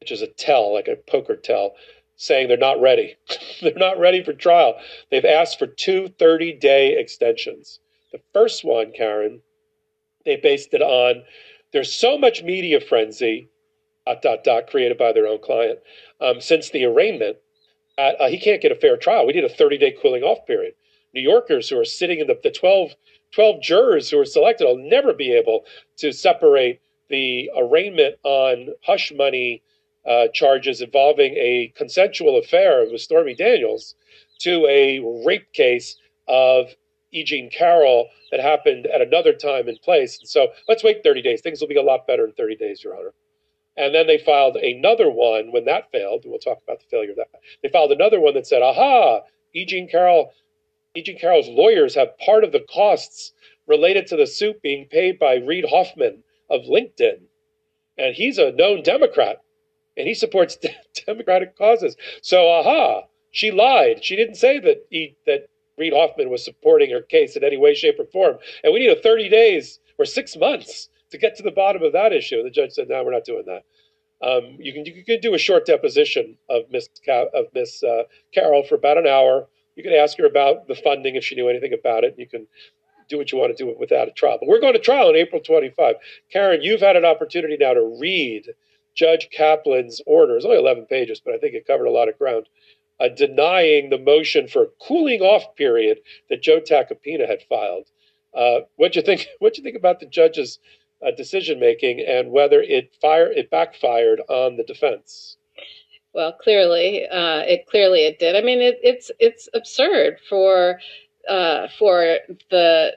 which 0.00 0.10
is 0.10 0.22
a 0.22 0.26
tell, 0.26 0.72
like 0.74 0.88
a 0.88 0.96
poker 0.96 1.36
tell, 1.36 1.74
saying 2.16 2.48
they're 2.48 2.56
not 2.56 2.80
ready. 2.80 3.16
they're 3.62 3.72
not 3.74 3.98
ready 3.98 4.22
for 4.24 4.32
trial. 4.32 4.74
They've 5.10 5.24
asked 5.24 5.60
for 5.60 5.68
two 5.68 6.08
30 6.18 6.54
day 6.54 6.98
extensions. 6.98 7.78
The 8.10 8.20
first 8.32 8.64
one, 8.64 8.92
Karen, 8.92 9.42
they 10.24 10.36
based 10.36 10.74
it 10.74 10.82
on 10.82 11.22
there's 11.72 11.92
so 11.92 12.18
much 12.18 12.42
media 12.42 12.80
frenzy, 12.80 13.48
dot, 14.06 14.22
dot, 14.22 14.44
dot, 14.44 14.66
created 14.68 14.98
by 14.98 15.12
their 15.12 15.26
own 15.26 15.38
client 15.38 15.80
um, 16.20 16.40
since 16.40 16.70
the 16.70 16.84
arraignment. 16.84 17.36
Uh, 17.96 18.12
uh, 18.20 18.28
he 18.28 18.38
can't 18.38 18.62
get 18.62 18.72
a 18.72 18.76
fair 18.76 18.96
trial. 18.96 19.26
We 19.26 19.32
need 19.32 19.44
a 19.44 19.48
30 19.48 19.78
day 19.78 19.94
cooling 20.00 20.22
off 20.22 20.46
period. 20.46 20.74
New 21.14 21.20
Yorkers 21.20 21.68
who 21.68 21.78
are 21.78 21.84
sitting 21.84 22.20
in 22.20 22.26
the, 22.26 22.38
the 22.42 22.50
12, 22.50 22.94
12 23.32 23.62
jurors 23.62 24.10
who 24.10 24.18
are 24.18 24.24
selected 24.24 24.66
will 24.66 24.78
never 24.78 25.12
be 25.12 25.32
able 25.32 25.64
to 25.96 26.12
separate 26.12 26.80
the 27.08 27.50
arraignment 27.56 28.16
on 28.22 28.68
hush 28.82 29.12
money 29.14 29.62
uh, 30.06 30.28
charges 30.32 30.80
involving 30.80 31.34
a 31.34 31.72
consensual 31.76 32.38
affair 32.38 32.86
with 32.90 33.00
Stormy 33.00 33.34
Daniels 33.34 33.94
to 34.40 34.66
a 34.66 35.00
rape 35.24 35.52
case 35.52 35.96
of 36.28 36.74
E. 37.12 37.24
Jean 37.24 37.50
Carroll 37.50 38.08
that 38.30 38.40
happened 38.40 38.86
at 38.86 39.00
another 39.00 39.32
time 39.32 39.68
and 39.68 39.80
place. 39.80 40.18
So 40.24 40.48
let's 40.68 40.84
wait 40.84 41.02
30 41.02 41.22
days. 41.22 41.40
Things 41.40 41.60
will 41.60 41.68
be 41.68 41.76
a 41.76 41.82
lot 41.82 42.06
better 42.06 42.26
in 42.26 42.32
30 42.32 42.56
days, 42.56 42.84
Your 42.84 42.96
Honor. 42.96 43.12
And 43.76 43.94
then 43.94 44.06
they 44.06 44.18
filed 44.18 44.56
another 44.56 45.08
one 45.08 45.52
when 45.52 45.64
that 45.66 45.90
failed. 45.92 46.24
We'll 46.26 46.40
talk 46.40 46.58
about 46.62 46.80
the 46.80 46.86
failure 46.90 47.10
of 47.10 47.16
that. 47.16 47.30
They 47.62 47.68
filed 47.68 47.92
another 47.92 48.20
one 48.20 48.34
that 48.34 48.46
said, 48.46 48.60
aha, 48.60 49.20
E. 49.54 49.64
Jean 49.64 49.88
Carroll, 49.88 50.32
E. 50.96 51.02
Jean 51.02 51.18
Carroll's 51.18 51.48
lawyers 51.48 51.94
have 51.94 52.18
part 52.18 52.44
of 52.44 52.52
the 52.52 52.66
costs 52.72 53.32
related 53.68 54.06
to 54.08 54.16
the 54.16 54.26
suit 54.26 54.60
being 54.62 54.86
paid 54.86 55.18
by 55.18 55.36
Reid 55.36 55.66
Hoffman 55.68 56.24
of 56.50 56.62
LinkedIn. 56.62 57.20
And 57.96 58.14
he's 58.14 58.38
a 58.38 58.52
known 58.52 58.82
Democrat 58.82 59.38
and 59.96 60.06
he 60.06 60.14
supports 60.14 60.56
de- 60.56 60.74
Democratic 61.06 61.56
causes. 61.56 61.96
So, 62.22 62.48
aha, 62.48 63.02
she 63.30 63.50
lied. 63.50 64.04
She 64.04 64.16
didn't 64.16 64.36
say 64.36 64.58
that 64.60 64.86
he, 64.90 65.16
that 65.26 65.48
Reid 65.78 65.92
Hoffman 65.92 66.30
was 66.30 66.44
supporting 66.44 66.90
her 66.90 67.02
case 67.02 67.36
in 67.36 67.44
any 67.44 67.56
way, 67.56 67.74
shape, 67.74 67.98
or 67.98 68.06
form. 68.06 68.38
And 68.64 68.72
we 68.72 68.80
need 68.80 68.90
a 68.90 69.00
30 69.00 69.28
days 69.28 69.80
or 69.98 70.04
six 70.04 70.36
months 70.36 70.88
to 71.10 71.18
get 71.18 71.36
to 71.36 71.42
the 71.42 71.50
bottom 71.50 71.82
of 71.82 71.92
that 71.92 72.12
issue. 72.12 72.36
And 72.36 72.46
the 72.46 72.50
judge 72.50 72.72
said, 72.72 72.88
no, 72.88 73.02
we're 73.04 73.12
not 73.12 73.24
doing 73.24 73.44
that. 73.46 73.64
Um, 74.20 74.56
you 74.58 74.72
can 74.72 74.84
you 74.84 75.04
can 75.04 75.20
do 75.20 75.34
a 75.34 75.38
short 75.38 75.64
deposition 75.64 76.36
of 76.50 76.64
Miss 76.70 76.88
of 77.08 77.46
Miss 77.54 77.82
uh, 77.84 78.02
for 78.68 78.74
about 78.74 78.98
an 78.98 79.06
hour. 79.06 79.46
You 79.76 79.84
can 79.84 79.92
ask 79.92 80.18
her 80.18 80.26
about 80.26 80.66
the 80.66 80.74
funding 80.74 81.14
if 81.14 81.24
she 81.24 81.36
knew 81.36 81.48
anything 81.48 81.72
about 81.72 82.02
it. 82.02 82.16
You 82.18 82.26
can 82.26 82.48
do 83.08 83.16
what 83.16 83.30
you 83.30 83.38
want 83.38 83.56
to 83.56 83.64
do 83.64 83.74
without 83.78 84.08
a 84.08 84.12
trial. 84.12 84.38
But 84.40 84.48
we're 84.48 84.60
going 84.60 84.72
to 84.74 84.80
trial 84.80 85.08
on 85.08 85.16
April 85.16 85.40
25. 85.40 85.96
Karen, 86.32 86.62
you've 86.62 86.80
had 86.80 86.96
an 86.96 87.04
opportunity 87.04 87.56
now 87.58 87.74
to 87.74 87.96
read 88.00 88.48
Judge 88.94 89.28
Kaplan's 89.30 90.00
order. 90.06 90.36
It's 90.36 90.44
only 90.44 90.58
11 90.58 90.86
pages, 90.86 91.20
but 91.24 91.32
I 91.32 91.38
think 91.38 91.54
it 91.54 91.66
covered 91.66 91.86
a 91.86 91.92
lot 91.92 92.08
of 92.08 92.18
ground 92.18 92.48
uh, 93.00 93.08
denying 93.08 93.90
the 93.90 93.98
motion 93.98 94.48
for 94.48 94.62
a 94.64 94.86
cooling 94.86 95.20
off 95.20 95.54
period 95.56 95.98
that 96.30 96.42
Joe 96.42 96.60
Tacopina 96.60 97.28
had 97.28 97.42
filed. 97.48 97.88
Uh, 98.34 98.60
what 98.76 98.92
do 98.92 99.00
you 99.00 99.04
think? 99.06 99.26
What 99.38 99.54
do 99.54 99.60
you 99.60 99.64
think 99.64 99.76
about 99.76 100.00
the 100.00 100.06
judge's 100.06 100.58
uh, 101.06 101.10
decision 101.12 101.60
making 101.60 102.00
and 102.00 102.30
whether 102.30 102.60
it 102.60 102.94
fire 103.00 103.30
it 103.30 103.50
backfired 103.50 104.20
on 104.28 104.56
the 104.56 104.64
defense? 104.64 105.36
Well, 106.12 106.32
clearly, 106.32 107.06
uh, 107.06 107.40
it 107.40 107.66
clearly 107.66 108.06
it 108.06 108.18
did. 108.18 108.34
I 108.34 108.40
mean, 108.40 108.60
it, 108.60 108.78
it's 108.82 109.10
it's 109.18 109.48
absurd 109.54 110.18
for 110.28 110.80
uh, 111.28 111.68
for 111.78 112.18
the 112.50 112.96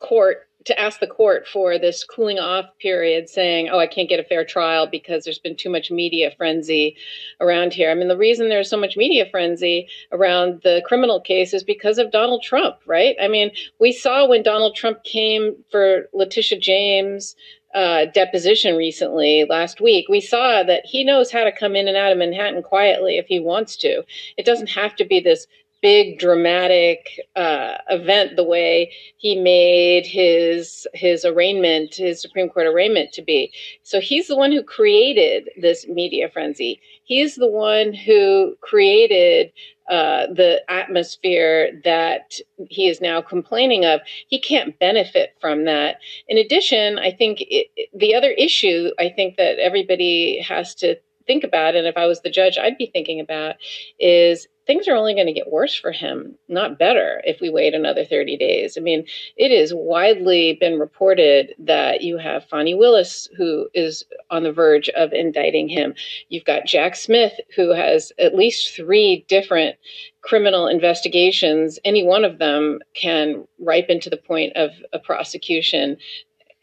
court 0.00 0.48
to 0.64 0.78
ask 0.78 1.00
the 1.00 1.06
court 1.06 1.46
for 1.46 1.78
this 1.78 2.04
cooling 2.04 2.38
off 2.38 2.66
period 2.78 3.28
saying 3.28 3.68
oh 3.70 3.78
i 3.78 3.86
can't 3.86 4.08
get 4.08 4.20
a 4.20 4.24
fair 4.24 4.44
trial 4.44 4.86
because 4.86 5.24
there's 5.24 5.38
been 5.38 5.56
too 5.56 5.70
much 5.70 5.90
media 5.90 6.30
frenzy 6.36 6.96
around 7.40 7.72
here 7.72 7.90
i 7.90 7.94
mean 7.94 8.08
the 8.08 8.16
reason 8.16 8.48
there's 8.48 8.70
so 8.70 8.76
much 8.76 8.96
media 8.96 9.26
frenzy 9.30 9.88
around 10.12 10.60
the 10.62 10.82
criminal 10.86 11.20
case 11.20 11.54
is 11.54 11.64
because 11.64 11.98
of 11.98 12.10
donald 12.10 12.42
trump 12.42 12.76
right 12.86 13.16
i 13.20 13.28
mean 13.28 13.50
we 13.78 13.92
saw 13.92 14.26
when 14.26 14.42
donald 14.42 14.74
trump 14.74 15.02
came 15.04 15.54
for 15.70 16.06
letitia 16.12 16.58
james 16.58 17.36
uh, 17.74 18.06
deposition 18.06 18.76
recently 18.76 19.44
last 19.48 19.80
week, 19.80 20.08
we 20.08 20.20
saw 20.20 20.62
that 20.64 20.84
he 20.84 21.04
knows 21.04 21.30
how 21.30 21.44
to 21.44 21.52
come 21.52 21.76
in 21.76 21.86
and 21.86 21.96
out 21.96 22.10
of 22.10 22.18
Manhattan 22.18 22.62
quietly 22.62 23.16
if 23.16 23.26
he 23.26 23.38
wants 23.38 23.76
to. 23.76 24.02
It 24.36 24.44
doesn't 24.44 24.70
have 24.70 24.96
to 24.96 25.04
be 25.04 25.20
this 25.20 25.46
big 25.82 26.18
dramatic 26.18 27.20
uh, 27.36 27.74
event 27.88 28.36
the 28.36 28.44
way 28.44 28.92
he 29.16 29.36
made 29.36 30.06
his 30.06 30.86
his 30.94 31.24
arraignment 31.24 31.94
his 31.94 32.20
supreme 32.20 32.48
court 32.48 32.66
arraignment 32.66 33.12
to 33.12 33.22
be. 33.22 33.52
So 33.82 34.00
he's 34.00 34.28
the 34.28 34.36
one 34.36 34.52
who 34.52 34.62
created 34.62 35.50
this 35.60 35.86
media 35.88 36.28
frenzy. 36.28 36.80
He's 37.04 37.36
the 37.36 37.48
one 37.48 37.92
who 37.92 38.56
created 38.60 39.52
uh, 39.90 40.26
the 40.32 40.62
atmosphere 40.68 41.72
that 41.82 42.38
he 42.68 42.86
is 42.88 43.00
now 43.00 43.20
complaining 43.20 43.84
of. 43.84 44.00
He 44.28 44.38
can't 44.38 44.78
benefit 44.78 45.34
from 45.40 45.64
that. 45.64 45.96
In 46.28 46.38
addition 46.38 46.98
i 46.98 47.10
think 47.10 47.38
it, 47.48 47.68
the 47.94 48.14
other 48.14 48.30
issue 48.30 48.90
i 48.98 49.08
think 49.08 49.36
that 49.36 49.58
everybody 49.58 50.40
has 50.40 50.74
to 50.76 50.96
think 51.26 51.44
about 51.44 51.74
and 51.74 51.86
if 51.86 51.96
i 51.96 52.06
was 52.06 52.20
the 52.22 52.30
judge 52.30 52.58
i'd 52.58 52.78
be 52.78 52.86
thinking 52.86 53.20
about 53.20 53.56
is 53.98 54.46
things 54.70 54.86
are 54.86 54.94
only 54.94 55.14
going 55.14 55.26
to 55.26 55.32
get 55.32 55.50
worse 55.50 55.74
for 55.74 55.90
him, 55.90 56.36
not 56.48 56.78
better, 56.78 57.20
if 57.24 57.40
we 57.40 57.50
wait 57.50 57.74
another 57.74 58.04
30 58.04 58.36
days. 58.36 58.78
I 58.78 58.80
mean, 58.80 59.04
it 59.36 59.50
has 59.50 59.74
widely 59.74 60.58
been 60.60 60.78
reported 60.78 61.56
that 61.58 62.02
you 62.02 62.18
have 62.18 62.44
Fani 62.44 62.74
Willis, 62.74 63.28
who 63.36 63.68
is 63.74 64.04
on 64.30 64.44
the 64.44 64.52
verge 64.52 64.88
of 64.90 65.12
indicting 65.12 65.68
him. 65.68 65.94
You've 66.28 66.44
got 66.44 66.66
Jack 66.66 66.94
Smith, 66.94 67.32
who 67.56 67.72
has 67.72 68.12
at 68.16 68.36
least 68.36 68.76
three 68.76 69.24
different 69.26 69.74
criminal 70.20 70.68
investigations. 70.68 71.80
Any 71.84 72.06
one 72.06 72.24
of 72.24 72.38
them 72.38 72.78
can 72.94 73.48
ripen 73.58 73.98
to 73.98 74.10
the 74.10 74.18
point 74.18 74.52
of 74.56 74.70
a 74.92 75.00
prosecution 75.00 75.96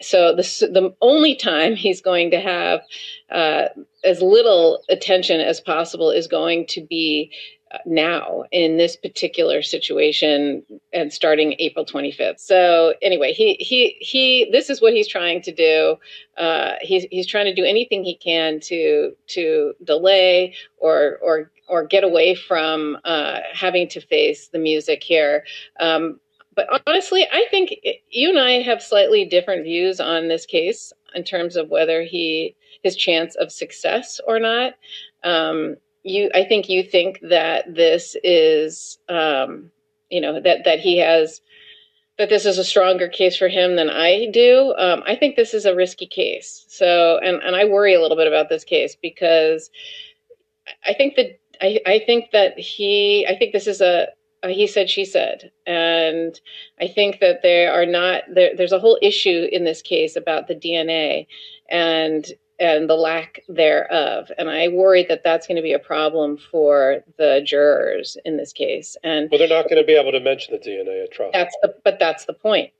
so 0.01 0.35
the 0.35 0.43
the 0.71 0.95
only 1.01 1.35
time 1.35 1.75
he's 1.75 2.01
going 2.01 2.29
to 2.31 2.39
have 2.39 2.81
uh, 3.31 3.69
as 4.03 4.21
little 4.21 4.83
attention 4.89 5.41
as 5.41 5.59
possible 5.59 6.11
is 6.11 6.27
going 6.27 6.67
to 6.67 6.85
be 6.85 7.31
now 7.85 8.43
in 8.51 8.77
this 8.77 8.95
particular 8.95 9.61
situation 9.61 10.63
and 10.93 11.11
starting 11.11 11.55
April 11.59 11.85
25th. 11.85 12.39
So 12.39 12.93
anyway, 13.01 13.33
he 13.33 13.55
he 13.55 13.97
he 13.99 14.49
this 14.51 14.69
is 14.69 14.81
what 14.81 14.93
he's 14.93 15.07
trying 15.07 15.41
to 15.43 15.51
do. 15.51 15.97
Uh, 16.37 16.73
he's 16.81 17.05
he's 17.11 17.27
trying 17.27 17.45
to 17.45 17.53
do 17.53 17.63
anything 17.63 18.03
he 18.03 18.15
can 18.15 18.59
to 18.61 19.13
to 19.27 19.73
delay 19.83 20.55
or 20.77 21.17
or 21.21 21.51
or 21.67 21.85
get 21.85 22.03
away 22.03 22.35
from 22.35 22.97
uh, 23.03 23.39
having 23.53 23.87
to 23.89 24.01
face 24.01 24.49
the 24.49 24.59
music 24.59 25.03
here. 25.03 25.43
Um, 25.79 26.19
but 26.55 26.67
honestly, 26.87 27.27
I 27.31 27.45
think 27.51 27.75
you 28.09 28.29
and 28.29 28.39
I 28.39 28.61
have 28.63 28.81
slightly 28.81 29.25
different 29.25 29.63
views 29.63 29.99
on 29.99 30.27
this 30.27 30.45
case 30.45 30.91
in 31.13 31.23
terms 31.23 31.55
of 31.55 31.69
whether 31.69 32.01
he 32.03 32.55
his 32.83 32.95
chance 32.95 33.35
of 33.35 33.51
success 33.51 34.19
or 34.25 34.39
not. 34.39 34.73
Um, 35.23 35.75
you, 36.07 36.29
I 36.33 36.45
think 36.45 36.69
you 36.69 36.83
think 36.83 37.19
that 37.21 37.73
this 37.73 38.15
is, 38.23 38.97
um, 39.09 39.71
you 40.09 40.21
know, 40.21 40.39
that 40.41 40.63
that 40.65 40.79
he 40.79 40.97
has 40.99 41.41
that 42.17 42.29
this 42.29 42.45
is 42.45 42.57
a 42.57 42.63
stronger 42.63 43.07
case 43.07 43.37
for 43.37 43.47
him 43.47 43.75
than 43.75 43.89
I 43.89 44.27
do. 44.31 44.73
Um, 44.77 45.03
I 45.05 45.15
think 45.15 45.35
this 45.35 45.53
is 45.53 45.65
a 45.65 45.75
risky 45.75 46.07
case. 46.07 46.65
So, 46.69 47.19
and 47.19 47.41
and 47.43 47.55
I 47.55 47.65
worry 47.65 47.93
a 47.93 48.01
little 48.01 48.17
bit 48.17 48.27
about 48.27 48.49
this 48.49 48.63
case 48.63 48.95
because 48.95 49.69
I 50.85 50.93
think 50.93 51.15
that 51.15 51.39
I, 51.61 51.79
I 51.85 51.99
think 52.05 52.31
that 52.31 52.57
he 52.57 53.25
I 53.27 53.37
think 53.37 53.53
this 53.53 53.67
is 53.67 53.81
a, 53.81 54.07
he 54.45 54.67
said 54.67 54.89
she 54.89 55.03
said 55.03 55.51
and 55.65 56.39
I 56.79 56.87
think 56.87 57.19
that 57.19 57.41
there 57.41 57.73
are 57.73 57.85
not 57.85 58.23
there, 58.33 58.51
there's 58.55 58.71
a 58.71 58.79
whole 58.79 58.97
issue 59.01 59.47
in 59.51 59.63
this 59.63 59.81
case 59.81 60.15
about 60.15 60.47
the 60.47 60.55
DNA 60.55 61.27
and 61.69 62.25
and 62.59 62.89
the 62.89 62.95
lack 62.95 63.41
thereof. 63.47 64.31
And 64.37 64.49
I 64.49 64.67
worry 64.69 65.05
that 65.09 65.23
that's 65.23 65.47
going 65.47 65.57
to 65.57 65.61
be 65.61 65.73
a 65.73 65.79
problem 65.79 66.37
for 66.37 67.03
the 67.17 67.41
jurors 67.45 68.17
in 68.25 68.37
this 68.37 68.51
case. 68.53 68.97
And 69.03 69.29
Well, 69.29 69.39
they're 69.39 69.47
not 69.47 69.69
going 69.69 69.81
to 69.81 69.85
be 69.85 69.93
able 69.95 70.11
to 70.11 70.19
mention 70.19 70.53
the 70.53 70.59
DNA 70.59 71.03
at 71.03 71.11
trial. 71.11 71.31
that's 71.33 71.55
the 71.61 71.75
but 71.83 71.99
that's 71.99 72.25
the 72.25 72.33
point. 72.33 72.71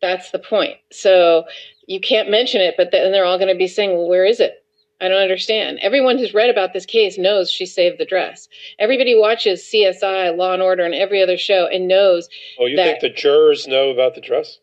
That's 0.00 0.30
the 0.30 0.38
point. 0.38 0.76
So 0.92 1.44
you 1.86 2.00
can't 2.00 2.30
mention 2.30 2.60
it, 2.60 2.74
but 2.76 2.90
then 2.92 3.10
they're 3.12 3.24
all 3.24 3.38
going 3.38 3.52
to 3.52 3.58
be 3.58 3.66
saying, 3.68 3.90
"Well, 3.96 4.08
where 4.08 4.24
is 4.24 4.40
it?" 4.40 4.64
I 5.00 5.08
don't 5.08 5.22
understand. 5.22 5.78
Everyone 5.80 6.18
who's 6.18 6.34
read 6.34 6.50
about 6.50 6.72
this 6.72 6.84
case 6.86 7.18
knows 7.18 7.50
she 7.50 7.66
saved 7.66 7.98
the 7.98 8.04
dress. 8.04 8.48
Everybody 8.80 9.16
watches 9.16 9.62
CSI, 9.62 10.36
Law 10.36 10.54
and 10.54 10.62
Order, 10.62 10.84
and 10.84 10.94
every 10.94 11.22
other 11.22 11.36
show 11.36 11.66
and 11.68 11.86
knows 11.86 12.28
Oh, 12.58 12.66
you 12.66 12.76
think 12.76 13.00
the 13.00 13.08
jurors 13.08 13.68
know 13.68 13.90
about 13.90 14.14
the 14.16 14.20
dress? 14.20 14.58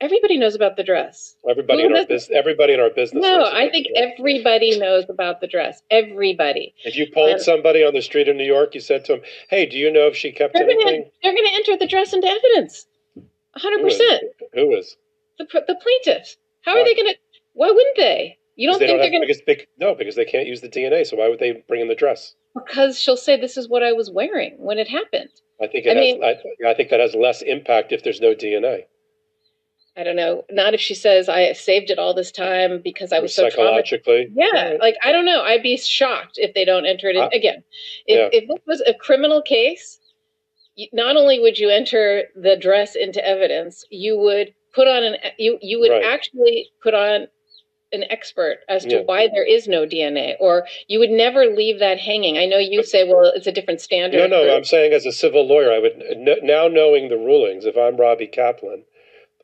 Everybody 0.00 0.38
knows 0.38 0.54
about 0.54 0.76
the 0.76 0.82
dress. 0.84 1.36
Everybody 1.48 1.82
Who 1.82 1.86
in 1.86 1.92
our 1.92 1.96
doesn't? 1.98 2.08
business. 2.08 2.36
Everybody 2.36 2.72
in 2.74 2.80
our 2.80 2.90
business. 2.90 3.22
No, 3.22 3.38
knows 3.38 3.50
I 3.52 3.68
think 3.70 3.86
the 3.88 3.94
dress. 3.94 4.12
everybody 4.18 4.78
knows 4.78 5.04
about 5.08 5.40
the 5.40 5.46
dress. 5.46 5.82
Everybody. 5.90 6.74
If 6.84 6.96
you 6.96 7.06
pulled 7.12 7.30
and- 7.30 7.40
somebody 7.40 7.84
on 7.84 7.94
the 7.94 8.02
street 8.02 8.28
in 8.28 8.36
New 8.36 8.44
York, 8.44 8.74
you 8.74 8.80
said 8.80 9.04
to 9.06 9.12
them, 9.14 9.22
"Hey, 9.50 9.66
do 9.66 9.76
you 9.78 9.90
know 9.92 10.06
if 10.06 10.16
she 10.16 10.32
kept 10.32 10.54
They're 10.54 10.64
going 10.66 10.78
to 10.80 10.86
anything?" 10.86 11.10
they're 11.22 11.32
going 11.32 11.46
to 11.48 11.54
enter 11.54 11.76
the 11.76 11.86
dress 11.86 12.12
into 12.12 12.26
evidence. 12.28 12.86
hundred 13.56 13.80
Who 13.80 13.86
is? 13.88 13.98
percent. 13.98 14.22
Who 14.54 14.76
is? 14.76 14.96
The 15.38 15.44
pr- 15.46 15.58
the 15.66 15.74
plaintiffs. 15.76 16.36
How 16.62 16.72
are 16.72 16.78
Why? 16.78 16.84
they 16.84 16.94
going 16.94 17.12
to? 17.12 17.18
Why 17.54 17.68
wouldn't 17.68 17.96
they? 17.96 18.38
You 18.56 18.68
don't 18.68 18.78
Because 18.78 18.80
they 18.80 18.86
think 18.86 18.88
don't 18.92 18.98
they're 18.98 19.04
have, 19.04 19.12
going 19.12 19.22
to? 19.22 19.26
because 19.26 19.42
they, 19.46 19.66
no, 19.84 19.94
because 19.94 20.14
they 20.14 20.24
can't 20.26 20.46
use 20.46 20.60
the 20.60 20.68
DNA. 20.68 21.06
So 21.06 21.16
why 21.16 21.28
would 21.28 21.38
they 21.38 21.62
bring 21.68 21.80
in 21.80 21.88
the 21.88 21.94
dress? 21.94 22.34
Because 22.54 22.98
she'll 22.98 23.16
say 23.16 23.40
this 23.40 23.56
is 23.56 23.66
what 23.68 23.82
I 23.82 23.92
was 23.92 24.10
wearing 24.10 24.56
when 24.58 24.78
it 24.78 24.88
happened. 24.88 25.30
I 25.60 25.66
think 25.68 25.86
I 25.86 25.90
has. 25.94 25.96
mean- 26.00 26.22
I, 26.24 26.36
I 26.66 26.74
think 26.74 26.90
that 26.90 27.00
has 27.00 27.14
less 27.14 27.40
impact 27.42 27.92
if 27.92 28.02
there's 28.02 28.20
no 28.20 28.34
DNA. 28.34 28.84
I 29.96 30.04
don't 30.04 30.16
know. 30.16 30.44
Not 30.50 30.72
if 30.72 30.80
she 30.80 30.94
says 30.94 31.28
I 31.28 31.52
saved 31.52 31.90
it 31.90 31.98
all 31.98 32.14
this 32.14 32.32
time 32.32 32.80
because 32.82 33.12
I 33.12 33.18
was 33.20 33.34
so 33.34 33.44
traumatized. 33.44 33.50
psychologically. 33.50 34.28
Yeah, 34.34 34.76
like 34.80 34.96
I 35.04 35.12
don't 35.12 35.26
know. 35.26 35.42
I'd 35.42 35.62
be 35.62 35.76
shocked 35.76 36.38
if 36.38 36.54
they 36.54 36.64
don't 36.64 36.86
enter 36.86 37.08
it 37.08 37.16
in. 37.16 37.24
Again. 37.32 37.62
If 38.06 38.32
yeah. 38.32 38.38
if 38.40 38.44
it 38.48 38.62
was 38.66 38.80
a 38.86 38.94
criminal 38.94 39.42
case, 39.42 39.98
not 40.94 41.16
only 41.16 41.40
would 41.40 41.58
you 41.58 41.68
enter 41.68 42.24
the 42.34 42.56
dress 42.56 42.94
into 42.96 43.24
evidence, 43.26 43.84
you 43.90 44.16
would 44.18 44.54
put 44.74 44.88
on 44.88 45.02
an 45.04 45.16
you 45.38 45.58
you 45.60 45.78
would 45.80 45.90
Right. 45.90 46.04
actually 46.04 46.70
put 46.82 46.94
on 46.94 47.26
an 47.92 48.04
expert 48.08 48.60
as 48.70 48.84
to 48.86 48.94
Yeah. 48.96 49.00
why 49.02 49.28
there 49.28 49.44
is 49.44 49.68
no 49.68 49.84
DNA, 49.84 50.36
or 50.40 50.66
you 50.88 50.98
would 51.00 51.10
never 51.10 51.44
leave 51.44 51.78
that 51.80 51.98
hanging. 52.00 52.38
I 52.38 52.46
know 52.46 52.56
you 52.56 52.82
say, 52.82 53.04
well, 53.04 53.30
it's 53.36 53.46
a 53.46 53.52
different 53.52 53.82
standard. 53.82 54.16
No, 54.16 54.26
no. 54.26 54.46
for- 54.46 54.52
I'm 54.56 54.64
saying 54.64 54.94
as 54.94 55.04
a 55.04 55.12
civil 55.12 55.46
lawyer, 55.46 55.70
I 55.70 55.78
would 55.78 56.02
now 56.42 56.68
knowing 56.68 57.10
the 57.10 57.18
rulings. 57.18 57.66
If 57.66 57.76
I'm 57.76 57.98
Robbie 57.98 58.28
Kaplan, 58.28 58.84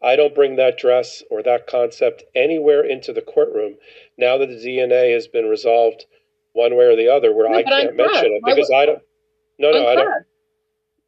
I 0.03 0.17
don't 0.17 0.35
bring 0.35 0.57
that 0.57 0.79
dress 0.79 1.23
or 1.31 1.43
that 1.43 1.67
concept 1.67 2.25
anywhere 2.35 2.85
into 2.85 3.13
the 3.13 3.23
courtroom. 3.23 3.77
Now 4.17 4.39
that 4.39 4.49
the 4.49 4.55
DNA 4.55 5.13
has 5.13 5.27
been 5.27 5.47
resolved, 5.47 6.07
one 6.53 6.77
way 6.77 6.85
or 6.85 6.97
the 6.97 7.09
other, 7.09 7.33
where 7.33 7.49
No, 7.49 7.57
I 7.57 7.63
can't 7.63 7.97
mention 7.97 8.33
it 8.33 8.43
because 8.45 8.69
would- 8.71 8.77
I 8.77 8.87
don't. 8.87 9.03
No, 9.59 9.73
no, 9.73 9.89
I 9.89 9.95
don't. 9.97 10.25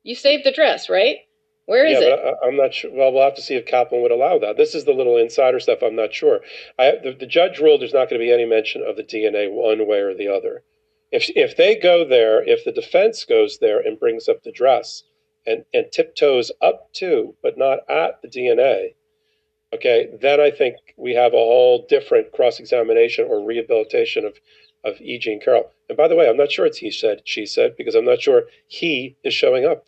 You 0.03 0.15
saved 0.15 0.45
the 0.45 0.53
dress, 0.53 0.89
right? 0.89 1.19
Where 1.67 1.87
is 1.87 2.01
yeah, 2.01 2.15
it? 2.15 2.37
I, 2.43 2.47
I'm 2.49 2.57
not 2.57 2.75
sure. 2.75 2.91
Well, 2.93 3.12
we'll 3.12 3.23
have 3.23 3.37
to 3.37 3.43
see 3.43 3.55
if 3.55 3.65
Kaplan 3.65 4.03
would 4.03 4.11
allow 4.11 4.39
that. 4.41 4.57
This 4.57 4.75
is 4.75 4.87
the 4.87 4.93
little 4.93 5.17
insider 5.17 5.61
stuff. 5.61 5.83
I'm 5.83 5.95
not 5.95 6.12
sure. 6.12 6.41
I, 6.79 6.97
the, 7.03 7.12
the 7.12 7.27
judge 7.27 7.61
ruled 7.61 7.81
there's 7.81 7.93
not 7.93 8.11
going 8.11 8.21
to 8.21 8.27
be 8.27 8.33
any 8.33 8.45
mention 8.45 8.83
of 8.83 8.97
the 8.97 9.05
DNA 9.05 9.49
one 9.53 9.87
way 9.87 10.01
or 10.01 10.12
the 10.12 10.27
other. 10.27 10.65
If 11.12 11.31
if 11.37 11.57
they 11.57 11.77
go 11.77 12.05
there, 12.05 12.43
if 12.43 12.65
the 12.65 12.73
defense 12.73 13.25
goes 13.25 13.59
there 13.59 13.79
and 13.79 14.01
brings 14.01 14.29
up 14.29 14.43
the 14.43 14.51
dress 14.51 15.05
and 15.47 15.65
and 15.73 15.91
tiptoes 15.93 16.53
up 16.61 16.93
to, 16.95 17.35
but 17.43 17.59
not 17.59 17.81
at 17.89 18.21
the 18.23 18.29
DNA, 18.29 18.95
okay, 19.75 20.09
then 20.21 20.41
I 20.41 20.51
think 20.51 20.77
we 20.97 21.15
have 21.15 21.33
a 21.33 21.37
whole 21.37 21.87
different 21.89 22.33
cross 22.33 22.61
examination 22.61 23.27
or 23.29 23.45
rehabilitation 23.45 24.25
of 24.25 24.39
of 24.85 25.01
E. 25.01 25.19
Jean 25.19 25.41
Carroll. 25.41 25.71
And 25.89 25.97
by 25.97 26.09
the 26.09 26.17
way, 26.17 26.29
I'm 26.29 26.37
not 26.39 26.51
sure 26.51 26.65
it's 26.67 26.79
he 26.79 26.91
said, 26.91 27.21
she 27.25 27.45
said, 27.45 27.77
because 27.77 27.95
I'm 27.95 28.05
not 28.07 28.21
sure 28.23 28.45
he 28.67 29.17
is 29.23 29.35
showing 29.35 29.67
up. 29.67 29.87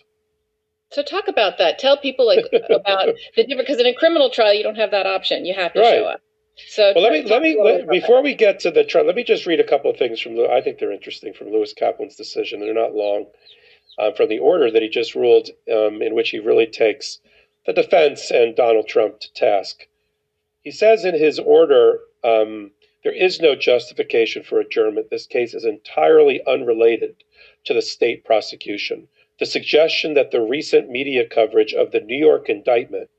So 0.91 1.03
talk 1.03 1.27
about 1.29 1.57
that. 1.59 1.79
Tell 1.79 1.97
people 1.97 2.27
like 2.27 2.45
about 2.71 3.07
the 3.35 3.45
different 3.45 3.61
because 3.61 3.81
in 3.81 3.87
a 3.87 3.95
criminal 3.95 4.29
trial 4.31 4.53
you 4.53 4.63
don't 4.63 4.77
have 4.77 4.91
that 4.91 5.07
option. 5.07 5.47
You 5.47 5.55
have 5.55 5.73
to 5.73 5.81
Right. 5.81 5.99
show 5.99 6.05
up. 6.05 6.21
So 6.57 6.93
Well, 6.95 7.03
let 7.03 7.13
me 7.13 7.23
let 7.23 7.41
me 7.41 7.55
a 7.55 7.63
little 7.63 7.65
bit 7.65 7.73
let, 7.73 7.85
about 7.85 7.87
that. 7.87 8.01
before 8.01 8.23
we 8.23 8.35
get 8.35 8.61
to 8.61 8.71
the 8.71 8.85
trial. 8.85 9.07
Let 9.07 9.17
me 9.17 9.25
just 9.25 9.47
read 9.47 9.61
a 9.61 9.65
couple 9.65 9.91
of 9.91 9.97
things 9.97 10.21
from. 10.21 10.39
I 10.51 10.61
think 10.61 10.79
they're 10.79 10.93
interesting 10.93 11.33
from 11.33 11.51
Lewis 11.51 11.73
Kaplan's 11.73 12.17
decision. 12.17 12.61
They're 12.61 12.75
not 12.75 12.95
long. 12.95 13.27
Uh, 13.99 14.11
from 14.11 14.29
the 14.29 14.39
order 14.39 14.71
that 14.71 14.83
he 14.83 14.89
just 14.89 15.15
ruled, 15.15 15.51
um, 15.71 16.01
in 16.01 16.15
which 16.15 16.31
he 16.31 16.39
really 16.39 16.67
takes 16.67 17.21
the 17.67 17.73
defense 17.73 18.31
and 18.31 18.57
Donald 18.57 18.89
Trump 18.89 19.21
to 19.21 19.33
task. 19.35 19.87
He 20.63 20.71
says 20.71 21.05
in 21.05 21.15
his 21.15 21.39
order, 21.39 22.01
um, 22.25 22.73
there 23.05 23.13
is 23.13 23.41
no 23.41 23.55
justification 23.55 24.43
for 24.43 24.61
adjournment. 24.61 25.11
This 25.11 25.27
case 25.27 25.55
is 25.55 25.65
entirely 25.65 26.41
unrelated 26.47 27.23
to 27.65 27.75
the 27.75 27.83
state 27.83 28.25
prosecution. 28.25 29.09
The 29.39 29.47
suggestion 29.47 30.15
that 30.15 30.31
the 30.31 30.41
recent 30.41 30.89
media 30.89 31.27
coverage 31.27 31.75
of 31.75 31.91
the 31.91 32.01
New 32.01 32.17
York 32.17 32.49
indictment, 32.49 33.11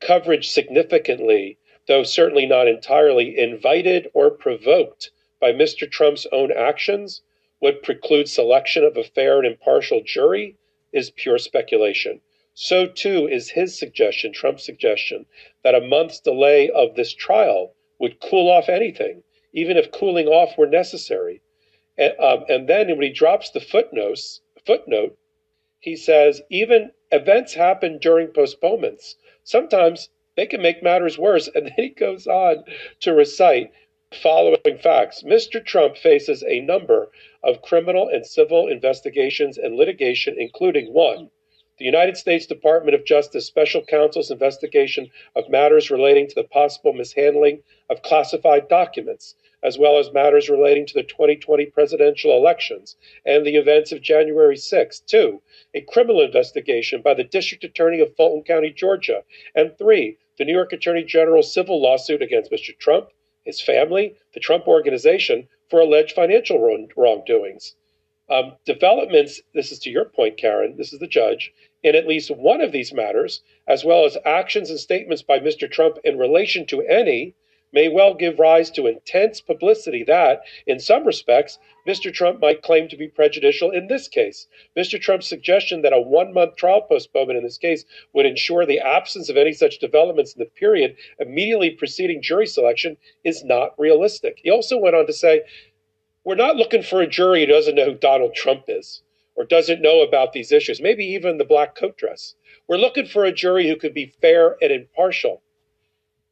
coverage 0.00 0.48
significantly, 0.48 1.58
though 1.86 2.02
certainly 2.02 2.46
not 2.46 2.66
entirely, 2.66 3.38
invited 3.38 4.10
or 4.14 4.30
provoked 4.30 5.10
by 5.38 5.52
Mr. 5.52 5.90
Trump's 5.90 6.26
own 6.32 6.50
actions, 6.50 7.22
would 7.60 7.82
preclude 7.82 8.28
selection 8.28 8.84
of 8.84 8.96
a 8.96 9.04
fair 9.04 9.38
and 9.38 9.46
impartial 9.46 10.02
jury 10.02 10.56
is 10.92 11.10
pure 11.10 11.38
speculation. 11.38 12.20
So 12.54 12.86
too 12.86 13.28
is 13.28 13.50
his 13.50 13.78
suggestion, 13.78 14.32
Trump's 14.32 14.64
suggestion, 14.64 15.26
that 15.62 15.74
a 15.74 15.80
month's 15.80 16.20
delay 16.20 16.70
of 16.70 16.94
this 16.94 17.12
trial 17.12 17.74
would 17.98 18.20
cool 18.20 18.50
off 18.50 18.68
anything, 18.68 19.22
even 19.52 19.76
if 19.76 19.90
cooling 19.90 20.26
off 20.26 20.56
were 20.56 20.66
necessary. 20.66 21.42
And, 21.98 22.18
um, 22.18 22.44
and 22.48 22.68
then 22.68 22.88
when 22.88 23.02
he 23.02 23.10
drops 23.10 23.50
the 23.50 23.60
footnotes, 23.60 24.40
footnote, 24.64 25.16
he 25.80 25.96
says 25.96 26.42
even 26.50 26.92
events 27.12 27.54
happen 27.54 27.98
during 27.98 28.28
postponements. 28.28 29.16
Sometimes 29.44 30.08
they 30.36 30.46
can 30.46 30.60
make 30.60 30.82
matters 30.82 31.18
worse. 31.18 31.48
And 31.54 31.66
then 31.66 31.74
he 31.76 31.88
goes 31.90 32.26
on 32.26 32.64
to 33.00 33.12
recite 33.12 33.70
following 34.12 34.78
facts. 34.78 35.22
Mr. 35.22 35.64
Trump 35.64 35.96
faces 35.96 36.42
a 36.42 36.60
number 36.60 37.10
of 37.46 37.62
criminal 37.62 38.08
and 38.08 38.26
civil 38.26 38.66
investigations 38.66 39.56
and 39.56 39.76
litigation, 39.76 40.34
including 40.36 40.92
one, 40.92 41.30
the 41.78 41.84
United 41.84 42.16
States 42.16 42.44
Department 42.44 42.94
of 42.94 43.04
Justice 43.04 43.46
Special 43.46 43.84
Counsel's 43.84 44.32
investigation 44.32 45.10
of 45.36 45.48
matters 45.48 45.90
relating 45.90 46.26
to 46.26 46.34
the 46.34 46.42
possible 46.42 46.92
mishandling 46.92 47.62
of 47.88 48.02
classified 48.02 48.66
documents, 48.68 49.36
as 49.62 49.78
well 49.78 49.98
as 49.98 50.12
matters 50.12 50.48
relating 50.48 50.86
to 50.86 50.94
the 50.94 51.02
2020 51.02 51.66
presidential 51.66 52.36
elections 52.36 52.96
and 53.24 53.46
the 53.46 53.56
events 53.56 53.92
of 53.92 54.00
January 54.00 54.56
6. 54.56 55.00
Two, 55.00 55.40
a 55.72 55.82
criminal 55.82 56.22
investigation 56.22 57.00
by 57.00 57.14
the 57.14 57.24
District 57.24 57.62
Attorney 57.62 58.00
of 58.00 58.16
Fulton 58.16 58.42
County, 58.42 58.70
Georgia. 58.70 59.22
And 59.54 59.76
three, 59.78 60.18
the 60.38 60.44
New 60.44 60.54
York 60.54 60.72
Attorney 60.72 61.04
General's 61.04 61.52
civil 61.52 61.80
lawsuit 61.80 62.22
against 62.22 62.50
Mr. 62.50 62.76
Trump, 62.78 63.10
his 63.44 63.60
family, 63.60 64.16
the 64.34 64.40
Trump 64.40 64.66
Organization 64.66 65.46
for 65.70 65.80
alleged 65.80 66.14
financial 66.14 66.58
wrong- 66.60 66.90
wrongdoings. 66.96 67.74
Um, 68.28 68.56
developments, 68.64 69.40
this 69.54 69.70
is 69.70 69.78
to 69.80 69.90
your 69.90 70.04
point, 70.06 70.36
Karen, 70.36 70.76
this 70.76 70.92
is 70.92 70.98
the 70.98 71.06
judge, 71.06 71.52
in 71.82 71.94
at 71.94 72.08
least 72.08 72.30
one 72.30 72.60
of 72.60 72.72
these 72.72 72.92
matters, 72.92 73.42
as 73.68 73.84
well 73.84 74.04
as 74.04 74.18
actions 74.24 74.70
and 74.70 74.80
statements 74.80 75.22
by 75.22 75.38
Mr. 75.38 75.70
Trump 75.70 75.98
in 76.04 76.18
relation 76.18 76.66
to 76.66 76.82
any, 76.82 77.34
may 77.76 77.88
well 77.88 78.14
give 78.14 78.38
rise 78.40 78.70
to 78.70 78.86
intense 78.86 79.42
publicity 79.42 80.02
that, 80.02 80.40
in 80.66 80.80
some 80.80 81.06
respects, 81.06 81.58
Mr. 81.86 82.12
Trump 82.12 82.40
might 82.40 82.62
claim 82.62 82.88
to 82.88 82.96
be 82.96 83.06
prejudicial 83.06 83.70
in 83.70 83.86
this 83.86 84.08
case. 84.08 84.48
Mr. 84.76 84.98
Trump's 84.98 85.28
suggestion 85.28 85.82
that 85.82 85.92
a 85.92 86.00
one 86.00 86.32
month 86.32 86.56
trial 86.56 86.80
postponement 86.80 87.36
in 87.36 87.44
this 87.44 87.58
case 87.58 87.84
would 88.14 88.26
ensure 88.26 88.64
the 88.64 88.80
absence 88.80 89.28
of 89.28 89.36
any 89.36 89.52
such 89.52 89.78
developments 89.78 90.34
in 90.34 90.40
the 90.40 90.46
period 90.46 90.96
immediately 91.18 91.70
preceding 91.70 92.22
jury 92.22 92.46
selection 92.46 92.96
is 93.24 93.44
not 93.44 93.78
realistic. 93.78 94.40
He 94.42 94.50
also 94.50 94.78
went 94.78 94.96
on 94.96 95.06
to 95.06 95.12
say, 95.12 95.42
We're 96.24 96.34
not 96.34 96.56
looking 96.56 96.82
for 96.82 97.02
a 97.02 97.06
jury 97.06 97.40
who 97.40 97.52
doesn't 97.52 97.74
know 97.74 97.84
who 97.84 97.94
Donald 97.94 98.34
Trump 98.34 98.64
is. 98.68 99.02
or 99.36 99.44
doesn't 99.44 99.82
know 99.82 100.00
about 100.00 100.32
these 100.32 100.50
issues, 100.50 100.80
maybe 100.80 101.04
even 101.04 101.36
the 101.36 101.44
black 101.44 101.74
coat 101.74 101.98
dress. 101.98 102.34
We're 102.66 102.78
looking 102.78 103.06
for 103.06 103.24
a 103.26 103.32
jury 103.32 103.68
who 103.68 103.76
could 103.76 103.94
be 103.94 104.14
fair 104.22 104.56
and 104.62 104.72
impartial. 104.72 105.42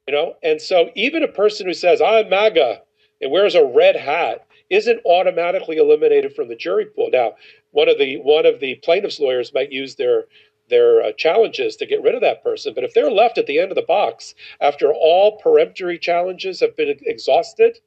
You 0.06 0.14
know, 0.14 0.36
and 0.42 0.60
so 0.60 0.90
even 0.94 1.22
a 1.22 1.28
person 1.28 1.66
who 1.66 1.72
says, 1.72 2.02
I'm 2.02 2.28
MAGA 2.28 2.82
and 3.22 3.32
wears 3.32 3.54
a 3.54 3.64
red 3.64 3.96
hat 3.96 4.46
isn't 4.68 5.00
automatically 5.06 5.76
eliminated 5.76 6.34
from 6.34 6.48
the 6.48 6.56
jury 6.56 6.84
pool. 6.84 7.08
Now, 7.10 7.36
one 7.70 7.88
of 7.88 7.98
the 7.98 8.18
one 8.18 8.44
of 8.44 8.60
the 8.60 8.74
plaintiff's 8.76 9.18
lawyers 9.18 9.54
might 9.54 9.72
use 9.72 9.94
their 9.94 10.26
their 10.68 11.02
uh, 11.02 11.12
challenges 11.12 11.76
to 11.76 11.86
get 11.86 12.02
rid 12.02 12.14
of 12.14 12.20
that 12.22 12.42
person, 12.42 12.74
but 12.74 12.84
if 12.84 12.94
they're 12.94 13.10
left 13.10 13.38
at 13.38 13.46
the 13.46 13.58
end 13.58 13.70
of 13.70 13.76
the 13.76 13.82
box 13.82 14.34
after 14.60 14.92
all 14.92 15.38
peremptory 15.38 15.98
challenges 15.98 16.60
have 16.60 16.76
been 16.76 16.98
exhausted, 17.02 17.78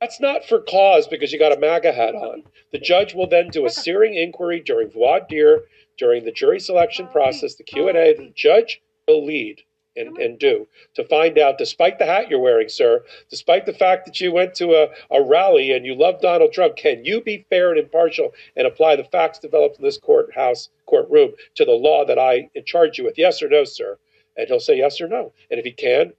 that's 0.00 0.20
not 0.20 0.44
for 0.44 0.60
cause 0.60 1.06
because 1.08 1.32
you 1.32 1.38
got 1.38 1.56
a 1.56 1.60
MAGA 1.60 1.92
hat 1.92 2.14
on. 2.14 2.44
The 2.72 2.78
judge 2.78 3.14
will 3.14 3.28
then 3.28 3.48
do 3.48 3.66
a 3.66 3.70
searing 3.70 4.14
inquiry 4.14 4.60
during 4.60 4.90
voir 4.90 5.20
dire, 5.28 5.64
during 5.98 6.24
the 6.24 6.32
jury 6.32 6.60
selection 6.60 7.08
process, 7.08 7.54
the 7.54 7.64
Q 7.64 7.88
and 7.88 7.98
A. 7.98 8.14
The 8.14 8.32
judge 8.34 8.80
will 9.08 9.24
lead 9.24 9.62
and, 9.96 10.16
and 10.18 10.38
do 10.38 10.66
to 10.94 11.04
find 11.04 11.38
out, 11.38 11.58
despite 11.58 11.98
the 11.98 12.06
hat 12.06 12.28
you're 12.28 12.38
wearing, 12.40 12.68
sir, 12.68 13.04
despite 13.30 13.66
the 13.66 13.72
fact 13.72 14.06
that 14.06 14.20
you 14.20 14.32
went 14.32 14.54
to 14.54 14.72
a, 14.74 14.88
a 15.10 15.22
rally 15.22 15.72
and 15.72 15.84
you 15.86 15.94
love 15.94 16.20
Donald 16.20 16.52
Trump, 16.52 16.76
can 16.76 17.04
you 17.04 17.20
be 17.20 17.44
fair 17.50 17.70
and 17.70 17.78
impartial 17.78 18.32
and 18.56 18.66
apply 18.66 18.96
the 18.96 19.04
facts 19.04 19.38
developed 19.38 19.78
in 19.78 19.84
this 19.84 19.98
courthouse 19.98 20.68
courtroom 20.86 21.32
to 21.54 21.64
the 21.64 21.72
law 21.72 22.04
that 22.04 22.18
I 22.18 22.48
charge 22.66 22.98
you 22.98 23.04
with? 23.04 23.18
Yes 23.18 23.42
or 23.42 23.48
no, 23.48 23.64
sir? 23.64 23.98
And 24.36 24.48
he'll 24.48 24.60
say 24.60 24.76
yes 24.76 25.00
or 25.00 25.08
no. 25.08 25.32
And 25.50 25.58
if 25.60 25.64
he 25.64 25.72
can, 25.72 26.12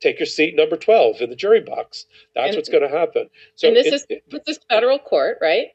take 0.00 0.18
your 0.18 0.26
seat 0.26 0.54
number 0.56 0.76
12 0.76 1.20
in 1.20 1.28
the 1.30 1.36
jury 1.36 1.60
box. 1.60 2.06
That's 2.34 2.48
And- 2.48 2.56
what's 2.56 2.68
going 2.68 2.88
to 2.88 2.96
happen. 2.96 3.28
So 3.56 3.68
and 3.68 3.76
this 3.76 3.86
it- 3.88 3.94
is 3.94 4.06
it- 4.08 4.22
this 4.30 4.42
is 4.46 4.60
federal 4.70 4.98
court, 4.98 5.38
right? 5.40 5.68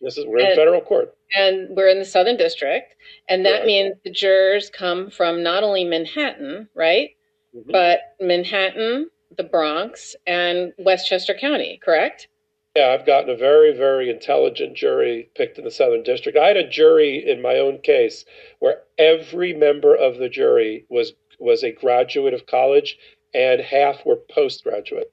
This 0.00 0.16
is 0.18 0.26
we're 0.26 0.38
in 0.38 0.56
federal 0.56 0.80
court. 0.80 1.14
And 1.34 1.68
we're 1.76 1.88
in 1.88 1.98
the 1.98 2.04
Southern 2.04 2.36
District, 2.36 2.94
and 3.28 3.44
that 3.44 3.58
Right. 3.60 3.66
means 3.66 3.96
the 4.04 4.10
jurors 4.10 4.70
come 4.70 5.10
from 5.10 5.42
not 5.42 5.62
only 5.62 5.84
Manhattan, 5.84 6.68
right, 6.74 7.10
Mhm. 7.54 7.70
but 7.72 8.00
Manhattan, 8.20 9.10
the 9.36 9.42
Bronx, 9.44 10.16
and 10.26 10.72
Westchester 10.78 11.34
County, 11.34 11.78
correct? 11.82 12.28
Yeah, 12.76 12.90
I've 12.92 13.04
gotten 13.06 13.30
a 13.30 13.34
very, 13.36 13.72
very 13.72 14.08
intelligent 14.08 14.74
jury 14.74 15.30
picked 15.34 15.58
in 15.58 15.64
the 15.64 15.70
Southern 15.70 16.02
District. 16.02 16.38
I 16.38 16.46
had 16.48 16.56
a 16.56 16.68
jury 16.68 17.16
in 17.28 17.42
my 17.42 17.56
own 17.58 17.78
case 17.80 18.24
where 18.60 18.82
every 18.98 19.52
member 19.52 19.94
of 19.94 20.18
the 20.18 20.28
jury 20.28 20.84
was 20.88 21.14
was 21.40 21.62
a 21.62 21.70
graduate 21.70 22.34
of 22.34 22.46
college 22.46 22.98
and 23.32 23.60
half 23.60 24.04
were 24.04 24.16
postgraduate. 24.16 25.12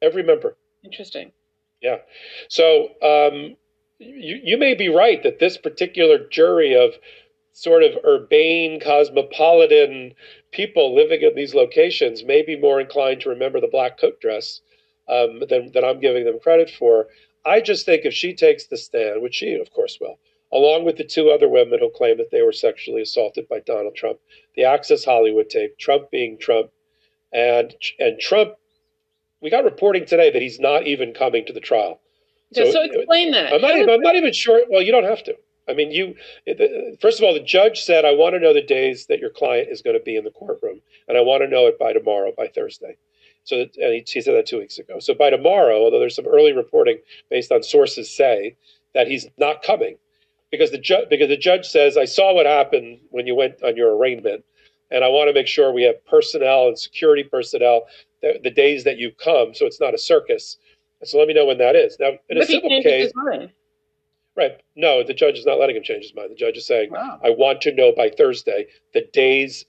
Every 0.00 0.22
member. 0.22 0.56
Interesting. 0.82 1.32
Yeah. 1.82 1.98
So 2.48 2.94
um, 3.02 3.56
you 3.98 4.40
you 4.42 4.56
may 4.56 4.74
be 4.74 4.88
right 4.88 5.22
that 5.22 5.38
this 5.38 5.56
particular 5.56 6.18
jury 6.28 6.74
of 6.74 6.94
sort 7.52 7.82
of 7.82 7.98
urbane, 8.04 8.78
cosmopolitan 8.80 10.14
people 10.52 10.94
living 10.94 11.22
in 11.22 11.34
these 11.34 11.54
locations 11.54 12.24
may 12.24 12.42
be 12.42 12.56
more 12.56 12.80
inclined 12.80 13.20
to 13.20 13.28
remember 13.28 13.60
the 13.60 13.66
black 13.66 13.98
coat 13.98 14.20
dress 14.20 14.60
um, 15.08 15.42
than 15.48 15.72
than 15.72 15.84
I'm 15.84 16.00
giving 16.00 16.24
them 16.24 16.38
credit 16.40 16.70
for. 16.70 17.08
I 17.44 17.60
just 17.60 17.86
think 17.86 18.04
if 18.04 18.14
she 18.14 18.34
takes 18.34 18.66
the 18.66 18.76
stand, 18.76 19.22
which 19.22 19.36
she 19.36 19.54
of 19.54 19.70
course 19.72 19.98
will, 20.00 20.18
along 20.52 20.84
with 20.84 20.96
the 20.96 21.04
two 21.04 21.30
other 21.30 21.48
women 21.48 21.80
who 21.80 21.90
claim 21.90 22.18
that 22.18 22.30
they 22.30 22.42
were 22.42 22.52
sexually 22.52 23.02
assaulted 23.02 23.48
by 23.48 23.60
Donald 23.60 23.96
Trump, 23.96 24.20
the 24.54 24.64
Access 24.64 25.04
Hollywood 25.04 25.50
tape, 25.50 25.76
Trump 25.78 26.10
being 26.10 26.38
Trump, 26.38 26.70
and 27.32 27.74
and 27.98 28.20
Trump. 28.20 28.54
We 29.40 29.50
got 29.50 29.64
reporting 29.64 30.04
today 30.04 30.30
that 30.30 30.42
he's 30.42 30.58
not 30.60 30.86
even 30.86 31.14
coming 31.14 31.46
to 31.46 31.52
the 31.52 31.60
trial. 31.60 32.00
So, 32.54 32.64
So- 32.64 32.70
so 32.72 32.82
explain 32.82 33.30
that. 33.32 33.52
I'm 33.52 33.60
not, 33.60 33.76
even, 33.76 33.90
I'm 33.90 34.00
not 34.00 34.16
even 34.16 34.32
sure. 34.32 34.62
Well, 34.70 34.82
you 34.82 34.92
don't 34.92 35.04
have 35.04 35.22
to. 35.24 35.36
I 35.68 35.74
mean, 35.74 35.90
you. 35.90 36.14
First 36.98 37.18
of 37.20 37.24
all, 37.24 37.34
the 37.34 37.40
judge 37.44 37.82
said, 37.82 38.06
"I 38.06 38.12
want 38.14 38.34
to 38.34 38.40
know 38.40 38.54
the 38.54 38.62
days 38.62 39.04
that 39.06 39.18
your 39.18 39.28
client 39.28 39.68
is 39.70 39.82
going 39.82 39.98
to 39.98 40.02
be 40.02 40.16
in 40.16 40.24
the 40.24 40.30
courtroom, 40.30 40.80
and 41.06 41.18
I 41.18 41.20
want 41.20 41.42
to 41.42 41.48
know 41.48 41.66
it 41.66 41.78
by 41.78 41.92
tomorrow, 41.92 42.32
by 42.34 42.48
Thursday." 42.48 42.96
So, 43.44 43.58
that, 43.58 43.76
and 43.76 43.92
he, 43.92 44.04
he 44.06 44.20
said 44.22 44.34
that 44.34 44.46
two 44.46 44.58
weeks 44.58 44.78
ago. 44.78 44.98
So 44.98 45.12
by 45.14 45.28
tomorrow, 45.30 45.82
although 45.82 45.98
there's 45.98 46.16
some 46.16 46.26
early 46.26 46.52
reporting 46.54 46.98
based 47.30 47.52
on 47.52 47.62
sources 47.62 48.10
say 48.14 48.56
that 48.94 49.08
he's 49.08 49.26
not 49.36 49.62
coming, 49.62 49.98
because 50.50 50.70
the 50.70 50.78
judge 50.78 51.10
because 51.10 51.28
the 51.28 51.36
judge 51.36 51.66
says, 51.68 51.98
"I 51.98 52.06
saw 52.06 52.32
what 52.32 52.46
happened 52.46 53.00
when 53.10 53.26
you 53.26 53.34
went 53.34 53.62
on 53.62 53.76
your 53.76 53.94
arraignment, 53.94 54.44
and 54.90 55.04
I 55.04 55.08
want 55.08 55.28
to 55.28 55.34
make 55.34 55.46
sure 55.48 55.70
we 55.70 55.82
have 55.82 56.02
personnel 56.06 56.68
and 56.68 56.78
security 56.78 57.24
personnel 57.24 57.88
the, 58.22 58.40
the 58.42 58.50
days 58.50 58.84
that 58.84 58.96
you 58.96 59.12
come, 59.12 59.52
so 59.52 59.66
it's 59.66 59.80
not 59.80 59.92
a 59.92 59.98
circus." 59.98 60.56
So 61.04 61.18
let 61.18 61.28
me 61.28 61.34
know 61.34 61.46
when 61.46 61.58
that 61.58 61.76
is. 61.76 61.96
Now, 62.00 62.12
in 62.28 62.36
a 62.36 62.40
What 62.40 62.48
he 62.48 62.54
civil 62.54 62.82
case, 62.82 63.04
his 63.04 63.12
mind? 63.14 63.52
Right. 64.36 64.60
No, 64.76 65.02
the 65.02 65.14
judge 65.14 65.38
is 65.38 65.46
not 65.46 65.58
letting 65.58 65.76
him 65.76 65.82
change 65.82 66.04
his 66.04 66.14
mind. 66.14 66.30
The 66.30 66.36
judge 66.36 66.56
is 66.56 66.66
saying, 66.66 66.90
Wow. 66.90 67.20
I 67.24 67.30
want 67.30 67.60
to 67.62 67.74
know 67.74 67.92
by 67.92 68.10
Thursday 68.10 68.66
the 68.94 69.02
days 69.12 69.64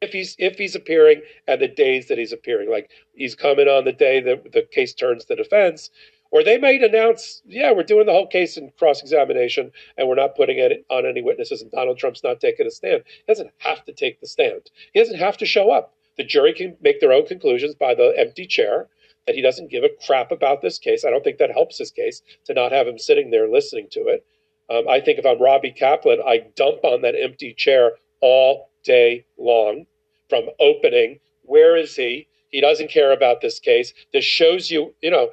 if 0.00 0.12
he's 0.12 0.36
if 0.38 0.56
he's 0.56 0.74
appearing 0.74 1.22
and 1.48 1.60
the 1.60 1.68
days 1.68 2.08
that 2.08 2.18
he's 2.18 2.32
appearing. 2.32 2.70
Like 2.70 2.90
he's 3.14 3.34
coming 3.34 3.68
on 3.68 3.84
the 3.84 3.92
day 3.92 4.20
that 4.20 4.52
the 4.52 4.62
case 4.62 4.94
turns 4.94 5.24
to 5.26 5.36
defense. 5.36 5.90
Or 6.30 6.42
they 6.42 6.58
might 6.58 6.82
announce, 6.82 7.42
yeah, 7.46 7.70
we're 7.72 7.84
doing 7.84 8.06
the 8.06 8.12
whole 8.12 8.26
case 8.26 8.56
in 8.56 8.72
cross 8.76 9.00
examination 9.00 9.70
and 9.96 10.08
we're 10.08 10.16
not 10.16 10.34
putting 10.34 10.58
it 10.58 10.84
on 10.90 11.06
any 11.06 11.22
witnesses 11.22 11.62
and 11.62 11.70
Donald 11.70 11.96
Trump's 11.96 12.24
not 12.24 12.40
taking 12.40 12.66
a 12.66 12.72
stand. 12.72 13.04
He 13.06 13.22
doesn't 13.32 13.52
have 13.58 13.84
to 13.84 13.92
take 13.92 14.20
the 14.20 14.26
stand. 14.26 14.68
He 14.92 14.98
doesn't 15.00 15.20
have 15.20 15.36
to 15.38 15.46
show 15.46 15.70
up. 15.70 15.94
The 16.16 16.24
jury 16.24 16.52
can 16.52 16.76
make 16.80 16.98
their 17.00 17.12
own 17.12 17.26
conclusions 17.26 17.76
by 17.76 17.94
the 17.94 18.12
empty 18.18 18.46
chair 18.46 18.88
that 19.26 19.34
he 19.34 19.42
doesn't 19.42 19.70
give 19.70 19.84
a 19.84 19.90
crap 20.06 20.30
about 20.30 20.62
this 20.62 20.78
case. 20.78 21.04
I 21.04 21.10
don't 21.10 21.24
think 21.24 21.38
that 21.38 21.50
helps 21.50 21.78
his 21.78 21.90
case 21.90 22.22
to 22.44 22.54
not 22.54 22.72
have 22.72 22.86
him 22.86 22.98
sitting 22.98 23.30
there 23.30 23.48
listening 23.48 23.88
to 23.92 24.00
it. 24.08 24.24
Um, 24.70 24.88
I 24.88 25.00
think 25.00 25.18
if 25.18 25.26
I'm 25.26 25.40
Robbie 25.40 25.72
Kaplan, 25.72 26.20
I 26.26 26.46
dump 26.56 26.84
on 26.84 27.02
that 27.02 27.14
empty 27.14 27.52
chair 27.54 27.92
all 28.20 28.70
day 28.84 29.24
long 29.36 29.86
from 30.28 30.48
opening. 30.58 31.20
Where 31.42 31.76
is 31.76 31.94
he? 31.96 32.28
He 32.50 32.60
doesn't 32.60 32.90
care 32.90 33.12
about 33.12 33.40
this 33.40 33.58
case. 33.58 33.92
This 34.12 34.24
shows 34.24 34.70
you, 34.70 34.94
you 35.02 35.10
know, 35.10 35.30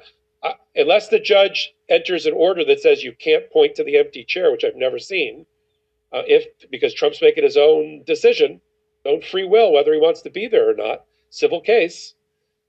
unless 0.74 1.08
the 1.08 1.20
judge 1.20 1.74
enters 1.88 2.26
an 2.26 2.34
order 2.34 2.64
that 2.64 2.80
says 2.80 3.04
you 3.04 3.12
can't 3.12 3.50
point 3.50 3.74
to 3.76 3.84
the 3.84 3.96
empty 3.96 4.24
chair, 4.24 4.50
which 4.50 4.64
I've 4.64 4.76
never 4.76 4.98
seen, 4.98 5.46
uh, 6.12 6.22
if 6.26 6.46
because 6.70 6.94
Trump's 6.94 7.22
making 7.22 7.44
his 7.44 7.56
own 7.56 8.02
decision, 8.04 8.60
own 9.04 9.22
free 9.22 9.44
will 9.44 9.72
whether 9.72 9.92
he 9.92 10.00
wants 10.00 10.22
to 10.22 10.30
be 10.30 10.46
there 10.46 10.70
or 10.70 10.74
not, 10.74 11.04
civil 11.30 11.60
case. 11.60 12.14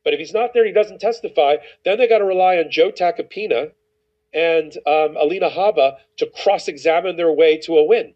But 0.04 0.14
if 0.14 0.20
he's 0.20 0.34
not 0.34 0.54
there, 0.54 0.66
he 0.66 0.72
doesn't 0.72 1.00
testify. 1.00 1.58
Then 1.86 1.98
they 1.98 2.08
got 2.08 2.18
to 2.20 2.26
rely 2.26 2.58
on 2.58 2.70
Joe 2.70 2.92
Tacopina 2.92 3.72
and 4.34 4.76
um, 4.86 5.16
Alina 5.18 5.50
Habba 5.50 5.98
to 6.18 6.26
cross-examine 6.26 7.16
their 7.16 7.32
way 7.32 7.58
to 7.60 7.78
a 7.78 7.84
win, 7.84 8.14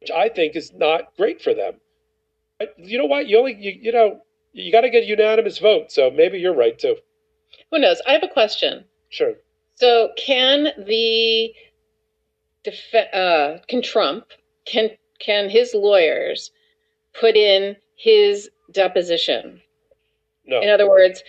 which 0.00 0.10
I 0.10 0.28
think 0.28 0.54
is 0.54 0.72
not 0.72 1.16
great 1.16 1.42
for 1.42 1.54
them. 1.54 1.74
But 2.58 2.74
you 2.78 2.98
know 2.98 3.06
what? 3.06 3.26
You 3.26 3.38
only 3.38 3.56
you, 3.58 3.72
you 3.80 3.92
know 3.92 4.20
you 4.52 4.70
got 4.70 4.82
to 4.82 4.90
get 4.90 5.04
a 5.04 5.06
unanimous 5.06 5.58
vote. 5.58 5.90
So 5.90 6.10
maybe 6.10 6.38
you're 6.38 6.54
right 6.54 6.78
too. 6.78 6.96
Who 7.70 7.78
knows? 7.78 8.00
I 8.06 8.12
have 8.12 8.22
a 8.22 8.28
question. 8.28 8.84
Sure. 9.08 9.34
So 9.76 10.10
can 10.16 10.68
the 10.76 11.54
def- 12.64 13.14
uh, 13.14 13.58
can 13.66 13.82
Trump 13.82 14.26
can 14.66 14.90
can 15.18 15.48
his 15.48 15.72
lawyers 15.74 16.50
put 17.18 17.34
in 17.34 17.76
his 17.96 18.50
deposition? 18.70 19.62
No. 20.46 20.60
In 20.60 20.68
other 20.68 20.88
words, 20.88 21.22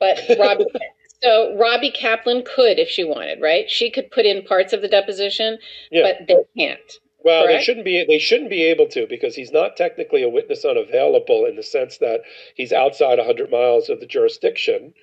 but 0.00 0.18
Robbie. 0.38 0.66
so 1.22 1.56
Robbie 1.58 1.90
Kaplan 1.90 2.44
could, 2.44 2.78
if 2.78 2.88
she 2.88 3.04
wanted, 3.04 3.40
right? 3.40 3.70
She 3.70 3.90
could 3.90 4.10
put 4.10 4.26
in 4.26 4.44
parts 4.44 4.72
of 4.72 4.82
the 4.82 4.88
deposition, 4.88 5.58
Yeah. 5.90 6.02
but 6.02 6.26
they 6.26 6.36
can't. 6.56 6.80
Well, 7.24 7.46
they 7.46 7.60
shouldn't 7.60 7.84
be. 7.84 8.04
They 8.04 8.20
shouldn't 8.20 8.48
be 8.48 8.62
able 8.62 8.86
to 8.88 9.06
because 9.08 9.34
he's 9.34 9.50
not 9.52 9.76
technically 9.76 10.22
a 10.22 10.28
witness 10.28 10.64
unavailable 10.64 11.44
in 11.46 11.56
the 11.56 11.62
sense 11.64 11.98
that 11.98 12.20
he's 12.54 12.72
outside 12.72 13.18
100 13.18 13.50
miles 13.50 13.88
of 13.88 13.98
the 14.00 14.06
jurisdiction, 14.06 14.94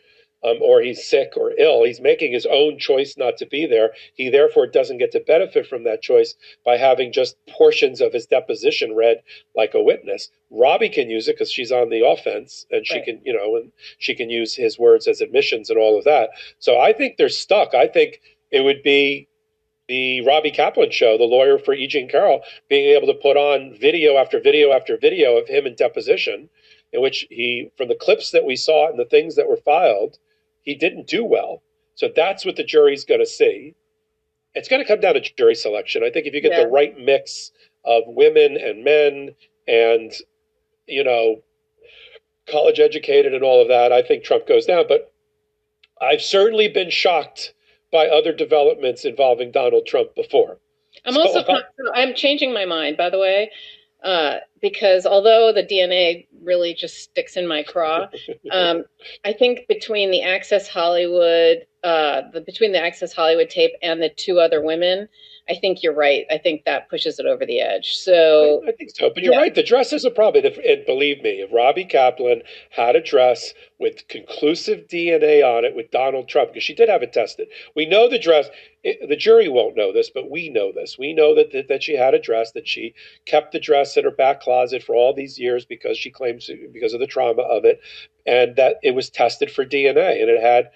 um, 0.46 0.58
or 0.62 0.82
he's 0.82 1.04
sick 1.04 1.34
or 1.36 1.54
ill. 1.58 1.84
He's 1.84 2.00
making 2.00 2.32
his 2.32 2.46
own 2.46 2.78
choice 2.78 3.16
not 3.18 3.38
to 3.38 3.46
be 3.46 3.66
there. 3.66 3.92
He 4.14 4.30
therefore 4.30 4.68
doesn't 4.68 5.00
get 5.00 5.12
to 5.14 5.20
benefit 5.20 5.66
from 5.66 5.84
that 5.86 6.02
choice 6.02 6.36
by 6.64 6.78
having 6.78 7.12
just 7.12 7.36
portions 7.50 8.00
of 8.02 8.14
his 8.14 8.28
deposition 8.28 8.96
read 8.96 9.18
like 9.56 9.74
a 9.74 9.82
witness. 9.82 10.30
Robbie 10.52 10.90
can 10.90 11.10
use 11.10 11.28
it 11.28 11.36
because 11.36 11.52
she's 11.52 11.72
on 11.72 11.90
the 11.90 12.06
offense, 12.06 12.66
and 12.70 12.86
she 12.86 12.96
Right. 12.96 13.06
can, 13.06 13.22
you 13.26 13.34
know, 13.34 13.56
and 13.56 13.72
she 13.98 14.14
can 14.14 14.30
use 14.30 14.56
his 14.56 14.78
words 14.78 15.08
as 15.08 15.22
admissions 15.22 15.70
and 15.70 15.80
all 15.80 15.98
of 15.98 16.04
that. 16.06 16.30
So 16.60 16.78
I 16.80 16.94
think 16.94 17.18
they're 17.18 17.30
stuck. 17.30 17.74
I 17.74 17.88
think 17.88 18.22
it 18.52 18.62
would 18.62 18.84
be 18.84 19.28
the 19.88 20.22
Robbie 20.22 20.52
Kaplan 20.52 20.92
show, 20.92 21.18
the 21.18 21.26
lawyer 21.26 21.60
for 21.60 21.74
E. 21.74 21.88
Jean 21.88 22.08
Carroll, 22.10 22.42
being 22.70 22.96
able 22.96 23.08
to 23.08 23.14
put 23.14 23.38
on 23.38 23.74
video 23.80 24.18
after 24.18 24.40
video 24.40 24.72
after 24.72 24.98
video 24.98 25.38
of 25.38 25.48
him 25.48 25.68
in 25.68 25.76
deposition, 25.76 26.50
in 26.92 27.02
which 27.02 27.28
he, 27.30 27.70
from 27.78 27.88
the 27.88 27.96
clips 27.96 28.32
that 28.32 28.46
we 28.46 28.56
saw 28.56 28.90
and 28.90 28.98
the 28.98 29.06
things 29.06 29.36
that 29.36 29.48
were 29.48 29.58
filed, 29.58 30.18
he 30.66 30.76
didn't 30.76 31.08
do 31.08 31.24
well. 31.24 31.62
So 31.96 32.10
that's 32.14 32.46
what 32.46 32.58
the 32.58 32.64
jury's 32.64 33.06
going 33.06 33.22
to 33.22 33.26
see. 33.26 33.76
It's 34.54 34.68
going 34.68 34.82
to 34.82 34.88
come 34.88 35.00
down 35.00 35.14
to 35.14 35.22
jury 35.22 35.56
selection. 35.56 36.04
I 36.04 36.10
think 36.10 36.28
if 36.28 36.34
you 36.34 36.42
get 36.42 36.52
Yeah. 36.52 36.64
the 36.64 36.70
right 36.70 36.98
mix 36.98 37.52
of 37.86 38.04
women 38.08 38.58
and 38.58 38.84
men 38.84 39.36
and, 39.68 40.14
you 40.88 41.04
know, 41.04 41.42
college 42.48 42.80
educated 42.80 43.34
and 43.34 43.44
all 43.44 43.62
of 43.62 43.68
that, 43.70 43.92
I 43.92 44.02
think 44.02 44.24
Trump 44.24 44.48
goes 44.48 44.66
down. 44.66 44.86
But 44.88 45.12
I've 46.02 46.22
certainly 46.22 46.68
been 46.68 46.90
shocked 46.90 47.54
by 47.92 48.08
other 48.08 48.34
developments 48.34 49.06
involving 49.06 49.52
Donald 49.52 49.86
Trump 49.86 50.16
before. 50.16 50.58
I'm 51.06 51.14
So, 51.14 51.22
also 51.22 51.40
uh, 51.40 51.62
I'm 51.94 52.14
changing 52.14 52.54
my 52.54 52.66
mind, 52.66 52.98
by 52.98 53.10
the 53.10 53.20
way, 53.20 53.52
uh, 54.04 54.38
because 54.66 55.06
although 55.06 55.54
the 55.54 55.62
DNA 55.62 56.26
really 56.42 56.74
just 56.74 56.98
sticks 57.04 57.38
in 57.38 57.46
my 57.48 57.62
craw, 57.62 58.08
um, 58.52 58.84
I 59.24 59.32
think 59.32 59.68
between 59.68 60.10
the 60.10 60.24
Access 60.24 60.68
Hollywood, 60.68 61.68
uh, 61.84 62.24
the 62.34 62.42
between 62.42 62.72
the 62.72 62.82
Access 62.82 63.14
Hollywood 63.14 63.52
tape 63.52 63.74
and 63.84 64.02
the 64.02 64.10
two 64.10 64.40
other 64.40 64.64
women, 64.64 65.08
I 65.48 65.54
think 65.54 65.84
you're 65.84 65.94
right. 65.94 66.26
I 66.32 66.40
think 66.40 66.66
that 66.66 66.90
pushes 66.90 67.20
it 67.20 67.28
over 67.28 67.46
the 67.46 67.62
edge. 67.62 67.96
So 67.98 68.64
I 68.68 68.72
think 68.72 68.90
so, 68.96 69.12
but 69.14 69.22
you're 69.22 69.34
Yeah. 69.34 69.40
right. 69.42 69.54
The 69.54 69.62
dress 69.62 69.94
is 69.94 70.04
a 70.04 70.10
problem, 70.10 70.44
and, 70.44 70.56
if, 70.56 70.66
and 70.66 70.84
believe 70.88 71.22
me, 71.22 71.42
if 71.42 71.54
Robbie 71.54 71.86
Kaplan 71.86 72.42
had 72.72 72.96
a 72.96 73.02
dress 73.02 73.54
with 73.78 74.08
conclusive 74.08 74.88
DNA 74.88 75.44
on 75.44 75.64
it 75.64 75.76
with 75.76 75.92
Donald 75.92 76.28
Trump, 76.28 76.50
because 76.54 76.64
she 76.64 76.74
did 76.74 76.90
have 76.90 77.04
it 77.04 77.14
tested, 77.14 77.50
we 77.76 77.86
know 77.86 78.10
the 78.10 78.18
dress. 78.18 78.50
It, 78.86 79.10
the 79.10 79.16
jury 79.16 79.50
won't 79.50 79.76
know 79.76 79.92
this, 79.92 80.12
but 80.12 80.30
we 80.30 80.48
know 80.48 80.72
this. 80.72 80.96
We 81.00 81.12
know 81.12 81.34
that, 81.34 81.52
that 81.54 81.68
that 81.70 81.82
she 81.82 81.96
had 81.96 82.14
a 82.14 82.20
dress, 82.20 82.52
that 82.52 82.68
she 82.68 82.94
kept 83.26 83.52
the 83.52 83.60
dress 83.60 83.98
in 83.98 84.04
her 84.04 84.12
back 84.12 84.42
closet 84.42 84.84
for 84.84 84.94
all 84.96 85.12
these 85.12 85.40
years 85.40 85.66
because 85.66 85.98
she 85.98 86.12
claims 86.12 86.52
because 86.72 86.94
of 86.94 87.00
the 87.00 87.08
trauma 87.08 87.42
of 87.42 87.66
it, 87.66 87.82
and 88.28 88.56
that 88.58 88.76
it 88.84 88.92
was 88.92 89.10
tested 89.10 89.50
for 89.50 89.66
DNA, 89.66 90.22
and 90.22 90.30
it 90.30 90.40
had 90.40 90.70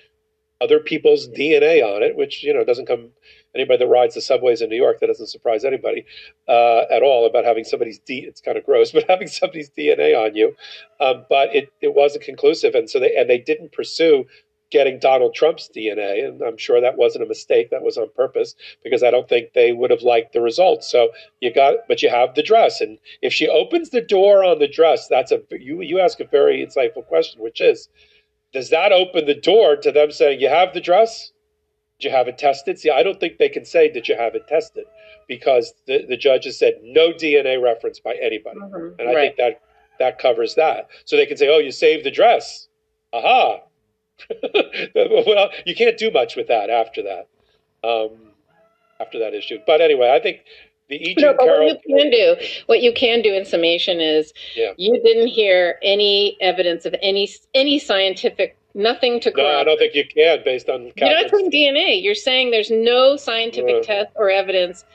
other 0.60 0.80
people's 0.80 1.30
DNA 1.30 1.84
on 1.84 2.02
it, 2.02 2.15
which 2.15 2.44
you 2.44 2.52
know 2.52 2.64
doesn't 2.65 2.88
come 2.88 3.10
anybody 3.53 3.77
that 3.77 3.88
rides 3.88 4.15
the 4.15 4.22
subways 4.22 4.61
in 4.61 4.69
New 4.69 4.76
York 4.76 4.99
that 4.99 5.07
doesn't 5.07 5.27
surprise 5.27 5.64
anybody 5.64 6.03
uh, 6.48 6.81
at 6.91 7.03
all 7.03 7.27
about 7.27 7.45
having 7.45 7.64
somebody's 7.64 7.99
D. 7.99 8.26
It's 8.27 8.41
kind 8.41 8.57
of 8.57 8.65
gross, 8.65 8.91
but 8.94 9.06
having 9.07 9.27
somebody's 9.27 9.69
DNA 9.69 10.18
on 10.18 10.36
you. 10.36 10.56
Um, 10.99 11.26
but 11.30 11.56
it 11.56 11.72
it 11.80 11.94
wasn't 11.94 12.23
conclusive, 12.23 12.73
and 12.73 12.90
so 12.90 12.99
they 12.99 13.15
and 13.15 13.30
they 13.30 13.38
didn't 13.38 13.72
pursue 13.72 14.26
getting 14.71 14.99
Donald 14.99 15.33
Trump's 15.33 15.69
DNA, 15.75 16.27
and 16.27 16.41
I'm 16.41 16.57
sure 16.57 16.79
that 16.79 16.97
wasn't 16.97 17.23
a 17.23 17.27
mistake. 17.27 17.69
That 17.71 17.81
was 17.81 17.97
on 17.97 18.09
purpose 18.15 18.55
because 18.83 19.03
I 19.03 19.11
don't 19.11 19.27
think 19.27 19.53
they 19.53 19.71
would 19.71 19.91
have 19.91 20.03
liked 20.03 20.33
the 20.33 20.41
results. 20.41 20.89
So 20.89 21.09
you 21.41 21.53
got, 21.53 21.87
but 21.87 22.01
you 22.03 22.09
have 22.09 22.35
the 22.35 22.43
dress, 22.43 22.81
and 22.81 22.97
if 23.21 23.33
she 23.33 23.47
opens 23.47 23.89
the 23.89 24.01
door 24.01 24.43
on 24.43 24.59
the 24.59 24.67
dress, 24.67 25.07
that's 25.07 25.31
a 25.31 25.41
you 25.51 25.81
you 25.81 25.99
ask 25.99 26.19
a 26.19 26.25
very 26.25 26.65
insightful 26.65 27.05
question, 27.05 27.41
which 27.41 27.61
is 27.61 27.89
does 28.53 28.69
that 28.71 28.91
open 28.91 29.25
the 29.25 29.35
door 29.35 29.75
to 29.77 29.91
them 29.91 30.11
saying, 30.11 30.39
You 30.41 30.49
have 30.49 30.73
the 30.73 30.81
dress? 30.81 31.31
Did 31.99 32.09
you 32.09 32.15
have 32.15 32.27
it 32.27 32.37
tested? 32.37 32.79
See, 32.79 32.89
I 32.89 33.03
don't 33.03 33.19
think 33.19 33.37
they 33.37 33.49
can 33.49 33.65
say, 33.65 33.89
Did 33.91 34.07
you 34.07 34.15
have 34.15 34.35
it 34.35 34.47
tested? 34.47 34.85
Because 35.27 35.73
the, 35.85 36.05
the 36.07 36.17
judge 36.17 36.45
has 36.45 36.57
said 36.57 36.79
no 36.81 37.11
DNA 37.11 37.61
reference 37.61 37.99
by 37.99 38.15
anybody. 38.21 38.59
Mhm, 38.59 38.95
And 38.99 39.09
I 39.09 39.13
right. 39.13 39.21
think 39.21 39.37
that 39.37 39.61
that 39.99 40.17
covers 40.17 40.55
that. 40.55 40.87
So 41.05 41.15
they 41.15 41.25
can 41.25 41.37
say, 41.37 41.47
Oh, 41.49 41.59
you 41.59 41.71
saved 41.71 42.05
the 42.05 42.11
dress. 42.11 42.67
Aha. 43.13 43.59
well, 44.95 45.49
you 45.65 45.75
can't 45.75 45.97
do 45.97 46.11
much 46.11 46.35
with 46.35 46.47
that 46.47 46.69
after 46.69 47.03
that. 47.03 47.27
Um, 47.87 48.11
after 48.99 49.19
that 49.19 49.33
issue. 49.33 49.59
But 49.65 49.81
anyway, 49.81 50.11
I 50.11 50.19
think 50.19 50.41
the 50.89 50.95
E. 50.95 51.15
No, 51.17 51.33
but 51.33 51.45
Carroll. 51.45 51.67
what 51.67 51.81
you 51.85 51.97
can 51.97 52.11
do, 52.11 52.35
what 52.65 52.81
you 52.81 52.93
can 52.93 53.21
do 53.21 53.33
in 53.33 53.45
summation 53.45 54.01
is, 54.01 54.33
Yeah. 54.55 54.73
you 54.77 55.01
didn't 55.01 55.27
hear 55.27 55.79
any 55.81 56.37
evidence 56.41 56.85
of 56.85 56.95
any 57.01 57.29
any 57.53 57.79
scientific 57.79 58.57
nothing 58.73 59.19
to 59.21 59.31
No, 59.35 59.45
I 59.47 59.63
don't 59.63 59.77
think 59.77 59.95
you 59.95 60.05
can 60.05 60.43
based 60.43 60.69
on 60.69 60.91
You're 60.95 61.09
not 61.09 61.29
saying 61.29 61.51
DNA. 61.51 62.01
You're 62.03 62.15
saying 62.15 62.51
there's 62.51 62.71
no 62.71 63.15
scientific 63.15 63.75
Yeah. 63.77 63.81
test 63.81 64.11
or 64.15 64.29
evidence 64.29 64.85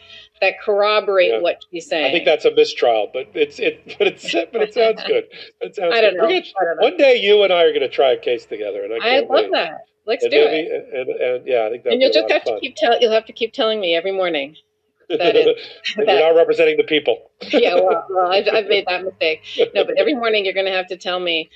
that 0.41 0.61
corroborate 0.61 1.31
Yeah. 1.31 1.41
what 1.41 1.65
she's 1.71 1.87
saying. 1.87 2.07
I 2.07 2.11
think 2.11 2.25
that's 2.25 2.45
a 2.45 2.51
mistrial, 2.55 3.11
but 3.13 3.29
it's 3.35 3.59
it, 3.59 3.95
but 3.99 4.07
it's 4.09 4.33
but 4.33 4.63
it 4.63 4.75
sounds 4.75 5.03
good. 5.07 5.25
It 5.61 5.75
sounds 5.77 5.95
I 5.95 6.01
don't 6.01 6.13
good. 6.15 6.19
know. 6.19 6.29
Gonna- 6.29 6.35
I 6.61 6.65
don't 6.65 6.77
know. 6.77 6.83
One 6.89 6.97
day, 6.97 7.17
you 7.17 7.43
and 7.43 7.53
I 7.53 7.63
are 7.63 7.71
going 7.71 7.81
to 7.83 7.89
try 7.89 8.13
a 8.13 8.19
case 8.19 8.45
together, 8.45 8.83
and 8.85 8.93
I 9.03 9.17
I 9.17 9.21
love 9.21 9.29
wait. 9.29 9.53
that. 9.53 9.87
Let's 10.07 10.23
And 10.25 10.33
do 10.33 10.39
it. 10.43 10.51
be- 10.51 10.99
and, 10.99 11.09
and, 11.09 11.47
yeah, 11.47 11.65
I 11.65 11.71
think 11.71 11.85
that. 11.85 11.93
And 11.95 12.03
you'll 12.03 12.13
just 12.13 12.31
have 12.31 12.45
to 12.45 12.59
keep 12.61 12.77
tell. 12.77 13.01
You'll 13.01 13.13
have 13.13 13.27
to 13.27 13.33
keep 13.33 13.53
telling 13.53 13.81
me 13.81 13.95
every 13.95 14.13
morning. 14.13 14.57
that 15.09 15.35
is- 15.37 15.47
You're 15.97 16.07
that- 16.07 16.21
not 16.21 16.37
representing 16.37 16.77
the 16.77 16.85
people. 16.85 17.31
yeah, 17.51 17.75
well, 17.75 18.05
well 18.11 18.31
I've, 18.33 18.47
I've 18.53 18.67
made 18.67 18.85
that 18.87 19.05
mistake. 19.05 19.43
No, 19.75 19.85
but 19.85 19.97
every 19.97 20.15
morning 20.15 20.45
you're 20.45 20.55
going 20.55 20.67
to 20.67 20.73
have 20.73 20.89
to 20.89 20.97
tell 20.97 21.21
me 21.21 21.49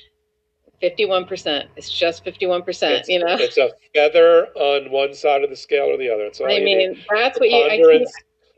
51%. 0.82 1.66
It's 1.76 1.90
just 1.92 2.24
51%, 2.24 2.66
It's, 3.00 3.08
you 3.08 3.18
know? 3.18 3.34
it's 3.38 3.58
a 3.58 3.70
feather 3.94 4.46
on 4.54 4.90
one 4.90 5.12
side 5.12 5.42
of 5.42 5.50
the 5.50 5.56
scale 5.56 5.86
or 5.86 5.96
the 5.98 6.08
other. 6.08 6.24
It's 6.24 6.40
all 6.40 6.46
I 6.46 6.52
you 6.52 6.64
need. 6.64 6.76
mean, 6.76 7.04
that's 7.10 7.38
what 7.40 7.50
you, 7.50 7.56
I. 7.56 8.04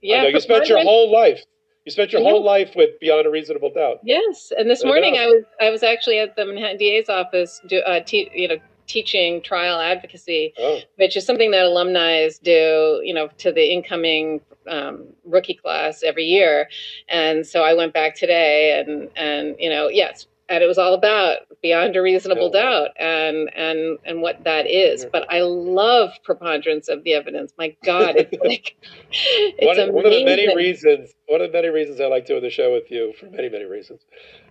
yeah. 0.02 0.18
I 0.18 0.22
know, 0.22 0.28
you 0.28 0.40
spent 0.40 0.68
your 0.68 0.82
whole 0.82 1.10
life. 1.10 1.42
You 1.84 1.92
spent 1.92 2.12
your 2.12 2.22
Yeah. 2.22 2.28
whole 2.30 2.42
life 2.44 2.76
with 2.76 2.98
beyond 3.00 3.26
a 3.26 3.30
reasonable 3.30 3.70
doubt. 3.70 4.00
Yes, 4.04 4.52
and 4.56 4.70
this 4.70 4.84
I 4.84 4.88
morning 4.88 5.14
know. 5.14 5.20
I 5.22 5.26
was 5.26 5.44
I 5.60 5.70
was 5.70 5.82
actually 5.82 6.18
at 6.18 6.36
the 6.36 6.44
Manhattan 6.44 6.76
DA's 6.76 7.08
office, 7.08 7.60
do, 7.66 7.78
uh, 7.80 8.00
te- 8.00 8.30
you 8.34 8.48
know, 8.48 8.58
teaching 8.86 9.40
trial 9.40 9.78
advocacy, 9.78 10.52
Oh, 10.58 10.80
which 10.96 11.16
is 11.16 11.24
something 11.24 11.52
that 11.52 11.64
alumni 11.64 12.28
do, 12.42 13.00
you 13.04 13.14
know, 13.14 13.28
to 13.38 13.52
the 13.52 13.72
incoming 13.72 14.40
um, 14.68 15.06
rookie 15.24 15.54
class 15.54 16.02
every 16.02 16.24
year. 16.24 16.68
And 17.08 17.46
so 17.46 17.62
I 17.62 17.74
went 17.74 17.94
back 17.94 18.14
today, 18.14 18.78
and 18.78 19.08
and 19.16 19.56
you 19.58 19.70
know, 19.70 19.88
yes, 19.88 20.26
and 20.50 20.62
it 20.64 20.66
was 20.66 20.78
all 20.78 20.94
about 20.94 21.38
beyond 21.62 21.96
a 21.96 22.02
reasonable 22.02 22.50
Yeah. 22.52 22.60
doubt, 22.60 22.90
and 22.98 23.50
and 23.56 23.98
and 24.04 24.22
what 24.22 24.44
that 24.44 24.66
is. 24.68 25.06
But 25.12 25.26
I 25.32 25.42
love 25.42 26.12
preponderance 26.24 26.88
of 26.88 27.04
the 27.04 27.14
evidence. 27.14 27.54
My 27.58 27.76
God, 27.84 28.16
it's 28.16 28.36
like 28.44 28.76
it's 29.12 29.78
one, 29.78 29.94
one 29.94 30.06
of 30.06 30.12
the 30.12 30.24
many 30.24 30.54
reasons 30.54 31.10
one 31.28 31.40
of 31.42 31.52
the 31.52 31.58
many 31.58 31.68
reasons 31.68 32.00
I 32.00 32.06
like 32.06 32.26
doing 32.26 32.42
the 32.42 32.50
show 32.50 32.72
with 32.72 32.90
you 32.90 33.14
for 33.18 33.26
many 33.26 33.48
many 33.48 33.64
reasons 33.64 34.02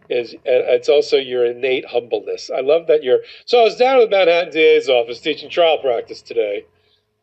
is 0.09 0.35
it's 0.45 0.89
also 0.89 1.17
your 1.17 1.45
innate 1.45 1.85
humbleness. 1.87 2.49
I 2.55 2.61
love 2.61 2.87
that 2.87 3.03
you're 3.03 3.21
so 3.45 3.61
I 3.61 3.63
was 3.63 3.77
down 3.77 4.01
at 4.01 4.09
the 4.09 4.17
Manhattan 4.17 4.53
DA's 4.53 4.89
office 4.89 5.19
teaching 5.19 5.49
trial 5.49 5.79
practice 5.79 6.21
today. 6.21 6.65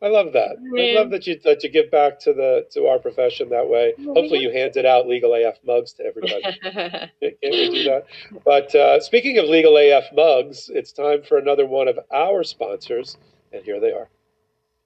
I 0.01 0.09
love 0.09 0.33
that. 0.33 0.57
I 0.77 0.93
love 0.99 1.09
that 1.09 1.25
you 1.25 1.39
that 1.43 1.63
you 1.63 1.69
give 1.69 1.89
back 1.89 2.19
to 2.19 2.33
the 2.33 2.67
to 2.71 2.85
our 2.85 2.99
profession 2.99 3.49
that 3.49 3.67
way. 3.67 3.93
Well, 3.97 4.13
Hopefully 4.13 4.41
you 4.41 4.51
handed 4.51 4.85
out 4.85 5.07
legal 5.07 5.33
AF 5.33 5.57
mugs 5.65 5.93
to 5.93 6.05
everybody. 6.05 6.41
Can't 6.63 7.11
we 7.41 7.69
do 7.71 7.83
that? 7.85 8.05
But 8.45 8.75
uh, 8.75 8.99
speaking 8.99 9.39
of 9.39 9.45
legal 9.45 9.75
AF 9.75 10.05
mugs, 10.13 10.69
it's 10.71 10.91
time 10.91 11.23
for 11.23 11.39
another 11.39 11.65
one 11.65 11.87
of 11.87 11.97
our 12.13 12.43
sponsors, 12.43 13.17
and 13.51 13.63
here 13.63 13.79
they 13.79 13.91
are. 13.91 14.09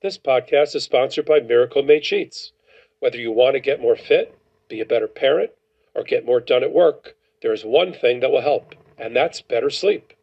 This 0.01 0.17
podcast 0.17 0.75
is 0.75 0.83
sponsored 0.83 1.25
by 1.25 1.41
Miracle 1.41 1.83
Made 1.83 2.05
Sheets. 2.05 2.53
Whether 2.99 3.17
you 3.17 3.31
want 3.31 3.55
to 3.55 3.59
get 3.59 3.81
more 3.81 3.97
fit, 3.97 4.37
be 4.69 4.79
a 4.79 4.85
better 4.85 5.07
parent, 5.07 5.51
or 5.93 6.03
get 6.03 6.25
more 6.25 6.39
done 6.39 6.63
at 6.63 6.71
work, 6.73 7.15
there 7.41 7.53
is 7.53 7.65
one 7.65 7.91
thing 7.93 8.21
that 8.21 8.31
will 8.31 8.41
help, 8.41 8.75
and 8.97 9.13
that's 9.15 9.41
better 9.41 9.69
sleep. 9.69 10.13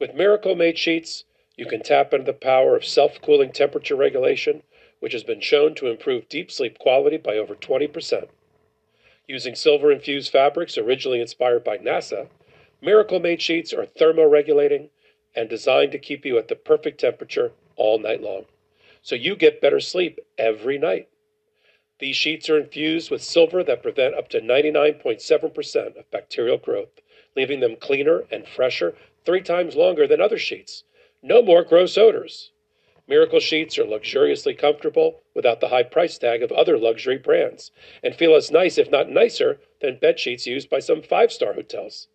With 0.00 0.14
Miracle 0.14 0.56
Made 0.56 0.78
Sheets, 0.78 1.24
you 1.60 1.66
can 1.66 1.82
tap 1.82 2.14
into 2.14 2.24
the 2.24 2.32
power 2.32 2.74
of 2.74 2.86
self 2.86 3.20
cooling 3.20 3.52
temperature 3.52 3.94
regulation, 3.94 4.62
which 4.98 5.12
has 5.12 5.22
been 5.22 5.42
shown 5.42 5.74
to 5.74 5.88
improve 5.88 6.26
deep 6.26 6.50
sleep 6.50 6.78
quality 6.78 7.18
by 7.18 7.36
over 7.36 7.54
20%. 7.54 8.28
Using 9.28 9.54
silver 9.54 9.92
infused 9.92 10.32
fabrics 10.32 10.78
originally 10.78 11.20
inspired 11.20 11.62
by 11.62 11.76
NASA, 11.76 12.28
Miracle 12.80 13.20
Made 13.20 13.42
sheets 13.42 13.74
are 13.74 13.84
thermoregulating 13.84 14.88
and 15.34 15.50
designed 15.50 15.92
to 15.92 15.98
keep 15.98 16.24
you 16.24 16.38
at 16.38 16.48
the 16.48 16.54
perfect 16.56 16.98
temperature 16.98 17.52
all 17.76 17.98
night 17.98 18.22
long. 18.22 18.46
So 19.02 19.14
you 19.14 19.36
get 19.36 19.60
better 19.60 19.80
sleep 19.80 20.18
every 20.38 20.78
night. 20.78 21.10
These 21.98 22.16
sheets 22.16 22.48
are 22.48 22.56
infused 22.56 23.10
with 23.10 23.22
silver 23.22 23.62
that 23.64 23.82
prevent 23.82 24.14
up 24.14 24.30
to 24.30 24.40
99.7% 24.40 25.98
of 25.98 26.10
bacterial 26.10 26.56
growth, 26.56 27.02
leaving 27.36 27.60
them 27.60 27.76
cleaner 27.76 28.24
and 28.30 28.48
fresher 28.48 28.94
three 29.26 29.42
times 29.42 29.76
longer 29.76 30.06
than 30.06 30.22
other 30.22 30.38
sheets. 30.38 30.84
No 31.22 31.42
more 31.42 31.62
gross 31.62 31.98
odors. 31.98 32.50
Miracle 33.06 33.40
sheets 33.40 33.76
are 33.78 33.84
luxuriously 33.84 34.54
comfortable 34.54 35.22
without 35.34 35.60
the 35.60 35.68
high 35.68 35.82
price 35.82 36.16
tag 36.16 36.42
of 36.42 36.52
other 36.52 36.78
luxury 36.78 37.18
brands 37.18 37.72
and 38.02 38.14
feel 38.14 38.34
as 38.34 38.50
nice, 38.50 38.78
if 38.78 38.90
not 38.90 39.10
nicer, 39.10 39.60
than 39.80 39.98
bed 39.98 40.20
sheets 40.20 40.46
used 40.46 40.70
by 40.70 40.78
some 40.78 41.02
five 41.02 41.32
star 41.32 41.54
hotels. 41.54 42.08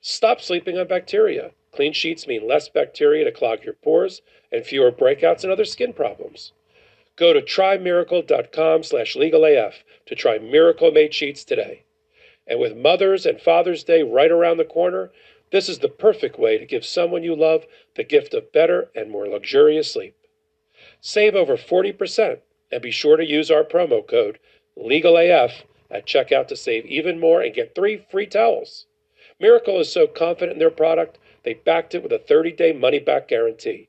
Stop 0.00 0.40
sleeping 0.40 0.76
on 0.76 0.88
bacteria. 0.88 1.52
Clean 1.70 1.92
sheets 1.92 2.26
mean 2.26 2.46
less 2.46 2.68
bacteria 2.68 3.24
to 3.24 3.30
clog 3.30 3.64
your 3.64 3.74
pores 3.74 4.20
and 4.50 4.66
fewer 4.66 4.90
breakouts 4.90 5.44
and 5.44 5.52
other 5.52 5.64
skin 5.64 5.92
problems. 5.92 6.52
Go 7.14 7.32
to 7.32 7.40
trymiracle.com 7.40 8.82
slash 8.82 9.14
legalaf 9.14 9.84
to 10.06 10.14
try 10.14 10.38
Miracle 10.38 10.90
Made 10.90 11.14
Sheets 11.14 11.44
today. 11.44 11.84
And 12.46 12.58
with 12.58 12.76
Mother's 12.76 13.24
and 13.24 13.40
Father's 13.40 13.84
Day 13.84 14.02
right 14.02 14.30
around 14.30 14.56
the 14.56 14.64
corner, 14.64 15.12
this 15.52 15.68
is 15.68 15.78
the 15.78 15.88
perfect 15.88 16.38
way 16.38 16.58
to 16.58 16.66
give 16.66 16.84
someone 16.84 17.22
you 17.22 17.36
love 17.36 17.66
the 17.94 18.02
gift 18.02 18.34
of 18.34 18.50
better 18.52 18.90
and 18.96 19.10
more 19.10 19.28
luxurious 19.28 19.92
sleep. 19.92 20.16
Save 21.00 21.34
over 21.34 21.56
40% 21.56 22.40
and 22.72 22.82
be 22.82 22.90
sure 22.90 23.18
to 23.18 23.24
use 23.24 23.50
our 23.50 23.62
promo 23.62 24.06
code 24.06 24.38
LEGALAF 24.78 25.62
at 25.90 26.06
checkout 26.06 26.48
to 26.48 26.56
save 26.56 26.86
even 26.86 27.20
more 27.20 27.42
and 27.42 27.54
get 27.54 27.74
three 27.74 27.98
free 28.10 28.26
towels. 28.26 28.86
Miracle 29.38 29.78
is 29.78 29.92
so 29.92 30.06
confident 30.06 30.54
in 30.54 30.58
their 30.58 30.70
product, 30.70 31.18
they 31.42 31.54
backed 31.54 31.94
it 31.94 32.02
with 32.02 32.12
a 32.12 32.18
30 32.18 32.52
day 32.52 32.72
money 32.72 32.98
back 32.98 33.28
guarantee. 33.28 33.88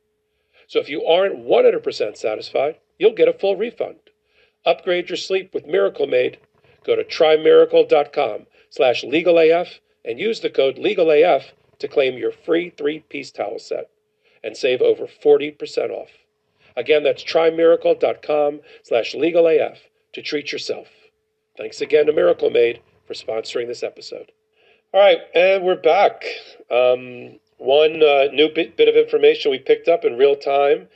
So 0.67 0.79
if 0.79 0.89
you 0.89 1.05
aren't 1.05 1.45
100% 1.45 2.17
satisfied, 2.17 2.77
you'll 2.99 3.13
get 3.13 3.27
a 3.29 3.33
full 3.33 3.55
refund. 3.55 3.99
Upgrade 4.65 5.09
your 5.09 5.17
sleep 5.17 5.53
with 5.53 5.65
Miracle 5.65 6.07
Made. 6.07 6.39
Go 6.83 6.95
to 6.95 7.03
trymiracle.com 7.03 8.47
slash 8.69 9.03
legalaf 9.03 9.79
and 10.05 10.19
use 10.19 10.39
the 10.39 10.49
code 10.49 10.77
LEGALAF 10.77 11.51
to 11.79 11.87
claim 11.87 12.17
your 12.17 12.31
free 12.31 12.69
three 12.69 12.99
piece 12.99 13.31
towel 13.31 13.59
set 13.59 13.89
and 14.43 14.55
save 14.57 14.81
over 14.81 15.05
40% 15.05 15.89
off. 15.89 16.09
Again, 16.75 17.03
that's 17.03 17.23
trymiracle.com 17.23 18.61
slash 18.83 19.13
legalaf 19.13 19.77
to 20.13 20.21
treat 20.21 20.51
yourself. 20.51 20.87
Thanks 21.57 21.81
again 21.81 22.07
to 22.07 22.13
Miracle 22.13 22.49
Made 22.49 22.81
for 23.05 23.13
sponsoring 23.13 23.67
this 23.67 23.83
episode. 23.83 24.31
All 24.93 25.01
right, 25.01 25.19
and 25.33 25.63
we're 25.63 25.75
back. 25.75 26.23
Um, 26.69 27.39
one 27.57 28.01
uh, 28.03 28.27
new 28.33 28.49
bit, 28.53 28.75
bit 28.75 28.87
of 28.87 28.95
information 28.95 29.51
we 29.51 29.59
picked 29.59 29.87
up 29.87 30.05
in 30.05 30.17
real 30.17 30.35
time. 30.35 30.87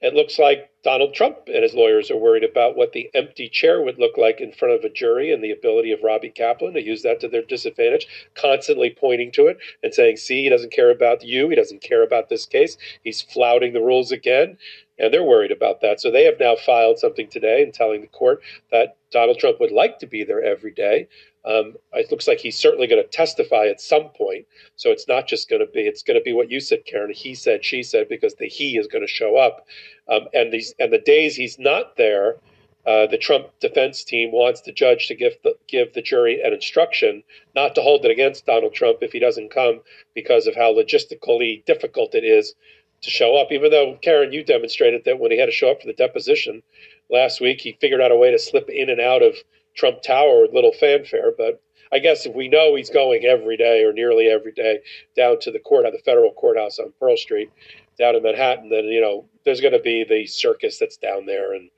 It 0.00 0.14
looks 0.14 0.38
like 0.38 0.70
Donald 0.82 1.14
Trump 1.14 1.36
and 1.46 1.62
his 1.62 1.74
lawyers 1.74 2.10
are 2.10 2.16
worried 2.16 2.42
about 2.42 2.76
what 2.76 2.92
the 2.92 3.08
empty 3.14 3.48
chair 3.48 3.80
would 3.80 3.98
look 3.98 4.16
like 4.16 4.40
in 4.40 4.50
front 4.50 4.74
of 4.74 4.82
a 4.82 4.88
jury 4.88 5.32
and 5.32 5.42
the 5.42 5.52
ability 5.52 5.92
of 5.92 6.02
Robbie 6.02 6.30
Kaplan 6.30 6.74
to 6.74 6.82
use 6.82 7.02
that 7.02 7.20
to 7.20 7.28
their 7.28 7.42
disadvantage, 7.42 8.08
constantly 8.34 8.90
pointing 8.90 9.30
to 9.32 9.46
it 9.46 9.58
and 9.84 9.94
saying, 9.94 10.16
see, 10.16 10.42
he 10.42 10.48
doesn't 10.48 10.72
care 10.72 10.90
about 10.90 11.22
you. 11.22 11.48
He 11.48 11.54
doesn't 11.54 11.82
care 11.82 12.02
about 12.02 12.28
this 12.28 12.46
case. 12.46 12.76
He's 13.04 13.22
flouting 13.22 13.72
the 13.72 13.80
rules 13.80 14.10
again. 14.10 14.58
And 14.98 15.12
they're 15.12 15.22
worried 15.22 15.52
about 15.52 15.80
that. 15.82 16.00
So 16.00 16.10
they 16.10 16.24
have 16.24 16.38
now 16.40 16.56
filed 16.56 16.98
something 16.98 17.28
today 17.28 17.62
and 17.62 17.72
telling 17.72 18.00
the 18.00 18.08
court 18.08 18.42
that 18.70 18.96
Donald 19.10 19.38
Trump 19.38 19.60
would 19.60 19.72
like 19.72 19.98
to 20.00 20.06
be 20.06 20.24
there 20.24 20.42
every 20.42 20.72
day. 20.72 21.08
Um, 21.44 21.74
it 21.92 22.10
looks 22.10 22.28
like 22.28 22.38
he's 22.38 22.58
certainly 22.58 22.86
going 22.86 23.02
to 23.02 23.08
testify 23.08 23.66
at 23.66 23.80
some 23.80 24.10
point. 24.10 24.46
So 24.76 24.90
it's 24.90 25.08
not 25.08 25.26
just 25.26 25.48
going 25.48 25.64
to 25.64 25.72
be, 25.72 25.80
it's 25.80 26.02
going 26.02 26.18
to 26.18 26.24
be 26.24 26.32
what 26.32 26.50
you 26.50 26.60
said, 26.60 26.84
Karen. 26.84 27.12
He 27.12 27.34
said, 27.34 27.64
she 27.64 27.82
said, 27.82 28.08
because 28.08 28.34
the 28.34 28.46
he 28.46 28.78
is 28.78 28.86
going 28.86 29.04
to 29.04 29.12
show 29.12 29.36
up. 29.36 29.66
Um, 30.08 30.28
and 30.32 30.52
these 30.52 30.74
and 30.78 30.92
the 30.92 30.98
days 30.98 31.34
he's 31.34 31.58
not 31.58 31.96
there, 31.96 32.36
uh, 32.86 33.06
the 33.06 33.18
Trump 33.18 33.48
defense 33.60 34.02
team 34.04 34.32
wants 34.32 34.60
the 34.62 34.72
judge 34.72 35.06
to 35.08 35.14
give 35.14 35.34
the, 35.44 35.54
give 35.68 35.92
the 35.94 36.02
jury 36.02 36.40
an 36.42 36.52
instruction 36.52 37.22
not 37.54 37.74
to 37.74 37.82
hold 37.82 38.04
it 38.04 38.10
against 38.10 38.46
Donald 38.46 38.74
Trump 38.74 38.98
if 39.02 39.12
he 39.12 39.20
doesn't 39.20 39.52
come 39.52 39.80
because 40.14 40.46
of 40.46 40.56
how 40.56 40.72
logistically 40.72 41.64
difficult 41.64 42.14
it 42.14 42.24
is 42.24 42.54
to 43.02 43.10
show 43.10 43.36
up. 43.36 43.52
Even 43.52 43.70
though 43.70 43.98
Karen, 44.02 44.32
you 44.32 44.42
demonstrated 44.44 45.04
that 45.04 45.18
when 45.18 45.30
he 45.30 45.38
had 45.38 45.46
to 45.46 45.52
show 45.52 45.70
up 45.70 45.80
for 45.80 45.86
the 45.86 45.92
deposition 45.92 46.62
last 47.10 47.40
week, 47.40 47.60
he 47.60 47.78
figured 47.80 48.00
out 48.00 48.12
a 48.12 48.16
way 48.16 48.30
to 48.30 48.38
slip 48.38 48.68
in 48.68 48.90
and 48.90 49.00
out 49.00 49.22
of 49.22 49.36
Trump 49.74 50.02
Tower 50.02 50.42
with 50.42 50.52
little 50.52 50.72
fanfare. 50.72 51.32
But 51.36 51.62
I 51.92 51.98
guess 51.98 52.24
if 52.24 52.34
we 52.34 52.48
know 52.48 52.74
he's 52.74 52.90
going 52.90 53.24
every 53.24 53.56
day 53.56 53.84
or 53.84 53.92
nearly 53.92 54.28
every 54.28 54.52
day 54.52 54.80
down 55.16 55.38
to 55.40 55.50
the 55.50 55.58
court 55.58 55.86
the 55.92 55.98
federal 55.98 56.32
courthouse 56.32 56.78
on 56.78 56.92
Pearl 56.98 57.16
Street 57.16 57.50
down 57.98 58.16
in 58.16 58.22
Manhattan, 58.22 58.70
then 58.70 58.84
you 58.84 59.00
know 59.00 59.26
there's 59.44 59.60
going 59.60 59.74
to 59.74 59.80
be 59.80 60.04
the 60.04 60.26
circus 60.26 60.78
that's 60.78 60.96
down 60.96 61.26
there 61.26 61.52
and 61.52 61.68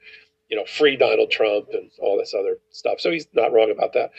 you 0.49 0.57
know 0.57 0.65
free 0.65 0.97
Donald 0.97 1.31
Trump 1.31 1.69
and 1.73 1.91
all 1.99 2.17
this 2.17 2.35
other 2.35 2.59
stuff. 2.71 3.01
So 3.01 3.11
he's 3.11 3.27
not 3.35 3.53
wrong 3.53 3.71
about 3.71 3.93
that. 3.95 4.13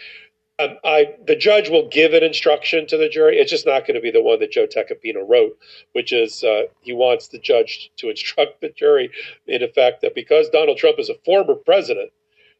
Um, 0.57 0.77
I 0.85 1.15
the 1.27 1.35
judge 1.35 1.69
will 1.69 1.87
give 1.89 2.13
an 2.13 2.23
instruction 2.23 2.87
to 2.87 2.97
the 2.97 3.09
jury. 3.09 3.37
It's 3.37 3.51
just 3.51 3.65
not 3.65 3.85
going 3.85 3.95
to 3.95 4.01
be 4.01 4.11
the 4.11 4.21
one 4.21 4.39
that 4.39 4.51
Joe 4.51 4.67
Tacopina 4.67 5.27
wrote, 5.27 5.57
which 5.93 6.13
is 6.13 6.43
uh, 6.43 6.63
he 6.81 6.93
wants 6.93 7.27
the 7.29 7.39
judge 7.39 7.91
to 7.97 8.09
instruct 8.09 8.61
the 8.61 8.69
jury 8.69 9.11
in 9.47 9.63
effect 9.63 10.01
that 10.01 10.15
because 10.15 10.49
Donald 10.49 10.77
Trump 10.77 10.99
is 10.99 11.09
a 11.09 11.15
former 11.25 11.55
president 11.55 12.11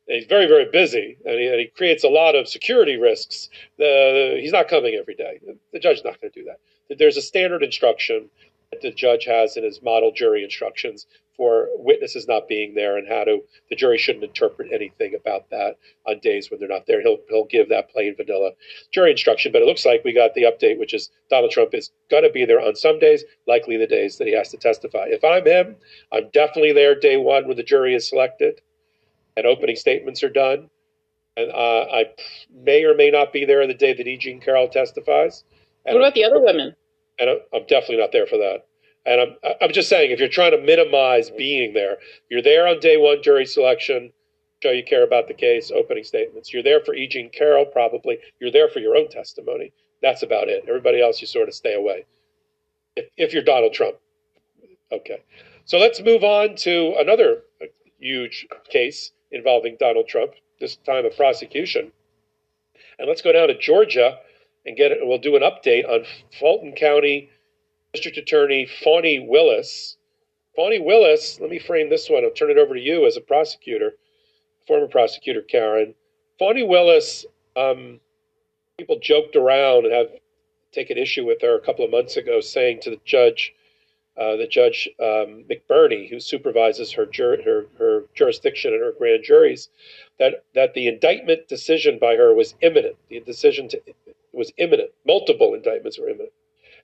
he's 0.08 0.26
very 0.26 0.48
very 0.48 0.66
busy 0.72 1.18
and 1.26 1.40
he, 1.40 1.48
and 1.48 1.60
he, 1.60 1.68
creates 1.68 2.04
a 2.04 2.10
lot 2.10 2.36
of 2.36 2.48
security 2.48 2.98
risks. 2.98 3.50
The, 3.78 4.38
he's 4.40 4.52
not 4.52 4.68
coming 4.68 4.96
every 4.96 5.16
day. 5.16 5.40
The 5.74 5.80
judge's 5.80 6.04
not 6.04 6.20
going 6.22 6.32
to 6.32 6.40
do 6.40 6.48
that. 6.48 6.98
There's 6.98 7.18
a 7.18 7.22
standard 7.22 7.64
instruction 7.64 8.30
that 8.72 8.82
the 8.82 8.92
judge 8.92 9.26
has 9.26 9.58
in 9.58 9.64
his 9.64 9.82
model 9.82 10.12
jury 10.12 10.44
instructions 10.44 11.08
for 11.38 11.68
witnesses 11.76 12.28
not 12.28 12.48
being 12.48 12.74
there 12.74 12.98
and 12.98 13.08
how 13.08 13.24
to 13.24 13.44
the 13.70 13.76
jury 13.76 13.98
shouldn't 13.98 14.24
interpret 14.24 14.72
anything 14.72 15.16
about 15.16 15.50
that 15.50 15.78
on 16.08 16.20
days 16.20 16.50
when 16.50 16.60
they're 16.60 16.70
not 16.70 16.86
there. 16.88 17.02
He'll 17.02 17.20
he'll 17.30 17.46
give 17.46 17.70
that 17.70 17.90
plain 17.90 18.16
vanilla 18.16 18.52
jury 18.92 19.12
instruction 19.12 19.52
but 19.52 19.62
it 19.62 19.66
looks 19.66 19.86
like 19.86 20.04
we 20.04 20.14
got 20.14 20.34
the 20.34 20.44
update 20.44 20.80
which 20.80 20.94
is 20.94 21.10
Donald 21.30 21.52
Trump 21.52 21.74
is 21.74 21.92
going 22.10 22.24
to 22.24 22.30
be 22.30 22.46
there 22.46 22.62
on 22.62 22.76
some 22.76 23.00
days 23.00 23.24
likely 23.48 23.78
the 23.78 23.88
days 23.88 24.18
that 24.18 24.28
he 24.28 24.34
has 24.36 24.50
to 24.50 24.58
testify. 24.58 25.06
If 25.08 25.24
I'm 25.24 25.46
him 25.46 25.76
I'm 26.12 26.30
definitely 26.32 26.74
there 26.74 26.98
day 26.98 27.18
1 27.18 27.48
when 27.48 27.58
the 27.58 27.64
jury 27.64 27.96
is 27.96 28.08
selected 28.08 28.62
and 29.38 29.46
opening 29.46 29.76
statements 29.76 30.24
are 30.24 30.30
done. 30.30 30.70
And 31.38 31.52
uh, 31.52 31.86
I 31.92 32.06
may 32.54 32.84
or 32.86 32.96
may 32.96 33.12
not 33.12 33.34
be 33.34 33.46
there 33.46 33.66
the 33.68 33.74
day 33.74 33.94
that 33.94 34.08
E. 34.08 34.18
Jean 34.18 34.40
Carroll 34.40 34.70
testifies. 34.70 35.44
And 35.86 35.96
what 35.96 36.02
about 36.02 36.08
I'm, 36.08 36.14
the 36.14 36.24
other 36.24 36.42
women? 36.42 36.76
And 37.20 37.30
I'm 37.54 37.66
definitely 37.68 37.98
not 37.98 38.12
there 38.12 38.26
for 38.26 38.38
that. 38.38 38.66
And 39.06 39.22
I'm, 39.22 39.54
I'm 39.62 39.74
just 39.74 39.90
saying, 39.90 40.12
if 40.12 40.20
you're 40.20 40.30
trying 40.30 40.52
to 40.52 40.62
minimize 40.62 41.30
being 41.30 41.74
there, 41.74 41.98
you're 42.30 42.42
there 42.42 42.68
on 42.68 42.80
day 42.80 42.98
one 42.98 43.22
jury 43.22 43.46
selection, 43.46 44.12
show 44.64 44.72
you 44.72 44.84
care 44.84 45.04
about 45.04 45.28
the 45.28 45.34
case, 45.34 45.72
opening 45.72 46.04
statements. 46.04 46.54
You're 46.54 46.64
there 46.64 46.80
for 46.80 46.96
E. 46.96 47.08
Jean 47.08 47.30
Carroll, 47.30 47.66
probably. 47.66 48.18
You're 48.40 48.52
there 48.52 48.70
for 48.70 48.80
your 48.80 48.96
own 48.96 49.10
testimony. 49.10 49.74
That's 50.02 50.24
about 50.24 50.48
it. 50.48 50.66
Everybody 50.68 51.02
else, 51.02 51.22
you 51.22 51.28
sort 51.28 51.50
of 51.50 51.54
stay 51.54 51.76
away. 51.76 52.06
If, 52.96 53.06
if 53.18 53.34
you're 53.34 53.44
Donald 53.44 53.74
Trump. 53.74 53.98
Okay. 54.92 55.22
So 55.66 55.78
let's 55.78 56.02
move 56.02 56.24
on 56.24 56.56
to 56.58 56.96
another 56.98 57.42
huge 58.00 58.48
case 58.70 59.12
involving 59.36 59.78
Donald 59.80 60.08
Trump, 60.08 60.32
this 60.60 60.78
time 60.78 61.06
a 61.06 61.10
prosecution. 61.10 61.92
And 62.98 63.08
let's 63.08 63.22
go 63.22 63.32
down 63.32 63.50
to 63.50 63.58
Georgia 63.58 64.18
and 64.66 64.78
get 64.78 64.92
it. 64.92 65.00
We'll 65.02 65.18
do 65.18 65.36
an 65.36 65.44
update 65.44 65.88
on 65.88 66.06
Fulton 66.40 66.74
County 66.74 67.30
District 67.94 68.18
Attorney 68.18 68.68
Fani 68.84 69.20
Willis. 69.20 69.98
Fani 70.56 70.80
Willis, 70.80 71.40
let 71.40 71.50
me 71.50 71.60
frame 71.60 71.90
this 71.90 72.10
one. 72.10 72.24
I'll 72.24 72.32
turn 72.32 72.50
it 72.50 72.58
over 72.58 72.74
to 72.74 72.80
you 72.80 73.06
as 73.06 73.18
a 73.18 73.22
prosecutor, 73.22 73.92
former 74.68 74.88
prosecutor 74.88 75.42
Karen. 75.42 75.94
Fani 76.40 76.64
Willis, 76.64 77.26
um, 77.56 78.00
people 78.78 79.00
joked 79.02 79.36
around 79.36 79.86
and 79.86 79.94
have 79.94 80.10
taken 80.72 80.98
issue 80.98 81.26
with 81.26 81.42
her 81.42 81.58
a 81.58 81.62
couple 81.62 81.86
of 81.86 81.92
months 81.92 82.18
ago, 82.18 82.42
saying 82.42 82.80
to 82.82 82.90
the 82.90 83.00
judge, 83.06 83.54
uh, 84.18 84.36
the 84.38 84.48
judge 84.48 84.90
um, 85.00 85.44
McBurney, 85.50 86.10
who 86.10 86.20
supervises 86.20 86.92
her, 86.94 87.06
jur- 87.06 87.42
her 87.44 87.68
her 87.78 88.06
jurisdiction 88.16 88.74
and 88.74 88.82
her 88.82 88.94
grand 88.98 89.24
juries, 89.24 89.70
that 90.20 90.44
that 90.54 90.74
the 90.74 90.88
indictment 90.88 91.48
decision 91.48 92.00
by 92.00 92.16
her 92.16 92.34
was 92.34 92.56
imminent. 92.62 92.96
The 93.10 93.20
decision 93.20 93.68
to, 93.70 93.82
was 94.32 94.52
imminent. 94.58 94.92
Multiple 95.06 95.54
indictments 95.54 96.00
were 96.00 96.10
imminent. 96.10 96.32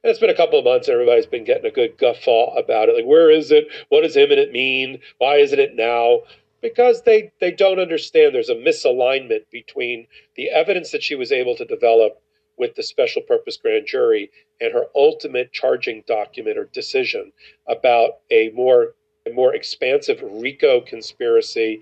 And 0.03 0.09
it's 0.09 0.19
been 0.19 0.31
a 0.31 0.35
couple 0.35 0.57
of 0.57 0.65
months, 0.65 0.87
and 0.87 0.93
everybody's 0.95 1.27
been 1.27 1.43
getting 1.43 1.65
a 1.65 1.71
good 1.71 1.97
guffaw 1.97 2.55
about 2.55 2.89
it. 2.89 2.95
Like, 2.95 3.05
where 3.05 3.29
is 3.29 3.51
it? 3.51 3.67
What 3.89 4.01
does 4.01 4.17
imminent 4.17 4.51
mean? 4.51 4.99
Why 5.19 5.35
isn't 5.37 5.59
it 5.59 5.75
now? 5.75 6.21
Because 6.59 7.03
they, 7.03 7.31
they 7.39 7.51
don't 7.51 7.79
understand 7.79 8.33
there's 8.33 8.49
a 8.49 8.55
misalignment 8.55 9.45
between 9.51 10.07
the 10.35 10.49
evidence 10.49 10.91
that 10.91 11.03
she 11.03 11.15
was 11.15 11.31
able 11.31 11.55
to 11.55 11.65
develop 11.65 12.21
with 12.57 12.75
the 12.75 12.83
special 12.83 13.21
purpose 13.21 13.57
grand 13.57 13.87
jury 13.87 14.31
and 14.59 14.73
her 14.73 14.85
ultimate 14.95 15.51
charging 15.51 16.03
document 16.07 16.57
or 16.57 16.65
decision 16.65 17.31
about 17.67 18.19
a 18.29 18.49
more 18.49 18.93
a 19.27 19.33
more 19.33 19.53
expansive 19.53 20.19
RICO 20.23 20.81
conspiracy, 20.81 21.81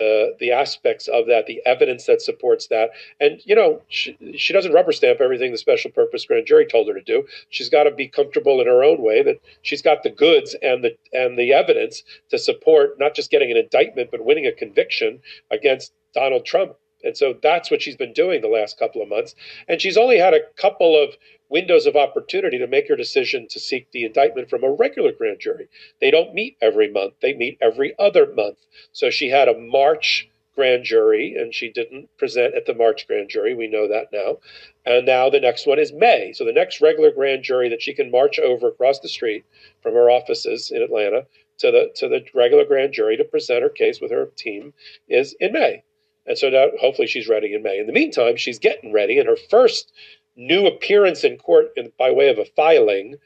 uh, 0.00 0.36
the 0.38 0.52
aspects 0.52 1.08
of 1.08 1.26
that, 1.26 1.46
the 1.46 1.62
evidence 1.64 2.04
that 2.04 2.20
supports 2.20 2.66
that. 2.66 2.90
And, 3.18 3.40
you 3.44 3.54
know, 3.54 3.80
she, 3.88 4.16
she 4.36 4.52
doesn't 4.52 4.72
rubber 4.72 4.92
stamp 4.92 5.20
everything 5.20 5.52
the 5.52 5.58
special 5.58 5.90
purpose 5.90 6.26
grand 6.26 6.46
jury 6.46 6.66
told 6.66 6.88
her 6.88 6.94
to 6.94 7.02
do. 7.02 7.26
She's 7.48 7.70
got 7.70 7.84
to 7.84 7.90
be 7.90 8.06
comfortable 8.06 8.60
in 8.60 8.66
her 8.66 8.84
own 8.84 9.02
way 9.02 9.22
that 9.22 9.40
she's 9.62 9.82
got 9.82 10.02
the 10.02 10.10
goods 10.10 10.54
and 10.62 10.84
the, 10.84 10.96
and 11.12 11.38
the 11.38 11.52
evidence 11.52 12.02
to 12.30 12.38
support 12.38 12.98
not 12.98 13.14
just 13.14 13.30
getting 13.30 13.50
an 13.50 13.56
indictment, 13.56 14.10
but 14.10 14.24
winning 14.24 14.46
a 14.46 14.52
conviction 14.52 15.20
against 15.50 15.92
Donald 16.14 16.44
Trump 16.44 16.76
and 17.06 17.16
so 17.16 17.34
that's 17.42 17.70
what 17.70 17.80
she's 17.80 17.96
been 17.96 18.12
doing 18.12 18.40
the 18.40 18.48
last 18.48 18.78
couple 18.78 19.00
of 19.00 19.08
months. 19.08 19.34
And 19.68 19.80
she's 19.80 19.96
only 19.96 20.18
had 20.18 20.34
a 20.34 20.46
couple 20.56 21.00
of 21.00 21.16
windows 21.48 21.86
of 21.86 21.96
opportunity 21.96 22.58
to 22.58 22.66
make 22.66 22.88
her 22.88 22.96
decision 22.96 23.46
to 23.48 23.60
seek 23.60 23.90
the 23.92 24.04
indictment 24.04 24.50
from 24.50 24.64
a 24.64 24.72
regular 24.72 25.12
grand 25.12 25.38
jury. 25.38 25.68
They 26.00 26.10
don't 26.10 26.34
meet 26.34 26.56
every 26.60 26.90
month, 26.90 27.14
they 27.20 27.34
meet 27.34 27.58
every 27.60 27.94
other 27.98 28.32
month. 28.34 28.58
So 28.92 29.10
she 29.10 29.30
had 29.30 29.48
a 29.48 29.58
March 29.58 30.28
grand 30.56 30.84
jury 30.84 31.36
and 31.38 31.54
she 31.54 31.70
didn't 31.70 32.08
present 32.16 32.54
at 32.54 32.66
the 32.66 32.74
March 32.74 33.06
grand 33.06 33.28
jury. 33.28 33.54
We 33.54 33.68
know 33.68 33.86
that 33.86 34.08
now. 34.12 34.38
And 34.84 35.06
now 35.06 35.30
the 35.30 35.38
next 35.38 35.66
one 35.66 35.78
is 35.78 35.92
May. 35.92 36.32
So 36.32 36.44
the 36.44 36.52
next 36.52 36.80
regular 36.80 37.12
grand 37.12 37.44
jury 37.44 37.68
that 37.68 37.82
she 37.82 37.94
can 37.94 38.10
march 38.10 38.38
over 38.38 38.68
across 38.68 38.98
the 38.98 39.08
street 39.08 39.44
from 39.82 39.92
her 39.94 40.10
offices 40.10 40.70
in 40.70 40.82
Atlanta 40.82 41.26
to 41.58 41.70
the 41.70 41.90
to 41.96 42.08
the 42.08 42.24
regular 42.34 42.64
grand 42.64 42.92
jury 42.92 43.16
to 43.16 43.24
present 43.24 43.62
her 43.62 43.68
case 43.68 44.00
with 44.00 44.10
her 44.10 44.30
team 44.36 44.74
is 45.08 45.36
in 45.38 45.52
May. 45.52 45.84
And 46.26 46.36
so 46.36 46.48
now 46.48 46.66
hopefully 46.80 47.06
she's 47.06 47.28
ready 47.28 47.54
in 47.54 47.62
May. 47.62 47.78
In 47.78 47.86
the 47.86 47.92
meantime, 47.92 48.36
she's 48.36 48.58
getting 48.58 48.92
ready, 48.92 49.18
and 49.18 49.28
her 49.28 49.36
first 49.48 49.92
new 50.36 50.66
appearance 50.66 51.24
in 51.24 51.38
court 51.38 51.68
in, 51.76 51.92
by 51.98 52.10
way 52.10 52.28
of 52.28 52.38
a 52.38 52.44
filing 52.44 53.16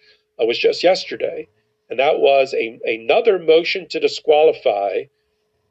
uh, 0.41 0.47
was 0.47 0.59
just 0.59 0.83
yesterday. 0.83 1.49
And 1.89 1.99
that 1.99 2.21
was 2.21 2.55
a, 2.55 2.79
another 2.85 3.39
motion 3.39 3.89
to 3.89 3.99
disqualify 3.99 5.05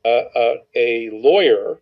uh, 0.04 0.08
uh, 0.08 0.56
a 0.76 1.10
lawyer, 1.12 1.80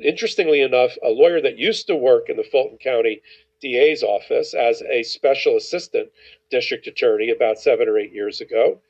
interestingly 0.00 0.62
enough, 0.62 0.92
a 1.02 1.10
lawyer 1.10 1.40
that 1.42 1.58
used 1.58 1.86
to 1.88 1.96
work 1.96 2.28
in 2.28 2.36
the 2.36 2.44
Fulton 2.44 2.78
County 2.78 3.20
DA's 3.60 4.02
office 4.02 4.54
as 4.54 4.82
a 4.82 5.02
special 5.02 5.56
assistant 5.56 6.10
district 6.50 6.86
attorney 6.86 7.30
about 7.30 7.58
seven 7.58 7.88
or 7.88 7.98
eight 7.98 8.12
years 8.12 8.40
ago, 8.40 8.80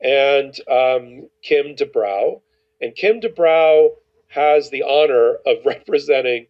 and 0.00 0.54
um, 0.68 1.28
Kim 1.42 1.74
DeBrow. 1.74 2.40
And 2.80 2.94
Kim 2.94 3.20
DeBrow 3.20 3.90
has 4.34 4.70
the 4.70 4.82
honor 4.82 5.36
of 5.46 5.58
representing 5.64 6.46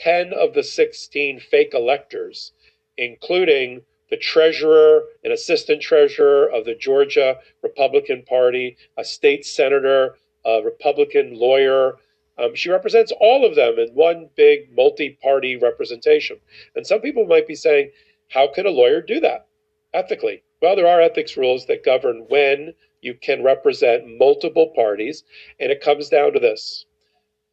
10 0.00 0.32
of 0.32 0.54
the 0.54 0.62
16 0.62 1.40
fake 1.40 1.74
electors, 1.74 2.52
including 2.98 3.82
the 4.10 4.16
treasurer 4.16 5.04
and 5.24 5.32
assistant 5.32 5.80
treasurer 5.80 6.46
of 6.50 6.64
the 6.64 6.74
Georgia 6.74 7.38
Republican 7.62 8.22
Party, 8.22 8.76
a 8.98 9.04
state 9.04 9.46
senator, 9.46 10.16
a 10.44 10.60
Republican 10.62 11.34
lawyer, 11.34 11.96
Um, 12.38 12.54
she 12.54 12.70
represents 12.70 13.12
all 13.20 13.44
of 13.44 13.54
them 13.54 13.78
in 13.78 13.88
one 13.94 14.30
big 14.36 14.74
multi-party 14.74 15.56
representation. 15.56 16.38
And 16.74 16.86
some 16.86 17.00
people 17.00 17.26
might 17.26 17.46
be 17.46 17.54
saying, 17.54 17.90
how 18.28 18.48
can 18.48 18.66
a 18.66 18.70
lawyer 18.70 19.02
do 19.02 19.20
that 19.20 19.46
ethically? 19.92 20.42
Well, 20.60 20.76
there 20.76 20.86
are 20.86 21.00
ethics 21.00 21.36
rules 21.36 21.66
that 21.66 21.84
govern 21.84 22.26
when 22.28 22.74
you 23.02 23.14
can 23.14 23.42
represent 23.42 24.18
multiple 24.18 24.68
parties, 24.74 25.24
and 25.60 25.70
it 25.70 25.80
comes 25.80 26.08
down 26.08 26.32
to 26.32 26.40
this. 26.40 26.86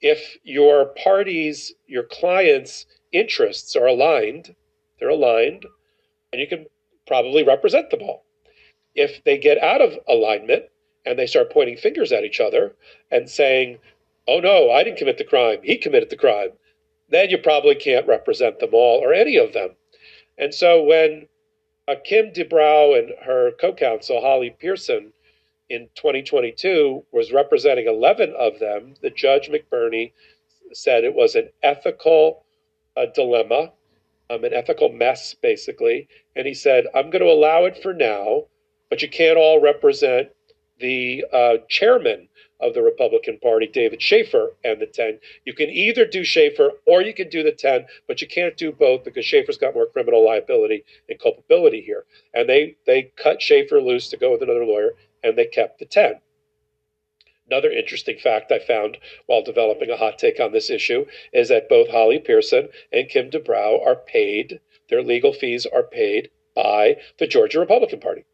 If 0.02 0.38
your 0.44 0.86
parties, 0.86 1.74
your 1.88 2.04
clients' 2.04 2.86
interests 3.12 3.76
are 3.76 3.88
aligned, 3.88 4.56
they're 5.00 5.10
aligned, 5.10 5.66
and 6.32 6.40
you 6.40 6.48
can 6.48 6.68
probably 7.08 7.44
represent 7.44 7.90
them 7.90 8.02
all. 8.02 8.24
If 8.96 9.24
they 9.24 9.38
get 9.38 9.58
out 9.62 9.82
of 9.82 10.00
alignment 10.08 10.66
and 11.06 11.18
they 11.18 11.28
start 11.28 11.52
pointing 11.52 11.78
fingers 11.78 12.12
at 12.12 12.24
each 12.24 12.40
other 12.40 12.76
and 13.12 13.30
saying, 13.30 13.80
oh 14.28 14.40
no, 14.40 14.72
I 14.72 14.84
didn't 14.84 15.00
commit 15.00 15.18
the 15.18 15.24
crime, 15.24 15.60
he 15.64 15.78
committed 15.78 16.10
the 16.10 16.18
crime, 16.18 16.52
then 17.10 17.30
you 17.30 17.38
probably 17.38 17.76
can't 17.76 18.08
represent 18.08 18.60
them 18.60 18.74
all 18.74 19.00
or 19.00 19.14
any 19.14 19.38
of 19.38 19.54
them. 19.54 19.72
And 20.38 20.54
so 20.54 20.84
when 20.84 21.28
uh, 21.88 21.96
Kim 22.06 22.32
DeBrow 22.32 22.98
and 22.98 23.12
her 23.24 23.52
co 23.60 23.74
counsel, 23.74 24.22
Holly 24.22 24.56
Pierson, 24.60 25.12
in 25.70 25.90
2022 25.96 27.06
was 27.12 27.32
representing 27.32 27.88
11 27.88 28.34
of 28.38 28.60
them, 28.60 28.96
the 29.02 29.10
judge 29.10 29.50
McBurney 29.50 30.12
said 30.74 31.04
it 31.04 31.14
was 31.14 31.36
an 31.36 31.50
ethical 31.64 32.46
uh, 32.98 33.06
dilemma, 33.14 33.72
um, 34.30 34.44
an 34.44 34.54
ethical 34.54 34.90
mess, 34.90 35.34
basically. 35.34 36.08
And 36.36 36.48
he 36.48 36.54
said, 36.54 36.86
I'm 36.96 37.10
going 37.10 37.24
to 37.24 37.32
allow 37.32 37.66
it 37.66 37.82
for 37.82 37.94
now, 37.94 38.46
but 38.90 39.02
you 39.02 39.10
can't 39.10 39.38
all 39.38 39.62
represent 39.62 40.30
the 40.80 41.26
uh, 41.34 41.58
chairman 41.68 42.28
of 42.62 42.74
the 42.74 42.82
Republican 42.82 43.40
Party, 43.40 43.68
David 43.68 44.02
Shafer, 44.02 44.54
and 44.66 44.82
the 44.82 44.86
10. 44.86 45.20
You 45.46 45.54
can 45.54 45.70
either 45.70 46.06
do 46.06 46.24
Shafer 46.24 46.72
or 46.86 47.02
you 47.02 47.14
can 47.14 47.30
do 47.30 47.42
the 47.42 47.52
10, 47.52 47.86
but 48.08 48.22
you 48.22 48.28
can't 48.28 48.58
do 48.58 48.72
both 48.72 49.06
because 49.06 49.26
Shafer's 49.26 49.58
got 49.58 49.74
more 49.74 49.86
criminal 49.86 50.26
liability 50.26 50.84
and 51.08 51.20
culpability 51.20 51.82
here. 51.82 52.06
And 52.34 52.50
they, 52.50 52.76
they 52.86 53.12
cut 53.16 53.42
Shafer 53.42 53.82
loose 53.82 54.10
to 54.10 54.18
go 54.18 54.32
with 54.32 54.42
another 54.42 54.66
lawyer, 54.66 54.92
and 55.24 55.38
they 55.38 55.46
kept 55.46 55.80
the 55.80 55.86
10. 55.86 56.22
Another 57.50 57.72
interesting 57.72 58.20
fact 58.20 58.52
I 58.52 58.60
found 58.60 59.00
while 59.26 59.42
developing 59.42 59.90
a 59.90 59.98
hot 59.98 60.20
take 60.20 60.40
on 60.40 60.52
this 60.52 60.70
issue 60.70 61.06
is 61.34 61.50
that 61.50 61.68
both 61.68 61.90
Holly 61.90 62.20
Pierson 62.20 62.70
and 62.92 63.10
Kim 63.10 63.32
DeBrow 63.32 63.84
are 63.84 63.96
paid, 63.96 64.60
their 64.90 65.02
legal 65.02 65.34
fees 65.34 65.66
are 65.66 65.84
paid 65.84 66.30
by 66.56 66.98
the 67.18 67.26
Georgia 67.26 67.60
Republican 67.60 68.00
Party, 68.00 68.26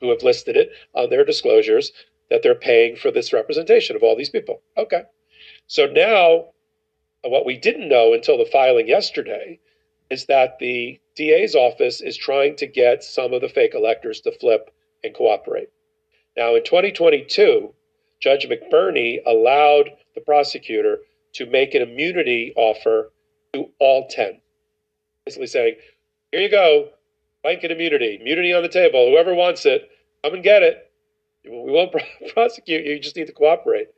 who 0.00 0.10
have 0.10 0.22
listed 0.22 0.56
it 0.56 0.70
on 0.94 1.10
their 1.10 1.24
disclosures 1.24 1.92
that 2.30 2.42
they're 2.42 2.54
paying 2.54 2.94
for 2.94 3.10
this 3.10 3.32
representation 3.32 3.96
of 3.96 4.02
all 4.02 4.14
these 4.14 4.30
people. 4.30 4.62
Okay. 4.76 5.02
So 5.66 5.86
now, 5.86 6.50
what 7.22 7.44
we 7.44 7.56
didn't 7.56 7.88
know 7.88 8.12
until 8.12 8.38
the 8.38 8.44
filing 8.44 8.86
yesterday 8.86 9.58
is 10.10 10.26
that 10.26 10.58
the 10.58 11.00
DA's 11.16 11.54
office 11.54 12.00
is 12.00 12.16
trying 12.16 12.54
to 12.56 12.66
get 12.66 13.02
some 13.02 13.32
of 13.32 13.40
the 13.40 13.48
fake 13.48 13.74
electors 13.74 14.20
to 14.20 14.32
flip 14.32 14.70
and 15.02 15.14
cooperate. 15.14 15.70
Now, 16.38 16.54
in 16.54 16.64
2022, 16.64 17.74
Judge 18.20 18.48
McBurney 18.48 19.18
allowed 19.26 19.90
the 20.14 20.22
prosecutor 20.22 20.98
to 21.34 21.44
make 21.44 21.74
an 21.74 21.82
immunity 21.82 22.54
offer 22.56 23.12
to 23.52 23.66
all 23.78 24.08
10, 24.08 24.40
basically 25.26 25.46
saying, 25.46 25.74
Here 26.32 26.40
you 26.40 26.50
go, 26.50 26.88
blanket 27.42 27.70
immunity, 27.70 28.16
immunity 28.18 28.54
on 28.54 28.62
the 28.62 28.68
table. 28.70 29.10
Whoever 29.10 29.34
wants 29.34 29.66
it, 29.66 29.90
come 30.24 30.32
and 30.32 30.42
get 30.42 30.62
it 30.62 30.88
we 31.50 31.72
won't 31.72 31.94
prosecute 32.34 32.84
you. 32.84 32.92
You 32.92 33.00
just 33.00 33.16
need 33.16 33.26
to 33.26 33.32
cooperate. 33.32 33.88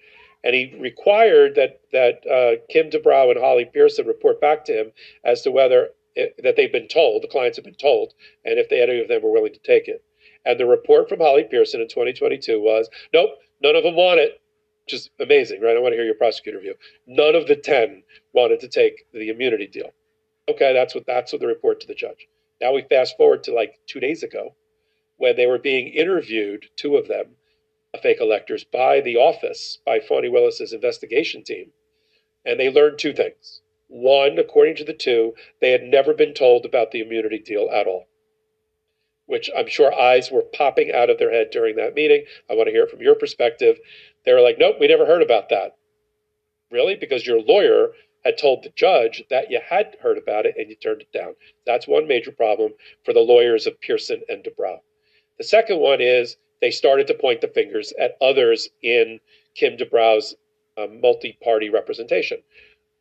And 0.42 0.54
he 0.54 0.74
required 0.80 1.54
that 1.56 1.80
that 1.92 2.26
uh, 2.26 2.62
Kim 2.70 2.90
DeBrow 2.90 3.30
and 3.30 3.40
Holly 3.40 3.68
Pierson 3.70 4.06
report 4.06 4.40
back 4.40 4.64
to 4.66 4.72
him 4.72 4.92
as 5.24 5.42
to 5.42 5.50
whether 5.50 5.90
it, 6.14 6.40
that 6.42 6.56
they've 6.56 6.72
been 6.72 6.88
told, 6.88 7.22
the 7.22 7.28
clients 7.28 7.56
have 7.56 7.64
been 7.64 7.74
told, 7.74 8.14
and 8.44 8.58
if 8.58 8.68
they, 8.68 8.82
any 8.82 9.00
of 9.00 9.08
them 9.08 9.22
were 9.22 9.30
willing 9.30 9.52
to 9.52 9.60
take 9.60 9.86
it. 9.86 10.02
And 10.44 10.58
the 10.58 10.66
report 10.66 11.08
from 11.08 11.20
Holly 11.20 11.44
Pierson 11.44 11.80
in 11.80 11.88
2022 11.88 12.60
was, 12.60 12.88
nope, 13.12 13.30
none 13.62 13.76
of 13.76 13.82
them 13.84 13.94
want 13.94 14.20
it, 14.20 14.40
which 14.84 14.94
is 14.94 15.10
amazing, 15.20 15.60
right? 15.60 15.76
I 15.76 15.80
want 15.80 15.92
to 15.92 15.96
hear 15.96 16.04
your 16.04 16.14
prosecutor 16.14 16.60
view. 16.60 16.74
None 17.06 17.34
of 17.34 17.46
the 17.46 17.56
10 17.56 18.02
wanted 18.32 18.60
to 18.60 18.68
take 18.68 19.04
the 19.12 19.28
immunity 19.28 19.66
deal. 19.66 19.92
Okay, 20.48 20.72
that's 20.72 20.94
what 20.94 21.06
that's 21.06 21.32
what 21.32 21.40
the 21.40 21.46
report 21.46 21.80
to 21.80 21.86
the 21.86 21.94
judge. 21.94 22.26
Now 22.60 22.72
we 22.72 22.82
fast 22.82 23.16
forward 23.16 23.44
to 23.44 23.54
like 23.54 23.78
two 23.86 24.00
days 24.00 24.22
ago 24.22 24.54
when 25.16 25.36
they 25.36 25.46
were 25.46 25.58
being 25.58 25.88
interviewed, 25.88 26.66
two 26.76 26.96
of 26.96 27.06
them, 27.06 27.36
fake 28.02 28.20
electors, 28.20 28.64
by 28.64 29.00
the 29.00 29.16
office, 29.16 29.78
by 29.84 30.00
Fani 30.00 30.28
Willis's 30.28 30.72
investigation 30.72 31.44
team. 31.44 31.72
And 32.44 32.58
they 32.58 32.70
learned 32.70 32.98
two 32.98 33.12
things. 33.12 33.60
One, 33.88 34.38
according 34.38 34.76
to 34.76 34.84
the 34.84 34.94
two, 34.94 35.34
they 35.60 35.72
had 35.72 35.82
never 35.82 36.14
been 36.14 36.32
told 36.32 36.64
about 36.64 36.90
the 36.90 37.00
immunity 37.00 37.38
deal 37.38 37.68
at 37.70 37.86
all, 37.86 38.06
which 39.30 39.48
I'm 39.56 39.68
sure 39.68 39.94
eyes 39.94 40.30
were 40.30 40.42
popping 40.42 40.92
out 40.92 41.08
of 41.08 41.18
their 41.18 41.32
head 41.32 41.50
during 41.50 41.76
that 41.76 41.94
meeting. 41.94 42.24
I 42.50 42.54
want 42.54 42.66
to 42.66 42.72
hear 42.72 42.84
it 42.84 42.90
from 42.90 43.00
your 43.00 43.14
perspective. 43.14 43.78
They 44.24 44.32
were 44.32 44.40
like, 44.40 44.58
nope, 44.58 44.76
we 44.80 44.88
never 44.88 45.06
heard 45.06 45.22
about 45.22 45.48
that. 45.50 45.76
Really? 46.70 46.96
Because 46.96 47.26
your 47.26 47.40
lawyer 47.40 47.92
had 48.24 48.36
told 48.36 48.62
the 48.62 48.72
judge 48.76 49.22
that 49.30 49.50
you 49.50 49.60
had 49.66 49.96
heard 50.02 50.18
about 50.18 50.46
it 50.46 50.54
and 50.58 50.68
you 50.68 50.76
turned 50.76 51.00
it 51.00 51.12
down. 51.12 51.34
That's 51.64 51.88
one 51.88 52.06
major 52.06 52.32
problem 52.32 52.72
for 53.04 53.14
the 53.14 53.20
lawyers 53.20 53.66
of 53.66 53.80
Pierson 53.80 54.20
and 54.28 54.44
DeBrow. 54.44 54.78
The 55.38 55.44
second 55.44 55.78
one 55.78 56.00
is 56.00 56.36
they 56.60 56.70
started 56.70 57.06
to 57.06 57.14
point 57.14 57.40
the 57.40 57.48
fingers 57.48 57.92
at 57.98 58.16
others 58.20 58.68
in 58.82 59.20
Kim 59.54 59.76
DeBrow's 59.76 60.36
uh, 60.76 60.86
multi 60.86 61.38
party 61.42 61.70
representation. 61.70 62.38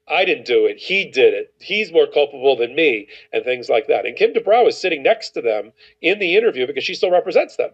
I 0.09 0.25
didn't 0.25 0.45
do 0.45 0.65
it. 0.65 0.77
He 0.77 1.05
did 1.05 1.33
it. 1.33 1.53
He's 1.59 1.91
more 1.91 2.07
culpable 2.07 2.55
than 2.55 2.75
me, 2.75 3.07
and 3.31 3.43
things 3.43 3.69
like 3.69 3.87
that. 3.87 4.05
And 4.05 4.15
Kim 4.15 4.33
DeBrow 4.33 4.67
is 4.67 4.77
sitting 4.77 5.03
next 5.03 5.31
to 5.31 5.41
them 5.41 5.71
in 6.01 6.19
the 6.19 6.35
interview 6.35 6.65
because 6.65 6.83
she 6.83 6.95
still 6.95 7.11
represents 7.11 7.55
them. 7.55 7.71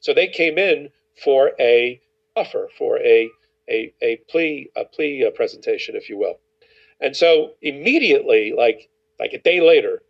So 0.00 0.12
they 0.12 0.26
came 0.26 0.58
in 0.58 0.90
for 1.22 1.52
a 1.60 2.00
offer, 2.34 2.68
for 2.76 2.98
a 2.98 3.30
a, 3.68 3.92
a 4.02 4.16
plea 4.28 4.70
a 4.76 4.84
plea 4.84 5.30
presentation, 5.34 5.96
if 5.96 6.08
you 6.08 6.18
will. 6.18 6.38
And 7.00 7.16
so 7.16 7.52
immediately, 7.62 8.52
like 8.56 8.88
like 9.18 9.32
a 9.32 9.38
day 9.40 9.60
later, 9.60 10.02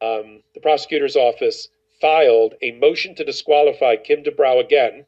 um, 0.00 0.42
the 0.54 0.60
prosecutor's 0.60 1.16
office 1.16 1.68
filed 2.00 2.54
a 2.62 2.72
motion 2.72 3.14
to 3.14 3.24
disqualify 3.24 3.96
Kim 3.96 4.22
DeBrow 4.22 4.64
again, 4.64 5.04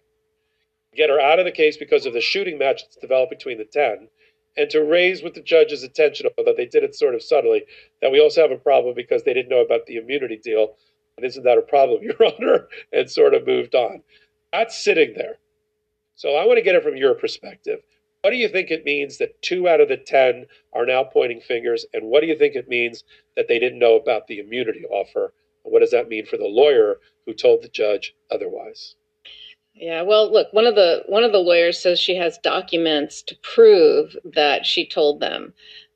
get 0.95 1.09
her 1.09 1.21
out 1.21 1.39
of 1.39 1.47
the 1.47 1.53
case 1.53 1.77
because 1.77 2.05
of 2.05 2.13
the 2.13 2.21
shooting 2.21 2.59
match 2.59 2.83
that's 2.83 2.97
developed 2.97 3.31
between 3.31 3.57
the 3.57 3.65
10, 3.65 4.09
and 4.57 4.69
to 4.71 4.85
raise 4.85 5.23
with 5.23 5.35
the 5.35 5.43
judge's 5.43 5.83
attention, 5.83 6.27
although 6.37 6.55
they 6.55 6.67
did 6.67 6.85
it 6.85 6.95
sort 6.95 7.15
of 7.15 7.23
subtly, 7.23 7.65
that 8.01 8.13
we 8.13 8.21
also 8.21 8.43
have 8.43 8.51
a 8.51 8.57
problem 8.57 8.95
because 8.95 9.23
they 9.23 9.35
didn't 9.35 9.49
know 9.49 9.65
about 9.65 9.87
the 9.87 9.97
immunity 9.97 10.37
deal. 10.37 10.77
And 11.17 11.27
isn't 11.27 11.45
that 11.45 11.59
a 11.59 11.63
problem, 11.63 12.03
Your 12.03 12.17
Honor? 12.25 12.69
And 12.93 13.11
sort 13.11 13.35
of 13.35 13.47
moved 13.47 13.75
on. 13.75 14.03
That's 14.53 14.79
sitting 14.79 15.15
there. 15.17 15.39
So 16.15 16.37
I 16.37 16.47
want 16.47 16.59
to 16.59 16.63
get 16.63 16.75
it 16.75 16.83
from 16.83 16.97
your 16.97 17.15
perspective. 17.15 17.81
What 18.21 18.31
do 18.31 18.37
you 18.37 18.49
think 18.49 18.71
it 18.71 18.85
means 18.85 19.19
that 19.19 19.41
two 19.43 19.69
out 19.69 19.81
of 19.81 19.89
the 19.89 19.97
10 19.97 20.47
are 20.73 20.87
now 20.87 21.03
pointing 21.03 21.41
fingers? 21.41 21.87
And 21.93 22.05
what 22.05 22.21
do 22.21 22.27
you 22.27 22.39
think 22.39 22.55
it 22.55 22.69
means 22.69 23.03
that 23.35 23.49
they 23.49 23.59
didn't 23.59 23.79
know 23.79 23.97
about 23.97 24.27
the 24.27 24.39
immunity 24.39 24.85
offer 24.85 25.33
what 25.65 25.81
does 25.81 25.91
that 25.93 26.09
mean 26.09 26.27
for 26.27 26.37
the 26.37 26.47
lawyer 26.47 26.99
who 27.25 27.35
told 27.35 27.63
the 27.63 27.69
judge 27.69 28.15
otherwise? 28.31 28.97
Yeah, 29.83 30.03
well, 30.03 30.33
look, 30.33 30.53
one 30.53 30.65
of 30.65 30.77
the 30.77 31.03
one 31.07 31.25
of 31.25 31.33
the 31.33 31.39
lawyers 31.39 31.77
says 31.77 31.99
she 31.99 32.15
has 32.15 32.39
documents 32.39 33.21
to 33.23 33.37
prove 33.43 34.17
that 34.25 34.65
she 34.65 34.87
told 34.87 35.19
them. 35.19 35.53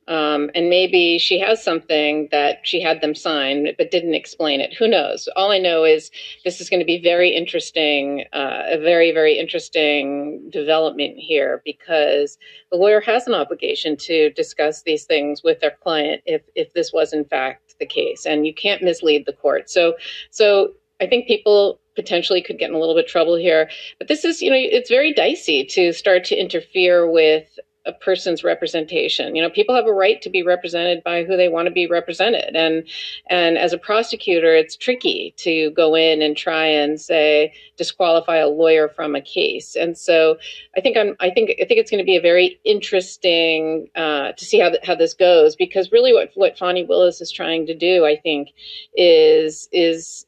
Um, 0.09 0.51
and 0.53 0.69
maybe 0.69 1.17
she 1.17 1.39
has 1.39 1.63
something 1.63 2.27
that 2.31 2.59
she 2.63 2.81
had 2.81 2.99
them 2.99 3.15
sign 3.15 3.69
but 3.77 3.89
didn't 3.91 4.13
explain 4.13 4.59
it. 4.59 4.73
Who 4.73 4.89
knows? 4.89 5.29
All 5.37 5.51
I 5.51 5.57
know 5.57 5.85
is 5.85 6.11
this 6.43 6.59
is 6.59 6.69
going 6.69 6.81
to 6.81 6.85
be 6.85 7.01
very 7.01 7.29
interesting, 7.29 8.25
uh, 8.33 8.63
a 8.65 8.77
very, 8.77 9.13
very 9.13 9.39
interesting 9.39 10.49
development 10.49 11.15
here 11.17 11.61
because 11.63 12.37
the 12.71 12.77
lawyer 12.77 12.99
has 12.99 13.25
an 13.25 13.35
obligation 13.35 13.95
to 13.97 14.31
discuss 14.31 14.81
these 14.81 15.05
things 15.05 15.43
with 15.43 15.61
their 15.61 15.77
client 15.81 16.21
if, 16.25 16.41
if 16.55 16.73
this 16.73 16.91
was 16.91 17.13
in 17.13 17.23
fact 17.23 17.75
the 17.79 17.85
case. 17.85 18.25
And 18.25 18.45
you 18.45 18.53
can't 18.53 18.83
mislead 18.83 19.25
the 19.25 19.33
court. 19.33 19.69
So, 19.69 19.95
so 20.29 20.73
I 20.99 21.07
think 21.07 21.27
people 21.27 21.79
potentially 21.97 22.41
could 22.41 22.59
get 22.59 22.69
in 22.69 22.75
a 22.75 22.79
little 22.79 22.95
bit 22.95 23.05
of 23.05 23.11
trouble 23.11 23.35
here. 23.35 23.69
But 23.97 24.07
this 24.07 24.23
is, 24.23 24.41
you 24.41 24.49
know, 24.49 24.57
it's 24.57 24.89
very 24.89 25.11
dicey 25.11 25.65
to 25.65 25.91
start 25.91 26.23
to 26.25 26.39
interfere 26.39 27.09
with 27.09 27.59
a 27.87 27.93
person's 27.93 28.43
representation. 28.43 29.35
You 29.35 29.41
know, 29.41 29.49
people 29.49 29.73
have 29.73 29.87
a 29.87 29.93
right 29.93 30.21
to 30.21 30.29
be 30.29 30.43
represented 30.43 31.03
by 31.03 31.23
who 31.23 31.37
they 31.37 31.47
want 31.47 31.67
to 31.67 31.71
be 31.71 31.87
represented. 31.87 32.55
And 32.55 32.83
and 33.29 33.57
as 33.57 33.73
a 33.73 33.77
prosecutor, 33.77 34.53
it's 34.55 34.75
tricky 34.75 35.33
to 35.37 35.71
go 35.71 35.95
in 35.95 36.21
and 36.21 36.35
try 36.35 36.65
and 36.65 36.99
say 36.99 37.53
disqualify 37.77 38.37
a 38.37 38.49
lawyer 38.49 38.89
from 38.89 39.15
a 39.15 39.21
case. 39.21 39.75
And 39.75 39.97
so 39.97 40.37
I 40.75 40.81
think 40.81 40.97
I'm 40.97 41.15
I 41.19 41.29
think 41.29 41.51
I 41.51 41.65
think 41.65 41.79
it's 41.79 41.89
going 41.89 42.03
to 42.03 42.05
be 42.05 42.17
a 42.17 42.21
very 42.21 42.59
interesting 42.65 43.87
uh, 43.95 44.33
to 44.33 44.45
see 44.45 44.59
how 44.59 44.71
how 44.83 44.95
this 44.95 45.13
goes 45.13 45.55
because 45.55 45.91
really 45.91 46.13
what 46.13 46.31
what 46.35 46.57
Fani 46.57 46.83
Willis 46.83 47.21
is 47.21 47.31
trying 47.31 47.65
to 47.67 47.73
do, 47.73 48.05
I 48.05 48.17
think, 48.17 48.49
is 48.95 49.69
is 49.71 50.25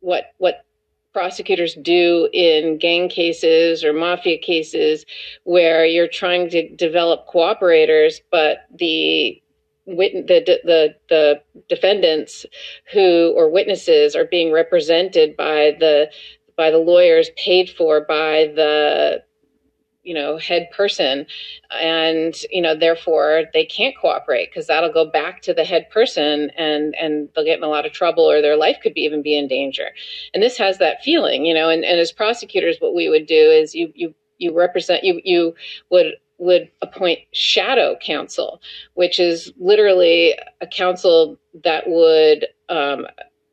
what 0.00 0.32
what 0.38 0.64
prosecutors 1.18 1.74
do 1.82 2.28
in 2.32 2.78
gang 2.78 3.08
cases 3.08 3.82
or 3.82 3.92
mafia 3.92 4.38
cases 4.38 5.04
where 5.42 5.84
you're 5.84 6.06
trying 6.06 6.48
to 6.48 6.68
develop 6.76 7.26
cooperators, 7.26 8.20
but 8.30 8.58
the 8.72 9.42
the 9.84 10.60
the 10.64 10.94
the 11.08 11.42
defendants 11.68 12.46
who 12.92 13.34
or 13.36 13.50
witnesses 13.50 14.14
are 14.14 14.26
being 14.26 14.52
represented 14.52 15.36
by 15.36 15.74
the 15.80 16.08
by 16.56 16.70
the 16.70 16.78
lawyers 16.78 17.30
paid 17.36 17.68
for 17.68 18.02
by 18.02 18.52
the 18.54 19.20
you 20.08 20.14
know 20.14 20.38
head 20.38 20.70
person 20.74 21.26
and 21.70 22.34
you 22.50 22.62
know 22.62 22.74
therefore 22.74 23.44
they 23.52 23.64
can't 23.64 23.94
cooperate 24.00 24.48
because 24.50 24.66
that'll 24.66 24.92
go 24.92 25.04
back 25.04 25.42
to 25.42 25.52
the 25.52 25.64
head 25.64 25.88
person 25.90 26.50
and 26.56 26.94
and 26.94 27.28
they'll 27.34 27.44
get 27.44 27.58
in 27.58 27.62
a 27.62 27.68
lot 27.68 27.84
of 27.84 27.92
trouble 27.92 28.24
or 28.24 28.40
their 28.40 28.56
life 28.56 28.78
could 28.82 28.94
be 28.94 29.02
even 29.02 29.20
be 29.20 29.36
in 29.36 29.46
danger. 29.46 29.90
And 30.32 30.42
this 30.42 30.56
has 30.56 30.78
that 30.78 31.02
feeling 31.02 31.44
you 31.44 31.52
know 31.52 31.68
and, 31.68 31.84
and 31.84 32.00
as 32.00 32.10
prosecutors 32.10 32.78
what 32.80 32.94
we 32.94 33.10
would 33.10 33.26
do 33.26 33.34
is 33.34 33.74
you 33.74 33.92
you 33.94 34.14
you 34.38 34.56
represent 34.56 35.04
you 35.04 35.20
you 35.24 35.54
would 35.90 36.14
would 36.38 36.70
appoint 36.80 37.18
shadow 37.32 37.96
counsel 38.00 38.62
which 38.94 39.20
is 39.20 39.52
literally 39.58 40.38
a 40.62 40.66
counsel 40.66 41.38
that 41.64 41.84
would 41.86 42.46
um, 42.70 43.06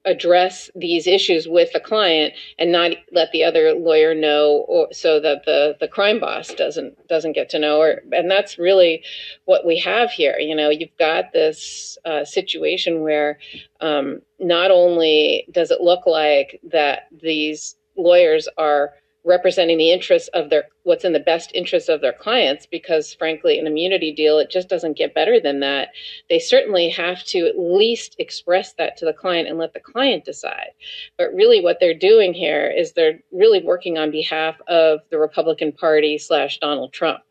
address 0.05 0.69
these 0.75 1.07
issues 1.07 1.47
with 1.47 1.71
the 1.73 1.79
client 1.79 2.33
and 2.59 2.71
not 2.71 2.91
let 3.11 3.31
the 3.31 3.43
other 3.43 3.73
lawyer 3.73 4.13
know 4.13 4.65
or 4.67 4.87
so 4.93 5.19
that 5.19 5.45
the 5.45 5.75
the 5.79 5.87
crime 5.87 6.19
boss 6.19 6.53
doesn't 6.53 7.07
doesn't 7.07 7.33
get 7.33 7.49
to 7.49 7.59
know 7.59 7.79
or 7.79 8.01
and 8.11 8.29
that's 8.29 8.57
really 8.57 9.03
what 9.45 9.65
we 9.65 9.79
have 9.79 10.11
here. 10.11 10.37
You 10.39 10.55
know 10.55 10.69
you've 10.69 10.97
got 10.97 11.33
this 11.33 11.97
uh, 12.05 12.23
situation 12.23 13.01
where 13.01 13.39
um, 13.81 14.21
not 14.39 14.71
only 14.71 15.47
does 15.51 15.71
it 15.71 15.81
look 15.81 16.05
like 16.05 16.59
that 16.71 17.07
these 17.21 17.75
lawyers 17.97 18.47
are 18.57 18.93
representing 19.25 19.77
the 19.77 19.91
interests 19.91 20.29
of 20.29 20.49
their 20.49 20.65
what's 20.83 21.03
in 21.03 21.13
the 21.13 21.19
best 21.19 21.51
interest 21.55 21.89
of 21.89 21.99
their 21.99 22.13
clients 22.13 22.67
because 22.67 23.13
frankly 23.15 23.57
an 23.57 23.65
immunity 23.65 24.13
deal 24.13 24.37
it 24.37 24.51
just 24.51 24.69
doesn't 24.69 24.97
get 24.97 25.15
better 25.15 25.39
than 25.39 25.59
that. 25.59 25.89
They 26.29 26.39
certainly 26.39 26.89
have 26.89 27.23
to 27.25 27.47
at 27.47 27.57
least 27.57 28.15
express 28.19 28.73
that 28.73 28.97
to 28.97 29.05
the 29.05 29.13
client 29.13 29.47
and 29.49 29.57
let 29.57 29.73
the 29.73 29.79
client 29.79 30.25
decide. 30.25 30.69
But 31.17 31.33
really 31.33 31.61
what 31.61 31.79
they're 31.79 31.97
doing 31.97 32.33
here 32.33 32.67
is 32.67 32.93
they're 32.93 33.19
really 33.31 33.63
working 33.63 33.97
on 33.97 34.11
behalf 34.11 34.55
of 34.67 34.99
the 35.09 35.17
republican 35.17 35.71
party 35.71 36.17
slash 36.17 36.59
donald 36.59 36.93
trump. 36.93 37.21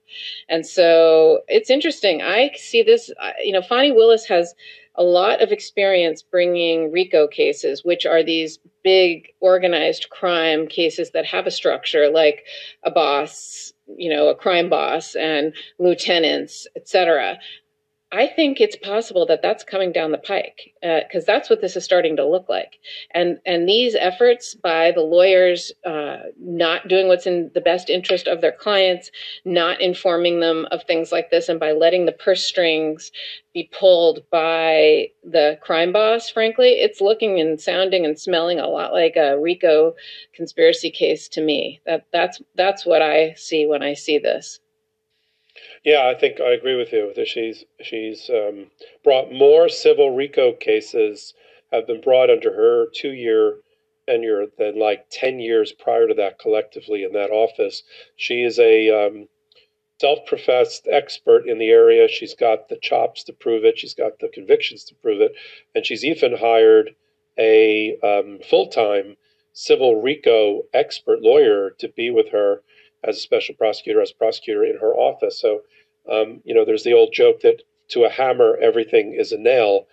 And 0.49 0.67
so 0.67 1.41
it's 1.49 1.71
interesting. 1.71 2.23
I 2.23 2.51
see 2.57 2.83
this 2.83 3.11
you 3.43 3.53
know 3.53 3.63
fani 3.63 3.93
willis 3.93 4.27
has 4.27 4.55
a 4.97 5.03
lot 5.03 5.43
of 5.43 5.51
experience 5.51 6.23
bringing 6.23 6.93
RICO 6.93 7.27
cases, 7.27 7.85
which 7.85 8.07
are 8.07 8.23
these 8.23 8.59
big 8.83 9.29
organized 9.41 10.09
crime 10.11 10.67
cases 10.67 11.11
that 11.13 11.27
have 11.27 11.47
a 11.47 11.51
structure 11.51 12.09
like 12.11 12.45
a 12.85 12.91
boss, 12.91 13.73
you 13.97 14.09
know, 14.09 14.29
a 14.29 14.35
crime 14.35 14.69
boss 14.69 15.15
and 15.17 15.55
lieutenants, 15.79 16.67
etc. 16.77 17.39
I 18.15 18.29
think 18.29 18.61
it's 18.61 18.77
possible 18.77 19.27
that 19.27 19.43
that's 19.43 19.65
coming 19.65 19.91
down 19.91 20.13
the 20.13 20.19
pike 20.19 20.73
because 20.81 21.25
uh, 21.25 21.27
that's 21.27 21.51
what 21.51 21.61
this 21.61 21.75
is 21.75 21.83
starting 21.83 22.15
to 22.17 22.25
look 22.25 22.49
like. 22.49 22.79
And 23.13 23.41
and 23.45 23.69
these 23.69 23.97
efforts 23.97 24.55
by 24.55 24.93
the 24.93 25.01
lawyers 25.01 25.73
uh, 25.85 26.19
not 26.39 26.87
doing 26.87 27.09
what's 27.09 27.27
in 27.27 27.51
the 27.55 27.61
best 27.61 27.91
interest 27.91 28.29
of 28.29 28.41
their 28.41 28.53
clients, 28.53 29.11
not 29.45 29.81
informing 29.81 30.39
them 30.39 30.69
of 30.71 30.85
things 30.85 31.11
like 31.11 31.33
this, 31.33 31.49
and 31.49 31.59
by 31.59 31.73
letting 31.73 32.07
the 32.07 32.13
purse 32.13 32.45
strings 32.45 33.11
be 33.53 33.69
pulled 33.73 34.21
by 34.31 35.09
the 35.25 35.59
crime 35.61 35.93
boss. 35.93 36.31
Frankly, 36.31 36.69
it's 36.69 37.01
looking 37.01 37.41
and 37.41 37.61
sounding 37.61 38.05
and 38.05 38.17
smelling 38.17 38.61
a 38.61 38.69
lot 38.69 38.93
like 38.93 39.17
a 39.17 39.41
RICO 39.41 39.97
conspiracy 40.35 40.91
case 40.93 41.27
to 41.31 41.41
me. 41.43 41.81
That 41.85 42.07
that's 42.13 42.41
that's 42.55 42.87
what 42.87 43.03
I 43.03 43.35
see 43.35 43.67
when 43.67 43.83
I 43.83 43.95
see 43.95 44.19
this. 44.19 44.61
Yeah, 45.85 46.07
I 46.09 46.15
think 46.15 46.41
I 46.41 46.53
agree 46.53 46.75
with 46.77 46.93
you. 46.93 47.13
That 47.15 47.29
she's 47.29 47.65
she's 47.81 48.29
um, 48.31 48.71
brought 49.03 49.33
more 49.33 49.69
civil 49.69 50.11
RICO 50.15 50.53
cases 50.53 51.35
have 51.73 51.87
been 51.87 52.01
brought 52.01 52.31
under 52.31 52.53
her 52.55 52.87
two 52.95 53.13
year 53.13 53.59
tenure 54.09 54.47
than 54.59 54.79
like 54.79 55.07
ten 55.11 55.39
years 55.39 55.73
prior 55.73 56.09
to 56.09 56.15
that 56.15 56.39
collectively 56.39 57.05
in 57.05 57.13
that 57.13 57.31
office. 57.31 57.83
She 58.17 58.43
is 58.43 58.59
a 58.59 58.91
um, 58.91 59.29
self 60.01 60.27
professed 60.27 60.89
expert 60.91 61.47
in 61.49 61.59
the 61.59 61.71
area. 61.71 62.09
She's 62.09 62.35
got 62.35 62.69
the 62.69 62.77
chops 62.77 63.25
to 63.25 63.33
prove 63.33 63.65
it. 63.65 63.79
She's 63.79 63.95
got 63.95 64.19
the 64.19 64.29
convictions 64.29 64.85
to 64.85 64.95
prove 64.97 65.21
it, 65.21 65.33
and 65.75 65.87
she's 65.87 66.05
even 66.05 66.37
hired 66.37 66.95
a 67.39 67.97
um, 68.03 68.41
full 68.49 68.69
time 68.69 69.17
civil 69.53 70.01
RICO 70.03 70.63
expert 70.73 71.23
lawyer 71.23 71.71
to 71.79 71.89
be 71.89 72.11
with 72.11 72.31
her 72.31 72.63
as 73.07 73.17
a 73.17 73.21
special 73.21 73.55
prosecutor, 73.55 74.01
as 74.01 74.11
a 74.11 74.17
prosecutor 74.17 74.65
in 74.65 74.79
her 74.79 74.95
office. 74.95 75.41
So, 75.41 75.63
um, 76.11 76.41
you 76.45 76.55
know, 76.55 76.65
there's 76.65 76.85
the 76.85 76.95
old 76.95 77.13
joke 77.13 77.41
that 77.41 77.63
to 77.89 78.05
a 78.05 78.11
hammer, 78.11 78.57
everything 78.61 79.15
is 79.15 79.33
a 79.33 79.39
nail. 79.39 79.87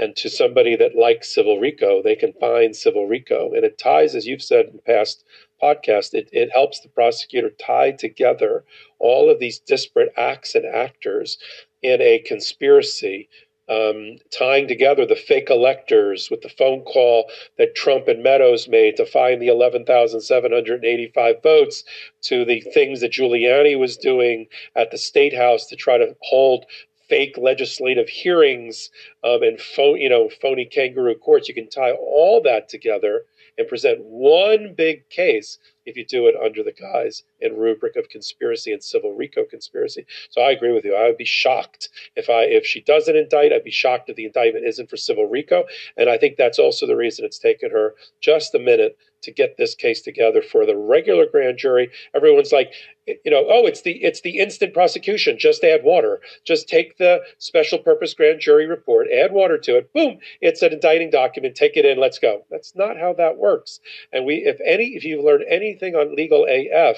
And 0.00 0.14
to 0.16 0.30
somebody 0.30 0.76
that 0.76 0.94
likes 0.94 1.34
civil 1.34 1.58
RICO, 1.58 2.02
they 2.02 2.14
can 2.14 2.32
find 2.34 2.76
civil 2.76 3.06
RICO. 3.06 3.52
And 3.52 3.64
it 3.64 3.78
ties, 3.78 4.14
as 4.14 4.26
you've 4.26 4.42
said 4.42 4.66
in 4.66 4.80
past 4.86 5.24
podcasts, 5.60 6.14
it, 6.14 6.28
it 6.30 6.50
helps 6.52 6.80
the 6.80 6.88
prosecutor 6.88 7.50
tie 7.50 7.90
together 7.90 8.64
all 9.00 9.28
of 9.28 9.40
these 9.40 9.58
disparate 9.58 10.12
acts 10.16 10.54
and 10.54 10.64
actors 10.64 11.36
in 11.82 12.00
a 12.00 12.20
conspiracy 12.20 13.28
um, 13.68 14.16
tying 14.36 14.66
together 14.66 15.04
the 15.04 15.16
fake 15.16 15.50
electors 15.50 16.28
with 16.30 16.40
the 16.40 16.48
phone 16.48 16.82
call 16.82 17.30
that 17.58 17.74
Trump 17.74 18.08
and 18.08 18.22
Meadows 18.22 18.68
made 18.68 18.96
to 18.96 19.06
find 19.06 19.42
the 19.42 19.48
11,785 19.48 21.42
votes 21.42 21.84
to 22.22 22.44
the 22.44 22.60
things 22.60 23.00
that 23.00 23.12
Giuliani 23.12 23.78
was 23.78 23.96
doing 23.96 24.46
at 24.74 24.90
the 24.90 24.98
state 24.98 25.34
house 25.34 25.66
to 25.66 25.76
try 25.76 25.98
to 25.98 26.16
hold 26.22 26.64
fake 27.08 27.36
legislative 27.38 28.08
hearings 28.08 28.90
um, 29.24 29.42
and 29.42 29.60
phone, 29.60 29.98
you 29.98 30.08
know, 30.08 30.28
phony 30.40 30.66
kangaroo 30.66 31.14
courts. 31.14 31.48
You 31.48 31.54
can 31.54 31.68
tie 31.68 31.92
all 31.92 32.42
that 32.42 32.68
together 32.68 33.24
and 33.58 33.68
present 33.68 34.00
one 34.02 34.74
big 34.74 35.08
case 35.10 35.58
if 35.84 35.96
you 35.96 36.04
do 36.04 36.26
it 36.26 36.34
under 36.42 36.62
the 36.62 36.72
guise 36.72 37.24
and 37.40 37.58
rubric 37.58 37.96
of 37.96 38.08
conspiracy 38.08 38.72
and 38.72 38.82
civil 38.82 39.14
RICO 39.14 39.44
conspiracy. 39.44 40.06
So 40.30 40.42
I 40.42 40.52
agree 40.52 40.72
with 40.72 40.84
you. 40.84 40.94
I 40.94 41.08
would 41.08 41.16
be 41.16 41.24
shocked 41.24 41.88
if 42.14 42.30
I 42.30 42.42
if 42.42 42.64
she 42.64 42.80
doesn't 42.82 43.16
indict. 43.16 43.52
I'd 43.52 43.64
be 43.64 43.70
shocked 43.70 44.08
if 44.10 44.16
the 44.16 44.26
indictment 44.26 44.66
isn't 44.66 44.88
for 44.88 44.96
civil 44.96 45.26
RICO. 45.26 45.64
And 45.96 46.08
I 46.08 46.18
think 46.18 46.36
that's 46.36 46.58
also 46.58 46.86
the 46.86 46.96
reason 46.96 47.24
it's 47.24 47.38
taken 47.38 47.70
her 47.70 47.94
just 48.20 48.54
a 48.54 48.58
minute 48.58 48.96
to 49.22 49.32
get 49.32 49.56
this 49.56 49.74
case 49.74 50.02
together 50.02 50.42
for 50.42 50.64
the 50.66 50.76
regular 50.76 51.26
grand 51.26 51.58
jury. 51.58 51.90
Everyone's 52.14 52.52
like, 52.52 52.72
you 53.06 53.30
know, 53.30 53.46
oh, 53.48 53.66
it's 53.66 53.82
the 53.82 53.92
it's 54.04 54.20
the 54.20 54.38
instant 54.38 54.74
prosecution. 54.74 55.38
Just 55.38 55.64
add 55.64 55.82
water. 55.82 56.20
Just 56.44 56.68
take 56.68 56.98
the 56.98 57.20
special 57.38 57.78
purpose 57.78 58.14
grand 58.14 58.40
jury 58.40 58.66
report, 58.66 59.08
add 59.10 59.32
water 59.32 59.58
to 59.58 59.76
it. 59.76 59.92
Boom, 59.92 60.18
it's 60.40 60.62
an 60.62 60.72
indicting 60.72 61.10
document. 61.10 61.54
Take 61.54 61.76
it 61.76 61.84
in. 61.84 61.98
Let's 61.98 62.18
go. 62.18 62.44
That's 62.50 62.74
not 62.76 62.98
how 62.98 63.14
that 63.14 63.38
works. 63.38 63.80
And 64.12 64.26
we, 64.26 64.36
if 64.36 64.58
any, 64.64 64.88
if 64.88 65.04
you've 65.04 65.24
learned 65.24 65.44
anything 65.48 65.94
on 65.94 66.14
legal 66.14 66.46
AF, 66.48 66.96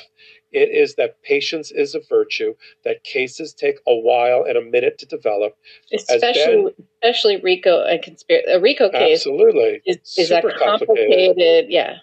it 0.53 0.71
is 0.71 0.97
that 0.97 1.23
patience 1.23 1.71
is 1.71 1.95
a 1.95 2.01
virtue. 2.09 2.55
That 2.85 3.05
cases 3.05 3.55
take 3.55 3.79
a 3.87 3.95
while 3.95 4.45
and 4.45 4.57
a 4.57 4.63
minute 4.63 4.99
to 4.99 5.07
develop. 5.07 5.57
Especially, 5.93 6.73
ben, 6.77 6.87
especially 7.03 7.41
RICO 7.41 7.85
and 7.85 8.03
conspiracy. 8.03 8.51
A 8.51 8.61
RICO 8.61 8.91
case, 8.91 9.19
absolutely, 9.19 9.81
is, 9.87 9.99
is 10.19 10.29
that 10.31 10.43
complicated? 10.43 10.89
complicated? 10.89 11.67
Yeah. 11.69 11.99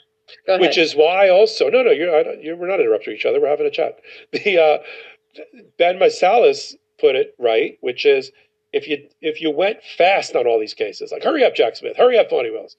Which 0.48 0.78
is 0.78 0.96
why 0.96 1.30
also 1.30 1.70
no 1.70 1.84
no 1.84 1.92
you're, 1.92 2.34
you're 2.42 2.56
we're 2.56 2.68
not 2.68 2.80
interrupting 2.80 3.14
each 3.14 3.26
other 3.26 3.40
we're 3.40 3.50
having 3.50 3.68
a 3.68 3.72
chat. 3.72 4.00
The 4.32 4.58
uh, 4.58 4.78
Ben 5.78 6.00
Meiselas 6.00 6.76
put 7.00 7.16
it 7.16 7.36
right, 7.38 7.78
which 7.82 8.06
is 8.06 8.32
if 8.74 8.88
you 8.88 9.08
if 9.22 9.42
you 9.42 9.52
went 9.52 9.84
fast 9.84 10.36
on 10.36 10.48
all 10.48 10.60
these 10.60 10.74
cases, 10.74 11.12
like 11.12 11.24
hurry 11.24 11.44
up 11.44 11.56
Jack 11.56 11.76
Smith, 11.76 11.98
hurry 11.98 12.18
up 12.18 12.30
Fani 12.30 12.52
Willis, 12.52 12.76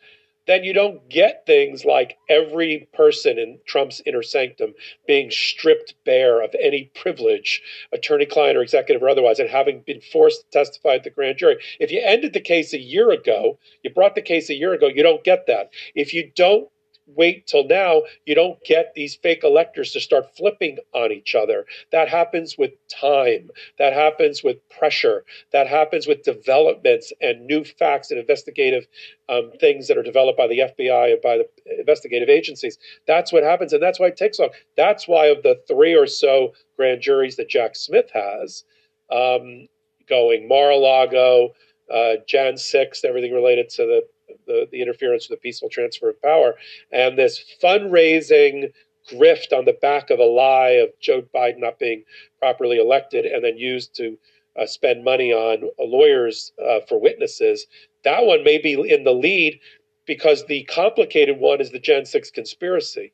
then 0.46 0.64
you 0.64 0.72
don't 0.72 1.08
get 1.08 1.44
things 1.46 1.84
like 1.84 2.16
every 2.28 2.88
person 2.94 3.38
in 3.38 3.58
Trump's 3.66 4.00
inner 4.06 4.22
sanctum 4.22 4.74
being 5.06 5.30
stripped 5.30 5.94
bare 6.04 6.42
of 6.42 6.54
any 6.60 6.90
privilege, 6.94 7.62
attorney 7.92 8.26
client 8.26 8.56
or 8.56 8.62
executive 8.62 9.02
or 9.02 9.10
otherwise, 9.10 9.38
and 9.38 9.50
having 9.50 9.80
been 9.80 10.00
forced 10.00 10.40
to 10.40 10.50
testify 10.50 10.94
at 10.94 11.04
the 11.04 11.10
grand 11.10 11.38
jury. 11.38 11.58
If 11.78 11.90
you 11.90 12.00
ended 12.02 12.32
the 12.32 12.40
case 12.40 12.72
a 12.72 12.80
year 12.80 13.10
ago, 13.10 13.58
you 13.82 13.90
brought 13.90 14.14
the 14.14 14.22
case 14.22 14.48
a 14.48 14.54
year 14.54 14.72
ago, 14.72 14.88
you 14.88 15.02
don't 15.02 15.22
get 15.22 15.46
that. 15.46 15.70
If 15.94 16.14
you 16.14 16.32
don't 16.34 16.68
wait 17.14 17.46
till 17.46 17.66
now, 17.66 18.02
you 18.26 18.34
don't 18.34 18.62
get 18.64 18.92
these 18.94 19.16
fake 19.16 19.44
electors 19.44 19.92
to 19.92 20.00
start 20.00 20.36
flipping 20.36 20.78
on 20.92 21.12
each 21.12 21.34
other. 21.34 21.64
That 21.90 22.08
happens 22.08 22.56
with 22.58 22.72
time. 22.88 23.50
That 23.78 23.92
happens 23.92 24.44
with 24.44 24.56
pressure. 24.68 25.24
That 25.52 25.66
happens 25.66 26.06
with 26.06 26.22
developments 26.22 27.12
and 27.20 27.46
new 27.46 27.64
facts 27.64 28.10
and 28.10 28.20
investigative 28.20 28.86
um, 29.28 29.52
things 29.60 29.88
that 29.88 29.98
are 29.98 30.02
developed 30.02 30.38
by 30.38 30.46
the 30.46 30.60
FBI 30.60 31.12
and 31.12 31.22
by 31.22 31.38
the 31.38 31.48
investigative 31.78 32.28
agencies. 32.28 32.78
That's 33.06 33.32
what 33.32 33.42
happens, 33.42 33.72
and 33.72 33.82
that's 33.82 33.98
why 33.98 34.06
it 34.06 34.16
takes 34.16 34.38
long. 34.38 34.50
That's 34.76 35.08
why 35.08 35.26
of 35.26 35.42
the 35.42 35.60
three 35.66 35.94
or 35.94 36.06
so 36.06 36.52
grand 36.76 37.00
juries 37.00 37.36
that 37.36 37.48
Jack 37.48 37.76
Smith 37.76 38.10
has 38.12 38.64
um, 39.10 39.68
going, 40.08 40.48
Mar-a-Lago, 40.48 41.54
uh, 41.92 42.14
Jan 42.26 42.56
6, 42.56 43.04
everything 43.04 43.32
related 43.32 43.68
to 43.70 43.86
the 43.86 44.02
the, 44.46 44.68
the 44.70 44.82
interference 44.82 45.28
with 45.28 45.38
the 45.38 45.42
peaceful 45.42 45.68
transfer 45.68 46.10
of 46.10 46.20
power, 46.22 46.54
and 46.92 47.18
this 47.18 47.42
fundraising 47.62 48.70
grift 49.10 49.56
on 49.56 49.64
the 49.64 49.76
back 49.80 50.10
of 50.10 50.18
a 50.18 50.24
lie 50.24 50.80
of 50.82 50.90
Joe 51.00 51.22
Biden 51.34 51.58
not 51.58 51.78
being 51.78 52.04
properly 52.38 52.78
elected, 52.78 53.24
and 53.24 53.42
then 53.44 53.56
used 53.56 53.94
to 53.96 54.18
uh, 54.58 54.66
spend 54.66 55.04
money 55.04 55.32
on 55.32 55.64
uh, 55.64 55.84
lawyers 55.84 56.52
uh, 56.62 56.80
for 56.88 57.00
witnesses. 57.00 57.66
That 58.04 58.24
one 58.24 58.44
may 58.44 58.58
be 58.58 58.72
in 58.72 59.04
the 59.04 59.12
lead 59.12 59.60
because 60.06 60.46
the 60.46 60.64
complicated 60.64 61.38
one 61.38 61.60
is 61.60 61.70
the 61.70 61.78
Jan 61.78 62.04
6 62.04 62.30
conspiracy. 62.30 63.12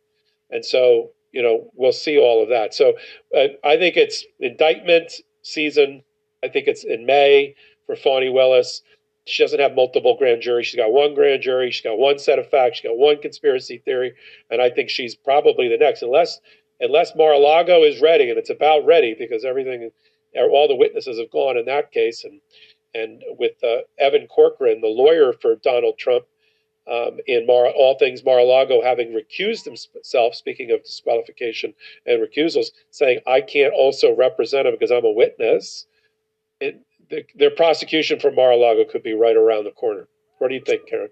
And 0.50 0.64
so, 0.64 1.10
you 1.32 1.42
know, 1.42 1.70
we'll 1.74 1.92
see 1.92 2.18
all 2.18 2.42
of 2.42 2.48
that. 2.48 2.72
So 2.72 2.94
uh, 3.36 3.48
I 3.64 3.76
think 3.76 3.96
it's 3.96 4.24
indictment 4.40 5.12
season. 5.42 6.02
I 6.42 6.48
think 6.48 6.68
it's 6.68 6.84
in 6.84 7.04
May 7.04 7.56
for 7.86 7.96
Fani 7.96 8.28
Willis. 8.28 8.82
She 9.26 9.42
doesn't 9.42 9.60
have 9.60 9.74
multiple 9.74 10.16
grand 10.18 10.42
juries. 10.42 10.66
She's 10.66 10.76
got 10.76 10.92
one 10.92 11.14
grand 11.14 11.42
jury. 11.42 11.70
She's 11.70 11.82
got 11.82 11.98
one 11.98 12.18
set 12.18 12.38
of 12.38 12.48
facts. 12.50 12.78
She's 12.78 12.88
got 12.88 12.98
one 12.98 13.20
conspiracy 13.20 13.78
theory. 13.78 14.14
And 14.50 14.60
I 14.60 14.70
think 14.70 14.90
she's 14.90 15.14
probably 15.14 15.68
the 15.68 15.78
next, 15.78 16.02
unless 16.02 16.40
unless 16.80 17.14
Mar-a-Lago 17.16 17.82
is 17.84 18.02
ready, 18.02 18.28
and 18.30 18.38
it's 18.38 18.50
about 18.50 18.84
ready 18.84 19.14
because 19.18 19.44
everything, 19.44 19.90
all 20.36 20.68
the 20.68 20.74
witnesses 20.74 21.18
have 21.18 21.30
gone 21.30 21.56
in 21.56 21.64
that 21.66 21.92
case. 21.92 22.24
And 22.24 22.40
and 22.94 23.22
with 23.38 23.62
uh, 23.64 23.78
Evan 23.98 24.26
Corcoran, 24.28 24.80
the 24.80 24.86
lawyer 24.88 25.32
for 25.32 25.56
Donald 25.56 25.98
Trump, 25.98 26.26
um, 26.90 27.18
in 27.26 27.46
Mar- 27.46 27.70
all 27.70 27.98
things 27.98 28.24
Mar-a-Lago 28.24 28.82
having 28.82 29.12
recused 29.12 29.64
himself, 29.64 30.34
speaking 30.34 30.70
of 30.70 30.82
disqualification 30.84 31.74
and 32.06 32.22
recusals, 32.22 32.66
saying, 32.90 33.20
I 33.26 33.40
can't 33.40 33.72
also 33.72 34.14
represent 34.14 34.66
him 34.66 34.74
because 34.74 34.90
I'm 34.90 35.04
a 35.04 35.10
witness, 35.10 35.86
it, 36.60 36.80
the, 37.10 37.24
their 37.34 37.50
prosecution 37.50 38.18
for 38.20 38.30
Mar-a-Lago 38.30 38.84
could 38.90 39.02
be 39.02 39.14
right 39.14 39.36
around 39.36 39.64
the 39.64 39.70
corner. 39.70 40.08
What 40.38 40.48
do 40.48 40.54
you 40.54 40.62
think, 40.64 40.88
Karen? 40.88 41.10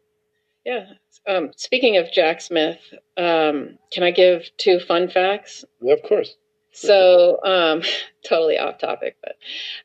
Yeah. 0.65 0.87
Um, 1.27 1.51
speaking 1.57 1.97
of 1.97 2.13
Jack 2.13 2.41
Smith, 2.41 2.81
um, 3.17 3.79
can 3.93 4.03
I 4.03 4.11
give 4.11 4.51
two 4.59 4.79
fun 4.79 5.09
facts? 5.09 5.65
Yeah, 5.81 5.95
of 5.95 6.03
course. 6.03 6.37
So, 6.73 7.43
um, 7.45 7.83
totally 8.29 8.59
off 8.59 8.79
topic, 8.79 9.17
but 9.23 9.37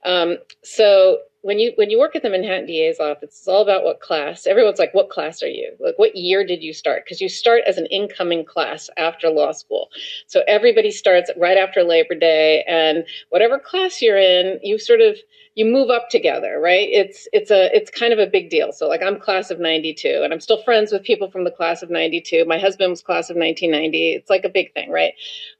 um, 0.09 0.37
so 0.63 1.19
when 1.41 1.59
you 1.59 1.71
when 1.75 1.89
you 1.89 1.99
work 1.99 2.15
at 2.15 2.23
the 2.23 2.29
Manhattan 2.29 2.65
DA's 2.65 2.99
office, 2.99 3.39
it's 3.39 3.47
all 3.47 3.61
about 3.61 3.83
what 3.83 3.99
class. 3.99 4.47
Everyone's 4.47 4.79
like, 4.79 4.93
"What 4.93 5.09
class 5.09 5.43
are 5.43 5.49
you? 5.49 5.75
Like, 5.79 5.97
what 5.97 6.15
year 6.15 6.45
did 6.45 6.63
you 6.63 6.73
start?" 6.73 7.03
Because 7.05 7.21
you 7.21 7.29
start 7.29 7.63
as 7.67 7.77
an 7.77 7.85
incoming 7.87 8.45
class 8.45 8.89
after 8.97 9.29
law 9.29 9.51
school. 9.51 9.89
So 10.27 10.43
everybody 10.47 10.91
starts 10.91 11.29
right 11.37 11.57
after 11.57 11.83
Labor 11.83 12.15
Day, 12.15 12.63
and 12.67 13.05
whatever 13.29 13.59
class 13.59 14.01
you're 14.01 14.17
in, 14.17 14.59
you 14.63 14.79
sort 14.79 15.01
of 15.01 15.17
you 15.57 15.65
move 15.65 15.89
up 15.89 16.07
together, 16.11 16.59
right? 16.61 16.87
It's 16.91 17.27
it's 17.33 17.49
a 17.49 17.75
it's 17.75 17.89
kind 17.89 18.13
of 18.13 18.19
a 18.19 18.27
big 18.27 18.51
deal. 18.51 18.71
So 18.71 18.87
like 18.87 19.01
I'm 19.01 19.19
class 19.19 19.49
of 19.49 19.59
92 19.59 20.21
and 20.23 20.31
I'm 20.31 20.39
still 20.39 20.61
friends 20.61 20.91
with 20.91 21.01
people 21.01 21.31
from 21.31 21.45
the 21.45 21.51
class 21.51 21.81
of 21.81 21.89
92. 21.89 22.45
My 22.45 22.59
husband 22.59 22.91
was 22.91 23.01
class 23.01 23.31
of 23.31 23.37
1990. 23.37 24.13
It's 24.13 24.29
like 24.29 24.45
a 24.45 24.49
big 24.49 24.71
thing, 24.75 24.91
right? 24.91 25.13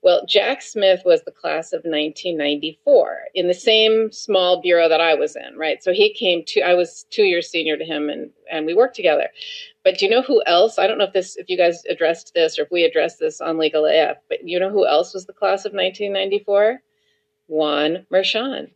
Well, 0.03 0.23
Jack 0.27 0.61
Smith 0.61 1.01
was 1.03 1.23
the 1.23 1.31
class 1.31 1.73
of 1.73 1.79
1994 1.79 3.21
in 3.33 3.47
the 3.47 3.55
same 3.55 4.11
small 4.11 4.61
bureau 4.61 4.87
that 4.87 5.01
I 5.01 5.15
was 5.15 5.35
in, 5.35 5.57
right? 5.57 5.81
So 5.81 5.91
he 5.91 6.13
came 6.13 6.43
to 6.45 6.61
I 6.61 6.75
was 6.75 7.07
2 7.09 7.23
years 7.23 7.49
senior 7.49 7.75
to 7.75 7.83
him 7.83 8.07
and 8.07 8.29
and 8.51 8.67
we 8.67 8.75
worked 8.75 8.95
together. 8.95 9.29
But 9.83 9.97
do 9.97 10.05
you 10.05 10.11
know 10.11 10.21
who 10.21 10.43
else? 10.45 10.77
I 10.77 10.85
don't 10.85 10.99
know 10.99 11.05
if 11.05 11.13
this 11.13 11.37
if 11.37 11.49
you 11.49 11.57
guys 11.57 11.81
addressed 11.89 12.35
this 12.35 12.59
or 12.59 12.63
if 12.65 12.71
we 12.71 12.83
addressed 12.83 13.17
this 13.17 13.41
on 13.41 13.57
Legal 13.57 13.87
AF, 13.87 14.17
but 14.29 14.47
you 14.47 14.59
know 14.59 14.69
who 14.69 14.85
else 14.85 15.15
was 15.15 15.25
the 15.25 15.33
class 15.33 15.65
of 15.65 15.73
1994? 15.73 16.83
Juan 17.47 18.05
Merchan. 18.13 18.69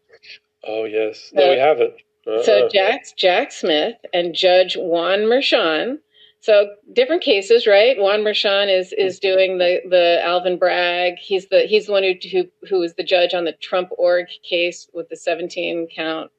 Oh 0.63 0.85
yes, 0.85 1.31
no, 1.33 1.49
we 1.49 1.57
haven't. 1.57 1.93
Uh-uh. 2.27 2.43
So 2.43 2.69
Jack 2.69 3.03
Jack 3.17 3.51
Smith 3.51 3.95
and 4.13 4.35
Judge 4.35 4.75
Juan 4.77 5.21
Merchan. 5.21 5.97
So 6.39 6.71
different 6.91 7.21
cases, 7.21 7.67
right? 7.67 7.97
Juan 7.99 8.21
Merchan 8.21 8.75
is 8.75 8.93
is 8.93 9.19
mm-hmm. 9.19 9.27
doing 9.27 9.57
the 9.57 9.81
the 9.89 10.19
Alvin 10.23 10.57
Bragg. 10.57 11.17
He's 11.17 11.47
the 11.49 11.61
he's 11.61 11.87
the 11.87 11.91
one 11.91 12.03
who 12.03 12.45
who 12.67 12.79
was 12.79 12.95
the 12.95 13.03
judge 13.03 13.33
on 13.33 13.45
the 13.45 13.53
Trump 13.53 13.89
org 13.97 14.27
case 14.43 14.87
with 14.93 15.09
the 15.09 15.15
17 15.15 15.87
count 15.95 16.31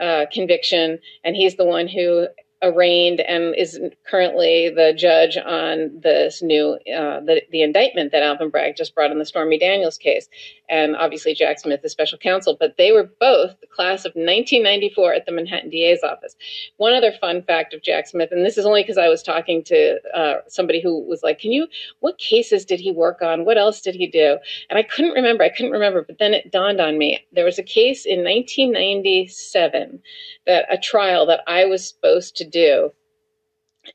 uh, 0.00 0.26
conviction, 0.32 0.98
and 1.24 1.36
he's 1.36 1.56
the 1.56 1.64
one 1.64 1.88
who 1.88 2.26
arraigned 2.62 3.20
and 3.20 3.54
is 3.54 3.78
currently 4.06 4.68
the 4.68 4.92
judge 4.96 5.36
on 5.36 5.90
this 6.02 6.42
new 6.42 6.72
uh, 6.94 7.20
the, 7.20 7.42
the 7.52 7.62
indictment 7.62 8.10
that 8.12 8.22
Alvin 8.22 8.50
Bragg 8.50 8.76
just 8.76 8.94
brought 8.94 9.10
in 9.12 9.18
the 9.18 9.24
Stormy 9.24 9.58
Daniels 9.58 9.96
case, 9.96 10.28
and 10.68 10.96
obviously 10.96 11.34
Jack 11.34 11.60
Smith, 11.60 11.82
the 11.82 11.88
special 11.88 12.18
counsel. 12.18 12.56
But 12.58 12.76
they 12.76 12.92
were 12.92 13.10
both 13.20 13.60
the 13.60 13.66
class 13.66 14.04
of 14.04 14.10
1994 14.10 15.14
at 15.14 15.26
the 15.26 15.32
Manhattan 15.32 15.70
DA's 15.70 16.02
office. 16.02 16.34
One 16.78 16.92
other 16.92 17.12
fun 17.12 17.42
fact 17.42 17.74
of 17.74 17.82
Jack 17.82 18.08
Smith, 18.08 18.30
and 18.32 18.44
this 18.44 18.58
is 18.58 18.66
only 18.66 18.82
because 18.82 18.98
I 18.98 19.08
was 19.08 19.22
talking 19.22 19.62
to 19.64 19.98
uh, 20.14 20.34
somebody 20.48 20.80
who 20.80 21.00
was 21.06 21.22
like, 21.22 21.38
"Can 21.38 21.52
you? 21.52 21.68
What 22.00 22.18
cases 22.18 22.64
did 22.64 22.80
he 22.80 22.90
work 22.90 23.22
on? 23.22 23.44
What 23.44 23.58
else 23.58 23.80
did 23.80 23.94
he 23.94 24.06
do?" 24.06 24.38
And 24.68 24.78
I 24.78 24.82
couldn't 24.82 25.12
remember. 25.12 25.44
I 25.44 25.48
couldn't 25.48 25.72
remember. 25.72 26.02
But 26.02 26.18
then 26.18 26.34
it 26.34 26.50
dawned 26.50 26.80
on 26.80 26.98
me. 26.98 27.24
There 27.32 27.44
was 27.44 27.58
a 27.58 27.62
case 27.62 28.04
in 28.04 28.24
1997 28.24 30.00
that 30.46 30.66
a 30.70 30.78
trial 30.78 31.26
that 31.26 31.42
I 31.46 31.66
was 31.66 31.86
supposed 31.86 32.34
to 32.36 32.47
do. 32.48 32.90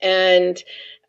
And 0.02 0.58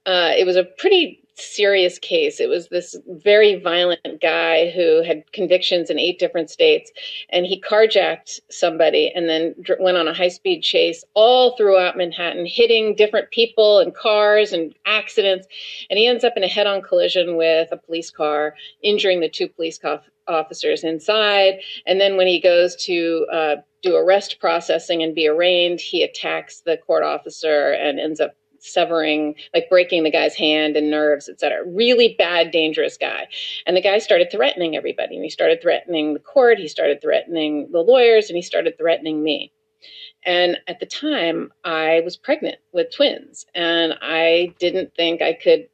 uh, 0.06 0.32
it 0.36 0.46
was 0.46 0.56
a 0.56 0.64
pretty 0.64 1.24
serious 1.36 1.98
case. 1.98 2.40
It 2.40 2.48
was 2.48 2.68
this 2.68 2.96
very 3.08 3.56
violent 3.56 4.20
guy 4.20 4.70
who 4.70 5.02
had 5.02 5.30
convictions 5.32 5.90
in 5.90 5.98
eight 5.98 6.18
different 6.18 6.50
states, 6.50 6.92
and 7.30 7.44
he 7.46 7.60
carjacked 7.60 8.40
somebody 8.50 9.10
and 9.14 9.28
then 9.28 9.54
dr- 9.60 9.80
went 9.80 9.96
on 9.96 10.08
a 10.08 10.14
high 10.14 10.28
speed 10.28 10.62
chase 10.62 11.04
all 11.14 11.56
throughout 11.56 11.96
Manhattan, 11.96 12.46
hitting 12.46 12.94
different 12.94 13.30
people 13.30 13.80
and 13.80 13.94
cars 13.94 14.52
and 14.52 14.74
accidents. 14.86 15.46
And 15.90 15.98
he 15.98 16.06
ends 16.06 16.24
up 16.24 16.34
in 16.36 16.44
a 16.44 16.48
head 16.48 16.66
on 16.66 16.82
collision 16.82 17.36
with 17.36 17.68
a 17.72 17.76
police 17.76 18.10
car, 18.10 18.54
injuring 18.82 19.20
the 19.20 19.28
two 19.28 19.48
police 19.48 19.78
co- 19.78 20.00
officers 20.28 20.84
inside. 20.84 21.60
And 21.86 22.00
then 22.00 22.16
when 22.16 22.26
he 22.26 22.40
goes 22.40 22.76
to 22.84 23.26
uh, 23.32 23.56
do 23.82 23.96
arrest 23.96 24.38
processing 24.40 25.02
and 25.02 25.14
be 25.14 25.28
arraigned, 25.28 25.80
he 25.80 26.02
attacks 26.02 26.60
the 26.60 26.76
court 26.76 27.02
officer 27.02 27.72
and 27.72 28.00
ends 28.00 28.20
up 28.20 28.34
severing, 28.64 29.34
like 29.52 29.68
breaking 29.68 30.04
the 30.04 30.10
guy's 30.10 30.34
hand 30.34 30.76
and 30.76 30.90
nerves, 30.90 31.28
etc. 31.28 31.64
Really 31.66 32.14
bad, 32.18 32.50
dangerous 32.50 32.96
guy. 32.96 33.26
And 33.66 33.76
the 33.76 33.82
guy 33.82 33.98
started 33.98 34.30
threatening 34.30 34.76
everybody. 34.76 35.16
And 35.16 35.24
he 35.24 35.30
started 35.30 35.60
threatening 35.60 36.14
the 36.14 36.20
court, 36.20 36.58
he 36.58 36.68
started 36.68 37.02
threatening 37.02 37.68
the 37.72 37.80
lawyers, 37.80 38.28
and 38.28 38.36
he 38.36 38.42
started 38.42 38.78
threatening 38.78 39.22
me. 39.22 39.52
And 40.24 40.58
at 40.66 40.80
the 40.80 40.86
time, 40.86 41.52
I 41.64 42.00
was 42.04 42.16
pregnant 42.16 42.56
with 42.72 42.94
twins, 42.94 43.44
and 43.54 43.94
I 44.00 44.54
didn't 44.58 44.94
think 44.94 45.20
I 45.20 45.34
could 45.34 45.68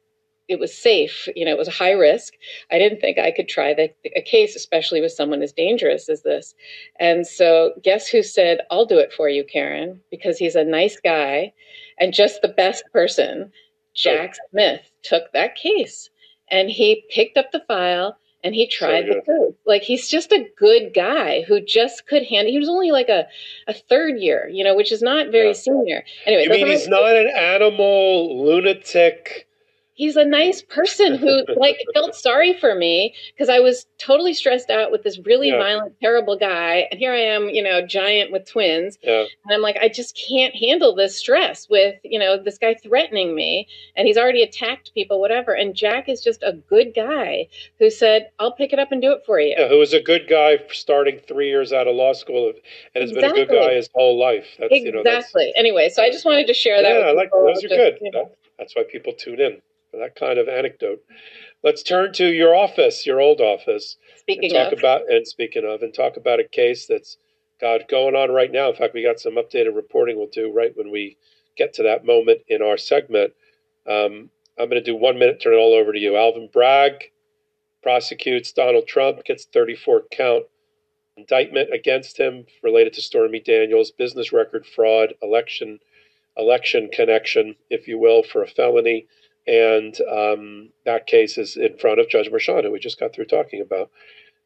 it 0.51 0.59
was 0.59 0.75
safe. 0.75 1.27
You 1.35 1.45
know, 1.45 1.51
it 1.51 1.57
was 1.57 1.67
a 1.67 1.71
high 1.71 1.91
risk. 1.91 2.33
I 2.71 2.77
didn't 2.77 3.01
think 3.01 3.17
I 3.17 3.31
could 3.31 3.47
try 3.47 3.73
the, 3.73 3.91
a 4.15 4.21
case, 4.21 4.55
especially 4.55 5.01
with 5.01 5.11
someone 5.11 5.41
as 5.41 5.53
dangerous 5.53 6.09
as 6.09 6.23
this. 6.23 6.53
And 6.99 7.25
so, 7.25 7.73
guess 7.83 8.07
who 8.07 8.21
said, 8.21 8.59
I'll 8.69 8.85
do 8.85 8.99
it 8.99 9.13
for 9.13 9.29
you, 9.29 9.43
Karen, 9.43 10.01
because 10.11 10.37
he's 10.37 10.55
a 10.55 10.63
nice 10.63 10.99
guy 10.99 11.53
and 11.99 12.13
just 12.13 12.41
the 12.41 12.47
best 12.47 12.83
person. 12.91 13.51
Jack 13.93 14.35
Smith 14.49 14.89
took 15.03 15.31
that 15.33 15.55
case 15.55 16.09
and 16.49 16.69
he 16.69 17.03
picked 17.09 17.37
up 17.37 17.51
the 17.51 17.63
file 17.67 18.17
and 18.43 18.55
he 18.55 18.67
tried 18.67 19.05
so 19.07 19.13
the 19.13 19.21
code. 19.21 19.55
Like 19.65 19.83
he's 19.83 20.07
just 20.09 20.31
a 20.31 20.47
good 20.57 20.93
guy 20.93 21.43
who 21.43 21.61
just 21.61 22.07
could 22.07 22.23
handle. 22.23 22.51
He 22.51 22.59
was 22.59 22.69
only 22.69 22.91
like 22.91 23.09
a, 23.09 23.27
a 23.67 23.73
third 23.73 24.17
year, 24.17 24.49
you 24.51 24.63
know, 24.63 24.75
which 24.75 24.91
is 24.91 25.01
not 25.01 25.31
very 25.31 25.47
yeah. 25.47 25.53
senior. 25.53 26.03
Anyway, 26.25 26.43
you 26.43 26.49
mean 26.49 26.67
he's 26.67 26.87
not 26.87 27.15
an 27.15 27.27
animal 27.35 28.45
lunatic? 28.45 29.47
He's 29.93 30.15
a 30.15 30.25
nice 30.25 30.61
person 30.61 31.15
who 31.15 31.45
like 31.57 31.77
felt 31.93 32.15
sorry 32.15 32.57
for 32.57 32.75
me 32.75 33.13
because 33.33 33.49
I 33.49 33.59
was 33.59 33.85
totally 33.97 34.33
stressed 34.33 34.69
out 34.69 34.91
with 34.91 35.03
this 35.03 35.19
really 35.25 35.49
yeah. 35.49 35.57
violent, 35.57 35.95
terrible 36.01 36.37
guy, 36.37 36.87
and 36.91 36.99
here 36.99 37.13
I 37.13 37.19
am, 37.19 37.49
you 37.49 37.61
know, 37.61 37.85
giant 37.85 38.31
with 38.31 38.49
twins, 38.49 38.97
yeah. 39.03 39.25
and 39.45 39.53
I'm 39.53 39.61
like, 39.61 39.77
I 39.81 39.89
just 39.89 40.19
can't 40.27 40.55
handle 40.55 40.95
this 40.95 41.17
stress 41.17 41.69
with 41.69 41.95
you 42.03 42.19
know 42.19 42.41
this 42.41 42.57
guy 42.57 42.75
threatening 42.75 43.35
me, 43.35 43.67
and 43.95 44.07
he's 44.07 44.17
already 44.17 44.43
attacked 44.43 44.93
people, 44.93 45.19
whatever. 45.19 45.53
And 45.53 45.75
Jack 45.75 46.09
is 46.09 46.21
just 46.21 46.43
a 46.43 46.53
good 46.53 46.93
guy 46.95 47.47
who 47.79 47.89
said, 47.89 48.29
"I'll 48.39 48.53
pick 48.53 48.73
it 48.73 48.79
up 48.79 48.91
and 48.91 49.01
do 49.01 49.11
it 49.11 49.23
for 49.25 49.39
you." 49.39 49.55
Yeah, 49.57 49.67
who 49.67 49.77
was 49.77 49.93
a 49.93 50.01
good 50.01 50.27
guy 50.27 50.59
starting 50.71 51.19
three 51.27 51.49
years 51.49 51.73
out 51.73 51.87
of 51.87 51.95
law 51.95 52.13
school 52.13 52.53
and 52.95 53.01
has 53.01 53.11
exactly. 53.11 53.31
been 53.31 53.43
a 53.43 53.45
good 53.45 53.67
guy 53.67 53.73
his 53.75 53.89
whole 53.93 54.19
life. 54.19 54.47
That's, 54.59 54.73
exactly. 54.73 55.45
You 55.45 55.47
know, 55.47 55.59
anyway, 55.59 55.89
so 55.89 56.03
I 56.03 56.09
just 56.09 56.25
wanted 56.25 56.47
to 56.47 56.53
share 56.53 56.81
that. 56.81 56.89
Yeah, 56.89 57.07
I 57.07 57.11
like 57.13 57.29
those 57.31 57.63
are 57.63 57.67
just, 57.67 57.75
good. 57.75 57.97
You 58.01 58.11
know. 58.11 58.31
That, 58.57 58.63
that's 58.63 58.75
why 58.75 58.83
people 58.89 59.13
tune 59.13 59.39
in 59.39 59.61
for 59.91 59.97
that 59.97 60.15
kind 60.15 60.39
of 60.39 60.47
anecdote. 60.47 61.03
Let's 61.63 61.83
turn 61.83 62.13
to 62.13 62.25
your 62.25 62.55
office, 62.55 63.05
your 63.05 63.19
old 63.21 63.41
office. 63.41 63.97
Speaking 64.17 64.45
and 64.45 64.53
talk 64.53 64.73
of. 64.73 64.79
about 64.79 65.01
and 65.09 65.27
speaking 65.27 65.65
of, 65.65 65.81
and 65.83 65.93
talk 65.93 66.17
about 66.17 66.39
a 66.39 66.47
case 66.47 66.87
that's 66.87 67.17
got 67.59 67.87
going 67.87 68.15
on 68.15 68.31
right 68.31 68.51
now. 68.51 68.69
In 68.69 68.75
fact, 68.75 68.93
we 68.93 69.03
got 69.03 69.19
some 69.19 69.35
updated 69.35 69.75
reporting 69.75 70.17
we'll 70.17 70.27
do 70.27 70.51
right 70.51 70.75
when 70.75 70.91
we 70.91 71.17
get 71.55 71.73
to 71.75 71.83
that 71.83 72.05
moment 72.05 72.41
in 72.47 72.61
our 72.61 72.77
segment. 72.77 73.33
Um, 73.87 74.29
I'm 74.57 74.69
going 74.69 74.71
to 74.71 74.81
do 74.81 74.95
one 74.95 75.19
minute, 75.19 75.41
turn 75.41 75.53
it 75.53 75.57
all 75.57 75.73
over 75.73 75.93
to 75.93 75.99
you. 75.99 76.17
Alvin 76.17 76.49
Bragg 76.51 77.11
prosecutes 77.83 78.51
Donald 78.51 78.87
Trump, 78.87 79.23
gets 79.25 79.45
34 79.45 80.03
count 80.11 80.45
indictment 81.17 81.73
against 81.73 82.17
him 82.17 82.45
related 82.63 82.93
to 82.93 83.01
Stormy 83.01 83.39
Daniels, 83.39 83.91
business 83.91 84.31
record 84.31 84.65
fraud, 84.65 85.13
election 85.21 85.79
election 86.37 86.89
connection, 86.91 87.55
if 87.69 87.87
you 87.87 87.97
will, 87.97 88.23
for 88.23 88.43
a 88.43 88.47
felony. 88.47 89.07
And 89.47 89.95
um, 90.01 90.69
that 90.85 91.07
case 91.07 91.37
is 91.37 91.57
in 91.57 91.77
front 91.77 91.99
of 91.99 92.09
Judge 92.09 92.29
Merchan, 92.29 92.63
who 92.63 92.71
we 92.71 92.79
just 92.79 92.99
got 92.99 93.13
through 93.13 93.25
talking 93.25 93.61
about. 93.61 93.89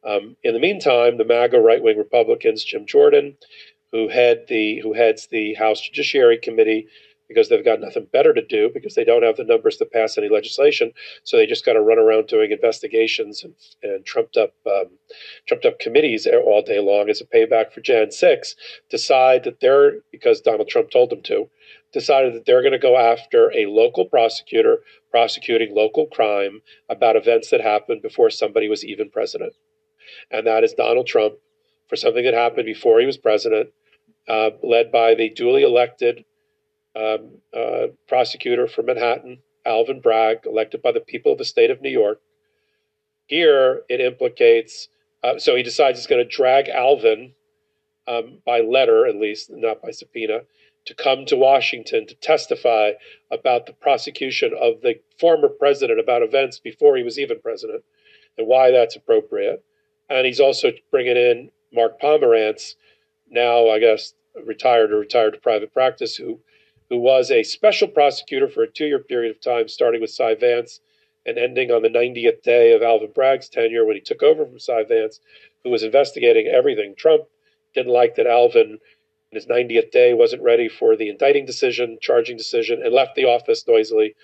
Um, 0.06 0.38
in 0.44 0.54
the 0.54 0.60
meantime, 0.60 1.18
the 1.18 1.26
MAGA 1.26 1.60
right-wing 1.60 1.98
Republicans, 1.98 2.64
Jim 2.64 2.86
Jordan, 2.86 3.38
who 3.92 4.08
head 4.08 4.46
the 4.48 4.80
who 4.82 4.94
heads 4.94 5.28
the 5.28 5.54
House 5.56 5.82
Judiciary 5.82 6.38
Committee, 6.38 6.88
because 7.28 7.50
they've 7.50 7.66
got 7.66 7.82
nothing 7.82 8.08
better 8.12 8.34
to 8.34 8.46
do 8.46 8.70
because 8.74 8.96
they 8.96 9.04
don't 9.04 9.24
have 9.24 9.38
the 9.38 9.44
numbers 9.44 9.78
to 9.78 9.86
pass 9.86 10.18
any 10.18 10.30
legislation. 10.30 10.92
So 11.24 11.38
they 11.38 11.46
just 11.46 11.66
got 11.66 11.74
to 11.74 11.82
run 11.82 11.98
around 11.98 12.28
doing 12.28 12.52
investigations 12.52 13.44
and, 13.44 13.54
and 13.84 14.06
trumped 14.06 14.38
up 14.38 14.54
um, 14.68 14.98
trumped 15.48 15.66
up 15.66 15.80
committees 15.80 16.28
all 16.28 16.62
day 16.62 16.80
long 16.80 17.10
as 17.10 17.22
a 17.22 17.26
payback 17.26 17.72
for 17.72 17.82
Jan 17.82 18.12
6. 18.12 18.56
Decide 18.90 19.44
that 19.44 19.60
they're 19.60 19.94
because 20.12 20.42
Donald 20.42 20.70
Trump 20.70 20.92
told 20.92 21.10
them 21.10 21.22
to. 21.24 21.50
Decided 21.94 22.34
that 22.34 22.46
they're 22.46 22.62
going 22.62 22.74
to 22.74 22.80
go 22.80 22.98
after 22.98 23.52
a 23.54 23.68
local 23.68 24.06
prosecutor 24.06 24.80
prosecuting 25.12 25.74
local 25.74 26.08
crime 26.08 26.62
about 26.90 27.16
events 27.16 27.50
that 27.50 27.62
happened 27.62 28.02
before 28.02 28.30
somebody 28.30 28.68
was 28.68 28.84
even 28.84 29.10
president, 29.10 29.54
and 30.30 30.46
that 30.46 30.64
is 30.64 30.74
Donald 30.74 31.08
Trump 31.08 31.36
for 31.88 31.96
something 31.96 32.26
that 32.26 32.34
happened 32.34 32.66
before 32.66 33.00
he 33.00 33.06
was 33.06 33.18
president, 33.18 33.70
uh, 34.28 34.50
led 34.62 34.92
by 34.92 35.16
the 35.16 35.30
duly 35.30 35.64
elected 35.64 36.26
um, 36.96 37.30
uh, 37.54 37.88
prosecutor 38.08 38.68
for 38.68 38.84
Manhattan, 38.84 39.40
Alvin 39.66 40.02
Bragg, 40.02 40.46
elected 40.46 40.82
by 40.82 40.92
the 40.92 41.00
people 41.00 41.32
of 41.32 41.38
the 41.38 41.46
state 41.46 41.72
of 41.72 41.82
New 41.82 41.90
York. 41.90 42.22
Here 43.28 43.82
it 43.90 44.00
implicates, 44.00 44.88
uh, 45.24 45.40
so 45.40 45.56
he 45.56 45.64
decides 45.64 45.98
he's 45.98 46.08
going 46.08 46.24
to 46.24 46.36
drag 46.36 46.70
Alvin 46.70 47.34
um, 48.08 48.40
by 48.46 48.62
letter, 48.62 49.08
at 49.08 49.16
least, 49.16 49.50
not 49.52 49.82
by 49.82 49.92
subpoena, 49.92 50.42
to 50.86 50.94
come 50.94 51.26
to 51.26 51.36
Washington 51.36 52.06
to 52.06 52.16
testify 52.16 52.92
about 53.32 53.66
the 53.66 53.74
prosecution 53.74 54.54
of 54.60 54.82
the 54.82 55.00
former 55.20 55.50
president 55.50 56.00
about 56.00 56.22
events 56.22 56.60
before 56.60 56.96
he 56.96 57.04
was 57.04 57.18
even 57.18 57.42
president 57.42 57.84
and 58.38 58.48
why 58.48 58.72
that's 58.72 58.96
appropriate. 58.96 59.64
And 60.10 60.26
he's 60.28 60.40
also 60.40 60.72
bringing 60.92 61.18
in 61.18 61.50
Mark 61.74 62.00
Pomerantz, 62.00 62.76
now, 63.30 63.70
I 63.70 63.80
guess, 63.80 64.14
retired 64.46 64.92
or 64.92 65.00
retired 65.00 65.34
to 65.34 65.40
private 65.40 65.74
practice, 65.74 66.16
who 66.16 66.40
who 66.90 66.98
was 66.98 67.32
a 67.32 67.44
special 67.44 67.88
prosecutor 67.88 68.48
for 68.48 68.64
a 68.64 68.72
two 68.72 68.86
year 68.86 69.00
period 69.00 69.36
of 69.36 69.42
time, 69.42 69.68
starting 69.68 70.02
with 70.02 70.12
Cy 70.12 70.36
Vance 70.36 70.82
and 71.26 71.38
ending 71.38 71.72
on 71.72 71.82
the 71.82 71.90
90th 71.90 72.44
day 72.44 72.74
of 72.74 72.84
Alvin 72.84 73.12
Bragg's 73.14 73.50
tenure 73.50 73.86
when 73.86 73.96
he 73.96 74.02
took 74.02 74.22
over 74.22 74.46
from 74.46 74.60
Cy 74.60 74.84
Vance, 74.84 75.20
who 75.64 75.72
was 75.72 75.84
investigating 75.84 76.48
everything. 76.48 76.94
Trump 76.96 77.24
didn't 77.74 77.92
like 77.92 78.16
that 78.16 78.28
Alvin, 78.28 78.80
in 79.32 79.36
his 79.36 79.48
90th 79.48 79.92
day, 79.92 80.14
wasn't 80.14 80.42
ready 80.44 80.70
for 80.70 80.96
the 80.96 81.10
indicting 81.10 81.46
decision, 81.46 81.98
charging 82.00 82.38
decision, 82.38 82.82
and 82.84 82.94
left 82.94 83.16
the 83.16 83.26
office 83.26 83.68
noisily 83.68 84.16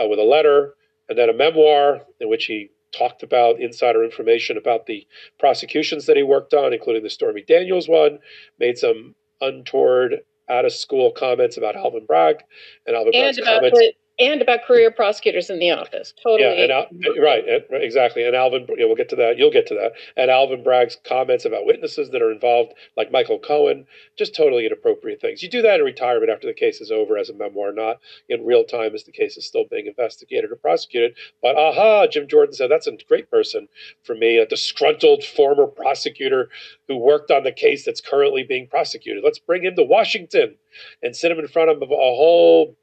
uh, 0.00 0.06
with 0.06 0.18
a 0.18 0.24
letter 0.24 0.74
and 1.08 1.18
then 1.18 1.28
a 1.28 1.34
memoir 1.34 2.00
in 2.20 2.28
which 2.28 2.46
he 2.46 2.70
talked 2.96 3.22
about 3.22 3.60
insider 3.60 4.04
information 4.04 4.56
about 4.56 4.86
the 4.86 5.06
prosecutions 5.38 6.06
that 6.06 6.16
he 6.16 6.22
worked 6.22 6.54
on, 6.54 6.72
including 6.72 7.02
the 7.02 7.10
Stormy 7.10 7.42
Daniels 7.42 7.88
one, 7.88 8.20
made 8.58 8.78
some 8.78 9.14
untoward 9.40 10.20
out 10.48 10.64
of 10.64 10.72
school 10.72 11.10
comments 11.10 11.56
about 11.56 11.76
Alvin 11.76 12.04
Bragg 12.06 12.42
and 12.86 12.96
Alvin 12.96 13.14
and 13.14 13.36
Bragg's 13.36 13.48
comments. 13.48 13.80
And 14.18 14.40
about 14.40 14.64
career 14.64 14.90
prosecutors 14.90 15.50
in 15.50 15.58
the 15.58 15.72
office. 15.72 16.14
Totally. 16.22 16.42
Yeah, 16.42 16.62
and 16.62 16.72
Al, 16.72 16.86
right, 17.20 17.44
and, 17.48 17.64
exactly. 17.70 18.24
And 18.24 18.36
Alvin, 18.36 18.66
yeah, 18.76 18.86
we'll 18.86 18.94
get 18.94 19.08
to 19.08 19.16
that. 19.16 19.38
You'll 19.38 19.50
get 19.50 19.66
to 19.68 19.74
that. 19.74 19.92
And 20.16 20.30
Alvin 20.30 20.62
Bragg's 20.62 20.96
comments 21.04 21.44
about 21.44 21.66
witnesses 21.66 22.10
that 22.10 22.22
are 22.22 22.30
involved, 22.30 22.74
like 22.96 23.10
Michael 23.10 23.40
Cohen, 23.40 23.86
just 24.16 24.34
totally 24.34 24.66
inappropriate 24.66 25.20
things. 25.20 25.42
You 25.42 25.50
do 25.50 25.62
that 25.62 25.80
in 25.80 25.84
retirement 25.84 26.30
after 26.30 26.46
the 26.46 26.54
case 26.54 26.80
is 26.80 26.92
over 26.92 27.18
as 27.18 27.28
a 27.28 27.34
memoir, 27.34 27.72
not 27.72 27.98
in 28.28 28.44
real 28.46 28.64
time 28.64 28.94
as 28.94 29.04
the 29.04 29.12
case 29.12 29.36
is 29.36 29.46
still 29.46 29.64
being 29.68 29.86
investigated 29.86 30.50
or 30.52 30.56
prosecuted. 30.56 31.16
But 31.42 31.56
aha, 31.56 32.06
Jim 32.06 32.28
Jordan 32.28 32.54
said 32.54 32.70
that's 32.70 32.86
a 32.86 32.96
great 33.08 33.30
person 33.30 33.68
for 34.04 34.14
me, 34.14 34.38
a 34.38 34.46
disgruntled 34.46 35.24
former 35.24 35.66
prosecutor 35.66 36.50
who 36.86 36.96
worked 36.96 37.30
on 37.32 37.42
the 37.42 37.52
case 37.52 37.84
that's 37.84 38.00
currently 38.00 38.44
being 38.44 38.68
prosecuted. 38.68 39.24
Let's 39.24 39.40
bring 39.40 39.64
him 39.64 39.74
to 39.74 39.82
Washington 39.82 40.54
and 41.02 41.16
sit 41.16 41.32
him 41.32 41.38
in 41.38 41.48
front 41.48 41.70
of 41.70 41.82
a 41.82 41.86
whole 41.86 42.76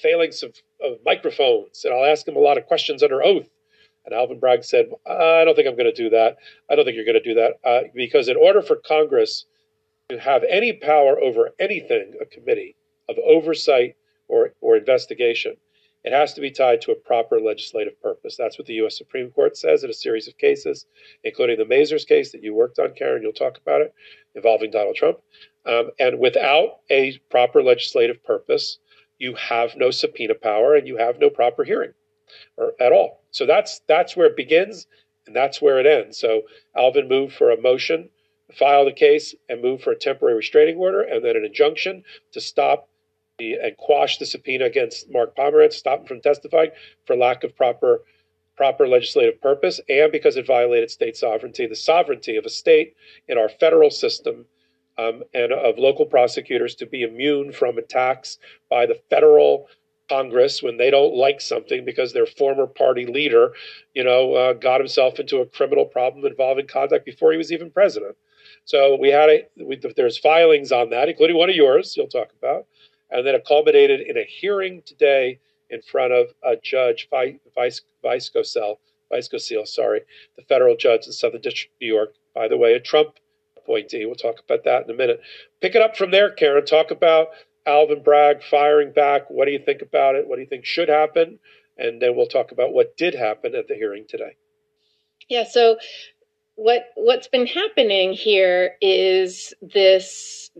phalanx 0.00 0.42
of, 0.42 0.54
of 0.82 0.98
microphones, 1.04 1.84
and 1.84 1.92
I'll 1.92 2.04
ask 2.04 2.26
him 2.26 2.36
a 2.36 2.40
lot 2.40 2.58
of 2.58 2.66
questions 2.66 3.02
under 3.02 3.22
oath. 3.22 3.48
And 4.04 4.14
Alvin 4.14 4.40
Bragg 4.40 4.64
said, 4.64 4.86
I 5.06 5.44
don't 5.44 5.54
think 5.54 5.68
I'm 5.68 5.76
going 5.76 5.92
to 5.92 5.92
do 5.92 6.10
that. 6.10 6.36
I 6.68 6.74
don't 6.74 6.84
think 6.84 6.96
you're 6.96 7.04
going 7.04 7.22
to 7.22 7.34
do 7.34 7.34
that. 7.34 7.52
Uh, 7.64 7.88
because 7.94 8.28
in 8.28 8.36
order 8.36 8.62
for 8.62 8.76
Congress 8.76 9.46
to 10.08 10.18
have 10.18 10.42
any 10.48 10.72
power 10.72 11.20
over 11.20 11.50
anything, 11.60 12.14
a 12.20 12.26
committee 12.26 12.74
of 13.08 13.16
oversight 13.18 13.94
or, 14.28 14.54
or 14.60 14.76
investigation, 14.76 15.56
it 16.04 16.12
has 16.12 16.34
to 16.34 16.40
be 16.40 16.50
tied 16.50 16.80
to 16.82 16.90
a 16.90 16.96
proper 16.96 17.40
legislative 17.40 18.00
purpose. 18.02 18.36
That's 18.36 18.58
what 18.58 18.66
the 18.66 18.74
U.S. 18.74 18.98
Supreme 18.98 19.30
Court 19.30 19.56
says 19.56 19.84
in 19.84 19.90
a 19.90 19.94
series 19.94 20.26
of 20.26 20.36
cases, 20.36 20.86
including 21.22 21.58
the 21.58 21.64
Mazars 21.64 22.06
case 22.06 22.32
that 22.32 22.42
you 22.42 22.54
worked 22.54 22.80
on, 22.80 22.94
Karen. 22.94 23.22
You'll 23.22 23.32
talk 23.32 23.58
about 23.58 23.82
it, 23.82 23.94
involving 24.34 24.72
Donald 24.72 24.96
Trump. 24.96 25.18
Um, 25.64 25.90
and 26.00 26.18
without 26.18 26.80
a 26.90 27.18
proper 27.30 27.62
legislative 27.62 28.22
purpose, 28.24 28.78
you 29.22 29.34
have 29.36 29.76
no 29.76 29.92
subpoena 29.92 30.34
power 30.34 30.74
and 30.74 30.88
you 30.88 30.96
have 30.96 31.20
no 31.20 31.30
proper 31.30 31.62
hearing 31.62 31.92
or 32.56 32.72
at 32.80 32.90
all. 32.92 33.22
So 33.30 33.46
that's 33.46 33.80
that's 33.86 34.16
where 34.16 34.26
it 34.26 34.36
begins 34.36 34.88
and 35.26 35.36
that's 35.36 35.62
where 35.62 35.78
it 35.78 35.86
ends. 35.86 36.18
So 36.18 36.42
Alvin 36.76 37.06
moved 37.06 37.34
for 37.34 37.52
a 37.52 37.60
motion, 37.60 38.10
filed 38.52 38.88
a 38.88 38.92
case, 38.92 39.32
and 39.48 39.62
moved 39.62 39.84
for 39.84 39.92
a 39.92 39.98
temporary 39.98 40.34
restraining 40.34 40.76
order 40.76 41.02
and 41.02 41.24
then 41.24 41.36
an 41.36 41.44
injunction 41.44 42.02
to 42.32 42.40
stop 42.40 42.88
the, 43.38 43.54
and 43.54 43.76
quash 43.76 44.18
the 44.18 44.26
subpoena 44.26 44.64
against 44.64 45.08
Mark 45.08 45.36
Pomerantz, 45.36 45.74
stop 45.74 46.00
him 46.00 46.06
from 46.06 46.20
testifying 46.20 46.70
for 47.06 47.14
lack 47.14 47.44
of 47.44 47.54
proper 47.54 48.02
proper 48.56 48.88
legislative 48.88 49.40
purpose 49.40 49.80
and 49.88 50.10
because 50.10 50.36
it 50.36 50.46
violated 50.46 50.90
state 50.90 51.16
sovereignty, 51.16 51.66
the 51.66 51.76
sovereignty 51.76 52.36
of 52.36 52.44
a 52.44 52.50
state 52.50 52.96
in 53.28 53.38
our 53.38 53.48
federal 53.48 53.88
system 53.88 54.46
um, 54.98 55.22
and 55.34 55.52
of 55.52 55.78
local 55.78 56.06
prosecutors 56.06 56.74
to 56.76 56.86
be 56.86 57.02
immune 57.02 57.52
from 57.52 57.78
attacks 57.78 58.38
by 58.70 58.86
the 58.86 59.00
federal 59.10 59.68
Congress 60.08 60.62
when 60.62 60.76
they 60.76 60.90
don't 60.90 61.14
like 61.14 61.40
something 61.40 61.84
because 61.84 62.12
their 62.12 62.26
former 62.26 62.66
party 62.66 63.06
leader, 63.06 63.52
you 63.94 64.04
know, 64.04 64.34
uh, 64.34 64.52
got 64.52 64.80
himself 64.80 65.18
into 65.18 65.38
a 65.38 65.46
criminal 65.46 65.84
problem 65.84 66.26
involving 66.26 66.66
conduct 66.66 67.06
before 67.06 67.32
he 67.32 67.38
was 67.38 67.52
even 67.52 67.70
president. 67.70 68.16
So 68.64 68.96
we 69.00 69.08
had 69.08 69.30
a 69.30 69.46
we, 69.64 69.80
there's 69.96 70.18
filings 70.18 70.72
on 70.72 70.90
that, 70.90 71.08
including 71.08 71.36
one 71.36 71.50
of 71.50 71.56
yours. 71.56 71.96
You'll 71.96 72.08
talk 72.08 72.30
about, 72.38 72.66
and 73.10 73.26
then 73.26 73.34
it 73.34 73.44
culminated 73.46 74.00
in 74.00 74.16
a 74.18 74.24
hearing 74.24 74.82
today 74.84 75.38
in 75.70 75.80
front 75.80 76.12
of 76.12 76.26
a 76.44 76.56
judge, 76.62 77.08
Vice 77.10 77.80
Vyskocil, 78.04 78.76
Vice 79.12 79.28
Cosell, 79.28 79.66
sorry, 79.66 80.00
the 80.36 80.42
federal 80.42 80.76
judge 80.76 81.06
in 81.06 81.12
Southern 81.12 81.40
District, 81.40 81.72
of 81.74 81.80
New 81.80 81.86
York. 81.86 82.14
By 82.34 82.48
the 82.48 82.56
way, 82.56 82.74
a 82.74 82.80
Trump 82.80 83.18
appointee. 83.62 84.06
We'll 84.06 84.14
talk 84.14 84.40
about 84.44 84.64
that 84.64 84.84
in 84.84 84.90
a 84.90 84.96
minute. 84.96 85.20
Pick 85.60 85.74
it 85.74 85.82
up 85.82 85.96
from 85.96 86.10
there, 86.10 86.30
Karen. 86.30 86.64
Talk 86.64 86.90
about 86.90 87.28
Alvin 87.66 88.02
Bragg 88.02 88.42
firing 88.42 88.92
back. 88.92 89.30
What 89.30 89.46
do 89.46 89.52
you 89.52 89.58
think 89.58 89.82
about 89.82 90.14
it? 90.14 90.26
What 90.26 90.36
do 90.36 90.42
you 90.42 90.48
think 90.48 90.64
should 90.64 90.88
happen? 90.88 91.38
And 91.78 92.00
then 92.00 92.16
we'll 92.16 92.26
talk 92.26 92.52
about 92.52 92.72
what 92.72 92.96
did 92.96 93.14
happen 93.14 93.54
at 93.54 93.68
the 93.68 93.74
hearing 93.74 94.04
today. 94.08 94.36
Yeah, 95.28 95.44
so 95.44 95.76
what 96.56 96.86
what's 96.94 97.28
been 97.28 97.46
happening 97.46 98.12
here 98.12 98.76
is 98.80 99.54
this 99.62 100.50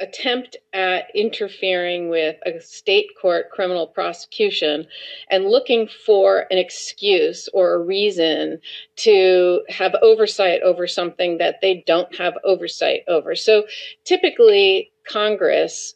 attempt 0.00 0.56
at 0.72 1.04
interfering 1.14 2.08
with 2.08 2.36
a 2.44 2.60
state 2.60 3.06
court 3.20 3.50
criminal 3.50 3.86
prosecution 3.86 4.86
and 5.30 5.46
looking 5.46 5.86
for 5.86 6.46
an 6.50 6.58
excuse 6.58 7.48
or 7.54 7.74
a 7.74 7.82
reason 7.82 8.58
to 8.96 9.62
have 9.68 9.94
oversight 10.02 10.60
over 10.62 10.86
something 10.86 11.38
that 11.38 11.60
they 11.62 11.84
don't 11.86 12.14
have 12.16 12.34
oversight 12.42 13.02
over. 13.06 13.34
So 13.36 13.64
typically, 14.04 14.90
Congress, 15.06 15.94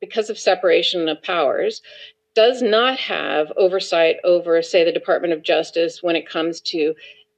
because 0.00 0.28
of 0.28 0.38
separation 0.38 1.08
of 1.08 1.22
powers, 1.22 1.80
does 2.34 2.60
not 2.60 2.98
have 2.98 3.52
oversight 3.56 4.16
over, 4.24 4.60
say, 4.60 4.84
the 4.84 4.92
Department 4.92 5.32
of 5.32 5.42
Justice 5.42 6.02
when 6.02 6.16
it 6.16 6.28
comes 6.28 6.60
to 6.60 6.94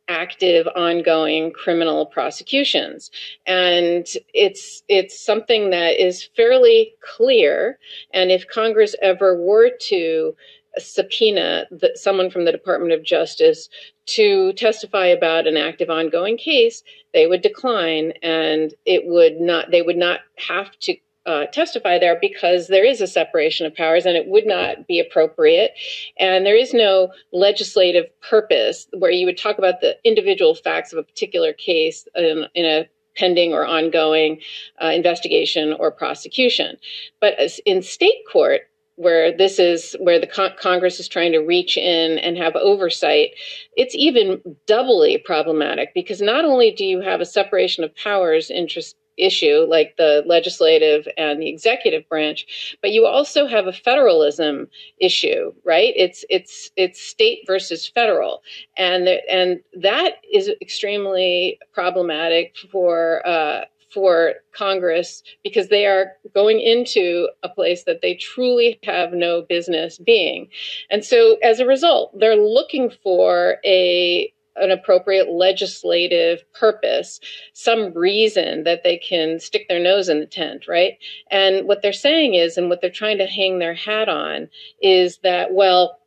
active 0.08 0.68
ongoing 0.76 1.52
criminal 1.52 2.06
prosecutions. 2.06 3.10
And 3.46 4.06
it's 4.34 4.82
it's 4.88 5.18
something 5.18 5.70
that 5.70 6.02
is 6.02 6.28
fairly 6.36 6.94
clear. 7.00 7.78
And 8.12 8.30
if 8.30 8.46
congress 8.48 8.94
ever 9.02 9.40
were 9.40 9.70
to 9.88 10.34
subpoena 10.78 11.66
the, 11.70 11.92
someone 11.94 12.30
from 12.30 12.44
the 12.44 12.52
department 12.52 12.92
of 12.92 13.02
justice 13.02 13.68
to 14.06 14.52
testify 14.54 15.06
about 15.06 15.46
an 15.46 15.56
active 15.56 15.90
ongoing 15.90 16.36
case 16.36 16.82
they 17.14 17.26
would 17.26 17.40
decline 17.40 18.12
and 18.22 18.74
it 18.84 19.06
would 19.06 19.40
not 19.40 19.70
they 19.70 19.82
would 19.82 19.96
not 19.96 20.20
have 20.36 20.78
to 20.78 20.94
uh, 21.26 21.46
testify 21.46 21.98
there 21.98 22.16
because 22.20 22.68
there 22.68 22.84
is 22.84 23.00
a 23.00 23.06
separation 23.06 23.66
of 23.66 23.74
powers 23.74 24.06
and 24.06 24.16
it 24.16 24.28
would 24.28 24.46
not 24.46 24.86
be 24.86 25.00
appropriate. 25.00 25.72
And 26.18 26.46
there 26.46 26.56
is 26.56 26.72
no 26.72 27.10
legislative 27.32 28.04
purpose 28.20 28.86
where 28.96 29.10
you 29.10 29.26
would 29.26 29.38
talk 29.38 29.58
about 29.58 29.80
the 29.80 29.96
individual 30.04 30.54
facts 30.54 30.92
of 30.92 30.98
a 30.98 31.02
particular 31.02 31.52
case 31.52 32.06
in, 32.14 32.46
in 32.54 32.64
a 32.64 32.88
pending 33.16 33.52
or 33.52 33.66
ongoing 33.66 34.40
uh, 34.82 34.88
investigation 34.88 35.72
or 35.72 35.90
prosecution. 35.90 36.76
But 37.20 37.34
in 37.64 37.82
state 37.82 38.22
court, 38.30 38.62
where 38.96 39.36
this 39.36 39.58
is 39.58 39.94
where 40.00 40.18
the 40.18 40.26
con- 40.26 40.54
Congress 40.58 40.98
is 40.98 41.08
trying 41.08 41.32
to 41.32 41.40
reach 41.40 41.76
in 41.76 42.18
and 42.18 42.36
have 42.38 42.56
oversight, 42.56 43.30
it's 43.76 43.94
even 43.94 44.40
doubly 44.66 45.18
problematic 45.18 45.92
because 45.94 46.22
not 46.22 46.44
only 46.44 46.70
do 46.70 46.84
you 46.84 47.00
have 47.00 47.20
a 47.20 47.26
separation 47.26 47.84
of 47.84 47.94
powers 47.94 48.50
interest 48.50 48.96
issue 49.16 49.66
like 49.68 49.94
the 49.96 50.22
legislative 50.26 51.06
and 51.16 51.40
the 51.40 51.48
executive 51.48 52.08
branch 52.08 52.76
but 52.82 52.92
you 52.92 53.06
also 53.06 53.46
have 53.46 53.66
a 53.66 53.72
federalism 53.72 54.68
issue 54.98 55.52
right 55.64 55.92
it's 55.96 56.24
it's 56.28 56.70
it's 56.76 57.00
state 57.00 57.40
versus 57.46 57.86
federal 57.86 58.42
and 58.76 59.06
the, 59.06 59.32
and 59.32 59.60
that 59.74 60.16
is 60.32 60.50
extremely 60.60 61.58
problematic 61.72 62.56
for 62.70 63.26
uh, 63.26 63.64
for 63.96 64.34
Congress 64.52 65.22
because 65.42 65.68
they 65.68 65.86
are 65.86 66.12
going 66.34 66.60
into 66.60 67.28
a 67.42 67.48
place 67.48 67.84
that 67.84 68.02
they 68.02 68.14
truly 68.14 68.78
have 68.82 69.14
no 69.14 69.40
business 69.40 69.96
being. 69.96 70.48
And 70.90 71.02
so 71.02 71.36
as 71.42 71.60
a 71.60 71.66
result, 71.66 72.18
they're 72.18 72.36
looking 72.36 72.90
for 73.02 73.56
a 73.64 74.30
an 74.56 74.70
appropriate 74.70 75.28
legislative 75.30 76.44
purpose, 76.52 77.20
some 77.52 77.92
reason 77.92 78.64
that 78.64 78.82
they 78.84 78.96
can 78.96 79.38
stick 79.40 79.68
their 79.68 79.80
nose 79.80 80.08
in 80.08 80.20
the 80.20 80.26
tent, 80.26 80.66
right? 80.68 80.98
And 81.30 81.66
what 81.66 81.82
they're 81.82 81.92
saying 81.92 82.34
is, 82.34 82.56
and 82.56 82.68
what 82.68 82.80
they're 82.80 82.90
trying 82.90 83.18
to 83.18 83.26
hang 83.26 83.58
their 83.58 83.74
hat 83.74 84.08
on 84.08 84.48
is 84.82 85.18
that, 85.18 85.52
well, 85.52 85.98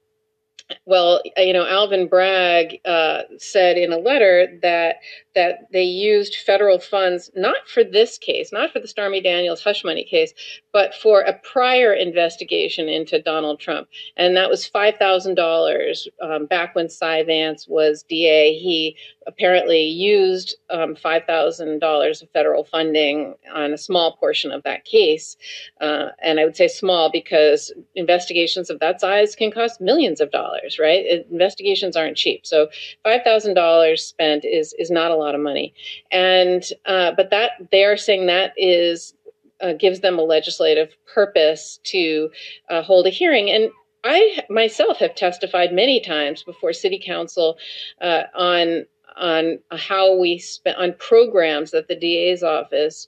well, 0.86 1.22
you 1.36 1.54
know, 1.54 1.66
Alvin 1.66 2.08
Bragg 2.08 2.80
uh, 2.86 3.24
said 3.38 3.78
in 3.78 3.92
a 3.92 3.98
letter 3.98 4.60
that 4.62 4.98
that 5.40 5.72
they 5.72 5.84
used 5.84 6.36
federal 6.46 6.80
funds 6.80 7.32
not 7.34 7.66
for 7.66 7.82
this 7.82 8.18
case, 8.18 8.52
not 8.52 8.74
for 8.74 8.82
the 8.82 8.90
Stormy 8.90 9.22
Daniels 9.22 9.64
hush 9.64 9.86
money 9.86 10.04
case, 10.04 10.34
but 10.74 10.94
for 10.94 11.22
a 11.22 11.40
prior 11.40 11.94
investigation 11.94 12.90
into 12.90 13.22
Donald 13.22 13.58
Trump, 13.62 13.88
and 14.18 14.36
that 14.36 14.50
was 14.50 14.68
five 14.68 14.98
thousand 14.98 15.32
um, 15.32 15.36
dollars 15.36 16.10
back 16.50 16.76
when 16.76 16.90
Cy 16.90 17.24
Vance 17.24 17.68
was 17.70 18.04
DA. 18.04 18.54
He 18.60 18.98
apparently 19.26 19.84
used 19.84 20.58
um, 20.70 20.94
five 20.96 21.24
thousand 21.26 21.80
dollars 21.80 22.22
of 22.22 22.30
federal 22.32 22.66
funding 22.66 23.36
on 23.54 23.72
a 23.72 23.78
small 23.78 24.18
portion 24.18 24.52
of 24.52 24.62
that 24.64 24.84
case, 24.84 25.38
uh, 25.80 26.10
and 26.22 26.40
I 26.40 26.44
would 26.46 26.58
say 26.58 26.68
small 26.68 27.10
because 27.10 27.72
investigations 27.96 28.70
of 28.70 28.80
that 28.80 29.00
size 29.00 29.36
can 29.36 29.52
cost 29.52 29.80
millions 29.80 30.20
of 30.20 30.32
dollars. 30.32 30.78
Right? 30.80 31.26
Investigations 31.32 31.96
aren't 31.96 32.18
cheap, 32.18 32.46
so 32.46 32.68
five 33.04 33.22
thousand 33.24 33.54
dollars 33.54 34.04
spent 34.04 34.44
is 34.44 34.74
is 34.78 34.92
not 34.92 35.12
a 35.12 35.16
lot 35.16 35.29
of 35.36 35.42
money, 35.42 35.74
and 36.12 36.64
uh, 36.86 37.12
but 37.16 37.30
that 37.30 37.52
they 37.72 37.84
are 37.84 37.98
saying 37.98 38.28
that 38.28 38.54
is 38.58 39.14
uh, 39.62 39.74
gives 39.74 40.00
them 40.00 40.18
a 40.18 40.24
legislative 40.24 40.96
purpose 41.14 41.80
to 41.84 42.30
uh, 42.70 42.82
hold 42.82 43.08
a 43.08 43.10
hearing. 43.10 43.50
And 43.50 43.70
I 44.04 44.44
myself 44.50 44.98
have 44.98 45.16
testified 45.16 45.74
many 45.74 46.00
times 46.00 46.44
before 46.44 46.74
City 46.74 47.02
Council 47.04 47.58
uh, 48.02 48.24
on 48.34 48.86
on 49.18 49.60
how 49.72 50.16
we 50.16 50.38
spent 50.38 50.78
on 50.78 50.94
programs 50.98 51.72
that 51.72 51.88
the 51.88 51.96
DA's 51.96 52.42
office 52.42 53.08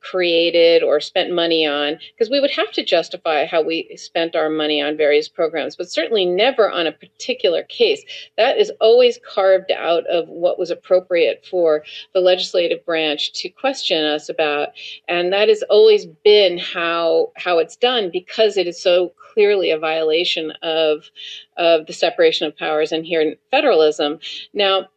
created 0.00 0.82
or 0.82 1.00
spent 1.00 1.32
money 1.32 1.66
on 1.66 1.98
because 2.14 2.30
we 2.30 2.40
would 2.40 2.50
have 2.50 2.70
to 2.72 2.84
justify 2.84 3.44
how 3.44 3.62
we 3.62 3.90
spent 3.96 4.36
our 4.36 4.48
money 4.48 4.80
on 4.80 4.96
various 4.96 5.28
programs 5.28 5.76
but 5.76 5.90
certainly 5.90 6.24
never 6.24 6.70
on 6.70 6.86
a 6.86 6.92
particular 6.92 7.62
case. 7.64 8.02
That 8.36 8.58
is 8.58 8.72
always 8.80 9.18
carved 9.24 9.72
out 9.72 10.06
of 10.06 10.28
what 10.28 10.58
was 10.58 10.70
appropriate 10.70 11.46
for 11.48 11.84
the 12.14 12.20
legislative 12.20 12.84
branch 12.84 13.32
to 13.42 13.48
question 13.48 14.04
us 14.04 14.28
about 14.28 14.70
and 15.08 15.32
that 15.32 15.48
has 15.48 15.62
always 15.70 16.06
been 16.24 16.58
how 16.58 17.32
how 17.36 17.58
it's 17.58 17.76
done 17.76 18.10
because 18.12 18.56
it 18.56 18.66
is 18.66 18.80
so 18.80 19.12
clearly 19.32 19.70
a 19.70 19.78
violation 19.78 20.52
of 20.62 21.10
of 21.56 21.86
the 21.86 21.92
separation 21.92 22.46
of 22.46 22.56
powers 22.56 22.92
and 22.92 23.04
here 23.04 23.20
in 23.20 23.36
federalism. 23.50 24.18
Now 24.54 24.88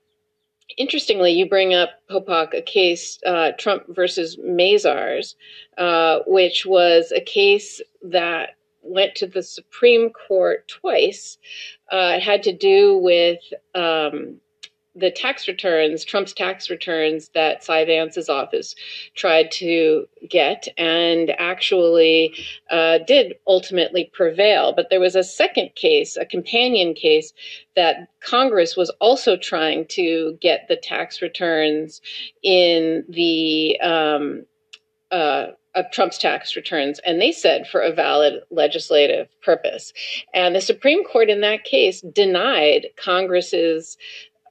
interestingly, 0.78 1.32
you 1.32 1.48
bring 1.48 1.74
up 1.74 1.90
Popok 2.10 2.54
a 2.54 2.62
case, 2.62 3.20
uh, 3.26 3.52
Trump 3.58 3.84
versus 3.90 4.38
Mazars, 4.38 5.36
uh, 5.78 6.20
which 6.28 6.66
was 6.66 7.12
a 7.12 7.22
case 7.22 7.82
that 8.02 8.52
went 8.82 9.16
to 9.16 9.28
the 9.28 9.44
Supreme 9.44 10.10
Court 10.10 10.68
twice. 10.68 11.38
Uh, 11.92 12.14
it 12.18 12.22
had 12.22 12.44
to 12.44 12.54
do 12.54 12.98
with 12.98 13.40
um, 13.76 14.40
the 14.96 15.12
tax 15.12 15.48
returns, 15.48 16.04
Trump's 16.04 16.34
tax 16.34 16.70
returns 16.70 17.30
that 17.34 17.64
Cy 17.64 17.86
Vance's 17.86 18.30
office 18.30 18.76
tried 19.16 19.52
to 19.54 20.06
get 20.30 20.68
and 20.78 21.32
actually 21.40 22.36
uh, 22.70 23.00
did 23.08 23.36
ultimately 23.48 24.12
prevail. 24.14 24.74
But 24.74 24.90
there 24.90 25.00
was 25.00 25.16
a 25.16 25.24
second 25.24 25.74
case, 25.76 26.16
a 26.16 26.26
companion 26.26 26.94
case, 26.94 27.34
that 27.76 28.08
Congress 28.22 28.78
was 28.78 28.92
also 29.02 29.36
trying 29.36 29.86
to 29.88 30.38
get 30.42 30.68
the 30.68 30.76
tax 30.76 31.22
returns 31.22 32.02
in 32.44 33.04
the 33.10 33.80
um, 33.82 34.46
uh, 35.10 35.48
of 35.76 35.90
Trump's 35.92 36.18
tax 36.20 36.56
returns, 36.56 37.00
and 37.00 37.20
they 37.20 37.32
said 37.32 37.68
for 37.68 37.82
a 37.82 37.92
valid 37.92 38.42
legislative 38.52 39.28
purpose. 39.42 39.92
And 40.34 40.56
the 40.56 40.62
Supreme 40.62 41.04
Court 41.04 41.30
in 41.30 41.42
that 41.42 41.64
case 41.64 42.02
denied 42.02 42.88
Congress's 42.96 43.98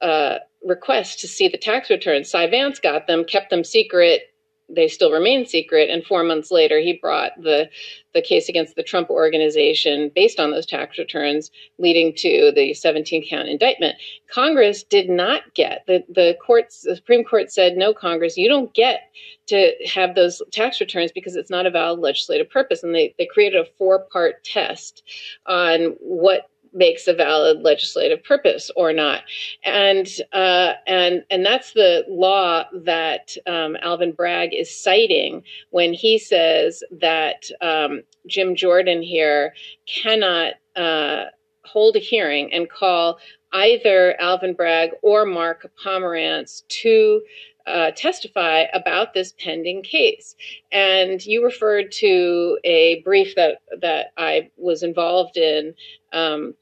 uh, 0.01 0.39
request 0.63 1.19
to 1.19 1.27
see 1.27 1.47
the 1.47 1.57
tax 1.57 1.89
returns. 1.89 2.29
Cy 2.29 2.47
Vance 2.47 2.79
got 2.79 3.07
them, 3.07 3.25
kept 3.25 3.49
them 3.49 3.63
secret. 3.63 4.23
They 4.69 4.87
still 4.87 5.11
remain 5.11 5.45
secret. 5.45 5.89
And 5.89 6.05
four 6.05 6.23
months 6.23 6.49
later, 6.49 6.79
he 6.79 6.93
brought 6.93 7.31
the 7.41 7.69
the 8.13 8.21
case 8.21 8.47
against 8.47 8.75
the 8.75 8.83
Trump 8.83 9.09
organization 9.09 10.09
based 10.15 10.39
on 10.39 10.51
those 10.51 10.65
tax 10.65 10.97
returns, 10.97 11.51
leading 11.79 12.13
to 12.17 12.51
the 12.55 12.73
17 12.73 13.27
count 13.27 13.49
indictment. 13.49 13.97
Congress 14.31 14.83
did 14.83 15.09
not 15.09 15.53
get 15.53 15.83
the 15.85 16.03
the 16.09 16.37
courts. 16.43 16.81
The 16.81 16.95
Supreme 16.95 17.25
Court 17.25 17.51
said, 17.51 17.75
"No, 17.75 17.93
Congress, 17.93 18.37
you 18.37 18.47
don't 18.47 18.73
get 18.73 19.01
to 19.47 19.73
have 19.85 20.15
those 20.15 20.41
tax 20.51 20.79
returns 20.79 21.11
because 21.11 21.35
it's 21.35 21.49
not 21.51 21.65
a 21.65 21.71
valid 21.71 21.99
legislative 21.99 22.49
purpose." 22.49 22.83
And 22.83 22.95
they 22.95 23.13
they 23.17 23.25
created 23.25 23.59
a 23.59 23.69
four 23.77 24.07
part 24.11 24.43
test 24.43 25.03
on 25.45 25.97
what 25.99 26.47
makes 26.73 27.07
a 27.07 27.13
valid 27.13 27.61
legislative 27.61 28.23
purpose 28.23 28.71
or 28.75 28.93
not. 28.93 29.21
And 29.63 30.07
uh, 30.31 30.73
and 30.87 31.23
and 31.29 31.45
that's 31.45 31.73
the 31.73 32.05
law 32.07 32.65
that 32.83 33.35
um, 33.47 33.77
Alvin 33.81 34.11
Bragg 34.11 34.53
is 34.53 34.75
citing 34.75 35.43
when 35.69 35.93
he 35.93 36.17
says 36.17 36.83
that 36.99 37.43
um, 37.61 38.01
Jim 38.27 38.55
Jordan 38.55 39.01
here 39.01 39.53
cannot 39.85 40.53
uh, 40.75 41.25
hold 41.65 41.95
a 41.95 41.99
hearing 41.99 42.51
and 42.53 42.69
call 42.69 43.19
either 43.53 44.19
Alvin 44.19 44.53
Bragg 44.53 44.91
or 45.01 45.25
Mark 45.25 45.71
Pomerantz 45.83 46.63
to 46.67 47.21
uh, 47.65 47.91
testify 47.91 48.65
about 48.73 49.13
this 49.13 49.33
pending 49.39 49.83
case. 49.83 50.35
And 50.71 51.25
you 51.25 51.43
referred 51.43 51.91
to 51.93 52.59
a 52.63 53.01
brief 53.03 53.35
that 53.35 53.59
that 53.81 54.07
I 54.17 54.49
was 54.57 54.83
involved 54.83 55.37
in 55.37 55.73
um, 56.11 56.55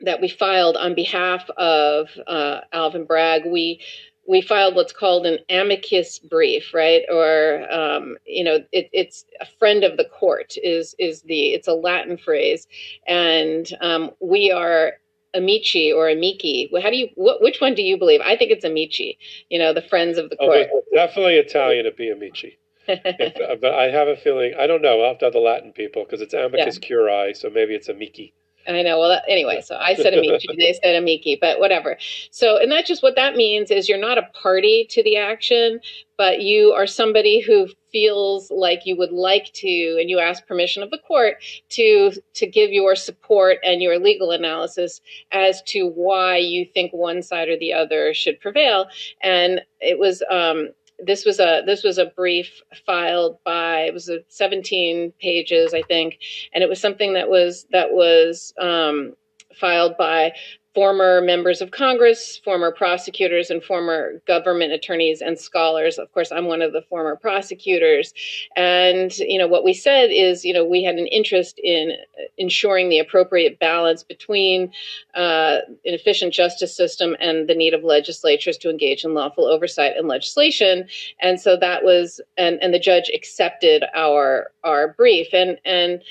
that 0.00 0.20
we 0.20 0.28
filed 0.28 0.76
on 0.76 0.94
behalf 0.94 1.48
of 1.56 2.08
uh, 2.26 2.60
Alvin 2.72 3.04
Bragg, 3.04 3.46
we 3.46 3.80
we 4.28 4.40
filed 4.40 4.74
what's 4.74 4.92
called 4.92 5.24
an 5.24 5.38
amicus 5.48 6.18
brief, 6.18 6.74
right? 6.74 7.02
Or 7.10 7.66
um, 7.72 8.16
you 8.26 8.44
know, 8.44 8.58
it, 8.72 8.88
it's 8.92 9.24
a 9.40 9.46
friend 9.58 9.84
of 9.84 9.96
the 9.96 10.04
court 10.04 10.54
is 10.62 10.94
is 10.98 11.22
the 11.22 11.54
it's 11.54 11.68
a 11.68 11.74
Latin 11.74 12.16
phrase, 12.16 12.66
and 13.06 13.66
um, 13.80 14.10
we 14.20 14.50
are 14.50 14.94
amici 15.34 15.92
or 15.92 16.08
amici. 16.08 16.70
How 16.82 16.90
do 16.90 16.96
you? 16.96 17.08
What, 17.14 17.42
which 17.42 17.60
one 17.60 17.74
do 17.74 17.82
you 17.82 17.96
believe? 17.96 18.20
I 18.20 18.36
think 18.36 18.50
it's 18.50 18.64
amici. 18.64 19.18
You 19.48 19.58
know, 19.58 19.72
the 19.72 19.82
friends 19.82 20.18
of 20.18 20.30
the 20.30 20.36
oh, 20.40 20.46
court. 20.46 20.66
Oh, 20.72 20.82
definitely 20.94 21.36
Italian 21.36 21.84
to 21.84 21.92
be 21.92 22.10
amici. 22.10 22.58
if, 22.88 23.60
but 23.60 23.74
I 23.74 23.90
have 23.90 24.08
a 24.08 24.16
feeling 24.16 24.54
I 24.58 24.66
don't 24.66 24.82
know. 24.82 25.02
I'll 25.02 25.08
have 25.08 25.18
to 25.18 25.26
have 25.26 25.32
the 25.32 25.40
Latin 25.40 25.72
people 25.72 26.04
because 26.04 26.20
it's 26.20 26.34
amicus 26.34 26.78
yeah. 26.80 26.86
curiae, 26.86 27.34
so 27.34 27.50
maybe 27.50 27.74
it's 27.74 27.88
amici. 27.88 28.32
I 28.74 28.82
know. 28.82 28.98
Well, 28.98 29.20
anyway, 29.28 29.60
so 29.60 29.76
I 29.76 29.94
said 29.94 30.14
amici, 30.14 30.48
they 30.56 30.78
said 30.82 30.96
amici, 30.96 31.38
but 31.40 31.60
whatever. 31.60 31.96
So, 32.30 32.58
and 32.58 32.70
that's 32.70 32.88
just 32.88 33.02
what 33.02 33.16
that 33.16 33.36
means 33.36 33.70
is 33.70 33.88
you're 33.88 33.98
not 33.98 34.18
a 34.18 34.28
party 34.40 34.86
to 34.90 35.02
the 35.02 35.16
action, 35.16 35.80
but 36.18 36.42
you 36.42 36.72
are 36.72 36.86
somebody 36.86 37.40
who 37.40 37.68
feels 37.92 38.50
like 38.50 38.84
you 38.84 38.96
would 38.96 39.12
like 39.12 39.52
to, 39.54 39.98
and 40.00 40.10
you 40.10 40.18
ask 40.18 40.46
permission 40.46 40.82
of 40.82 40.90
the 40.90 40.98
court 40.98 41.36
to 41.70 42.12
to 42.34 42.46
give 42.46 42.70
your 42.70 42.96
support 42.96 43.58
and 43.62 43.82
your 43.82 43.98
legal 43.98 44.30
analysis 44.30 45.00
as 45.32 45.62
to 45.62 45.88
why 45.88 46.36
you 46.36 46.66
think 46.74 46.92
one 46.92 47.22
side 47.22 47.48
or 47.48 47.58
the 47.58 47.72
other 47.72 48.12
should 48.14 48.40
prevail. 48.40 48.86
And 49.22 49.60
it 49.80 49.98
was 49.98 50.22
um, 50.30 50.70
this 50.98 51.24
was 51.24 51.40
a 51.40 51.62
this 51.66 51.82
was 51.82 51.98
a 51.98 52.06
brief 52.06 52.62
filed 52.86 53.38
by 53.44 53.82
it 53.82 53.94
was 53.94 54.08
a 54.08 54.20
17 54.28 55.12
pages 55.20 55.74
I 55.74 55.82
think, 55.82 56.18
and 56.52 56.62
it 56.62 56.68
was 56.68 56.80
something 56.80 57.14
that 57.14 57.28
was 57.28 57.66
that 57.72 57.92
was 57.92 58.54
um, 58.58 59.14
filed 59.54 59.96
by 59.96 60.32
former 60.76 61.22
members 61.22 61.62
of 61.62 61.70
Congress, 61.70 62.38
former 62.44 62.70
prosecutors, 62.70 63.48
and 63.48 63.64
former 63.64 64.20
government 64.26 64.74
attorneys 64.74 65.22
and 65.22 65.38
scholars. 65.38 65.96
Of 65.96 66.12
course, 66.12 66.30
I'm 66.30 66.48
one 66.48 66.60
of 66.60 66.74
the 66.74 66.82
former 66.82 67.16
prosecutors. 67.16 68.12
And, 68.56 69.16
you 69.16 69.38
know, 69.38 69.46
what 69.46 69.64
we 69.64 69.72
said 69.72 70.10
is, 70.10 70.44
you 70.44 70.52
know, 70.52 70.66
we 70.66 70.84
had 70.84 70.96
an 70.96 71.06
interest 71.06 71.58
in 71.64 71.92
ensuring 72.36 72.90
the 72.90 72.98
appropriate 72.98 73.58
balance 73.58 74.02
between 74.02 74.70
uh, 75.14 75.60
an 75.86 75.94
efficient 75.94 76.34
justice 76.34 76.76
system 76.76 77.16
and 77.20 77.48
the 77.48 77.54
need 77.54 77.72
of 77.72 77.82
legislatures 77.82 78.58
to 78.58 78.68
engage 78.68 79.02
in 79.02 79.14
lawful 79.14 79.46
oversight 79.46 79.96
and 79.96 80.08
legislation. 80.08 80.86
And 81.22 81.40
so 81.40 81.56
that 81.56 81.84
was, 81.84 82.20
and, 82.36 82.62
and 82.62 82.74
the 82.74 82.78
judge 82.78 83.10
accepted 83.14 83.82
our, 83.94 84.48
our 84.62 84.92
brief. 84.92 85.28
And, 85.32 85.56
and, 85.64 86.02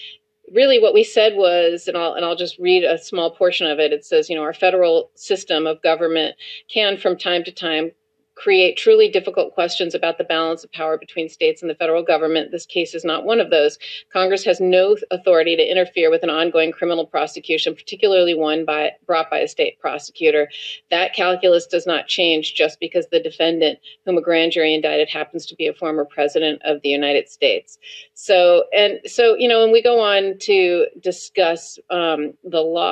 really 0.54 0.80
what 0.80 0.94
we 0.94 1.04
said 1.04 1.36
was 1.36 1.88
and 1.88 1.98
I'll 1.98 2.14
and 2.14 2.26
I'll 2.26 2.36
just 2.36 2.58
read 2.60 2.84
a 2.84 2.98
small 2.98 3.32
portion 3.32 3.68
of 3.68 3.80
it. 3.80 3.94
It 3.94 4.06
says 4.06 4.30
you 4.30 4.36
know 4.36 4.44
our 4.44 4.54
federal 4.54 5.12
system 5.16 5.68
of 5.68 5.82
government 5.82 6.36
can 6.72 6.98
from 6.98 7.18
time 7.18 7.44
to 7.46 7.52
time 7.52 7.92
create 8.36 8.78
truly 8.78 9.10
difficult 9.10 9.54
questions 9.54 9.96
about 9.96 10.18
the 10.18 10.24
balance 10.24 10.64
of 10.64 10.72
power 10.72 10.98
between 10.98 11.30
states 11.30 11.62
and 11.62 11.70
the 11.70 11.76
federal 11.76 12.04
government. 12.04 12.52
This 12.52 12.66
case 12.66 12.94
is 12.94 13.06
not 13.06 13.26
one 13.26 13.40
of 13.40 13.50
those. 13.50 13.78
Congress 14.12 14.44
has 14.44 14.60
no 14.60 14.98
authority 15.10 15.56
to 15.56 15.72
interfere 15.72 16.12
with 16.12 16.24
an 16.24 16.30
ongoing 16.30 16.72
criminal 16.72 17.06
prosecution, 17.06 17.74
particularly 17.74 18.34
one 18.34 18.66
by, 18.66 18.92
brought 19.08 19.30
by 19.30 19.40
a 19.40 19.48
state 19.48 19.80
prosecutor. 19.80 20.50
That 20.92 21.14
calculus 21.14 21.66
does 21.66 21.88
not 21.88 22.08
change 22.08 22.54
just 22.56 22.80
because 22.80 23.08
the 23.08 23.22
defendant, 23.22 23.80
whom 24.06 24.18
a 24.18 24.22
grand 24.22 24.52
jury 24.52 24.74
indicted, 24.74 25.10
happens 25.10 25.46
to 25.48 25.56
be 25.56 25.68
a 25.68 25.74
former 25.74 26.06
president 26.06 26.62
of 26.66 26.82
the 26.82 26.90
United 26.90 27.30
States. 27.30 27.78
So, 28.14 28.66
and 28.76 29.00
so, 29.06 29.36
you 29.36 29.48
know, 29.48 29.62
when 29.62 29.72
we 29.72 29.82
go 29.82 30.02
on 30.02 30.38
to 30.42 30.88
discuss 31.00 31.80
um, 31.90 32.34
the 32.44 32.62
law. 32.62 32.84